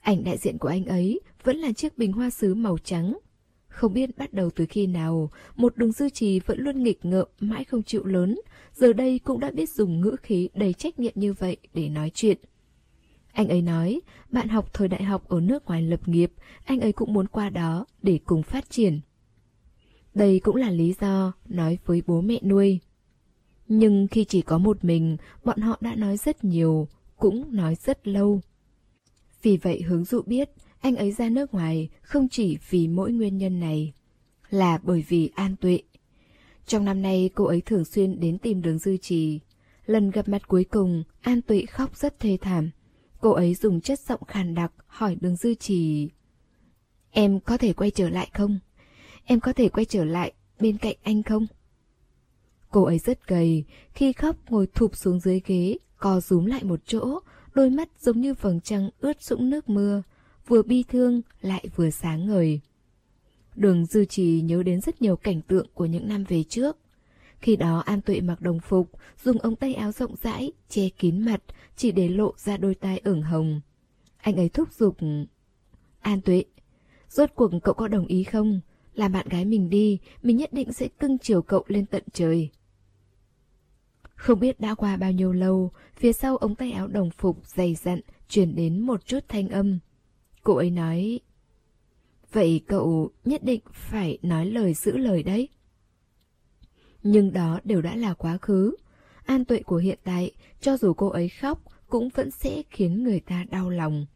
Ảnh 0.01 0.25
đại 0.25 0.39
diện 0.39 0.59
của 0.59 0.69
anh 0.69 0.85
ấy 0.85 1.21
vẫn 1.45 1.57
là 1.57 1.73
chiếc 1.73 1.99
bình 1.99 2.13
hoa 2.13 2.31
sứ 2.31 2.55
màu 2.55 2.79
trắng 2.79 3.15
không 3.79 3.95
biết 3.95 4.19
bắt 4.19 4.33
đầu 4.33 4.51
từ 4.51 4.67
khi 4.69 4.87
nào, 4.87 5.31
một 5.57 5.77
đường 5.77 5.93
dư 5.93 6.11
trì 6.11 6.41
vẫn 6.41 6.61
luôn 6.61 6.83
nghịch 6.83 7.05
ngợm 7.05 7.29
mãi 7.41 7.65
không 7.65 7.83
chịu 7.83 8.05
lớn, 8.05 8.41
giờ 8.75 8.93
đây 8.93 9.19
cũng 9.19 9.41
đã 9.41 9.51
biết 9.51 9.71
dùng 9.71 10.01
ngữ 10.01 10.17
khí 10.23 10.49
đầy 10.55 10.73
trách 10.73 10.99
nhiệm 10.99 11.13
như 11.15 11.33
vậy 11.33 11.57
để 11.75 11.89
nói 11.89 12.11
chuyện. 12.15 12.39
Anh 13.33 13.49
ấy 13.49 13.63
nói, 13.63 14.01
bạn 14.31 14.49
học 14.49 14.75
thời 14.75 14.89
đại 14.89 15.03
học 15.03 15.29
ở 15.29 15.41
nước 15.41 15.67
ngoài 15.67 15.83
lập 15.83 16.09
nghiệp, 16.09 16.33
anh 16.65 16.81
ấy 16.81 16.93
cũng 16.93 17.13
muốn 17.13 17.27
qua 17.27 17.51
đó 17.51 17.87
để 18.03 18.19
cùng 18.25 18.43
phát 18.43 18.71
triển. 18.71 19.01
Đây 20.15 20.41
cũng 20.41 20.57
là 20.57 20.71
lý 20.71 20.95
do 21.01 21.33
nói 21.49 21.79
với 21.85 22.03
bố 22.07 22.21
mẹ 22.21 22.39
nuôi. 22.43 22.81
Nhưng 23.69 24.07
khi 24.11 24.25
chỉ 24.25 24.43
có 24.43 24.59
một 24.59 24.85
mình, 24.85 25.17
bọn 25.45 25.61
họ 25.61 25.79
đã 25.81 25.95
nói 25.95 26.17
rất 26.17 26.45
nhiều, 26.45 26.89
cũng 27.17 27.57
nói 27.57 27.75
rất 27.75 28.09
lâu. 28.09 28.41
Vì 29.43 29.57
vậy 29.57 29.83
hướng 29.83 30.05
dụ 30.05 30.23
biết, 30.23 30.51
anh 30.81 30.97
ấy 30.97 31.13
ra 31.13 31.29
nước 31.29 31.55
ngoài 31.55 31.89
không 32.03 32.29
chỉ 32.29 32.59
vì 32.71 32.89
mỗi 32.89 33.13
nguyên 33.13 33.39
nhân 33.39 33.61
này, 33.61 33.93
là 34.51 34.79
bởi 34.83 35.05
vì 35.09 35.31
an 35.35 35.57
tuệ. 35.57 35.81
Trong 36.67 36.85
năm 36.85 37.03
nay 37.03 37.31
cô 37.35 37.45
ấy 37.45 37.61
thường 37.61 37.85
xuyên 37.85 38.21
đến 38.21 38.39
tìm 38.39 38.63
đường 38.63 38.79
dư 38.79 38.97
trì. 38.97 39.41
Lần 39.87 40.11
gặp 40.11 40.29
mặt 40.29 40.49
cuối 40.49 40.65
cùng, 40.65 41.05
An 41.21 41.43
Tuệ 41.43 41.67
khóc 41.67 41.97
rất 41.97 42.19
thê 42.19 42.39
thảm. 42.41 42.71
Cô 43.21 43.31
ấy 43.31 43.55
dùng 43.55 43.81
chất 43.81 44.01
giọng 44.01 44.25
khàn 44.25 44.55
đặc 44.55 44.73
hỏi 44.87 45.17
đường 45.21 45.37
dư 45.37 45.55
trì. 45.55 46.09
Em 47.11 47.41
có 47.41 47.57
thể 47.57 47.73
quay 47.73 47.91
trở 47.91 48.09
lại 48.09 48.31
không? 48.35 48.59
Em 49.25 49.41
có 49.41 49.53
thể 49.53 49.69
quay 49.69 49.85
trở 49.85 50.05
lại 50.05 50.33
bên 50.61 50.79
cạnh 50.79 50.97
anh 51.03 51.23
không? 51.23 51.47
Cô 52.71 52.85
ấy 52.85 52.99
rất 52.99 53.27
gầy, 53.27 53.65
khi 53.95 54.13
khóc 54.13 54.37
ngồi 54.49 54.67
thụp 54.67 54.97
xuống 54.97 55.21
dưới 55.21 55.41
ghế, 55.47 55.77
co 55.99 56.21
rúm 56.21 56.45
lại 56.45 56.65
một 56.65 56.81
chỗ, 56.87 57.21
đôi 57.55 57.71
mắt 57.71 57.89
giống 58.01 58.21
như 58.21 58.35
vầng 58.35 58.61
trăng 58.61 58.91
ướt 59.01 59.23
sũng 59.23 59.51
nước 59.51 59.69
mưa, 59.69 60.03
vừa 60.47 60.63
bi 60.63 60.85
thương 60.89 61.23
lại 61.41 61.69
vừa 61.77 61.91
sáng 61.91 62.27
ngời. 62.27 62.61
Đường 63.55 63.87
dư 63.87 64.05
trì 64.05 64.41
nhớ 64.41 64.63
đến 64.63 64.81
rất 64.81 65.03
nhiều 65.03 65.17
cảnh 65.17 65.41
tượng 65.43 65.67
của 65.75 65.87
những 65.87 66.09
năm 66.09 66.25
về 66.25 66.43
trước. 66.43 66.77
Khi 67.41 67.57
đó 67.57 67.79
An 67.79 68.01
Tuệ 68.01 68.21
mặc 68.21 68.41
đồng 68.41 68.61
phục, 68.61 68.91
dùng 69.25 69.39
ống 69.39 69.57
tay 69.57 69.75
áo 69.75 69.93
rộng 69.93 70.15
rãi, 70.23 70.53
che 70.69 70.89
kín 70.89 71.25
mặt, 71.25 71.43
chỉ 71.77 71.93
để 71.93 72.09
lộ 72.09 72.33
ra 72.37 72.57
đôi 72.57 72.75
tai 72.75 73.01
ửng 73.05 73.23
hồng. 73.23 73.61
Anh 74.17 74.37
ấy 74.37 74.49
thúc 74.49 74.73
giục. 74.73 74.97
An 76.01 76.21
Tuệ, 76.21 76.45
rốt 77.09 77.31
cuộc 77.35 77.51
cậu 77.63 77.75
có 77.75 77.89
đồng 77.89 78.07
ý 78.07 78.25
không? 78.25 78.61
Làm 78.95 79.13
bạn 79.13 79.29
gái 79.29 79.45
mình 79.45 79.71
đi, 79.71 79.99
mình 80.23 80.37
nhất 80.37 80.53
định 80.53 80.73
sẽ 80.73 80.89
cưng 80.89 81.19
chiều 81.19 81.43
cậu 81.43 81.65
lên 81.67 81.87
tận 81.87 82.03
trời. 82.13 82.51
Không 84.19 84.41
biết 84.41 84.61
đã 84.61 84.75
qua 84.75 84.97
bao 84.97 85.13
nhiêu 85.13 85.33
lâu, 85.33 85.71
phía 85.97 86.13
sau 86.13 86.37
ống 86.37 86.55
tay 86.55 86.73
áo 86.73 86.89
đồng 86.89 87.11
phục 87.11 87.47
dày 87.47 87.75
dặn 87.75 88.01
chuyển 88.29 88.55
đến 88.55 88.81
một 88.81 89.07
chút 89.07 89.21
thanh 89.29 89.49
âm. 89.49 89.79
Cô 90.43 90.55
ấy 90.55 90.71
nói, 90.71 91.21
Vậy 92.33 92.61
cậu 92.67 93.11
nhất 93.25 93.45
định 93.45 93.61
phải 93.73 94.19
nói 94.23 94.47
lời 94.47 94.75
giữ 94.75 94.97
lời 94.97 95.23
đấy. 95.23 95.49
Nhưng 97.03 97.33
đó 97.33 97.61
đều 97.65 97.83
đã 97.83 97.97
là 97.97 98.15
quá 98.15 98.39
khứ. 98.39 98.77
An 99.25 99.45
tuệ 99.45 99.63
của 99.63 99.77
hiện 99.77 99.99
tại, 100.05 100.33
cho 100.61 100.77
dù 100.77 100.93
cô 100.93 101.09
ấy 101.09 101.29
khóc, 101.29 101.63
cũng 101.89 102.09
vẫn 102.09 102.31
sẽ 102.31 102.63
khiến 102.71 103.05
người 103.05 103.21
ta 103.21 103.45
đau 103.51 103.71
lòng. 103.71 104.07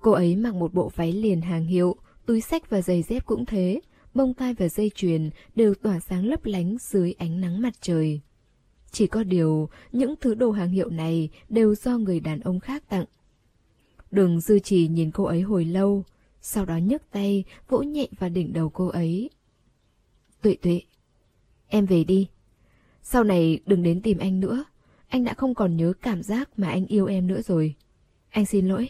Cô 0.00 0.10
ấy 0.10 0.36
mặc 0.36 0.54
một 0.54 0.74
bộ 0.74 0.90
váy 0.94 1.12
liền 1.12 1.40
hàng 1.40 1.64
hiệu, 1.64 1.96
túi 2.26 2.40
sách 2.40 2.70
và 2.70 2.82
giày 2.82 3.02
dép 3.02 3.26
cũng 3.26 3.46
thế, 3.46 3.80
bông 4.14 4.34
tai 4.34 4.54
và 4.54 4.68
dây 4.68 4.90
chuyền 4.94 5.30
đều 5.54 5.74
tỏa 5.74 6.00
sáng 6.00 6.24
lấp 6.24 6.44
lánh 6.44 6.76
dưới 6.80 7.12
ánh 7.12 7.40
nắng 7.40 7.60
mặt 7.60 7.72
trời. 7.80 8.20
Chỉ 8.92 9.06
có 9.06 9.22
điều, 9.24 9.68
những 9.92 10.14
thứ 10.20 10.34
đồ 10.34 10.50
hàng 10.50 10.70
hiệu 10.70 10.90
này 10.90 11.28
đều 11.48 11.74
do 11.74 11.98
người 11.98 12.20
đàn 12.20 12.40
ông 12.40 12.60
khác 12.60 12.88
tặng. 12.88 13.04
Đường 14.10 14.40
dư 14.40 14.58
trì 14.58 14.88
nhìn 14.88 15.10
cô 15.10 15.24
ấy 15.24 15.40
hồi 15.40 15.64
lâu, 15.64 16.04
sau 16.40 16.64
đó 16.64 16.76
nhấc 16.76 17.10
tay, 17.10 17.44
vỗ 17.68 17.82
nhẹ 17.82 18.06
vào 18.18 18.30
đỉnh 18.30 18.52
đầu 18.52 18.70
cô 18.70 18.86
ấy. 18.86 19.30
Tuệ 20.42 20.56
tuệ, 20.62 20.80
em 21.68 21.86
về 21.86 22.04
đi. 22.04 22.28
Sau 23.02 23.24
này 23.24 23.60
đừng 23.66 23.82
đến 23.82 24.02
tìm 24.02 24.18
anh 24.18 24.40
nữa. 24.40 24.64
Anh 25.08 25.24
đã 25.24 25.34
không 25.34 25.54
còn 25.54 25.76
nhớ 25.76 25.92
cảm 26.02 26.22
giác 26.22 26.58
mà 26.58 26.68
anh 26.70 26.86
yêu 26.86 27.06
em 27.06 27.26
nữa 27.26 27.40
rồi. 27.42 27.74
Anh 28.30 28.46
xin 28.46 28.68
lỗi. 28.68 28.88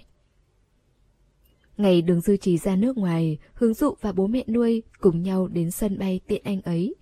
Ngày 1.77 2.03
đường 2.03 2.21
dư 2.21 2.37
trì 2.37 2.59
ra 2.59 2.77
nước 2.77 2.97
ngoài, 2.97 3.39
hướng 3.55 3.75
dụ 3.75 3.95
và 4.01 4.13
bố 4.13 4.27
mẹ 4.27 4.45
nuôi 4.49 4.83
cùng 5.01 5.23
nhau 5.23 5.49
đến 5.49 5.71
sân 5.71 5.99
bay 5.99 6.21
tiện 6.27 6.43
anh 6.45 6.61
ấy. 6.63 6.95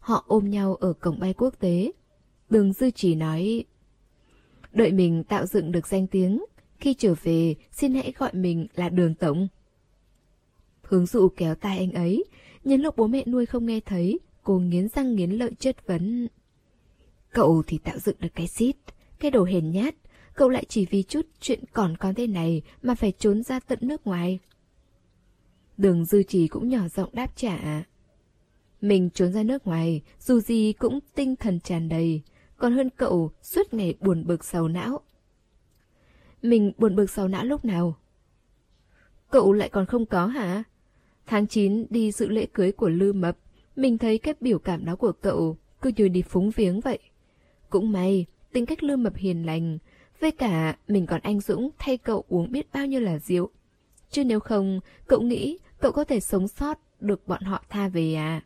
Họ 0.00 0.24
ôm 0.26 0.50
nhau 0.50 0.74
ở 0.74 0.92
cổng 0.92 1.20
bay 1.20 1.34
quốc 1.34 1.54
tế. 1.58 1.92
Đường 2.50 2.72
dư 2.72 2.90
trì 2.90 3.14
nói, 3.14 3.64
đợi 4.72 4.92
mình 4.92 5.24
tạo 5.24 5.46
dựng 5.46 5.72
được 5.72 5.86
danh 5.86 6.06
tiếng, 6.06 6.44
khi 6.80 6.94
trở 6.94 7.14
về 7.22 7.54
xin 7.72 7.94
hãy 7.94 8.12
gọi 8.18 8.30
mình 8.32 8.66
là 8.74 8.88
đường 8.88 9.14
tổng. 9.14 9.48
Hướng 10.82 11.06
dụ 11.06 11.28
kéo 11.28 11.54
tay 11.54 11.78
anh 11.78 11.92
ấy, 11.92 12.24
nhân 12.64 12.80
lúc 12.80 12.96
bố 12.96 13.06
mẹ 13.06 13.24
nuôi 13.26 13.46
không 13.46 13.66
nghe 13.66 13.80
thấy, 13.80 14.18
cô 14.42 14.58
nghiến 14.58 14.88
răng 14.88 15.14
nghiến 15.14 15.30
lợi 15.30 15.50
chất 15.58 15.86
vấn. 15.86 16.28
Cậu 17.30 17.62
thì 17.66 17.78
tạo 17.78 17.98
dựng 17.98 18.16
được 18.20 18.34
cái 18.34 18.46
xít, 18.46 18.76
cái 19.18 19.30
đồ 19.30 19.44
hèn 19.44 19.70
nhát, 19.70 19.94
cậu 20.34 20.48
lại 20.48 20.64
chỉ 20.68 20.86
vì 20.90 21.02
chút 21.02 21.26
chuyện 21.40 21.64
còn 21.72 21.96
con 21.96 22.14
thế 22.14 22.26
này 22.26 22.62
mà 22.82 22.94
phải 22.94 23.12
trốn 23.12 23.42
ra 23.42 23.60
tận 23.60 23.78
nước 23.82 24.06
ngoài. 24.06 24.38
Đường 25.76 26.04
dư 26.04 26.22
trì 26.22 26.48
cũng 26.48 26.68
nhỏ 26.68 26.88
giọng 26.88 27.10
đáp 27.12 27.36
trả. 27.36 27.84
Mình 28.80 29.10
trốn 29.10 29.32
ra 29.32 29.42
nước 29.42 29.66
ngoài, 29.66 30.02
dù 30.20 30.40
gì 30.40 30.72
cũng 30.72 30.98
tinh 31.14 31.36
thần 31.36 31.60
tràn 31.60 31.88
đầy, 31.88 32.22
còn 32.56 32.72
hơn 32.72 32.90
cậu 32.90 33.30
suốt 33.42 33.74
ngày 33.74 33.94
buồn 34.00 34.26
bực 34.26 34.44
sầu 34.44 34.68
não. 34.68 35.00
Mình 36.42 36.72
buồn 36.78 36.96
bực 36.96 37.10
sầu 37.10 37.28
não 37.28 37.44
lúc 37.44 37.64
nào? 37.64 37.96
Cậu 39.30 39.52
lại 39.52 39.68
còn 39.68 39.86
không 39.86 40.06
có 40.06 40.26
hả? 40.26 40.62
Tháng 41.26 41.46
9 41.46 41.86
đi 41.90 42.12
dự 42.12 42.28
lễ 42.28 42.46
cưới 42.52 42.72
của 42.72 42.88
Lư 42.88 43.12
Mập, 43.12 43.38
mình 43.76 43.98
thấy 43.98 44.18
cái 44.18 44.34
biểu 44.40 44.58
cảm 44.58 44.84
đó 44.84 44.96
của 44.96 45.12
cậu 45.12 45.56
cứ 45.80 45.90
như 45.96 46.08
đi 46.08 46.22
phúng 46.22 46.50
viếng 46.50 46.80
vậy. 46.80 46.98
Cũng 47.70 47.92
may, 47.92 48.26
tính 48.52 48.66
cách 48.66 48.82
Lư 48.82 48.96
Mập 48.96 49.16
hiền 49.16 49.46
lành, 49.46 49.78
với 50.20 50.30
cả 50.30 50.76
mình 50.88 51.06
còn 51.06 51.20
anh 51.20 51.40
Dũng 51.40 51.70
thay 51.78 51.96
cậu 51.96 52.24
uống 52.28 52.52
biết 52.52 52.72
bao 52.72 52.86
nhiêu 52.86 53.00
là 53.00 53.18
rượu. 53.18 53.50
Chứ 54.10 54.24
nếu 54.24 54.40
không, 54.40 54.80
cậu 55.06 55.20
nghĩ 55.20 55.58
cậu 55.80 55.92
có 55.92 56.04
thể 56.04 56.20
sống 56.20 56.48
sót 56.48 56.78
được 57.00 57.28
bọn 57.28 57.42
họ 57.42 57.64
tha 57.68 57.88
về 57.88 58.14
à? 58.14 58.42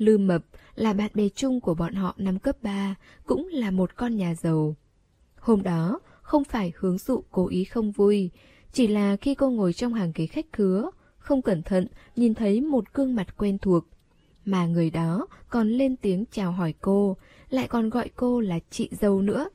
Lư 0.00 0.18
Mập 0.18 0.42
là 0.74 0.92
bạn 0.92 1.10
bè 1.14 1.28
chung 1.28 1.60
của 1.60 1.74
bọn 1.74 1.94
họ 1.94 2.14
năm 2.18 2.38
cấp 2.38 2.56
3, 2.62 2.94
cũng 3.26 3.48
là 3.52 3.70
một 3.70 3.96
con 3.96 4.16
nhà 4.16 4.34
giàu. 4.34 4.76
Hôm 5.36 5.62
đó, 5.62 6.00
không 6.22 6.44
phải 6.44 6.72
hướng 6.76 6.98
dụ 6.98 7.24
cố 7.30 7.48
ý 7.48 7.64
không 7.64 7.92
vui, 7.92 8.30
chỉ 8.72 8.86
là 8.86 9.16
khi 9.16 9.34
cô 9.34 9.50
ngồi 9.50 9.72
trong 9.72 9.94
hàng 9.94 10.12
ghế 10.14 10.26
khách 10.26 10.46
khứa, 10.52 10.90
không 11.18 11.42
cẩn 11.42 11.62
thận 11.62 11.86
nhìn 12.16 12.34
thấy 12.34 12.60
một 12.60 12.84
gương 12.94 13.14
mặt 13.14 13.36
quen 13.36 13.58
thuộc. 13.58 13.84
Mà 14.44 14.66
người 14.66 14.90
đó 14.90 15.26
còn 15.48 15.68
lên 15.68 15.96
tiếng 15.96 16.24
chào 16.30 16.52
hỏi 16.52 16.74
cô, 16.80 17.16
lại 17.50 17.68
còn 17.68 17.90
gọi 17.90 18.10
cô 18.16 18.40
là 18.40 18.58
chị 18.70 18.88
dâu 19.00 19.22
nữa. 19.22 19.48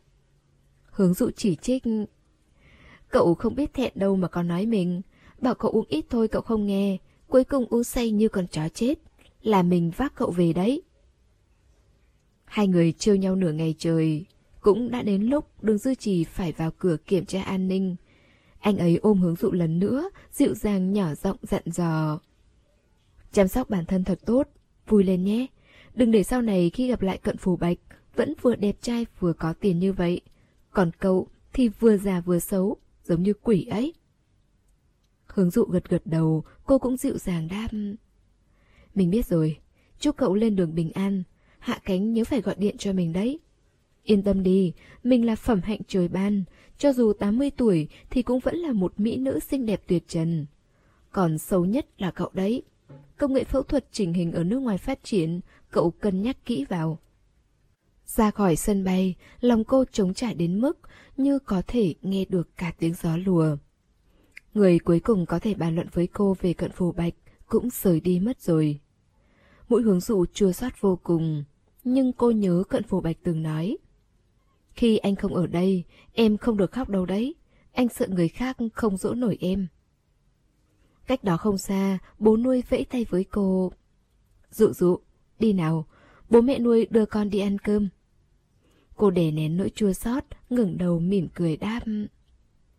Hướng 0.91 1.14
dụ 1.14 1.30
chỉ 1.36 1.56
trích. 1.56 1.84
Cậu 3.10 3.36
không 3.36 3.56
biết 3.56 3.74
thẹn 3.74 3.91
đâu 3.96 4.16
mà 4.16 4.28
còn 4.28 4.48
nói 4.48 4.66
mình. 4.66 5.02
Bảo 5.41 5.56
cậu 5.56 5.72
uống 5.72 5.86
ít 5.89 6.06
thôi 6.10 6.28
cậu 6.28 6.41
không 6.41 6.66
nghe, 6.66 6.98
cuối 7.28 7.43
cùng 7.43 7.66
uống 7.70 7.84
say 7.84 8.12
như 8.12 8.30
con 8.30 8.48
chó 8.48 8.70
chết. 8.74 9.05
Là 9.46 9.64
mình 9.64 9.91
vác 9.98 10.16
cậu 10.16 10.32
về 10.32 10.54
đấy. 10.54 10.82
Hai 12.46 12.68
người 12.68 12.91
trêu 12.91 13.16
nhau 13.16 13.36
nửa 13.36 13.52
ngày 13.52 13.76
trời. 13.78 14.26
Cũng 14.62 14.91
đã 14.91 15.02
đến 15.02 15.24
lúc 15.24 15.64
đường 15.64 15.78
dư 15.78 15.96
trì 15.96 16.24
phải 16.24 16.52
vào 16.52 16.72
cửa 16.72 16.98
kiểm 16.98 17.26
tra 17.26 17.43
an 17.43 17.68
ninh. 17.68 17.96
Anh 18.60 18.78
ấy 18.78 18.98
ôm 19.02 19.20
hướng 19.20 19.36
dụ 19.36 19.52
lần 19.52 19.80
nữa, 19.80 20.10
dịu 20.32 20.54
dàng 20.54 20.93
nhỏ 20.93 21.16
giọng 21.16 21.38
dặn 21.41 21.62
dò. 21.66 22.20
Chăm 23.32 23.48
sóc 23.48 23.70
bản 23.70 23.86
thân 23.86 24.04
thật 24.04 24.20
tốt, 24.26 24.48
vui 24.88 25.04
lên 25.04 25.24
nhé. 25.24 25.48
Đừng 25.93 26.12
để 26.12 26.24
sau 26.24 26.41
này 26.41 26.70
khi 26.70 26.88
gặp 26.88 27.02
lại 27.02 27.18
cận 27.18 27.38
phù 27.38 27.56
bạch, 27.56 27.78
vẫn 28.16 28.34
vừa 28.41 28.56
đẹp 28.56 28.76
trai 28.82 29.06
vừa 29.20 29.34
có 29.34 29.54
tiền 29.54 29.80
như 29.80 29.93
vậy. 29.93 30.22
Còn 30.72 30.91
cậu 31.00 31.28
thì 31.54 31.70
vừa 31.70 31.98
già 31.98 32.22
vừa 32.22 32.39
xấu, 32.39 32.78
giống 33.04 33.24
như 33.24 33.34
quỷ 33.34 33.66
ấy. 33.66 33.93
Hướng 35.26 35.50
dụ 35.50 35.66
gật 35.66 35.89
gật 35.89 36.02
đầu, 36.06 36.43
cô 36.66 36.80
cũng 36.80 36.98
dịu 36.98 37.18
dàng 37.18 37.48
đáp. 37.48 37.68
Mình 38.96 39.10
biết 39.10 39.26
rồi, 39.26 39.58
chúc 40.00 40.18
cậu 40.18 40.36
lên 40.36 40.56
đường 40.56 40.76
bình 40.76 40.91
an, 40.91 41.24
hạ 41.60 41.80
cánh 41.86 42.14
nhớ 42.14 42.24
phải 42.24 42.41
gọi 42.41 42.56
điện 42.58 42.76
cho 42.78 42.93
mình 42.93 43.14
đấy. 43.14 43.39
Yên 44.04 44.24
tâm 44.24 44.43
đi, 44.43 44.74
mình 45.04 45.26
là 45.26 45.36
phẩm 45.36 45.62
hạnh 45.64 45.80
trời 45.88 46.08
ban, 46.08 46.43
cho 46.78 46.93
dù 46.93 47.14
80 47.14 47.52
tuổi 47.52 47.88
thì 48.10 48.22
cũng 48.22 48.39
vẫn 48.39 48.56
là 48.56 48.72
một 48.72 49.00
mỹ 49.00 49.18
nữ 49.18 49.39
xinh 49.39 49.66
đẹp 49.66 49.82
tuyệt 49.88 50.04
trần. 50.08 50.46
Còn 51.12 51.38
xấu 51.38 51.66
nhất 51.66 51.88
là 51.98 52.12
cậu 52.12 52.30
đấy. 52.34 52.64
Công 53.18 53.34
nghệ 53.34 53.43
phẫu 53.43 53.64
thuật 53.64 53.86
chỉnh 53.91 54.14
hình 54.14 54.32
ở 54.32 54.43
nước 54.43 54.60
ngoài 54.60 54.78
phát 54.78 55.00
triển, 55.04 55.39
cậu 55.72 55.91
cân 55.91 56.22
nhắc 56.22 56.46
kỹ 56.46 56.66
vào. 56.70 57.00
Ra 58.06 58.32
khỏi 58.32 58.56
sân 58.56 58.84
bay, 58.84 59.16
lòng 59.39 59.64
cô 59.64 59.86
trống 59.86 60.14
trải 60.14 60.34
đến 60.34 60.62
mức 60.62 60.80
như 61.18 61.39
có 61.39 61.62
thể 61.68 61.93
nghe 62.02 62.26
được 62.26 62.58
cả 62.58 62.74
tiếng 62.80 62.93
gió 62.93 63.18
lùa. 63.18 63.58
Người 64.54 64.80
cuối 64.80 65.00
cùng 65.00 65.26
có 65.26 65.39
thể 65.39 65.54
bàn 65.54 65.76
luận 65.76 65.88
với 65.93 66.08
cô 66.08 66.36
về 66.41 66.54
cận 66.54 66.72
phù 66.72 66.91
bạch 66.91 67.14
cũng 67.46 67.70
rời 67.84 68.00
đi 68.00 68.20
mất 68.20 68.41
rồi. 68.41 68.80
Mũi 69.70 69.82
hướng 69.82 69.99
dụ 69.99 70.26
chua 70.34 70.51
xót 70.51 70.74
vô 70.80 70.99
cùng, 71.03 71.43
nhưng 71.84 72.13
cô 72.13 72.32
nhớ 72.32 72.63
cận 72.70 72.84
phù 72.84 73.01
bạch 73.01 73.18
từng 73.24 73.43
nói. 73.43 73.78
Khi 74.74 74.97
anh 74.97 75.16
không 75.16 75.34
ở 75.34 75.47
đây, 75.47 75.84
em 76.13 76.38
không 76.38 76.57
được 76.57 76.72
khóc 76.72 76.89
đâu 76.89 77.05
đấy. 77.05 77.36
Anh 77.72 77.89
sợ 77.89 78.07
người 78.07 78.28
khác 78.28 78.57
không 78.74 78.97
dỗ 78.97 79.13
nổi 79.13 79.38
em. 79.41 79.68
Cách 81.07 81.24
đó 81.24 81.38
không 81.38 81.57
xa, 81.57 81.97
bố 82.20 82.38
nuôi 82.38 82.63
vẫy 82.70 82.86
tay 82.86 83.05
với 83.09 83.24
cô. 83.24 83.72
Dụ 84.51 84.74
dụ, 84.74 84.99
đi 85.39 85.53
nào, 85.53 85.86
bố 86.30 86.41
mẹ 86.41 86.59
nuôi 86.59 86.88
đưa 86.89 87.05
con 87.05 87.30
đi 87.30 87.39
ăn 87.39 87.59
cơm. 87.59 87.89
Cô 88.95 89.11
để 89.11 89.32
nén 89.32 89.57
nỗi 89.57 89.72
chua 89.76 89.93
xót, 89.93 90.24
ngẩng 90.49 90.78
đầu 90.78 90.99
mỉm 90.99 91.28
cười 91.34 91.57
đáp. 91.57 91.80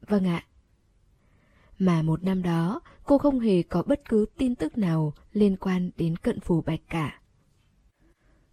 Vâng 0.09 0.27
ạ. 0.27 0.45
Mà 1.79 2.03
một 2.03 2.25
năm 2.25 2.43
đó, 2.43 2.81
cô 3.07 3.19
không 3.19 3.41
hề 3.41 3.63
có 3.63 3.83
bất 3.83 4.09
cứ 4.09 4.27
tin 4.39 4.55
tức 4.55 4.79
nào 4.79 5.13
liên 5.33 5.57
quan 5.57 5.91
đến 5.97 6.17
cận 6.17 6.41
phù 6.41 6.63
bạch 6.63 6.81
cả. 6.91 7.21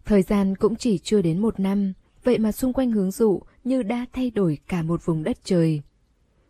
Thời 0.04 0.22
gian 0.22 0.56
cũng 0.56 0.76
chỉ 0.76 0.98
chưa 0.98 1.22
đến 1.22 1.38
một 1.38 1.60
năm, 1.60 1.92
vậy 2.24 2.38
mà 2.38 2.52
xung 2.52 2.72
quanh 2.72 2.90
hướng 2.90 3.10
dụ 3.10 3.42
như 3.64 3.82
đã 3.82 4.06
thay 4.12 4.30
đổi 4.30 4.58
cả 4.68 4.82
một 4.82 5.06
vùng 5.06 5.24
đất 5.24 5.38
trời. 5.44 5.82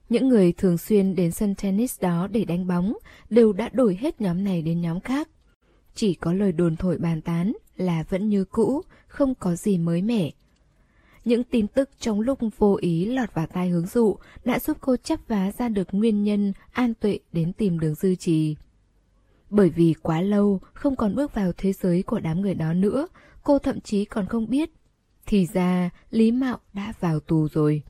Những 0.08 0.28
người 0.28 0.52
thường 0.52 0.78
xuyên 0.78 1.14
đến 1.14 1.30
sân 1.30 1.54
tennis 1.54 2.00
đó 2.00 2.28
để 2.32 2.44
đánh 2.44 2.66
bóng 2.66 2.92
đều 3.30 3.52
đã 3.52 3.68
đổi 3.72 3.98
hết 4.00 4.20
nhóm 4.20 4.44
này 4.44 4.62
đến 4.62 4.80
nhóm 4.80 5.00
khác. 5.00 5.28
Chỉ 5.94 6.14
có 6.14 6.32
lời 6.32 6.52
đồn 6.52 6.76
thổi 6.76 6.98
bàn 6.98 7.22
tán 7.22 7.52
là 7.76 8.04
vẫn 8.08 8.28
như 8.28 8.44
cũ, 8.44 8.82
không 9.06 9.34
có 9.34 9.56
gì 9.56 9.78
mới 9.78 10.02
mẻ, 10.02 10.30
những 11.24 11.44
tin 11.44 11.68
tức 11.68 11.90
trong 11.98 12.20
lúc 12.20 12.38
vô 12.58 12.78
ý 12.80 13.04
lọt 13.06 13.34
vào 13.34 13.46
tai 13.46 13.68
hướng 13.68 13.86
dụ 13.86 14.16
đã 14.44 14.58
giúp 14.58 14.76
cô 14.80 14.96
chấp 14.96 15.20
vá 15.28 15.50
ra 15.58 15.68
được 15.68 15.88
nguyên 15.92 16.22
nhân 16.22 16.52
an 16.72 16.94
tuệ 16.94 17.18
đến 17.32 17.52
tìm 17.52 17.78
đường 17.78 17.94
dư 17.94 18.14
trì. 18.14 18.56
Bởi 19.50 19.70
vì 19.70 19.94
quá 20.02 20.20
lâu 20.20 20.60
không 20.72 20.96
còn 20.96 21.14
bước 21.14 21.34
vào 21.34 21.52
thế 21.56 21.72
giới 21.72 22.02
của 22.02 22.20
đám 22.20 22.40
người 22.40 22.54
đó 22.54 22.72
nữa, 22.72 23.08
cô 23.42 23.58
thậm 23.58 23.80
chí 23.80 24.04
còn 24.04 24.26
không 24.26 24.50
biết. 24.50 24.70
Thì 25.26 25.46
ra 25.46 25.90
Lý 26.10 26.32
Mạo 26.32 26.58
đã 26.72 26.92
vào 27.00 27.20
tù 27.20 27.48
rồi. 27.48 27.82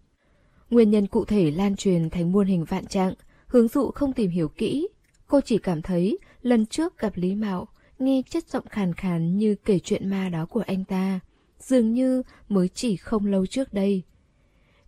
Nguyên 0.71 0.91
nhân 0.91 1.07
cụ 1.07 1.25
thể 1.25 1.51
lan 1.51 1.77
truyền 1.77 2.11
thành 2.11 2.33
muôn 2.33 2.47
hình 2.47 2.65
vạn 2.65 2.87
trạng, 2.87 3.15
hướng 3.47 3.69
dụ 3.69 3.91
không 3.91 4.13
tìm 4.13 4.31
hiểu 4.31 4.49
kỹ. 4.49 4.89
Cô 5.27 5.41
chỉ 5.41 5.59
cảm 5.59 5.83
thấy 5.83 6.19
lần 6.43 6.67
trước 6.67 6.99
gặp 6.99 7.13
Lý 7.17 7.35
Mạo, 7.35 7.69
nghe 7.99 8.23
chất 8.31 8.49
giọng 8.49 8.67
khàn 8.67 8.95
khàn 8.95 9.37
như 9.37 9.55
kể 9.65 9.79
chuyện 9.79 10.11
ma 10.11 10.29
đó 10.29 10.47
của 10.47 10.63
anh 10.67 10.85
ta 10.85 11.21
dường 11.65 11.93
như 11.93 12.23
mới 12.49 12.69
chỉ 12.69 12.97
không 12.97 13.27
lâu 13.27 13.47
trước 13.47 13.73
đây. 13.73 14.03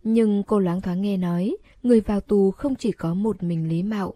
Nhưng 0.03 0.43
cô 0.43 0.59
loáng 0.59 0.81
thoáng 0.81 1.01
nghe 1.01 1.17
nói, 1.17 1.57
người 1.83 2.01
vào 2.01 2.21
tù 2.21 2.51
không 2.51 2.75
chỉ 2.75 2.91
có 2.91 3.13
một 3.13 3.43
mình 3.43 3.69
Lý 3.69 3.83
Mạo, 3.83 4.13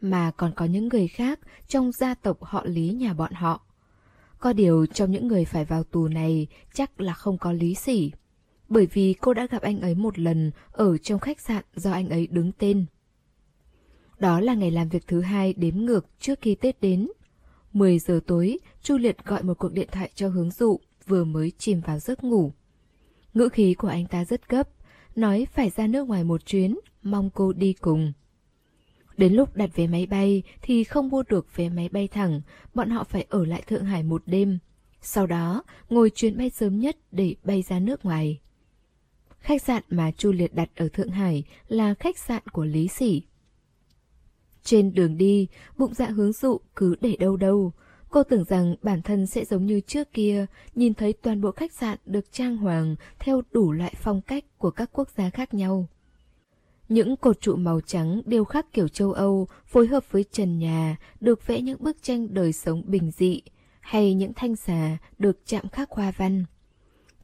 mà 0.00 0.30
còn 0.30 0.52
có 0.56 0.64
những 0.64 0.88
người 0.88 1.08
khác 1.08 1.40
trong 1.68 1.92
gia 1.92 2.14
tộc 2.14 2.44
họ 2.44 2.64
Lý 2.66 2.90
nhà 2.90 3.14
bọn 3.14 3.32
họ. 3.32 3.60
Có 4.38 4.52
điều 4.52 4.86
trong 4.86 5.10
những 5.10 5.28
người 5.28 5.44
phải 5.44 5.64
vào 5.64 5.84
tù 5.84 6.08
này 6.08 6.46
chắc 6.74 7.00
là 7.00 7.12
không 7.12 7.38
có 7.38 7.52
Lý 7.52 7.74
Sỉ, 7.74 8.12
bởi 8.68 8.86
vì 8.86 9.14
cô 9.20 9.34
đã 9.34 9.46
gặp 9.50 9.62
anh 9.62 9.80
ấy 9.80 9.94
một 9.94 10.18
lần 10.18 10.50
ở 10.72 10.98
trong 10.98 11.18
khách 11.18 11.40
sạn 11.40 11.64
do 11.74 11.92
anh 11.92 12.08
ấy 12.08 12.26
đứng 12.26 12.52
tên. 12.52 12.86
Đó 14.18 14.40
là 14.40 14.54
ngày 14.54 14.70
làm 14.70 14.88
việc 14.88 15.06
thứ 15.06 15.20
hai 15.20 15.52
đếm 15.52 15.76
ngược 15.76 16.06
trước 16.20 16.40
khi 16.40 16.54
Tết 16.54 16.80
đến. 16.80 17.08
10 17.72 17.98
giờ 17.98 18.20
tối, 18.26 18.58
Chu 18.82 18.96
Liệt 18.96 19.24
gọi 19.24 19.42
một 19.42 19.58
cuộc 19.58 19.72
điện 19.72 19.88
thoại 19.92 20.10
cho 20.14 20.28
hướng 20.28 20.50
dụ 20.50 20.80
vừa 21.06 21.24
mới 21.24 21.52
chìm 21.58 21.80
vào 21.80 21.98
giấc 21.98 22.24
ngủ. 22.24 22.52
Ngữ 23.34 23.48
khí 23.48 23.74
của 23.74 23.88
anh 23.88 24.06
ta 24.06 24.24
rất 24.24 24.48
gấp, 24.48 24.68
nói 25.16 25.46
phải 25.52 25.70
ra 25.70 25.86
nước 25.86 26.08
ngoài 26.08 26.24
một 26.24 26.46
chuyến, 26.46 26.78
mong 27.02 27.30
cô 27.34 27.52
đi 27.52 27.72
cùng. 27.72 28.12
Đến 29.16 29.32
lúc 29.32 29.56
đặt 29.56 29.70
vé 29.74 29.86
máy 29.86 30.06
bay 30.06 30.42
thì 30.62 30.84
không 30.84 31.08
mua 31.08 31.22
được 31.28 31.56
vé 31.56 31.68
máy 31.68 31.88
bay 31.88 32.08
thẳng, 32.08 32.40
bọn 32.74 32.90
họ 32.90 33.04
phải 33.04 33.26
ở 33.28 33.44
lại 33.44 33.62
Thượng 33.66 33.84
Hải 33.84 34.02
một 34.02 34.22
đêm. 34.26 34.58
Sau 35.00 35.26
đó, 35.26 35.62
ngồi 35.90 36.10
chuyến 36.10 36.36
bay 36.36 36.50
sớm 36.50 36.80
nhất 36.80 36.96
để 37.12 37.34
bay 37.44 37.62
ra 37.62 37.78
nước 37.78 38.04
ngoài. 38.04 38.40
Khách 39.38 39.62
sạn 39.62 39.82
mà 39.90 40.10
Chu 40.10 40.32
Liệt 40.32 40.54
đặt 40.54 40.70
ở 40.76 40.88
Thượng 40.88 41.10
Hải 41.10 41.44
là 41.68 41.94
khách 41.94 42.18
sạn 42.18 42.42
của 42.52 42.64
Lý 42.64 42.88
Sỉ. 42.88 43.22
Trên 44.62 44.94
đường 44.94 45.16
đi, 45.16 45.48
bụng 45.76 45.94
dạ 45.94 46.06
hướng 46.06 46.32
dụ 46.32 46.60
cứ 46.76 46.96
để 47.00 47.16
đâu 47.16 47.36
đâu, 47.36 47.72
Cô 48.10 48.22
tưởng 48.22 48.44
rằng 48.44 48.76
bản 48.82 49.02
thân 49.02 49.26
sẽ 49.26 49.44
giống 49.44 49.66
như 49.66 49.80
trước 49.80 50.12
kia, 50.12 50.46
nhìn 50.74 50.94
thấy 50.94 51.12
toàn 51.12 51.40
bộ 51.40 51.50
khách 51.50 51.72
sạn 51.72 51.98
được 52.06 52.32
trang 52.32 52.56
hoàng 52.56 52.96
theo 53.18 53.42
đủ 53.50 53.72
loại 53.72 53.94
phong 53.96 54.20
cách 54.20 54.44
của 54.58 54.70
các 54.70 54.90
quốc 54.92 55.08
gia 55.16 55.30
khác 55.30 55.54
nhau. 55.54 55.88
Những 56.88 57.16
cột 57.16 57.40
trụ 57.40 57.56
màu 57.56 57.80
trắng 57.80 58.22
điêu 58.26 58.44
khắc 58.44 58.72
kiểu 58.72 58.88
châu 58.88 59.12
Âu 59.12 59.48
phối 59.66 59.86
hợp 59.86 60.04
với 60.10 60.24
trần 60.32 60.58
nhà 60.58 60.96
được 61.20 61.46
vẽ 61.46 61.60
những 61.60 61.82
bức 61.82 62.02
tranh 62.02 62.34
đời 62.34 62.52
sống 62.52 62.82
bình 62.86 63.10
dị, 63.10 63.42
hay 63.80 64.14
những 64.14 64.32
thanh 64.36 64.56
xà 64.56 64.98
được 65.18 65.40
chạm 65.46 65.68
khắc 65.68 65.90
hoa 65.90 66.12
văn. 66.16 66.44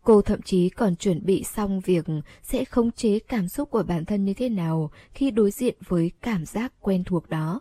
Cô 0.03 0.23
thậm 0.23 0.43
chí 0.43 0.69
còn 0.69 0.97
chuẩn 0.97 1.25
bị 1.25 1.45
xong 1.45 1.81
việc 1.81 2.05
sẽ 2.43 2.65
khống 2.65 2.93
chế 2.93 3.19
cảm 3.19 3.49
xúc 3.49 3.71
của 3.71 3.83
bản 3.83 4.05
thân 4.05 4.25
như 4.25 4.35
thế 4.35 4.49
nào 4.49 4.91
khi 5.15 5.31
đối 5.31 5.51
diện 5.51 5.77
với 5.89 6.11
cảm 6.21 6.47
giác 6.47 6.73
quen 6.81 7.05
thuộc 7.05 7.29
đó. 7.29 7.61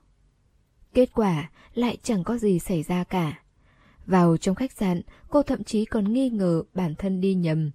Kết 0.93 1.13
quả 1.13 1.49
lại 1.73 1.97
chẳng 2.03 2.23
có 2.23 2.37
gì 2.37 2.59
xảy 2.59 2.83
ra 2.83 3.03
cả. 3.03 3.39
Vào 4.05 4.37
trong 4.37 4.55
khách 4.55 4.71
sạn, 4.71 5.01
cô 5.29 5.43
thậm 5.43 5.63
chí 5.63 5.85
còn 5.85 6.13
nghi 6.13 6.29
ngờ 6.29 6.63
bản 6.73 6.95
thân 6.95 7.21
đi 7.21 7.33
nhầm. 7.33 7.71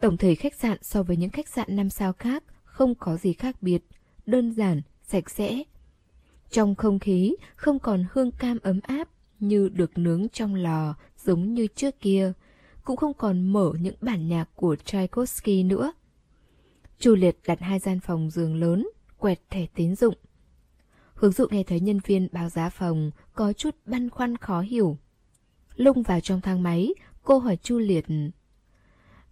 Tổng 0.00 0.16
thể 0.16 0.34
khách 0.34 0.54
sạn 0.54 0.78
so 0.82 1.02
với 1.02 1.16
những 1.16 1.30
khách 1.30 1.48
sạn 1.48 1.76
năm 1.76 1.90
sao 1.90 2.12
khác 2.12 2.44
không 2.64 2.94
có 2.94 3.16
gì 3.16 3.32
khác 3.32 3.62
biệt, 3.62 3.84
đơn 4.26 4.52
giản, 4.52 4.82
sạch 5.02 5.30
sẽ. 5.30 5.62
Trong 6.50 6.74
không 6.74 6.98
khí 6.98 7.36
không 7.56 7.78
còn 7.78 8.04
hương 8.12 8.30
cam 8.30 8.58
ấm 8.62 8.80
áp 8.82 9.08
như 9.40 9.68
được 9.68 9.98
nướng 9.98 10.28
trong 10.28 10.54
lò 10.54 10.94
giống 11.24 11.54
như 11.54 11.66
trước 11.66 12.00
kia, 12.00 12.32
cũng 12.84 12.96
không 12.96 13.14
còn 13.14 13.52
mở 13.52 13.72
những 13.80 13.94
bản 14.00 14.28
nhạc 14.28 14.48
của 14.54 14.76
Tchaikovsky 14.76 15.62
nữa. 15.62 15.92
Chu 16.98 17.14
Liệt 17.14 17.38
đặt 17.46 17.60
hai 17.60 17.78
gian 17.78 18.00
phòng 18.00 18.30
giường 18.30 18.56
lớn, 18.56 18.88
quẹt 19.18 19.40
thẻ 19.50 19.66
tín 19.74 19.96
dụng. 19.96 20.14
Hướng 21.18 21.32
dụ 21.32 21.46
nghe 21.50 21.62
thấy 21.62 21.80
nhân 21.80 22.00
viên 22.06 22.28
báo 22.32 22.48
giá 22.48 22.70
phòng 22.70 23.10
có 23.34 23.52
chút 23.52 23.76
băn 23.86 24.10
khoăn 24.10 24.36
khó 24.36 24.60
hiểu. 24.60 24.98
Lung 25.76 26.02
vào 26.02 26.20
trong 26.20 26.40
thang 26.40 26.62
máy, 26.62 26.94
cô 27.22 27.38
hỏi 27.38 27.56
Chu 27.56 27.78
Liệt. 27.78 28.04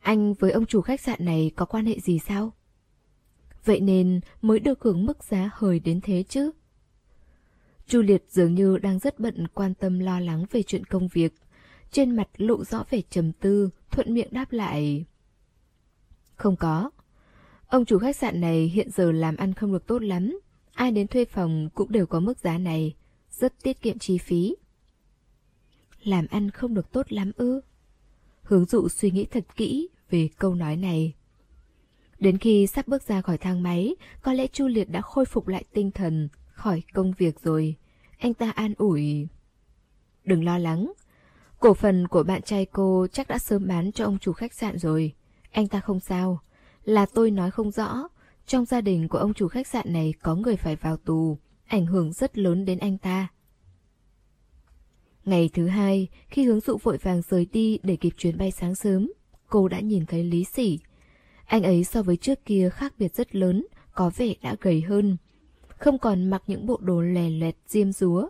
Anh 0.00 0.34
với 0.34 0.50
ông 0.50 0.66
chủ 0.66 0.80
khách 0.80 1.00
sạn 1.00 1.24
này 1.24 1.50
có 1.56 1.66
quan 1.66 1.86
hệ 1.86 2.00
gì 2.00 2.18
sao? 2.18 2.52
Vậy 3.64 3.80
nên 3.80 4.20
mới 4.42 4.58
được 4.58 4.82
hưởng 4.82 5.06
mức 5.06 5.24
giá 5.24 5.50
hời 5.54 5.80
đến 5.80 6.00
thế 6.00 6.24
chứ? 6.28 6.50
Chu 7.86 8.02
Liệt 8.02 8.24
dường 8.28 8.54
như 8.54 8.78
đang 8.78 8.98
rất 8.98 9.18
bận 9.18 9.48
quan 9.48 9.74
tâm 9.74 9.98
lo 9.98 10.20
lắng 10.20 10.44
về 10.50 10.62
chuyện 10.62 10.84
công 10.84 11.08
việc. 11.08 11.34
Trên 11.90 12.16
mặt 12.16 12.28
lộ 12.36 12.64
rõ 12.64 12.84
vẻ 12.90 13.00
trầm 13.10 13.32
tư, 13.32 13.70
thuận 13.90 14.14
miệng 14.14 14.32
đáp 14.32 14.52
lại. 14.52 15.04
Không 16.34 16.56
có. 16.56 16.90
Ông 17.66 17.84
chủ 17.84 17.98
khách 17.98 18.16
sạn 18.16 18.40
này 18.40 18.68
hiện 18.68 18.90
giờ 18.90 19.12
làm 19.12 19.36
ăn 19.36 19.54
không 19.54 19.72
được 19.72 19.86
tốt 19.86 20.02
lắm. 20.02 20.38
Ai 20.76 20.90
đến 20.90 21.06
thuê 21.06 21.24
phòng 21.24 21.68
cũng 21.74 21.92
đều 21.92 22.06
có 22.06 22.20
mức 22.20 22.38
giá 22.38 22.58
này, 22.58 22.94
rất 23.30 23.62
tiết 23.62 23.82
kiệm 23.82 23.98
chi 23.98 24.18
phí. 24.18 24.56
Làm 26.02 26.26
ăn 26.30 26.50
không 26.50 26.74
được 26.74 26.92
tốt 26.92 27.12
lắm 27.12 27.32
ư? 27.36 27.60
Hướng 28.42 28.64
dụ 28.64 28.88
suy 28.88 29.10
nghĩ 29.10 29.24
thật 29.24 29.44
kỹ 29.56 29.88
về 30.10 30.28
câu 30.38 30.54
nói 30.54 30.76
này. 30.76 31.14
Đến 32.18 32.38
khi 32.38 32.66
sắp 32.66 32.88
bước 32.88 33.02
ra 33.02 33.22
khỏi 33.22 33.38
thang 33.38 33.62
máy, 33.62 33.94
có 34.22 34.32
lẽ 34.32 34.46
Chu 34.46 34.66
Liệt 34.66 34.90
đã 34.90 35.00
khôi 35.00 35.24
phục 35.24 35.48
lại 35.48 35.64
tinh 35.72 35.90
thần, 35.90 36.28
khỏi 36.46 36.82
công 36.94 37.12
việc 37.12 37.40
rồi. 37.40 37.74
Anh 38.18 38.34
ta 38.34 38.50
an 38.50 38.74
ủi. 38.78 39.28
Đừng 40.24 40.44
lo 40.44 40.58
lắng. 40.58 40.92
Cổ 41.58 41.74
phần 41.74 42.08
của 42.08 42.22
bạn 42.22 42.42
trai 42.42 42.66
cô 42.66 43.06
chắc 43.12 43.28
đã 43.28 43.38
sớm 43.38 43.68
bán 43.68 43.92
cho 43.92 44.04
ông 44.04 44.18
chủ 44.18 44.32
khách 44.32 44.54
sạn 44.54 44.78
rồi. 44.78 45.14
Anh 45.50 45.68
ta 45.68 45.80
không 45.80 46.00
sao. 46.00 46.40
Là 46.84 47.06
tôi 47.06 47.30
nói 47.30 47.50
không 47.50 47.70
rõ. 47.70 48.08
Trong 48.46 48.64
gia 48.64 48.80
đình 48.80 49.08
của 49.08 49.18
ông 49.18 49.34
chủ 49.34 49.48
khách 49.48 49.66
sạn 49.66 49.92
này 49.92 50.14
có 50.22 50.34
người 50.34 50.56
phải 50.56 50.76
vào 50.76 50.96
tù, 50.96 51.38
ảnh 51.66 51.86
hưởng 51.86 52.12
rất 52.12 52.38
lớn 52.38 52.64
đến 52.64 52.78
anh 52.78 52.98
ta. 52.98 53.28
Ngày 55.24 55.50
thứ 55.54 55.66
hai, 55.66 56.08
khi 56.28 56.44
hướng 56.44 56.60
dụ 56.60 56.76
vội 56.82 56.98
vàng 56.98 57.22
rời 57.28 57.46
đi 57.52 57.78
để 57.82 57.96
kịp 57.96 58.12
chuyến 58.16 58.38
bay 58.38 58.50
sáng 58.50 58.74
sớm, 58.74 59.12
cô 59.48 59.68
đã 59.68 59.80
nhìn 59.80 60.06
thấy 60.06 60.24
Lý 60.24 60.44
Sỉ. 60.44 60.78
Anh 61.46 61.62
ấy 61.62 61.84
so 61.84 62.02
với 62.02 62.16
trước 62.16 62.44
kia 62.44 62.70
khác 62.72 62.94
biệt 62.98 63.14
rất 63.14 63.34
lớn, 63.34 63.66
có 63.94 64.10
vẻ 64.16 64.34
đã 64.42 64.56
gầy 64.60 64.80
hơn. 64.80 65.16
Không 65.68 65.98
còn 65.98 66.30
mặc 66.30 66.42
những 66.46 66.66
bộ 66.66 66.78
đồ 66.82 67.00
lè 67.00 67.30
lẹt 67.30 67.56
diêm 67.66 67.92
rúa. 67.92 68.28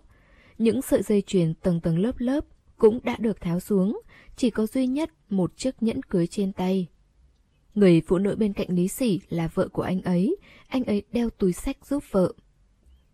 Những 0.58 0.82
sợi 0.82 1.02
dây 1.02 1.22
chuyền 1.26 1.54
tầng 1.54 1.80
tầng 1.80 1.98
lớp 1.98 2.14
lớp 2.18 2.44
cũng 2.76 3.00
đã 3.04 3.16
được 3.18 3.40
tháo 3.40 3.60
xuống, 3.60 4.00
chỉ 4.36 4.50
có 4.50 4.66
duy 4.66 4.86
nhất 4.86 5.10
một 5.28 5.56
chiếc 5.56 5.82
nhẫn 5.82 6.02
cưới 6.02 6.26
trên 6.26 6.52
tay. 6.52 6.88
Người 7.76 8.02
phụ 8.06 8.18
nữ 8.18 8.36
bên 8.36 8.52
cạnh 8.52 8.68
Lý 8.70 8.88
Sỉ 8.88 9.20
là 9.28 9.48
vợ 9.54 9.68
của 9.68 9.82
anh 9.82 10.02
ấy, 10.02 10.36
anh 10.68 10.84
ấy 10.84 11.02
đeo 11.12 11.30
túi 11.30 11.52
sách 11.52 11.76
giúp 11.86 12.04
vợ. 12.10 12.32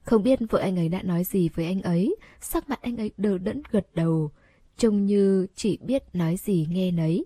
Không 0.03 0.23
biết 0.23 0.39
vợ 0.51 0.59
anh 0.59 0.77
ấy 0.77 0.89
đã 0.89 1.03
nói 1.03 1.25
gì 1.25 1.49
với 1.49 1.65
anh 1.65 1.83
ấy, 1.83 2.17
sắc 2.41 2.69
mặt 2.69 2.79
anh 2.83 2.97
ấy 2.97 3.11
đờ 3.17 3.39
đẫn 3.39 3.63
gật 3.71 3.87
đầu, 3.95 4.31
trông 4.77 5.07
như 5.07 5.47
chỉ 5.55 5.79
biết 5.83 6.03
nói 6.13 6.37
gì 6.37 6.67
nghe 6.71 6.91
nấy. 6.91 7.25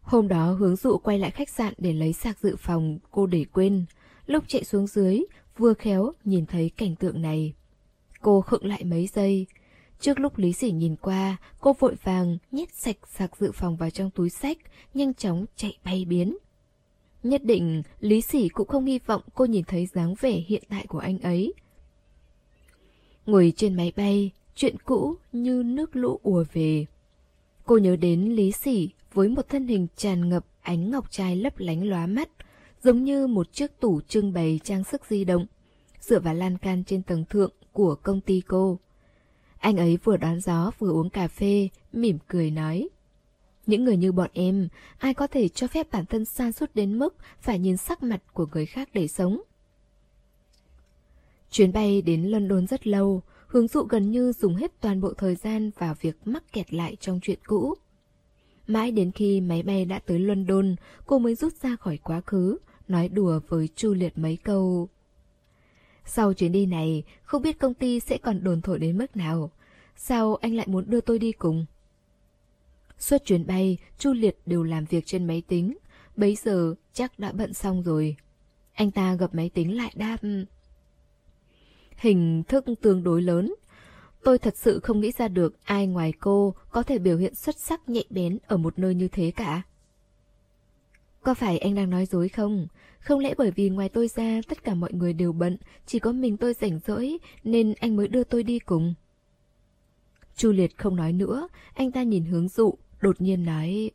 Hôm 0.00 0.28
đó 0.28 0.52
hướng 0.52 0.76
dụ 0.76 0.98
quay 0.98 1.18
lại 1.18 1.30
khách 1.30 1.48
sạn 1.48 1.74
để 1.78 1.92
lấy 1.92 2.12
sạc 2.12 2.38
dự 2.38 2.56
phòng 2.56 2.98
cô 3.10 3.26
để 3.26 3.44
quên. 3.52 3.84
Lúc 4.26 4.44
chạy 4.48 4.64
xuống 4.64 4.86
dưới, 4.86 5.20
vừa 5.58 5.74
khéo 5.74 6.12
nhìn 6.24 6.46
thấy 6.46 6.70
cảnh 6.76 6.96
tượng 6.96 7.22
này. 7.22 7.54
Cô 8.22 8.40
khựng 8.40 8.64
lại 8.64 8.84
mấy 8.84 9.06
giây. 9.06 9.46
Trước 10.00 10.20
lúc 10.20 10.38
Lý 10.38 10.52
Sỉ 10.52 10.70
nhìn 10.70 10.96
qua, 10.96 11.36
cô 11.60 11.72
vội 11.78 11.94
vàng 12.02 12.38
nhét 12.50 12.74
sạch 12.74 12.96
sạc 13.08 13.36
dự 13.36 13.52
phòng 13.52 13.76
vào 13.76 13.90
trong 13.90 14.10
túi 14.10 14.30
sách, 14.30 14.58
nhanh 14.94 15.14
chóng 15.14 15.46
chạy 15.56 15.78
bay 15.84 16.04
biến. 16.04 16.36
Nhất 17.24 17.44
định 17.44 17.82
Lý 18.00 18.20
Sỉ 18.20 18.48
cũng 18.48 18.68
không 18.68 18.84
hy 18.84 18.98
vọng 19.06 19.22
cô 19.34 19.44
nhìn 19.44 19.64
thấy 19.64 19.86
dáng 19.86 20.14
vẻ 20.20 20.30
hiện 20.30 20.62
tại 20.68 20.86
của 20.88 20.98
anh 20.98 21.18
ấy. 21.18 21.54
Ngồi 23.26 23.52
trên 23.56 23.74
máy 23.74 23.92
bay, 23.96 24.30
chuyện 24.54 24.76
cũ 24.84 25.14
như 25.32 25.62
nước 25.62 25.96
lũ 25.96 26.20
ùa 26.22 26.44
về. 26.52 26.86
Cô 27.64 27.78
nhớ 27.78 27.96
đến 27.96 28.22
Lý 28.22 28.52
Sỉ 28.52 28.90
với 29.12 29.28
một 29.28 29.48
thân 29.48 29.68
hình 29.68 29.86
tràn 29.96 30.28
ngập 30.28 30.46
ánh 30.62 30.90
ngọc 30.90 31.10
trai 31.10 31.36
lấp 31.36 31.58
lánh 31.58 31.88
lóa 31.88 32.06
mắt, 32.06 32.28
giống 32.82 33.04
như 33.04 33.26
một 33.26 33.52
chiếc 33.52 33.80
tủ 33.80 34.00
trưng 34.00 34.32
bày 34.32 34.60
trang 34.64 34.84
sức 34.84 35.02
di 35.08 35.24
động, 35.24 35.46
dựa 36.00 36.20
vào 36.20 36.34
lan 36.34 36.58
can 36.58 36.84
trên 36.84 37.02
tầng 37.02 37.24
thượng 37.30 37.52
của 37.72 37.94
công 37.94 38.20
ty 38.20 38.42
cô. 38.48 38.78
Anh 39.58 39.76
ấy 39.76 39.98
vừa 40.04 40.16
đón 40.16 40.40
gió 40.40 40.70
vừa 40.78 40.90
uống 40.92 41.10
cà 41.10 41.28
phê, 41.28 41.68
mỉm 41.92 42.18
cười 42.28 42.50
nói. 42.50 42.88
Những 43.66 43.84
người 43.84 43.96
như 43.96 44.12
bọn 44.12 44.30
em, 44.32 44.68
ai 44.98 45.14
có 45.14 45.26
thể 45.26 45.48
cho 45.48 45.66
phép 45.66 45.92
bản 45.92 46.06
thân 46.06 46.24
san 46.24 46.52
sút 46.52 46.74
đến 46.74 46.98
mức 46.98 47.16
phải 47.40 47.58
nhìn 47.58 47.76
sắc 47.76 48.02
mặt 48.02 48.22
của 48.32 48.46
người 48.52 48.66
khác 48.66 48.88
để 48.92 49.08
sống. 49.08 49.42
Chuyến 51.50 51.72
bay 51.72 52.02
đến 52.02 52.22
London 52.22 52.66
rất 52.66 52.86
lâu, 52.86 53.22
hướng 53.46 53.68
dụ 53.68 53.82
gần 53.82 54.10
như 54.10 54.32
dùng 54.32 54.54
hết 54.54 54.80
toàn 54.80 55.00
bộ 55.00 55.14
thời 55.14 55.34
gian 55.34 55.70
vào 55.78 55.94
việc 56.00 56.16
mắc 56.24 56.52
kẹt 56.52 56.74
lại 56.74 56.96
trong 57.00 57.20
chuyện 57.22 57.38
cũ. 57.46 57.74
Mãi 58.66 58.90
đến 58.90 59.12
khi 59.12 59.40
máy 59.40 59.62
bay 59.62 59.84
đã 59.84 59.98
tới 59.98 60.18
London, 60.18 60.76
cô 61.06 61.18
mới 61.18 61.34
rút 61.34 61.54
ra 61.62 61.76
khỏi 61.76 61.98
quá 61.98 62.20
khứ, 62.20 62.58
nói 62.88 63.08
đùa 63.08 63.40
với 63.48 63.68
Chu 63.76 63.94
Liệt 63.94 64.18
mấy 64.18 64.36
câu. 64.36 64.88
Sau 66.06 66.32
chuyến 66.32 66.52
đi 66.52 66.66
này, 66.66 67.02
không 67.22 67.42
biết 67.42 67.58
công 67.58 67.74
ty 67.74 68.00
sẽ 68.00 68.18
còn 68.18 68.44
đồn 68.44 68.60
thổi 68.60 68.78
đến 68.78 68.98
mức 68.98 69.16
nào. 69.16 69.50
Sao 69.96 70.34
anh 70.34 70.54
lại 70.54 70.66
muốn 70.66 70.84
đưa 70.90 71.00
tôi 71.00 71.18
đi 71.18 71.32
cùng? 71.32 71.66
Suốt 72.98 73.18
chuyến 73.24 73.46
bay, 73.46 73.78
Chu 73.98 74.12
Liệt 74.12 74.36
đều 74.46 74.62
làm 74.62 74.84
việc 74.84 75.06
trên 75.06 75.26
máy 75.26 75.42
tính. 75.48 75.76
Bấy 76.16 76.36
giờ 76.44 76.74
chắc 76.92 77.18
đã 77.18 77.32
bận 77.32 77.54
xong 77.54 77.82
rồi. 77.82 78.16
Anh 78.72 78.90
ta 78.90 79.14
gập 79.14 79.34
máy 79.34 79.50
tính 79.54 79.76
lại 79.76 79.92
đáp. 79.96 80.16
Hình 81.96 82.42
thức 82.48 82.64
tương 82.80 83.04
đối 83.04 83.22
lớn. 83.22 83.54
Tôi 84.24 84.38
thật 84.38 84.56
sự 84.56 84.80
không 84.80 85.00
nghĩ 85.00 85.12
ra 85.18 85.28
được 85.28 85.56
ai 85.64 85.86
ngoài 85.86 86.12
cô 86.20 86.54
có 86.70 86.82
thể 86.82 86.98
biểu 86.98 87.18
hiện 87.18 87.34
xuất 87.34 87.58
sắc 87.58 87.88
nhạy 87.88 88.04
bén 88.10 88.38
ở 88.46 88.56
một 88.56 88.78
nơi 88.78 88.94
như 88.94 89.08
thế 89.08 89.32
cả. 89.36 89.62
Có 91.22 91.34
phải 91.34 91.58
anh 91.58 91.74
đang 91.74 91.90
nói 91.90 92.06
dối 92.06 92.28
không? 92.28 92.66
Không 92.98 93.20
lẽ 93.20 93.34
bởi 93.38 93.50
vì 93.50 93.68
ngoài 93.68 93.88
tôi 93.88 94.08
ra 94.08 94.40
tất 94.48 94.64
cả 94.64 94.74
mọi 94.74 94.92
người 94.92 95.12
đều 95.12 95.32
bận, 95.32 95.56
chỉ 95.86 95.98
có 95.98 96.12
mình 96.12 96.36
tôi 96.36 96.54
rảnh 96.54 96.80
rỗi 96.86 97.18
nên 97.44 97.74
anh 97.80 97.96
mới 97.96 98.08
đưa 98.08 98.24
tôi 98.24 98.42
đi 98.42 98.58
cùng? 98.58 98.94
Chu 100.36 100.52
Liệt 100.52 100.78
không 100.78 100.96
nói 100.96 101.12
nữa, 101.12 101.48
anh 101.74 101.92
ta 101.92 102.02
nhìn 102.02 102.24
hướng 102.24 102.48
dụ, 102.48 102.74
đột 103.04 103.20
nhiên 103.20 103.44
nói. 103.44 103.90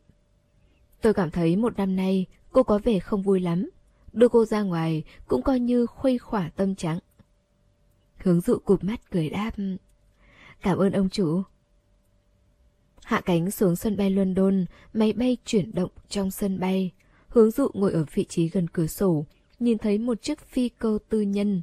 Tôi 1.00 1.14
cảm 1.14 1.30
thấy 1.30 1.56
một 1.56 1.76
năm 1.76 1.96
nay 1.96 2.26
cô 2.52 2.62
có 2.62 2.78
vẻ 2.78 2.98
không 2.98 3.22
vui 3.22 3.40
lắm. 3.40 3.70
Đưa 4.12 4.28
cô 4.28 4.44
ra 4.44 4.62
ngoài 4.62 5.04
cũng 5.26 5.42
coi 5.42 5.60
như 5.60 5.86
khuây 5.86 6.18
khỏa 6.18 6.50
tâm 6.56 6.74
trạng. 6.74 6.98
Hướng 8.16 8.40
dụ 8.40 8.58
cụp 8.58 8.84
mắt 8.84 9.10
cười 9.10 9.30
đáp. 9.30 9.50
Cảm 10.62 10.78
ơn 10.78 10.92
ông 10.92 11.08
chủ. 11.08 11.42
Hạ 13.04 13.20
cánh 13.20 13.50
xuống 13.50 13.76
sân 13.76 13.96
bay 13.96 14.10
London, 14.10 14.64
máy 14.92 15.12
bay 15.12 15.36
chuyển 15.44 15.74
động 15.74 15.90
trong 16.08 16.30
sân 16.30 16.60
bay. 16.60 16.90
Hướng 17.28 17.50
dụ 17.50 17.68
ngồi 17.74 17.92
ở 17.92 18.04
vị 18.14 18.24
trí 18.28 18.48
gần 18.48 18.68
cửa 18.68 18.86
sổ, 18.86 19.24
nhìn 19.58 19.78
thấy 19.78 19.98
một 19.98 20.22
chiếc 20.22 20.38
phi 20.40 20.68
cơ 20.68 20.98
tư 21.08 21.20
nhân. 21.20 21.62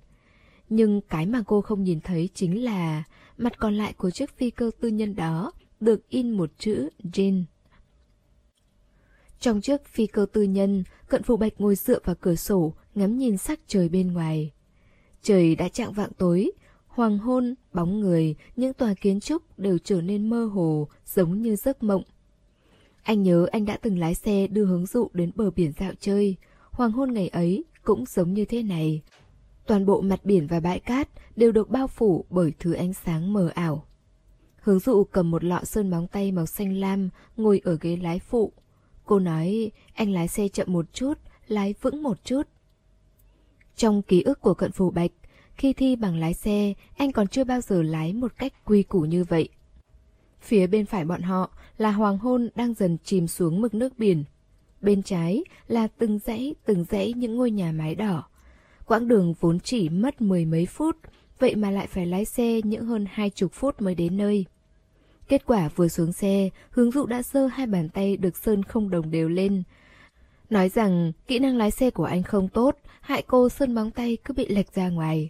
Nhưng 0.69 1.01
cái 1.01 1.25
mà 1.25 1.43
cô 1.47 1.61
không 1.61 1.83
nhìn 1.83 1.99
thấy 2.01 2.29
chính 2.33 2.63
là 2.63 3.03
mặt 3.37 3.59
còn 3.59 3.75
lại 3.75 3.93
của 3.93 4.11
chiếc 4.11 4.37
phi 4.37 4.49
cơ 4.49 4.71
tư 4.79 4.87
nhân 4.87 5.15
đó 5.15 5.51
được 5.79 6.09
in 6.09 6.31
một 6.31 6.49
chữ 6.57 6.89
Jin. 7.03 7.43
Trong 9.39 9.61
chiếc 9.61 9.85
phi 9.85 10.07
cơ 10.07 10.25
tư 10.33 10.43
nhân, 10.43 10.83
cận 11.07 11.23
phụ 11.23 11.37
bạch 11.37 11.53
ngồi 11.57 11.75
dựa 11.75 11.99
vào 12.03 12.15
cửa 12.21 12.35
sổ, 12.35 12.73
ngắm 12.95 13.17
nhìn 13.17 13.37
sắc 13.37 13.59
trời 13.67 13.89
bên 13.89 14.13
ngoài. 14.13 14.51
Trời 15.21 15.55
đã 15.55 15.69
chạng 15.69 15.93
vạng 15.93 16.11
tối, 16.17 16.51
hoàng 16.87 17.17
hôn, 17.17 17.55
bóng 17.73 17.99
người, 17.99 18.35
những 18.55 18.73
tòa 18.73 18.93
kiến 18.93 19.19
trúc 19.19 19.59
đều 19.59 19.77
trở 19.77 20.01
nên 20.01 20.29
mơ 20.29 20.45
hồ, 20.45 20.87
giống 21.05 21.41
như 21.41 21.55
giấc 21.55 21.83
mộng. 21.83 22.03
Anh 23.03 23.23
nhớ 23.23 23.47
anh 23.51 23.65
đã 23.65 23.77
từng 23.81 23.99
lái 23.99 24.15
xe 24.15 24.47
đưa 24.47 24.65
hướng 24.65 24.85
dụ 24.85 25.09
đến 25.13 25.31
bờ 25.35 25.51
biển 25.51 25.71
dạo 25.79 25.91
chơi. 25.99 26.35
Hoàng 26.71 26.91
hôn 26.91 27.13
ngày 27.13 27.27
ấy 27.27 27.63
cũng 27.83 28.05
giống 28.05 28.33
như 28.33 28.45
thế 28.45 28.63
này. 28.63 29.01
Toàn 29.65 29.85
bộ 29.85 30.01
mặt 30.01 30.25
biển 30.25 30.47
và 30.47 30.59
bãi 30.59 30.79
cát 30.79 31.09
đều 31.35 31.51
được 31.51 31.69
bao 31.69 31.87
phủ 31.87 32.25
bởi 32.29 32.53
thứ 32.59 32.73
ánh 32.73 32.93
sáng 32.93 33.33
mờ 33.33 33.51
ảo. 33.53 33.86
Hướng 34.67 34.79
dụ 34.79 35.03
cầm 35.03 35.31
một 35.31 35.43
lọ 35.43 35.59
sơn 35.63 35.89
móng 35.89 36.07
tay 36.07 36.31
màu 36.31 36.45
xanh 36.45 36.73
lam, 36.79 37.09
ngồi 37.37 37.61
ở 37.63 37.77
ghế 37.81 37.95
lái 37.95 38.19
phụ. 38.19 38.51
Cô 39.05 39.19
nói, 39.19 39.71
anh 39.93 40.11
lái 40.11 40.27
xe 40.27 40.47
chậm 40.47 40.73
một 40.73 40.93
chút, 40.93 41.13
lái 41.47 41.73
vững 41.81 42.03
một 42.03 42.23
chút. 42.23 42.47
Trong 43.75 44.01
ký 44.01 44.21
ức 44.21 44.41
của 44.41 44.53
cận 44.53 44.71
phù 44.71 44.91
bạch, 44.91 45.11
khi 45.55 45.73
thi 45.73 45.95
bằng 45.95 46.15
lái 46.15 46.33
xe, 46.33 46.73
anh 46.97 47.11
còn 47.11 47.27
chưa 47.27 47.43
bao 47.43 47.61
giờ 47.61 47.81
lái 47.81 48.13
một 48.13 48.33
cách 48.37 48.53
quy 48.65 48.83
củ 48.83 49.01
như 49.01 49.23
vậy. 49.23 49.49
Phía 50.41 50.67
bên 50.67 50.85
phải 50.85 51.05
bọn 51.05 51.21
họ 51.21 51.49
là 51.77 51.91
hoàng 51.91 52.17
hôn 52.17 52.49
đang 52.55 52.73
dần 52.73 52.97
chìm 53.03 53.27
xuống 53.27 53.61
mực 53.61 53.73
nước 53.73 53.99
biển. 53.99 54.23
Bên 54.81 55.03
trái 55.03 55.43
là 55.67 55.87
từng 55.87 56.19
dãy 56.19 56.55
từng 56.65 56.85
dãy 56.89 57.13
những 57.13 57.35
ngôi 57.35 57.51
nhà 57.51 57.71
mái 57.71 57.95
đỏ. 57.95 58.23
Quãng 58.85 59.07
đường 59.07 59.33
vốn 59.39 59.59
chỉ 59.59 59.89
mất 59.89 60.21
mười 60.21 60.45
mấy 60.45 60.65
phút, 60.65 60.97
vậy 61.39 61.55
mà 61.55 61.71
lại 61.71 61.87
phải 61.87 62.05
lái 62.05 62.25
xe 62.25 62.61
những 62.63 62.85
hơn 62.85 63.05
hai 63.09 63.29
chục 63.29 63.53
phút 63.53 63.81
mới 63.81 63.95
đến 63.95 64.17
nơi. 64.17 64.45
Kết 65.27 65.45
quả 65.45 65.69
vừa 65.75 65.87
xuống 65.87 66.13
xe, 66.13 66.49
hướng 66.69 66.91
dụ 66.91 67.05
đã 67.05 67.21
sơ 67.21 67.47
hai 67.47 67.67
bàn 67.67 67.89
tay 67.89 68.17
được 68.17 68.37
sơn 68.37 68.63
không 68.63 68.89
đồng 68.89 69.11
đều 69.11 69.29
lên. 69.29 69.63
Nói 70.49 70.69
rằng 70.69 71.11
kỹ 71.27 71.39
năng 71.39 71.57
lái 71.57 71.71
xe 71.71 71.89
của 71.89 72.03
anh 72.03 72.23
không 72.23 72.49
tốt, 72.49 72.77
hại 73.01 73.23
cô 73.27 73.49
sơn 73.49 73.75
móng 73.75 73.91
tay 73.91 74.17
cứ 74.25 74.33
bị 74.33 74.47
lệch 74.47 74.73
ra 74.73 74.89
ngoài. 74.89 75.29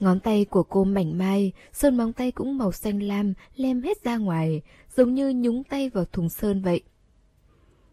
Ngón 0.00 0.20
tay 0.20 0.44
của 0.44 0.62
cô 0.62 0.84
mảnh 0.84 1.18
mai, 1.18 1.52
sơn 1.72 1.96
móng 1.96 2.12
tay 2.12 2.30
cũng 2.30 2.58
màu 2.58 2.72
xanh 2.72 3.02
lam, 3.02 3.34
lem 3.56 3.82
hết 3.82 4.04
ra 4.04 4.16
ngoài, 4.16 4.62
giống 4.96 5.14
như 5.14 5.32
nhúng 5.36 5.64
tay 5.64 5.88
vào 5.88 6.04
thùng 6.04 6.28
sơn 6.28 6.62
vậy. 6.62 6.80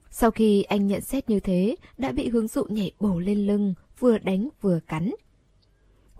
Sau 0.09 0.32
khi 0.32 0.64
anh 0.64 0.88
nhận 0.88 1.01
xét 1.01 1.30
như 1.30 1.39
thế, 1.39 1.76
đã 1.97 2.11
bị 2.11 2.30
hướng 2.30 2.47
dụ 2.47 2.64
nhảy 2.64 2.91
bổ 2.99 3.20
lên 3.20 3.47
lưng, 3.47 3.74
vừa 3.99 4.18
đánh 4.18 4.49
vừa 4.61 4.80
cắn. 4.88 5.11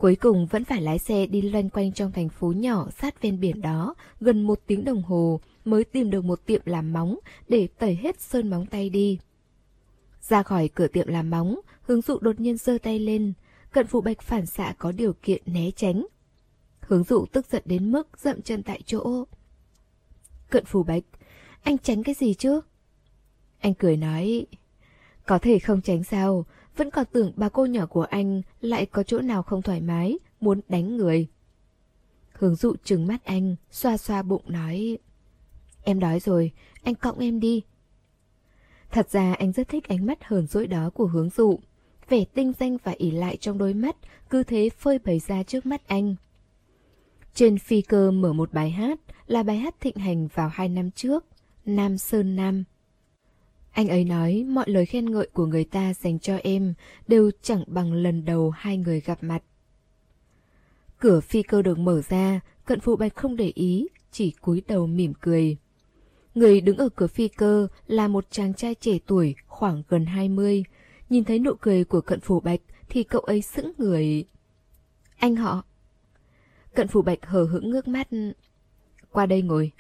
Cuối 0.04 0.16
cùng 0.16 0.46
vẫn 0.46 0.64
phải 0.64 0.82
lái 0.82 1.00
xe 1.00 1.26
đi 1.26 1.42
loanh 1.42 1.70
quanh 1.70 1.92
trong 1.92 2.12
thành 2.12 2.30
phố 2.30 2.52
nhỏ 2.52 2.90
sát 3.00 3.22
ven 3.22 3.40
biển 3.40 3.62
đó, 3.62 3.96
gần 4.20 4.44
một 4.44 4.60
tiếng 4.68 4.86
đồng 4.86 5.04
hồ 5.04 5.40
mới 5.66 5.84
tìm 5.84 6.10
được 6.10 6.26
một 6.26 6.46
tiệm 6.46 6.62
làm 6.66 6.94
móng 6.94 7.20
để 7.48 7.68
tẩy 7.68 7.96
hết 7.96 8.22
sơn 8.22 8.50
móng 8.50 8.66
tay 8.66 8.90
đi. 8.90 9.20
Ra 10.22 10.44
khỏi 10.44 10.70
cửa 10.76 10.88
tiệm 10.88 11.08
làm 11.08 11.30
móng, 11.30 11.60
hướng 11.82 12.02
dụ 12.02 12.20
đột 12.20 12.40
nhiên 12.40 12.58
giơ 12.58 12.78
tay 12.84 13.00
lên, 13.00 13.34
cận 13.72 13.88
phụ 13.88 14.02
bạch 14.02 14.22
phản 14.22 14.46
xạ 14.46 14.76
có 14.78 14.92
điều 14.92 15.14
kiện 15.14 15.42
né 15.46 15.72
tránh. 15.72 16.06
Hướng 16.80 17.04
dụ 17.04 17.26
tức 17.26 17.46
giận 17.52 17.64
đến 17.66 17.92
mức 17.92 18.08
dậm 18.18 18.42
chân 18.42 18.64
tại 18.64 18.82
chỗ. 18.86 19.26
Cận 20.50 20.66
phù 20.66 20.84
bạch, 20.84 21.04
anh 21.64 21.78
tránh 21.78 22.04
cái 22.04 22.16
gì 22.16 22.34
chứ? 22.34 22.62
Anh 23.60 23.74
cười 23.74 23.98
nói, 23.98 24.46
có 25.26 25.38
thể 25.38 25.60
không 25.60 25.82
tránh 25.82 26.04
sao, 26.04 26.46
vẫn 26.76 26.92
còn 26.92 27.06
tưởng 27.12 27.32
bà 27.36 27.50
cô 27.50 27.66
nhỏ 27.66 27.86
của 27.86 28.04
anh 28.04 28.42
lại 28.62 28.86
có 28.86 29.04
chỗ 29.04 29.20
nào 29.20 29.44
không 29.44 29.62
thoải 29.62 29.82
mái, 29.82 30.20
muốn 30.40 30.62
đánh 30.70 30.98
người. 30.98 31.28
Hướng 32.32 32.56
dụ 32.56 32.76
trừng 32.84 33.08
mắt 33.08 33.26
anh, 33.26 33.56
xoa 33.72 33.98
xoa 33.98 34.22
bụng 34.22 34.44
nói, 34.48 34.98
em 35.84 36.00
đói 36.00 36.20
rồi, 36.20 36.52
anh 36.84 36.96
cõng 36.96 37.20
em 37.20 37.40
đi. 37.40 37.62
Thật 38.92 39.10
ra 39.10 39.34
anh 39.34 39.52
rất 39.52 39.68
thích 39.68 39.88
ánh 39.88 40.06
mắt 40.06 40.24
hờn 40.24 40.48
dỗi 40.48 40.68
đó 40.68 40.90
của 40.90 41.06
hướng 41.06 41.30
dụ. 41.30 41.60
Vẻ 42.10 42.26
tinh 42.26 42.54
danh 42.60 42.78
và 42.84 42.92
ỉ 42.98 43.12
lại 43.12 43.38
trong 43.38 43.58
đôi 43.58 43.74
mắt 43.74 43.96
cứ 44.30 44.44
thế 44.44 44.70
phơi 44.70 45.00
bày 45.00 45.20
ra 45.20 45.44
trước 45.44 45.66
mắt 45.66 45.88
anh. 45.88 46.16
Trên 47.34 47.58
phi 47.58 47.82
cơ 47.82 48.12
mở 48.12 48.34
một 48.34 48.54
bài 48.54 48.72
hát 48.72 49.00
là 49.28 49.44
bài 49.44 49.58
hát 49.58 49.76
thịnh 49.80 49.96
hành 49.96 50.28
vào 50.28 50.50
hai 50.54 50.70
năm 50.70 50.92
trước, 50.92 51.26
Nam 51.66 51.98
Sơn 51.98 52.36
Nam. 52.36 52.64
Anh 53.74 53.88
ấy 53.88 54.06
nói 54.06 54.46
mọi 54.48 54.70
lời 54.70 54.86
khen 54.86 55.12
ngợi 55.12 55.30
của 55.34 55.46
người 55.46 55.64
ta 55.64 55.94
dành 55.94 56.20
cho 56.20 56.36
em 56.36 56.74
đều 57.08 57.32
chẳng 57.42 57.64
bằng 57.68 57.94
lần 57.94 58.26
đầu 58.26 58.50
hai 58.50 58.78
người 58.78 59.00
gặp 59.00 59.24
mặt. 59.24 59.44
Cửa 61.00 61.20
phi 61.20 61.44
cơ 61.44 61.62
được 61.62 61.78
mở 61.78 62.02
ra, 62.10 62.40
cận 62.66 62.80
phụ 62.80 62.96
bạch 62.96 63.16
không 63.16 63.36
để 63.36 63.52
ý, 63.56 63.88
chỉ 64.12 64.32
cúi 64.32 64.62
đầu 64.68 64.88
mỉm 64.88 65.14
cười. 65.22 65.58
Người 66.36 66.62
đứng 66.62 66.78
ở 66.78 66.90
cửa 66.90 67.08
phi 67.08 67.28
cơ 67.28 67.68
là 67.88 68.08
một 68.08 68.32
chàng 68.32 68.54
trai 68.54 68.76
trẻ 68.76 68.98
tuổi 69.08 69.36
khoảng 69.48 69.84
gần 69.88 70.06
20. 70.06 70.64
Nhìn 71.10 71.24
thấy 71.24 71.40
nụ 71.40 71.54
cười 71.62 71.84
của 71.84 72.02
cận 72.02 72.20
phủ 72.20 72.40
bạch 72.40 72.62
thì 72.90 73.04
cậu 73.04 73.22
ấy 73.22 73.42
sững 73.42 73.74
người. 73.78 74.26
Anh 75.18 75.36
họ. 75.36 75.64
Cận 76.76 76.88
phủ 76.88 77.02
bạch 77.02 77.26
hờ 77.26 77.44
hững 77.44 77.70
ngước 77.70 77.88
mắt. 77.88 78.08
Qua 79.12 79.26
đây 79.26 79.42
ngồi. 79.42 79.72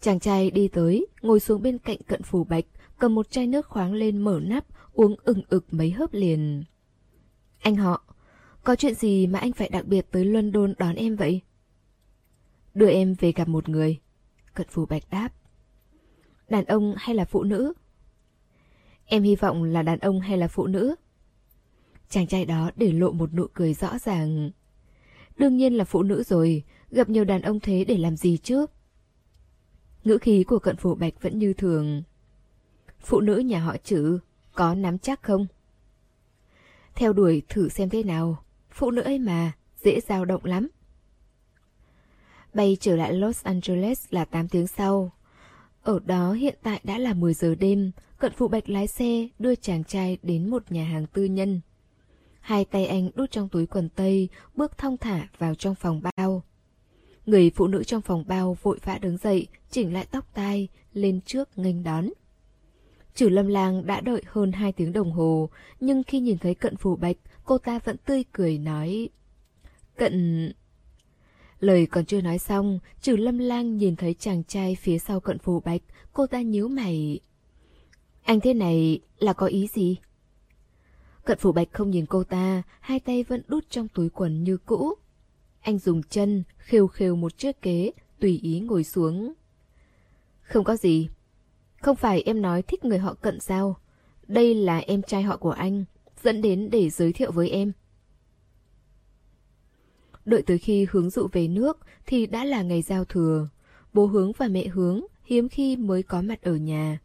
Chàng 0.00 0.20
trai 0.20 0.50
đi 0.50 0.68
tới, 0.68 1.06
ngồi 1.22 1.40
xuống 1.40 1.62
bên 1.62 1.78
cạnh 1.78 1.98
cận 2.06 2.22
phủ 2.22 2.44
bạch, 2.44 2.64
cầm 3.02 3.14
một 3.14 3.30
chai 3.30 3.46
nước 3.46 3.66
khoáng 3.66 3.92
lên 3.92 4.18
mở 4.18 4.40
nắp, 4.42 4.66
uống 4.92 5.16
ừng 5.24 5.42
ực 5.48 5.74
mấy 5.74 5.90
hớp 5.90 6.12
liền. 6.12 6.64
Anh 7.60 7.76
họ, 7.76 8.14
có 8.64 8.76
chuyện 8.76 8.94
gì 8.94 9.26
mà 9.26 9.38
anh 9.38 9.52
phải 9.52 9.68
đặc 9.68 9.86
biệt 9.86 10.06
tới 10.10 10.24
London 10.24 10.74
đón 10.78 10.94
em 10.94 11.16
vậy? 11.16 11.40
Đưa 12.74 12.90
em 12.90 13.14
về 13.14 13.32
gặp 13.32 13.48
một 13.48 13.68
người. 13.68 14.00
Cận 14.54 14.66
phủ 14.70 14.86
bạch 14.86 15.02
đáp. 15.10 15.28
Đàn 16.48 16.64
ông 16.64 16.94
hay 16.96 17.16
là 17.16 17.24
phụ 17.24 17.42
nữ? 17.42 17.72
Em 19.04 19.22
hy 19.22 19.36
vọng 19.36 19.64
là 19.64 19.82
đàn 19.82 19.98
ông 19.98 20.20
hay 20.20 20.38
là 20.38 20.48
phụ 20.48 20.66
nữ? 20.66 20.94
Chàng 22.08 22.26
trai 22.26 22.44
đó 22.44 22.70
để 22.76 22.92
lộ 22.92 23.12
một 23.12 23.34
nụ 23.34 23.46
cười 23.54 23.74
rõ 23.74 23.98
ràng. 23.98 24.50
Đương 25.36 25.56
nhiên 25.56 25.74
là 25.74 25.84
phụ 25.84 26.02
nữ 26.02 26.22
rồi, 26.22 26.62
gặp 26.90 27.08
nhiều 27.08 27.24
đàn 27.24 27.42
ông 27.42 27.60
thế 27.60 27.84
để 27.84 27.98
làm 27.98 28.16
gì 28.16 28.36
chứ? 28.36 28.66
Ngữ 30.04 30.18
khí 30.18 30.44
của 30.44 30.58
cận 30.58 30.76
phủ 30.76 30.94
bạch 30.94 31.22
vẫn 31.22 31.38
như 31.38 31.52
thường. 31.52 32.02
Phụ 33.04 33.20
nữ 33.20 33.38
nhà 33.38 33.60
họ 33.60 33.76
chữ, 33.84 34.18
có 34.54 34.74
nắm 34.74 34.98
chắc 34.98 35.22
không? 35.22 35.46
Theo 36.94 37.12
đuổi 37.12 37.42
thử 37.48 37.68
xem 37.68 37.88
thế 37.88 38.02
nào, 38.02 38.44
phụ 38.70 38.90
nữ 38.90 39.02
ấy 39.02 39.18
mà, 39.18 39.52
dễ 39.82 40.00
dao 40.00 40.24
động 40.24 40.44
lắm. 40.44 40.68
Bay 42.54 42.76
trở 42.80 42.96
lại 42.96 43.12
Los 43.12 43.44
Angeles 43.44 44.06
là 44.10 44.24
8 44.24 44.48
tiếng 44.48 44.66
sau. 44.66 45.12
Ở 45.82 45.98
đó 46.04 46.32
hiện 46.32 46.58
tại 46.62 46.80
đã 46.84 46.98
là 46.98 47.14
10 47.14 47.34
giờ 47.34 47.54
đêm, 47.54 47.90
cận 48.18 48.32
phụ 48.36 48.48
bạch 48.48 48.68
lái 48.68 48.86
xe 48.86 49.28
đưa 49.38 49.54
chàng 49.54 49.84
trai 49.84 50.18
đến 50.22 50.50
một 50.50 50.72
nhà 50.72 50.84
hàng 50.84 51.06
tư 51.06 51.24
nhân. 51.24 51.60
Hai 52.40 52.64
tay 52.64 52.86
anh 52.86 53.10
đút 53.14 53.30
trong 53.30 53.48
túi 53.48 53.66
quần 53.66 53.88
tây, 53.88 54.28
bước 54.54 54.78
thong 54.78 54.96
thả 54.96 55.28
vào 55.38 55.54
trong 55.54 55.74
phòng 55.74 56.02
bao. 56.16 56.42
Người 57.26 57.50
phụ 57.54 57.66
nữ 57.66 57.84
trong 57.84 58.02
phòng 58.02 58.24
bao 58.26 58.56
vội 58.62 58.78
vã 58.84 58.98
đứng 58.98 59.16
dậy, 59.16 59.46
chỉnh 59.70 59.92
lại 59.92 60.06
tóc 60.10 60.34
tai, 60.34 60.68
lên 60.92 61.20
trước 61.20 61.58
nghênh 61.58 61.82
đón. 61.82 62.08
Chử 63.14 63.28
lâm 63.28 63.46
lang 63.46 63.86
đã 63.86 64.00
đợi 64.00 64.22
hơn 64.26 64.52
hai 64.52 64.72
tiếng 64.72 64.92
đồng 64.92 65.12
hồ, 65.12 65.50
nhưng 65.80 66.02
khi 66.02 66.20
nhìn 66.20 66.38
thấy 66.38 66.54
cận 66.54 66.76
phủ 66.76 66.96
bạch, 66.96 67.16
cô 67.44 67.58
ta 67.58 67.78
vẫn 67.84 67.96
tươi 67.96 68.24
cười 68.32 68.58
nói... 68.58 69.08
Cận... 69.96 70.52
Lời 71.60 71.86
còn 71.86 72.04
chưa 72.04 72.20
nói 72.20 72.38
xong, 72.38 72.78
trừ 73.02 73.16
lâm 73.16 73.38
lang 73.38 73.76
nhìn 73.76 73.96
thấy 73.96 74.14
chàng 74.14 74.44
trai 74.44 74.76
phía 74.80 74.98
sau 74.98 75.20
cận 75.20 75.38
phủ 75.38 75.60
bạch, 75.60 75.82
cô 76.12 76.26
ta 76.26 76.40
nhíu 76.40 76.68
mày. 76.68 77.20
Anh 78.22 78.40
thế 78.40 78.54
này 78.54 79.00
là 79.18 79.32
có 79.32 79.46
ý 79.46 79.68
gì? 79.74 79.96
Cận 81.24 81.38
phủ 81.38 81.52
bạch 81.52 81.68
không 81.72 81.90
nhìn 81.90 82.06
cô 82.06 82.24
ta, 82.24 82.62
hai 82.80 83.00
tay 83.00 83.22
vẫn 83.22 83.42
đút 83.48 83.70
trong 83.70 83.88
túi 83.88 84.08
quần 84.10 84.44
như 84.44 84.56
cũ. 84.56 84.94
Anh 85.60 85.78
dùng 85.78 86.02
chân, 86.02 86.42
khều 86.58 86.86
khều 86.86 87.16
một 87.16 87.38
chiếc 87.38 87.62
kế, 87.62 87.90
tùy 88.20 88.40
ý 88.42 88.60
ngồi 88.60 88.84
xuống. 88.84 89.32
Không 90.42 90.64
có 90.64 90.76
gì. 90.76 91.08
Không 91.82 91.96
phải 91.96 92.22
em 92.22 92.42
nói 92.42 92.62
thích 92.62 92.84
người 92.84 92.98
họ 92.98 93.14
cận 93.14 93.40
sao? 93.40 93.76
Đây 94.28 94.54
là 94.54 94.78
em 94.78 95.02
trai 95.02 95.22
họ 95.22 95.36
của 95.36 95.50
anh, 95.50 95.84
dẫn 96.22 96.42
đến 96.42 96.68
để 96.70 96.90
giới 96.90 97.12
thiệu 97.12 97.32
với 97.32 97.50
em. 97.50 97.72
Đợi 100.24 100.42
tới 100.42 100.58
khi 100.58 100.86
hướng 100.90 101.10
dụ 101.10 101.28
về 101.32 101.48
nước 101.48 101.78
thì 102.06 102.26
đã 102.26 102.44
là 102.44 102.62
ngày 102.62 102.82
giao 102.82 103.04
thừa. 103.04 103.48
Bố 103.92 104.06
hướng 104.06 104.32
và 104.32 104.48
mẹ 104.48 104.66
hướng 104.66 105.00
hiếm 105.24 105.48
khi 105.48 105.76
mới 105.76 106.02
có 106.02 106.22
mặt 106.22 106.42
ở 106.42 106.56
nhà. 106.56 106.98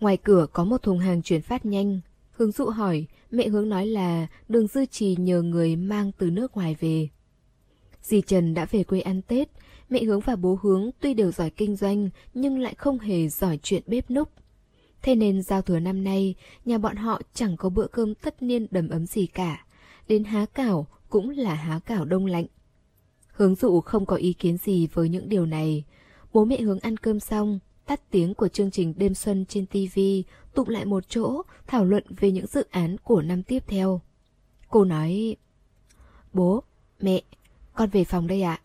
Ngoài 0.00 0.16
cửa 0.16 0.46
có 0.52 0.64
một 0.64 0.82
thùng 0.82 0.98
hàng 0.98 1.22
chuyển 1.22 1.42
phát 1.42 1.66
nhanh. 1.66 2.00
Hướng 2.30 2.52
dụ 2.52 2.66
hỏi, 2.66 3.06
mẹ 3.30 3.48
hướng 3.48 3.68
nói 3.68 3.86
là 3.86 4.26
đường 4.48 4.66
dư 4.66 4.86
trì 4.86 5.16
nhờ 5.16 5.42
người 5.42 5.76
mang 5.76 6.12
từ 6.18 6.30
nước 6.30 6.56
ngoài 6.56 6.76
về. 6.80 7.08
Dì 8.02 8.20
Trần 8.20 8.54
đã 8.54 8.64
về 8.70 8.84
quê 8.84 9.00
ăn 9.00 9.22
Tết, 9.22 9.48
mẹ 9.90 10.02
hướng 10.02 10.20
và 10.20 10.36
bố 10.36 10.58
hướng 10.62 10.90
tuy 11.00 11.14
đều 11.14 11.32
giỏi 11.32 11.50
kinh 11.50 11.76
doanh 11.76 12.10
nhưng 12.34 12.58
lại 12.58 12.74
không 12.74 12.98
hề 12.98 13.28
giỏi 13.28 13.58
chuyện 13.62 13.82
bếp 13.86 14.10
núc. 14.10 14.28
Thế 15.02 15.14
nên 15.14 15.42
giao 15.42 15.62
thừa 15.62 15.78
năm 15.78 16.04
nay, 16.04 16.34
nhà 16.64 16.78
bọn 16.78 16.96
họ 16.96 17.20
chẳng 17.34 17.56
có 17.56 17.68
bữa 17.68 17.86
cơm 17.86 18.14
tất 18.14 18.42
niên 18.42 18.66
đầm 18.70 18.88
ấm 18.88 19.06
gì 19.06 19.26
cả. 19.26 19.66
Đến 20.08 20.24
há 20.24 20.46
cảo 20.46 20.86
cũng 21.08 21.30
là 21.30 21.54
há 21.54 21.78
cảo 21.78 22.04
đông 22.04 22.26
lạnh. 22.26 22.46
Hướng 23.26 23.54
dụ 23.54 23.80
không 23.80 24.06
có 24.06 24.16
ý 24.16 24.32
kiến 24.32 24.58
gì 24.58 24.86
với 24.92 25.08
những 25.08 25.28
điều 25.28 25.46
này. 25.46 25.84
Bố 26.32 26.44
mẹ 26.44 26.60
hướng 26.60 26.80
ăn 26.80 26.96
cơm 26.96 27.20
xong, 27.20 27.58
tắt 27.86 28.10
tiếng 28.10 28.34
của 28.34 28.48
chương 28.48 28.70
trình 28.70 28.94
đêm 28.96 29.14
xuân 29.14 29.44
trên 29.48 29.66
TV, 29.66 30.00
tụng 30.54 30.68
lại 30.68 30.84
một 30.84 31.08
chỗ, 31.08 31.42
thảo 31.66 31.84
luận 31.84 32.04
về 32.08 32.30
những 32.30 32.46
dự 32.46 32.66
án 32.70 32.96
của 33.04 33.22
năm 33.22 33.42
tiếp 33.42 33.62
theo. 33.66 34.00
Cô 34.68 34.84
nói, 34.84 35.36
Bố, 36.32 36.62
mẹ, 37.00 37.22
con 37.74 37.90
về 37.90 38.04
phòng 38.04 38.26
đây 38.26 38.42
ạ. 38.42 38.60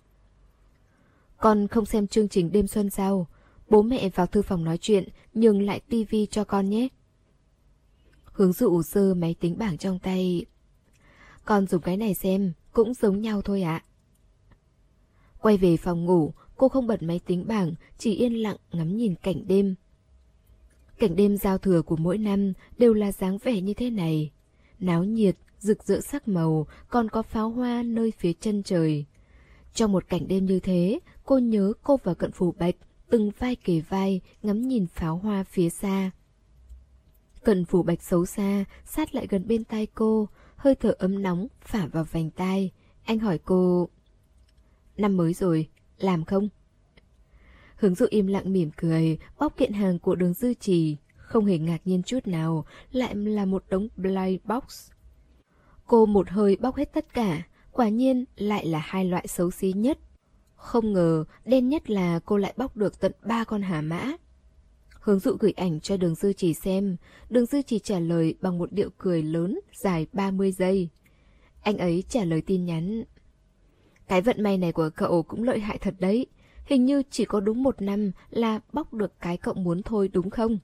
Con 1.39 1.67
không 1.67 1.85
xem 1.85 2.07
chương 2.07 2.29
trình 2.29 2.51
đêm 2.51 2.67
xuân 2.67 2.89
sao? 2.89 3.27
Bố 3.67 3.81
mẹ 3.81 4.09
vào 4.09 4.27
thư 4.27 4.41
phòng 4.41 4.63
nói 4.63 4.77
chuyện, 4.77 5.09
nhường 5.33 5.61
lại 5.61 5.79
tivi 5.89 6.25
cho 6.25 6.43
con 6.43 6.69
nhé. 6.69 6.87
Hướng 8.23 8.53
dụ 8.53 8.81
sơ 8.81 9.13
máy 9.13 9.35
tính 9.39 9.57
bảng 9.57 9.77
trong 9.77 9.99
tay. 9.99 10.45
Con 11.45 11.67
dùng 11.67 11.81
cái 11.81 11.97
này 11.97 12.13
xem, 12.13 12.53
cũng 12.71 12.93
giống 12.93 13.21
nhau 13.21 13.41
thôi 13.41 13.61
ạ. 13.61 13.83
Quay 15.39 15.57
về 15.57 15.77
phòng 15.77 16.05
ngủ, 16.05 16.33
cô 16.55 16.69
không 16.69 16.87
bật 16.87 17.03
máy 17.03 17.19
tính 17.25 17.47
bảng, 17.47 17.73
chỉ 17.97 18.15
yên 18.15 18.33
lặng 18.33 18.57
ngắm 18.71 18.97
nhìn 18.97 19.15
cảnh 19.15 19.47
đêm. 19.47 19.75
Cảnh 20.97 21.15
đêm 21.15 21.37
giao 21.37 21.57
thừa 21.57 21.81
của 21.81 21.95
mỗi 21.95 22.17
năm 22.17 22.53
đều 22.77 22.93
là 22.93 23.11
dáng 23.11 23.37
vẻ 23.37 23.61
như 23.61 23.73
thế 23.73 23.89
này. 23.89 24.31
Náo 24.79 25.03
nhiệt, 25.03 25.35
rực 25.59 25.83
rỡ 25.83 25.99
sắc 26.01 26.27
màu, 26.27 26.67
còn 26.89 27.09
có 27.09 27.21
pháo 27.21 27.49
hoa 27.49 27.83
nơi 27.83 28.11
phía 28.17 28.33
chân 28.33 28.63
trời. 28.63 29.05
Trong 29.73 29.91
một 29.91 30.09
cảnh 30.09 30.27
đêm 30.27 30.45
như 30.45 30.59
thế, 30.59 30.99
cô 31.29 31.37
nhớ 31.37 31.73
cô 31.83 31.99
và 32.03 32.13
cận 32.13 32.31
phủ 32.31 32.51
bạch, 32.59 32.75
từng 33.09 33.31
vai 33.39 33.55
kề 33.55 33.81
vai, 33.89 34.21
ngắm 34.43 34.61
nhìn 34.61 34.87
pháo 34.87 35.17
hoa 35.17 35.43
phía 35.43 35.69
xa. 35.69 36.11
Cận 37.43 37.65
phủ 37.65 37.83
bạch 37.83 38.03
xấu 38.03 38.25
xa, 38.25 38.65
sát 38.85 39.15
lại 39.15 39.27
gần 39.29 39.47
bên 39.47 39.63
tai 39.63 39.85
cô, 39.85 40.29
hơi 40.55 40.75
thở 40.75 40.95
ấm 40.99 41.21
nóng 41.23 41.47
phả 41.61 41.87
vào 41.87 42.03
vành 42.11 42.31
tai. 42.31 42.71
Anh 43.05 43.19
hỏi 43.19 43.39
cô, 43.45 43.89
năm 44.97 45.17
mới 45.17 45.33
rồi, 45.33 45.69
làm 45.97 46.25
không? 46.25 46.49
Hướng 47.75 47.95
dụ 47.95 48.05
im 48.09 48.27
lặng 48.27 48.53
mỉm 48.53 48.69
cười, 48.77 49.17
bóc 49.39 49.57
kiện 49.57 49.73
hàng 49.73 49.99
của 49.99 50.15
đường 50.15 50.33
dư 50.33 50.53
trì, 50.53 50.97
không 51.17 51.45
hề 51.45 51.57
ngạc 51.57 51.81
nhiên 51.85 52.03
chút 52.03 52.27
nào, 52.27 52.65
lại 52.91 53.15
là 53.15 53.45
một 53.45 53.63
đống 53.69 53.87
blind 53.97 54.41
box. 54.43 54.91
Cô 55.87 56.05
một 56.05 56.29
hơi 56.29 56.57
bóc 56.61 56.75
hết 56.75 56.93
tất 56.93 57.13
cả, 57.13 57.41
quả 57.71 57.89
nhiên 57.89 58.25
lại 58.35 58.65
là 58.65 58.79
hai 58.79 59.05
loại 59.05 59.27
xấu 59.27 59.51
xí 59.51 59.73
nhất. 59.73 59.99
Không 60.59 60.93
ngờ, 60.93 61.23
đen 61.45 61.69
nhất 61.69 61.89
là 61.89 62.19
cô 62.25 62.37
lại 62.37 62.53
bóc 62.57 62.77
được 62.77 62.99
tận 62.99 63.11
ba 63.23 63.43
con 63.43 63.61
hà 63.61 63.81
mã. 63.81 64.11
Hướng 64.89 65.19
dụ 65.19 65.35
gửi 65.39 65.51
ảnh 65.51 65.79
cho 65.79 65.97
đường 65.97 66.15
dư 66.15 66.33
chỉ 66.33 66.53
xem, 66.53 66.97
đường 67.29 67.45
dư 67.45 67.61
chỉ 67.61 67.79
trả 67.79 67.99
lời 67.99 68.35
bằng 68.41 68.57
một 68.57 68.71
điệu 68.71 68.89
cười 68.97 69.23
lớn 69.23 69.59
dài 69.73 70.07
30 70.13 70.51
giây. 70.51 70.89
Anh 71.61 71.77
ấy 71.77 72.03
trả 72.09 72.23
lời 72.23 72.41
tin 72.41 72.65
nhắn. 72.65 73.03
Cái 74.07 74.21
vận 74.21 74.43
may 74.43 74.57
này 74.57 74.71
của 74.71 74.89
cậu 74.95 75.23
cũng 75.23 75.43
lợi 75.43 75.59
hại 75.59 75.77
thật 75.77 75.95
đấy, 75.99 76.25
hình 76.65 76.85
như 76.85 77.03
chỉ 77.09 77.25
có 77.25 77.39
đúng 77.39 77.63
một 77.63 77.81
năm 77.81 78.11
là 78.29 78.59
bóc 78.73 78.93
được 78.93 79.19
cái 79.19 79.37
cậu 79.37 79.53
muốn 79.53 79.83
thôi 79.83 80.09
đúng 80.13 80.29
không? 80.29 80.59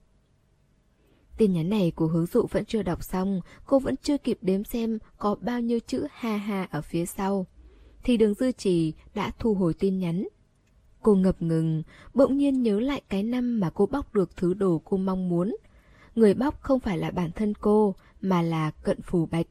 Tin 1.36 1.52
nhắn 1.52 1.70
này 1.70 1.92
của 1.96 2.06
hướng 2.06 2.26
dụ 2.26 2.46
vẫn 2.50 2.64
chưa 2.64 2.82
đọc 2.82 3.04
xong, 3.04 3.40
cô 3.66 3.78
vẫn 3.78 3.94
chưa 4.02 4.18
kịp 4.18 4.38
đếm 4.42 4.64
xem 4.64 4.98
có 5.18 5.34
bao 5.40 5.60
nhiêu 5.60 5.78
chữ 5.86 6.06
ha 6.12 6.36
ha 6.36 6.68
ở 6.70 6.82
phía 6.82 7.06
sau. 7.06 7.46
Thì 8.06 8.16
đường 8.16 8.34
dư 8.34 8.52
trì 8.52 8.92
đã 9.14 9.32
thu 9.38 9.54
hồi 9.54 9.74
tin 9.74 9.98
nhắn. 9.98 10.28
Cô 11.02 11.14
ngập 11.14 11.42
ngừng, 11.42 11.82
bỗng 12.14 12.36
nhiên 12.36 12.62
nhớ 12.62 12.80
lại 12.80 13.02
cái 13.08 13.22
năm 13.22 13.60
mà 13.60 13.70
cô 13.70 13.86
bóc 13.86 14.14
được 14.14 14.36
thứ 14.36 14.54
đồ 14.54 14.82
cô 14.84 14.96
mong 14.96 15.28
muốn. 15.28 15.56
Người 16.14 16.34
bóc 16.34 16.60
không 16.60 16.80
phải 16.80 16.98
là 16.98 17.10
bản 17.10 17.30
thân 17.32 17.54
cô, 17.54 17.94
mà 18.20 18.42
là 18.42 18.70
cận 18.70 19.02
phù 19.02 19.26
bạch. 19.26 19.46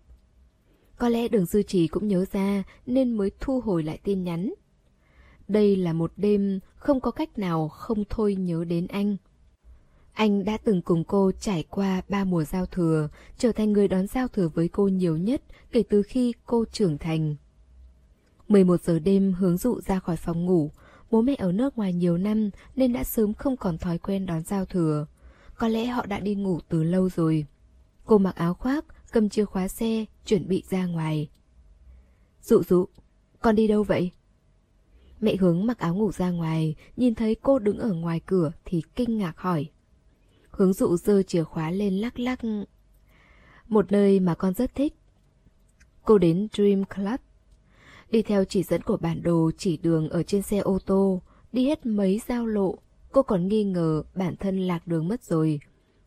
Có 0.97 1.09
lẽ 1.09 1.27
đường 1.27 1.45
dư 1.45 1.63
trì 1.63 1.87
cũng 1.87 2.07
nhớ 2.07 2.25
ra 2.31 2.63
nên 2.85 3.17
mới 3.17 3.31
thu 3.39 3.61
hồi 3.61 3.83
lại 3.83 3.99
tin 4.03 4.23
nhắn. 4.23 4.53
Đây 5.47 5.75
là 5.75 5.93
một 5.93 6.11
đêm 6.17 6.59
không 6.75 6.99
có 6.99 7.11
cách 7.11 7.37
nào 7.37 7.67
không 7.67 8.03
thôi 8.09 8.35
nhớ 8.35 8.63
đến 8.63 8.87
anh. 8.87 9.17
Anh 10.13 10.45
đã 10.45 10.57
từng 10.57 10.81
cùng 10.81 11.03
cô 11.03 11.31
trải 11.39 11.63
qua 11.69 12.01
ba 12.09 12.23
mùa 12.23 12.43
giao 12.43 12.65
thừa, 12.65 13.09
trở 13.37 13.51
thành 13.51 13.71
người 13.71 13.87
đón 13.87 14.07
giao 14.07 14.27
thừa 14.27 14.47
với 14.47 14.67
cô 14.67 14.87
nhiều 14.87 15.17
nhất 15.17 15.41
kể 15.71 15.83
từ 15.89 16.01
khi 16.01 16.33
cô 16.45 16.65
trưởng 16.71 16.97
thành. 16.97 17.35
11 18.47 18.81
giờ 18.81 18.99
đêm 18.99 19.33
hướng 19.33 19.57
dụ 19.57 19.81
ra 19.81 19.99
khỏi 19.99 20.15
phòng 20.15 20.45
ngủ, 20.45 20.71
bố 21.11 21.21
mẹ 21.21 21.35
ở 21.37 21.51
nước 21.51 21.77
ngoài 21.77 21.93
nhiều 21.93 22.17
năm 22.17 22.49
nên 22.75 22.93
đã 22.93 23.03
sớm 23.03 23.33
không 23.33 23.57
còn 23.57 23.77
thói 23.77 23.97
quen 23.97 24.25
đón 24.25 24.43
giao 24.43 24.65
thừa. 24.65 25.07
Có 25.57 25.67
lẽ 25.67 25.85
họ 25.85 26.05
đã 26.05 26.19
đi 26.19 26.35
ngủ 26.35 26.59
từ 26.69 26.83
lâu 26.83 27.09
rồi. 27.09 27.45
Cô 28.05 28.17
mặc 28.17 28.35
áo 28.35 28.53
khoác, 28.53 28.85
cầm 29.11 29.29
chìa 29.29 29.45
khóa 29.45 29.67
xe, 29.67 30.05
chuẩn 30.25 30.47
bị 30.47 30.63
ra 30.69 30.85
ngoài. 30.85 31.29
Dụ 32.41 32.63
dụ, 32.63 32.85
con 33.41 33.55
đi 33.55 33.67
đâu 33.67 33.83
vậy? 33.83 34.11
Mẹ 35.19 35.35
hướng 35.35 35.65
mặc 35.65 35.79
áo 35.79 35.95
ngủ 35.95 36.11
ra 36.11 36.29
ngoài, 36.29 36.75
nhìn 36.97 37.15
thấy 37.15 37.35
cô 37.35 37.59
đứng 37.59 37.77
ở 37.77 37.93
ngoài 37.93 38.19
cửa 38.25 38.51
thì 38.65 38.81
kinh 38.95 39.17
ngạc 39.17 39.37
hỏi. 39.37 39.69
Hướng 40.49 40.73
dụ 40.73 40.97
giơ 40.97 41.23
chìa 41.23 41.43
khóa 41.43 41.71
lên 41.71 41.93
lắc 41.97 42.19
lắc. 42.19 42.39
Một 43.67 43.91
nơi 43.91 44.19
mà 44.19 44.35
con 44.35 44.53
rất 44.53 44.75
thích. 44.75 44.93
Cô 46.03 46.17
đến 46.17 46.47
Dream 46.53 46.85
Club. 46.85 47.19
Đi 48.09 48.21
theo 48.21 48.45
chỉ 48.45 48.63
dẫn 48.63 48.81
của 48.81 48.97
bản 48.97 49.23
đồ 49.23 49.51
chỉ 49.57 49.77
đường 49.77 50.09
ở 50.09 50.23
trên 50.23 50.41
xe 50.41 50.57
ô 50.57 50.79
tô, 50.85 51.21
đi 51.51 51.65
hết 51.65 51.85
mấy 51.85 52.21
giao 52.27 52.45
lộ, 52.45 52.77
cô 53.11 53.23
còn 53.23 53.47
nghi 53.47 53.63
ngờ 53.63 54.03
bản 54.15 54.35
thân 54.35 54.59
lạc 54.59 54.87
đường 54.87 55.07
mất 55.07 55.23
rồi. 55.23 55.59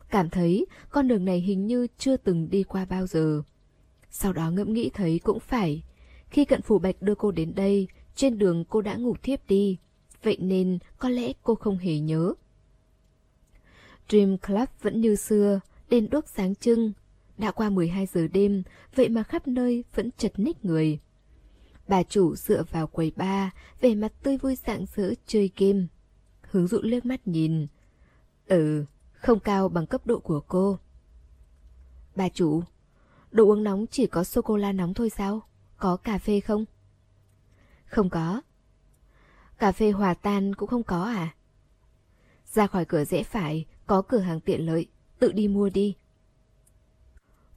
Cảm 0.09 0.29
thấy 0.29 0.65
con 0.89 1.07
đường 1.07 1.25
này 1.25 1.39
hình 1.39 1.67
như 1.67 1.87
chưa 1.97 2.17
từng 2.17 2.49
đi 2.49 2.63
qua 2.63 2.85
bao 2.85 3.07
giờ. 3.07 3.41
Sau 4.09 4.33
đó 4.33 4.51
ngẫm 4.51 4.73
nghĩ 4.73 4.89
thấy 4.93 5.19
cũng 5.23 5.39
phải. 5.39 5.83
Khi 6.29 6.45
cận 6.45 6.61
phủ 6.61 6.79
bạch 6.79 7.01
đưa 7.01 7.15
cô 7.15 7.31
đến 7.31 7.55
đây, 7.55 7.87
trên 8.15 8.37
đường 8.37 8.63
cô 8.69 8.81
đã 8.81 8.95
ngủ 8.95 9.15
thiếp 9.23 9.47
đi. 9.47 9.77
Vậy 10.23 10.37
nên 10.39 10.79
có 10.97 11.09
lẽ 11.09 11.33
cô 11.43 11.55
không 11.55 11.77
hề 11.77 11.99
nhớ. 11.99 12.33
Dream 14.09 14.37
Club 14.37 14.69
vẫn 14.81 15.01
như 15.01 15.15
xưa, 15.15 15.59
đèn 15.89 16.09
đuốc 16.09 16.27
sáng 16.27 16.55
trưng. 16.55 16.91
Đã 17.37 17.51
qua 17.51 17.69
12 17.69 18.05
giờ 18.05 18.27
đêm, 18.27 18.63
vậy 18.95 19.09
mà 19.09 19.23
khắp 19.23 19.47
nơi 19.47 19.83
vẫn 19.95 20.09
chật 20.17 20.39
ních 20.39 20.65
người. 20.65 20.99
Bà 21.89 22.03
chủ 22.03 22.35
dựa 22.35 22.63
vào 22.71 22.87
quầy 22.87 23.11
ba, 23.15 23.51
vẻ 23.81 23.95
mặt 23.95 24.13
tươi 24.23 24.37
vui 24.37 24.55
rạng 24.55 24.85
rỡ 24.95 25.13
chơi 25.25 25.51
game. 25.57 25.85
Hướng 26.41 26.67
dụ 26.67 26.79
liếc 26.81 27.05
mắt 27.05 27.27
nhìn. 27.27 27.67
Ừ, 28.47 28.85
không 29.13 29.39
cao 29.39 29.69
bằng 29.69 29.87
cấp 29.87 30.01
độ 30.05 30.19
của 30.19 30.39
cô. 30.39 30.79
Bà 32.15 32.29
chủ, 32.29 32.63
đồ 33.31 33.45
uống 33.45 33.63
nóng 33.63 33.85
chỉ 33.91 34.07
có 34.07 34.23
sô-cô-la 34.23 34.71
nóng 34.71 34.93
thôi 34.93 35.09
sao? 35.09 35.41
Có 35.77 35.97
cà 35.97 36.17
phê 36.17 36.39
không? 36.39 36.65
Không 37.85 38.09
có. 38.09 38.41
Cà 39.57 39.71
phê 39.71 39.91
hòa 39.91 40.13
tan 40.13 40.55
cũng 40.55 40.69
không 40.69 40.83
có 40.83 41.03
à? 41.03 41.35
Ra 42.45 42.67
khỏi 42.67 42.85
cửa 42.85 43.05
rẽ 43.05 43.23
phải, 43.23 43.65
có 43.87 44.01
cửa 44.01 44.19
hàng 44.19 44.39
tiện 44.39 44.65
lợi, 44.65 44.87
tự 45.19 45.31
đi 45.31 45.47
mua 45.47 45.69
đi. 45.69 45.95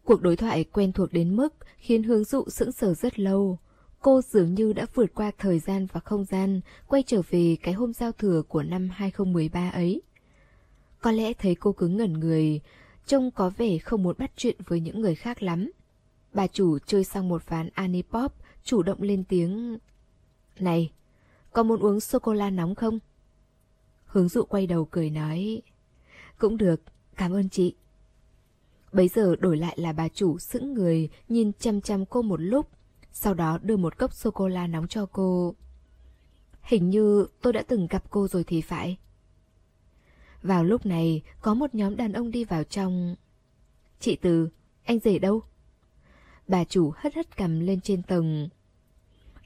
Cuộc 0.05 0.23
đối 0.23 0.37
thoại 0.37 0.65
quen 0.65 0.93
thuộc 0.93 1.13
đến 1.13 1.37
mức 1.37 1.55
khiến 1.77 2.03
hướng 2.03 2.25
dụ 2.25 2.45
sững 2.49 2.73
sờ 2.73 2.95
rất 2.95 3.19
lâu 3.19 3.59
cô 4.03 4.23
dường 4.23 4.55
như 4.55 4.73
đã 4.73 4.87
vượt 4.95 5.15
qua 5.15 5.31
thời 5.39 5.59
gian 5.59 5.87
và 5.93 6.01
không 6.01 6.25
gian, 6.25 6.61
quay 6.87 7.03
trở 7.07 7.23
về 7.31 7.57
cái 7.63 7.75
hôm 7.75 7.93
giao 7.93 8.13
thừa 8.13 8.43
của 8.49 8.63
năm 8.63 8.89
2013 8.93 9.71
ấy. 9.71 10.03
Có 11.01 11.11
lẽ 11.11 11.33
thấy 11.33 11.55
cô 11.55 11.73
cứ 11.73 11.89
ngẩn 11.89 12.13
người, 12.13 12.61
trông 13.07 13.31
có 13.31 13.51
vẻ 13.51 13.79
không 13.79 14.03
muốn 14.03 14.17
bắt 14.19 14.33
chuyện 14.37 14.57
với 14.67 14.81
những 14.81 15.01
người 15.01 15.15
khác 15.15 15.43
lắm. 15.43 15.71
Bà 16.35 16.47
chủ 16.47 16.79
chơi 16.79 17.05
xong 17.05 17.29
một 17.29 17.43
ván 17.49 17.69
anipop 17.75 18.33
chủ 18.65 18.83
động 18.83 19.03
lên 19.03 19.25
tiếng. 19.25 19.79
Này, 20.59 20.93
có 21.53 21.63
muốn 21.63 21.81
uống 21.81 22.01
sô-cô-la 22.01 22.51
nóng 22.51 22.75
không? 22.75 22.99
Hướng 24.05 24.29
dụ 24.29 24.45
quay 24.45 24.67
đầu 24.67 24.85
cười 24.85 25.11
nói. 25.11 25.63
Cũng 26.39 26.57
được, 26.57 26.83
cảm 27.17 27.33
ơn 27.33 27.49
chị. 27.49 27.75
Bấy 28.93 29.09
giờ 29.09 29.37
đổi 29.37 29.57
lại 29.57 29.77
là 29.79 29.93
bà 29.93 30.09
chủ 30.09 30.39
sững 30.39 30.75
người, 30.75 31.09
nhìn 31.29 31.53
chăm 31.53 31.81
chăm 31.81 32.07
cô 32.07 32.23
một 32.23 32.41
lúc, 32.41 32.69
sau 33.13 33.35
đó 33.35 33.59
đưa 33.63 33.77
một 33.77 33.99
cốc 33.99 34.15
sô-cô-la 34.15 34.67
nóng 34.67 34.89
cho 34.89 35.07
cô. 35.07 35.55
Hình 36.63 36.91
như 36.91 37.27
tôi 37.43 37.53
đã 37.53 37.63
từng 37.69 37.87
gặp 37.87 38.11
cô 38.11 38.29
rồi 38.29 38.45
thì 38.45 38.61
phải. 38.61 38.99
Vào 40.43 40.65
lúc 40.65 40.87
này, 40.87 41.23
có 41.41 41.55
một 41.55 41.75
nhóm 41.75 41.97
đàn 41.97 42.13
ông 42.13 42.31
đi 42.31 42.45
vào 42.45 42.65
trong. 42.65 43.17
Chị 44.01 44.17
Từ, 44.17 44.49
anh 44.85 44.99
rể 44.99 45.19
đâu? 45.19 45.41
Bà 46.49 46.65
chủ 46.65 46.93
hất 46.97 47.15
hất 47.15 47.37
cầm 47.37 47.61
lên 47.61 47.81
trên 47.81 48.03
tầng. 48.03 48.49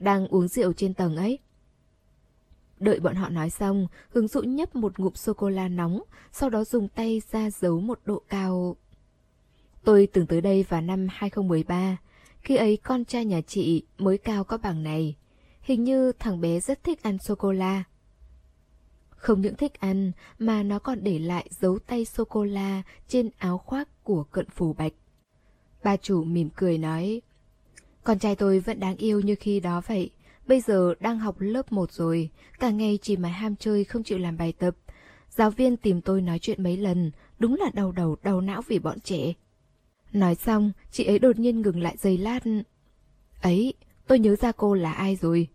Đang 0.00 0.28
uống 0.28 0.48
rượu 0.48 0.72
trên 0.72 0.94
tầng 0.94 1.16
ấy. 1.16 1.38
Đợi 2.78 3.00
bọn 3.00 3.14
họ 3.14 3.28
nói 3.28 3.50
xong, 3.50 3.86
hướng 4.08 4.28
dụ 4.28 4.42
nhấp 4.42 4.76
một 4.76 4.98
ngụm 4.98 5.12
sô-cô-la 5.12 5.68
nóng, 5.68 6.02
sau 6.32 6.50
đó 6.50 6.64
dùng 6.64 6.88
tay 6.88 7.22
ra 7.30 7.50
giấu 7.50 7.80
một 7.80 8.00
độ 8.04 8.22
cao. 8.28 8.76
Tôi 9.84 10.08
từng 10.12 10.26
tới 10.26 10.40
đây 10.40 10.62
vào 10.68 10.80
năm 10.80 11.06
2013, 11.10 11.96
khi 12.46 12.56
ấy 12.56 12.78
con 12.82 13.04
trai 13.04 13.24
nhà 13.24 13.40
chị 13.40 13.82
mới 13.98 14.18
cao 14.18 14.44
có 14.44 14.58
bằng 14.58 14.82
này. 14.82 15.16
Hình 15.60 15.84
như 15.84 16.12
thằng 16.12 16.40
bé 16.40 16.60
rất 16.60 16.84
thích 16.84 17.02
ăn 17.02 17.18
sô-cô-la. 17.18 17.84
Không 19.10 19.40
những 19.40 19.54
thích 19.54 19.80
ăn 19.80 20.12
mà 20.38 20.62
nó 20.62 20.78
còn 20.78 21.04
để 21.04 21.18
lại 21.18 21.48
dấu 21.50 21.78
tay 21.78 22.04
sô-cô-la 22.04 22.82
trên 23.08 23.30
áo 23.38 23.58
khoác 23.58 24.04
của 24.04 24.24
cận 24.24 24.46
phù 24.50 24.72
bạch. 24.72 24.92
Bà 25.84 25.96
chủ 25.96 26.24
mỉm 26.24 26.48
cười 26.56 26.78
nói, 26.78 27.22
con 28.04 28.18
trai 28.18 28.36
tôi 28.36 28.60
vẫn 28.60 28.80
đáng 28.80 28.96
yêu 28.96 29.20
như 29.20 29.34
khi 29.40 29.60
đó 29.60 29.82
vậy. 29.86 30.10
Bây 30.46 30.60
giờ 30.60 30.94
đang 31.00 31.18
học 31.18 31.36
lớp 31.38 31.72
1 31.72 31.92
rồi, 31.92 32.30
cả 32.58 32.70
ngày 32.70 32.98
chỉ 33.02 33.16
mà 33.16 33.28
ham 33.28 33.56
chơi 33.56 33.84
không 33.84 34.02
chịu 34.02 34.18
làm 34.18 34.36
bài 34.36 34.52
tập. 34.52 34.76
Giáo 35.30 35.50
viên 35.50 35.76
tìm 35.76 36.00
tôi 36.00 36.22
nói 36.22 36.38
chuyện 36.38 36.62
mấy 36.62 36.76
lần, 36.76 37.10
đúng 37.38 37.54
là 37.54 37.70
đau 37.74 37.92
đầu 37.92 38.16
đau 38.22 38.40
não 38.40 38.62
vì 38.68 38.78
bọn 38.78 39.00
trẻ. 39.00 39.32
Nói 40.16 40.34
xong, 40.34 40.72
chị 40.90 41.04
ấy 41.04 41.18
đột 41.18 41.38
nhiên 41.38 41.62
ngừng 41.62 41.82
lại 41.82 41.96
giây 41.98 42.18
lát. 42.18 42.40
Ấy, 43.42 43.74
tôi 44.06 44.18
nhớ 44.18 44.36
ra 44.36 44.52
cô 44.52 44.74
là 44.74 44.92
ai 44.92 45.16
rồi. 45.16 45.48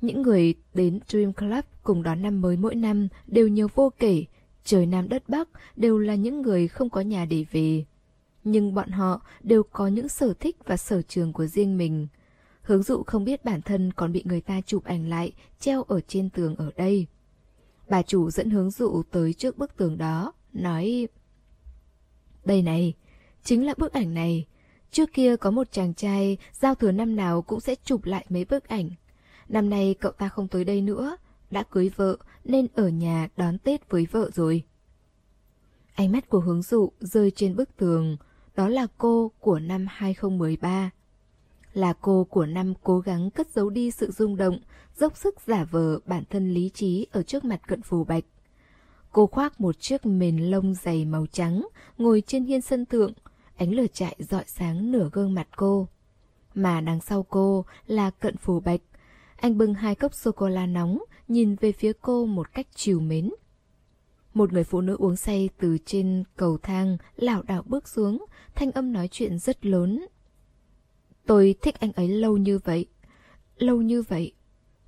Những 0.00 0.22
người 0.22 0.54
đến 0.74 1.00
Dream 1.08 1.32
Club 1.32 1.64
cùng 1.82 2.02
đón 2.02 2.22
năm 2.22 2.40
mới 2.40 2.56
mỗi 2.56 2.74
năm 2.74 3.08
đều 3.26 3.48
nhiều 3.48 3.68
vô 3.74 3.92
kể, 3.98 4.24
trời 4.64 4.86
Nam 4.86 5.08
đất 5.08 5.28
Bắc 5.28 5.48
đều 5.76 5.98
là 5.98 6.14
những 6.14 6.42
người 6.42 6.68
không 6.68 6.90
có 6.90 7.00
nhà 7.00 7.24
để 7.24 7.44
về. 7.50 7.84
Nhưng 8.44 8.74
bọn 8.74 8.90
họ 8.90 9.26
đều 9.42 9.62
có 9.62 9.86
những 9.86 10.08
sở 10.08 10.34
thích 10.40 10.56
và 10.64 10.76
sở 10.76 11.02
trường 11.02 11.32
của 11.32 11.46
riêng 11.46 11.76
mình. 11.76 12.06
Hướng 12.62 12.82
dụ 12.82 13.02
không 13.02 13.24
biết 13.24 13.44
bản 13.44 13.62
thân 13.62 13.92
còn 13.92 14.12
bị 14.12 14.22
người 14.24 14.40
ta 14.40 14.60
chụp 14.66 14.84
ảnh 14.84 15.08
lại, 15.08 15.32
treo 15.60 15.82
ở 15.82 16.00
trên 16.00 16.30
tường 16.30 16.56
ở 16.56 16.70
đây. 16.76 17.06
Bà 17.88 18.02
chủ 18.02 18.30
dẫn 18.30 18.50
hướng 18.50 18.70
dụ 18.70 19.02
tới 19.10 19.32
trước 19.32 19.58
bức 19.58 19.76
tường 19.76 19.98
đó, 19.98 20.32
nói 20.52 21.08
Đây 22.44 22.62
này, 22.62 22.94
chính 23.44 23.66
là 23.66 23.74
bức 23.76 23.92
ảnh 23.92 24.14
này. 24.14 24.46
Trước 24.90 25.12
kia 25.12 25.36
có 25.36 25.50
một 25.50 25.72
chàng 25.72 25.94
trai, 25.94 26.38
giao 26.52 26.74
thừa 26.74 26.92
năm 26.92 27.16
nào 27.16 27.42
cũng 27.42 27.60
sẽ 27.60 27.74
chụp 27.84 28.04
lại 28.04 28.26
mấy 28.28 28.44
bức 28.44 28.68
ảnh. 28.68 28.90
Năm 29.48 29.70
nay 29.70 29.94
cậu 30.00 30.12
ta 30.12 30.28
không 30.28 30.48
tới 30.48 30.64
đây 30.64 30.80
nữa, 30.80 31.16
đã 31.50 31.62
cưới 31.70 31.90
vợ 31.96 32.16
nên 32.44 32.66
ở 32.74 32.88
nhà 32.88 33.28
đón 33.36 33.58
Tết 33.58 33.90
với 33.90 34.06
vợ 34.10 34.30
rồi. 34.34 34.62
Ánh 35.94 36.12
mắt 36.12 36.28
của 36.28 36.40
hướng 36.40 36.62
dụ 36.62 36.92
rơi 37.00 37.30
trên 37.30 37.56
bức 37.56 37.76
tường, 37.76 38.16
đó 38.56 38.68
là 38.68 38.86
cô 38.98 39.30
của 39.40 39.58
năm 39.58 39.86
2013. 39.90 40.90
Là 41.72 41.92
cô 41.92 42.24
của 42.30 42.46
năm 42.46 42.74
cố 42.82 42.98
gắng 42.98 43.30
cất 43.30 43.48
giấu 43.50 43.70
đi 43.70 43.90
sự 43.90 44.10
rung 44.10 44.36
động, 44.36 44.58
dốc 44.96 45.16
sức 45.16 45.34
giả 45.46 45.64
vờ 45.64 45.98
bản 46.06 46.24
thân 46.30 46.54
lý 46.54 46.70
trí 46.74 47.06
ở 47.12 47.22
trước 47.22 47.44
mặt 47.44 47.60
cận 47.66 47.82
phù 47.82 48.04
bạch. 48.04 48.24
Cô 49.12 49.26
khoác 49.26 49.60
một 49.60 49.80
chiếc 49.80 50.06
mền 50.06 50.38
lông 50.38 50.74
dày 50.74 51.04
màu 51.04 51.26
trắng, 51.32 51.66
ngồi 51.98 52.22
trên 52.26 52.44
hiên 52.44 52.60
sân 52.60 52.86
thượng, 52.86 53.12
ánh 53.56 53.74
lửa 53.74 53.86
trại 53.92 54.16
dọi 54.18 54.44
sáng 54.46 54.92
nửa 54.92 55.08
gương 55.12 55.34
mặt 55.34 55.48
cô. 55.56 55.88
Mà 56.54 56.80
đằng 56.80 57.00
sau 57.00 57.22
cô 57.22 57.64
là 57.86 58.10
cận 58.10 58.36
phù 58.36 58.60
bạch. 58.60 58.80
Anh 59.36 59.58
bưng 59.58 59.74
hai 59.74 59.94
cốc 59.94 60.14
sô-cô-la 60.14 60.66
nóng, 60.66 60.98
nhìn 61.28 61.54
về 61.54 61.72
phía 61.72 61.92
cô 62.00 62.26
một 62.26 62.54
cách 62.54 62.66
chiều 62.74 63.00
mến. 63.00 63.30
Một 64.34 64.52
người 64.52 64.64
phụ 64.64 64.80
nữ 64.80 64.96
uống 64.96 65.16
say 65.16 65.48
từ 65.60 65.78
trên 65.86 66.24
cầu 66.36 66.58
thang 66.62 66.96
lảo 67.16 67.42
đảo 67.42 67.62
bước 67.66 67.88
xuống, 67.88 68.24
thanh 68.54 68.72
âm 68.72 68.92
nói 68.92 69.08
chuyện 69.10 69.38
rất 69.38 69.66
lớn. 69.66 70.06
Tôi 71.26 71.54
thích 71.62 71.80
anh 71.80 71.92
ấy 71.92 72.08
lâu 72.08 72.36
như 72.36 72.58
vậy, 72.58 72.86
lâu 73.56 73.82
như 73.82 74.02
vậy. 74.02 74.32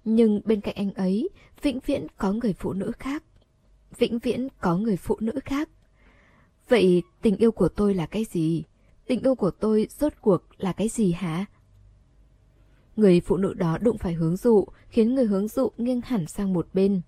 Nhưng 0.04 0.40
bên 0.44 0.60
cạnh 0.60 0.74
anh 0.74 0.92
ấy, 0.92 1.28
vĩnh 1.62 1.80
viễn 1.86 2.06
có 2.16 2.32
người 2.32 2.52
phụ 2.52 2.72
nữ 2.72 2.92
khác. 2.98 3.22
Vĩnh 3.98 4.18
viễn 4.18 4.48
có 4.60 4.76
người 4.76 4.96
phụ 4.96 5.16
nữ 5.20 5.32
khác. 5.44 5.68
Vậy 6.68 7.02
tình 7.22 7.36
yêu 7.36 7.52
của 7.52 7.68
tôi 7.68 7.94
là 7.94 8.06
cái 8.06 8.24
gì? 8.24 8.64
Tình 9.06 9.22
yêu 9.22 9.34
của 9.34 9.50
tôi 9.50 9.88
rốt 9.98 10.12
cuộc 10.20 10.42
là 10.58 10.72
cái 10.72 10.88
gì 10.88 11.12
hả? 11.12 11.44
Người 12.96 13.20
phụ 13.20 13.36
nữ 13.36 13.54
đó 13.54 13.78
đụng 13.80 13.98
phải 13.98 14.12
hướng 14.12 14.36
dụ, 14.36 14.66
khiến 14.88 15.14
người 15.14 15.24
hướng 15.26 15.48
dụ 15.48 15.68
nghiêng 15.78 16.00
hẳn 16.00 16.26
sang 16.26 16.52
một 16.52 16.68
bên. 16.72 17.00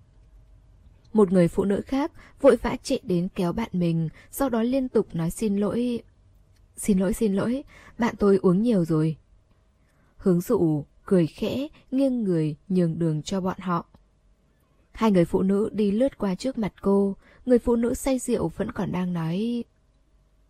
Một 1.13 1.31
người 1.31 1.47
phụ 1.47 1.63
nữ 1.63 1.81
khác 1.85 2.11
vội 2.41 2.55
vã 2.55 2.75
chạy 2.83 2.99
đến 3.03 3.27
kéo 3.35 3.53
bạn 3.53 3.69
mình, 3.73 4.09
sau 4.31 4.49
đó 4.49 4.63
liên 4.63 4.89
tục 4.89 5.07
nói 5.13 5.31
xin 5.31 5.57
lỗi. 5.57 6.03
Xin 6.75 6.99
lỗi, 6.99 7.13
xin 7.13 7.33
lỗi, 7.33 7.63
bạn 7.97 8.15
tôi 8.19 8.37
uống 8.37 8.61
nhiều 8.61 8.85
rồi. 8.85 9.17
Hướng 10.17 10.41
dụ, 10.41 10.85
cười 11.05 11.27
khẽ, 11.27 11.67
nghiêng 11.91 12.23
người, 12.23 12.55
nhường 12.69 12.99
đường 12.99 13.21
cho 13.23 13.41
bọn 13.41 13.59
họ. 13.59 13.85
Hai 14.91 15.11
người 15.11 15.25
phụ 15.25 15.41
nữ 15.41 15.69
đi 15.73 15.91
lướt 15.91 16.17
qua 16.17 16.35
trước 16.35 16.57
mặt 16.57 16.73
cô, 16.81 17.15
người 17.49 17.59
phụ 17.59 17.75
nữ 17.75 17.93
say 17.93 18.19
rượu 18.19 18.47
vẫn 18.47 18.71
còn 18.71 18.91
đang 18.91 19.13
nói 19.13 19.63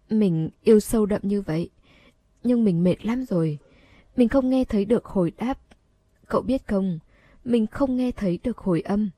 Mình 0.10 0.50
yêu 0.62 0.80
sâu 0.80 1.06
đậm 1.06 1.22
như 1.24 1.42
vậy, 1.42 1.70
nhưng 2.44 2.64
mình 2.64 2.84
mệt 2.84 3.06
lắm 3.06 3.26
rồi. 3.26 3.58
Mình 4.16 4.30
không 4.30 4.50
nghe 4.50 4.66
thấy 4.66 4.86
được 4.86 5.06
hồi 5.06 5.32
đáp. 5.38 5.60
Cậu 6.28 6.42
biết 6.42 6.68
không, 6.68 7.00
mình 7.44 7.68
không 7.68 7.96
nghe 7.96 8.12
thấy 8.12 8.40
được 8.44 8.58
hồi 8.58 8.82
âm. 8.82 9.10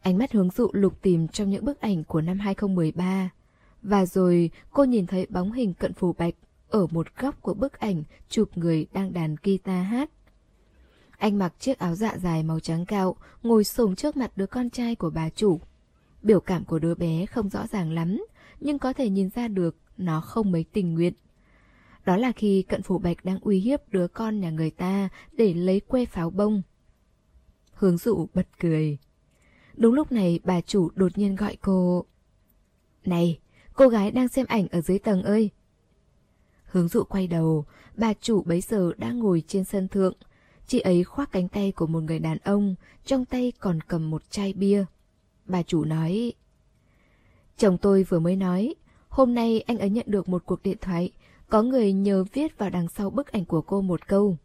Ánh 0.00 0.18
mắt 0.18 0.32
hướng 0.32 0.50
dụ 0.50 0.68
lục 0.72 1.02
tìm 1.02 1.28
trong 1.28 1.50
những 1.50 1.64
bức 1.64 1.80
ảnh 1.80 2.04
của 2.04 2.20
năm 2.20 2.38
2013. 2.38 3.30
Và 3.82 4.06
rồi 4.06 4.50
cô 4.70 4.84
nhìn 4.84 5.06
thấy 5.06 5.26
bóng 5.26 5.52
hình 5.52 5.74
cận 5.74 5.92
phù 5.92 6.12
bạch 6.12 6.34
ở 6.68 6.86
một 6.90 7.06
góc 7.16 7.42
của 7.42 7.54
bức 7.54 7.78
ảnh 7.78 8.02
chụp 8.28 8.56
người 8.56 8.86
đang 8.92 9.12
đàn 9.12 9.36
guitar 9.42 9.86
hát. 9.86 10.10
Anh 11.18 11.38
mặc 11.38 11.54
chiếc 11.58 11.78
áo 11.78 11.94
dạ 11.94 12.16
dài 12.18 12.42
màu 12.42 12.60
trắng 12.60 12.86
cao, 12.86 13.16
ngồi 13.42 13.64
xổm 13.64 13.96
trước 13.96 14.16
mặt 14.16 14.32
đứa 14.36 14.46
con 14.46 14.70
trai 14.70 14.94
của 14.94 15.10
bà 15.10 15.28
chủ. 15.30 15.60
Biểu 16.22 16.40
cảm 16.40 16.64
của 16.64 16.78
đứa 16.78 16.94
bé 16.94 17.26
không 17.26 17.48
rõ 17.48 17.66
ràng 17.66 17.92
lắm, 17.92 18.24
nhưng 18.60 18.78
có 18.78 18.92
thể 18.92 19.10
nhìn 19.10 19.30
ra 19.30 19.48
được 19.48 19.76
nó 19.96 20.20
không 20.20 20.52
mấy 20.52 20.64
tình 20.72 20.94
nguyện. 20.94 21.14
Đó 22.04 22.16
là 22.16 22.32
khi 22.32 22.62
cận 22.62 22.82
phủ 22.82 22.98
bạch 22.98 23.24
đang 23.24 23.38
uy 23.40 23.60
hiếp 23.60 23.88
đứa 23.88 24.08
con 24.08 24.40
nhà 24.40 24.50
người 24.50 24.70
ta 24.70 25.08
để 25.32 25.54
lấy 25.54 25.80
que 25.80 26.04
pháo 26.04 26.30
bông. 26.30 26.62
Hướng 27.72 27.96
dụ 27.96 28.26
bật 28.34 28.46
cười. 28.60 28.98
Đúng 29.76 29.94
lúc 29.94 30.12
này 30.12 30.40
bà 30.44 30.60
chủ 30.60 30.90
đột 30.94 31.18
nhiên 31.18 31.36
gọi 31.36 31.56
cô. 31.56 32.04
Này, 33.04 33.38
cô 33.72 33.88
gái 33.88 34.10
đang 34.10 34.28
xem 34.28 34.46
ảnh 34.48 34.68
ở 34.68 34.80
dưới 34.80 34.98
tầng 34.98 35.22
ơi. 35.22 35.50
Hướng 36.64 36.88
dụ 36.88 37.04
quay 37.04 37.26
đầu, 37.26 37.64
bà 37.96 38.14
chủ 38.14 38.42
bấy 38.42 38.60
giờ 38.60 38.92
đang 38.98 39.18
ngồi 39.18 39.42
trên 39.46 39.64
sân 39.64 39.88
thượng. 39.88 40.14
Chị 40.66 40.80
ấy 40.80 41.04
khoác 41.04 41.32
cánh 41.32 41.48
tay 41.48 41.72
của 41.72 41.86
một 41.86 42.00
người 42.00 42.18
đàn 42.18 42.38
ông, 42.38 42.74
trong 43.04 43.24
tay 43.24 43.52
còn 43.58 43.80
cầm 43.80 44.10
một 44.10 44.30
chai 44.30 44.52
bia. 44.52 44.84
Bà 45.50 45.62
chủ 45.62 45.84
nói, 45.84 46.32
Chồng 47.56 47.78
tôi 47.78 48.02
vừa 48.02 48.18
mới 48.18 48.36
nói, 48.36 48.74
hôm 49.08 49.34
nay 49.34 49.60
anh 49.60 49.78
ấy 49.78 49.90
nhận 49.90 50.06
được 50.08 50.28
một 50.28 50.42
cuộc 50.46 50.62
điện 50.62 50.76
thoại, 50.80 51.12
có 51.48 51.62
người 51.62 51.92
nhờ 51.92 52.24
viết 52.32 52.58
vào 52.58 52.70
đằng 52.70 52.88
sau 52.88 53.10
bức 53.10 53.32
ảnh 53.32 53.44
của 53.44 53.62
cô 53.62 53.82
một 53.82 54.08
câu. 54.08 54.36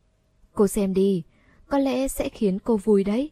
Cô 0.54 0.68
xem 0.68 0.94
đi, 0.94 1.24
có 1.68 1.78
lẽ 1.78 2.08
sẽ 2.08 2.30
khiến 2.30 2.60
cô 2.60 2.78
vui 2.78 3.04
đấy. 3.04 3.32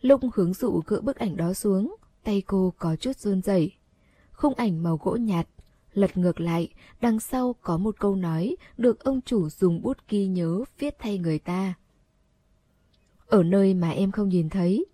Lúc 0.00 0.20
hướng 0.34 0.54
dụ 0.54 0.82
gỡ 0.86 1.00
bức 1.00 1.16
ảnh 1.16 1.36
đó 1.36 1.52
xuống, 1.52 1.96
tay 2.24 2.42
cô 2.46 2.72
có 2.78 2.96
chút 2.96 3.16
run 3.16 3.42
rẩy. 3.42 3.72
Khung 4.32 4.54
ảnh 4.54 4.82
màu 4.82 4.96
gỗ 4.96 5.16
nhạt, 5.16 5.48
lật 5.92 6.16
ngược 6.16 6.40
lại, 6.40 6.68
đằng 7.00 7.20
sau 7.20 7.54
có 7.62 7.78
một 7.78 7.94
câu 7.98 8.16
nói 8.16 8.56
được 8.78 9.04
ông 9.04 9.20
chủ 9.20 9.48
dùng 9.48 9.82
bút 9.82 9.98
ghi 10.08 10.26
nhớ 10.26 10.64
viết 10.78 10.96
thay 10.98 11.18
người 11.18 11.38
ta. 11.38 11.74
Ở 13.26 13.42
nơi 13.42 13.74
mà 13.74 13.90
em 13.90 14.12
không 14.12 14.28
nhìn 14.28 14.48
thấy, 14.48 14.86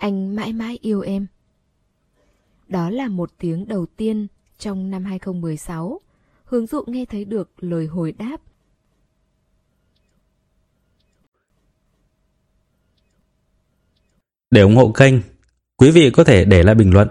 anh 0.00 0.36
mãi 0.36 0.52
mãi 0.52 0.78
yêu 0.82 1.00
em. 1.00 1.26
Đó 2.68 2.90
là 2.90 3.08
một 3.08 3.30
tiếng 3.38 3.68
đầu 3.68 3.86
tiên 3.96 4.26
trong 4.58 4.90
năm 4.90 5.04
2016, 5.04 6.00
Hướng 6.44 6.66
Dụ 6.66 6.82
nghe 6.86 7.04
thấy 7.04 7.24
được 7.24 7.50
lời 7.58 7.86
hồi 7.86 8.12
đáp. 8.12 8.36
Để 14.50 14.60
ủng 14.60 14.76
hộ 14.76 14.92
kênh, 14.92 15.14
quý 15.76 15.90
vị 15.90 16.10
có 16.10 16.24
thể 16.24 16.44
để 16.44 16.62
lại 16.62 16.74
bình 16.74 16.94
luận 16.94 17.08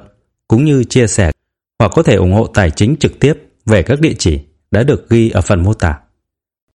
cũng 0.47 0.65
như 0.65 0.83
chia 0.83 1.07
sẻ 1.07 1.31
hoặc 1.79 1.91
có 1.95 2.03
thể 2.03 2.15
ủng 2.15 2.33
hộ 2.33 2.47
tài 2.47 2.71
chính 2.71 2.95
trực 2.99 3.19
tiếp 3.19 3.33
về 3.65 3.83
các 3.83 3.99
địa 4.01 4.13
chỉ 4.17 4.39
đã 4.71 4.83
được 4.83 5.09
ghi 5.09 5.29
ở 5.29 5.41
phần 5.41 5.63
mô 5.63 5.73
tả. 5.73 5.99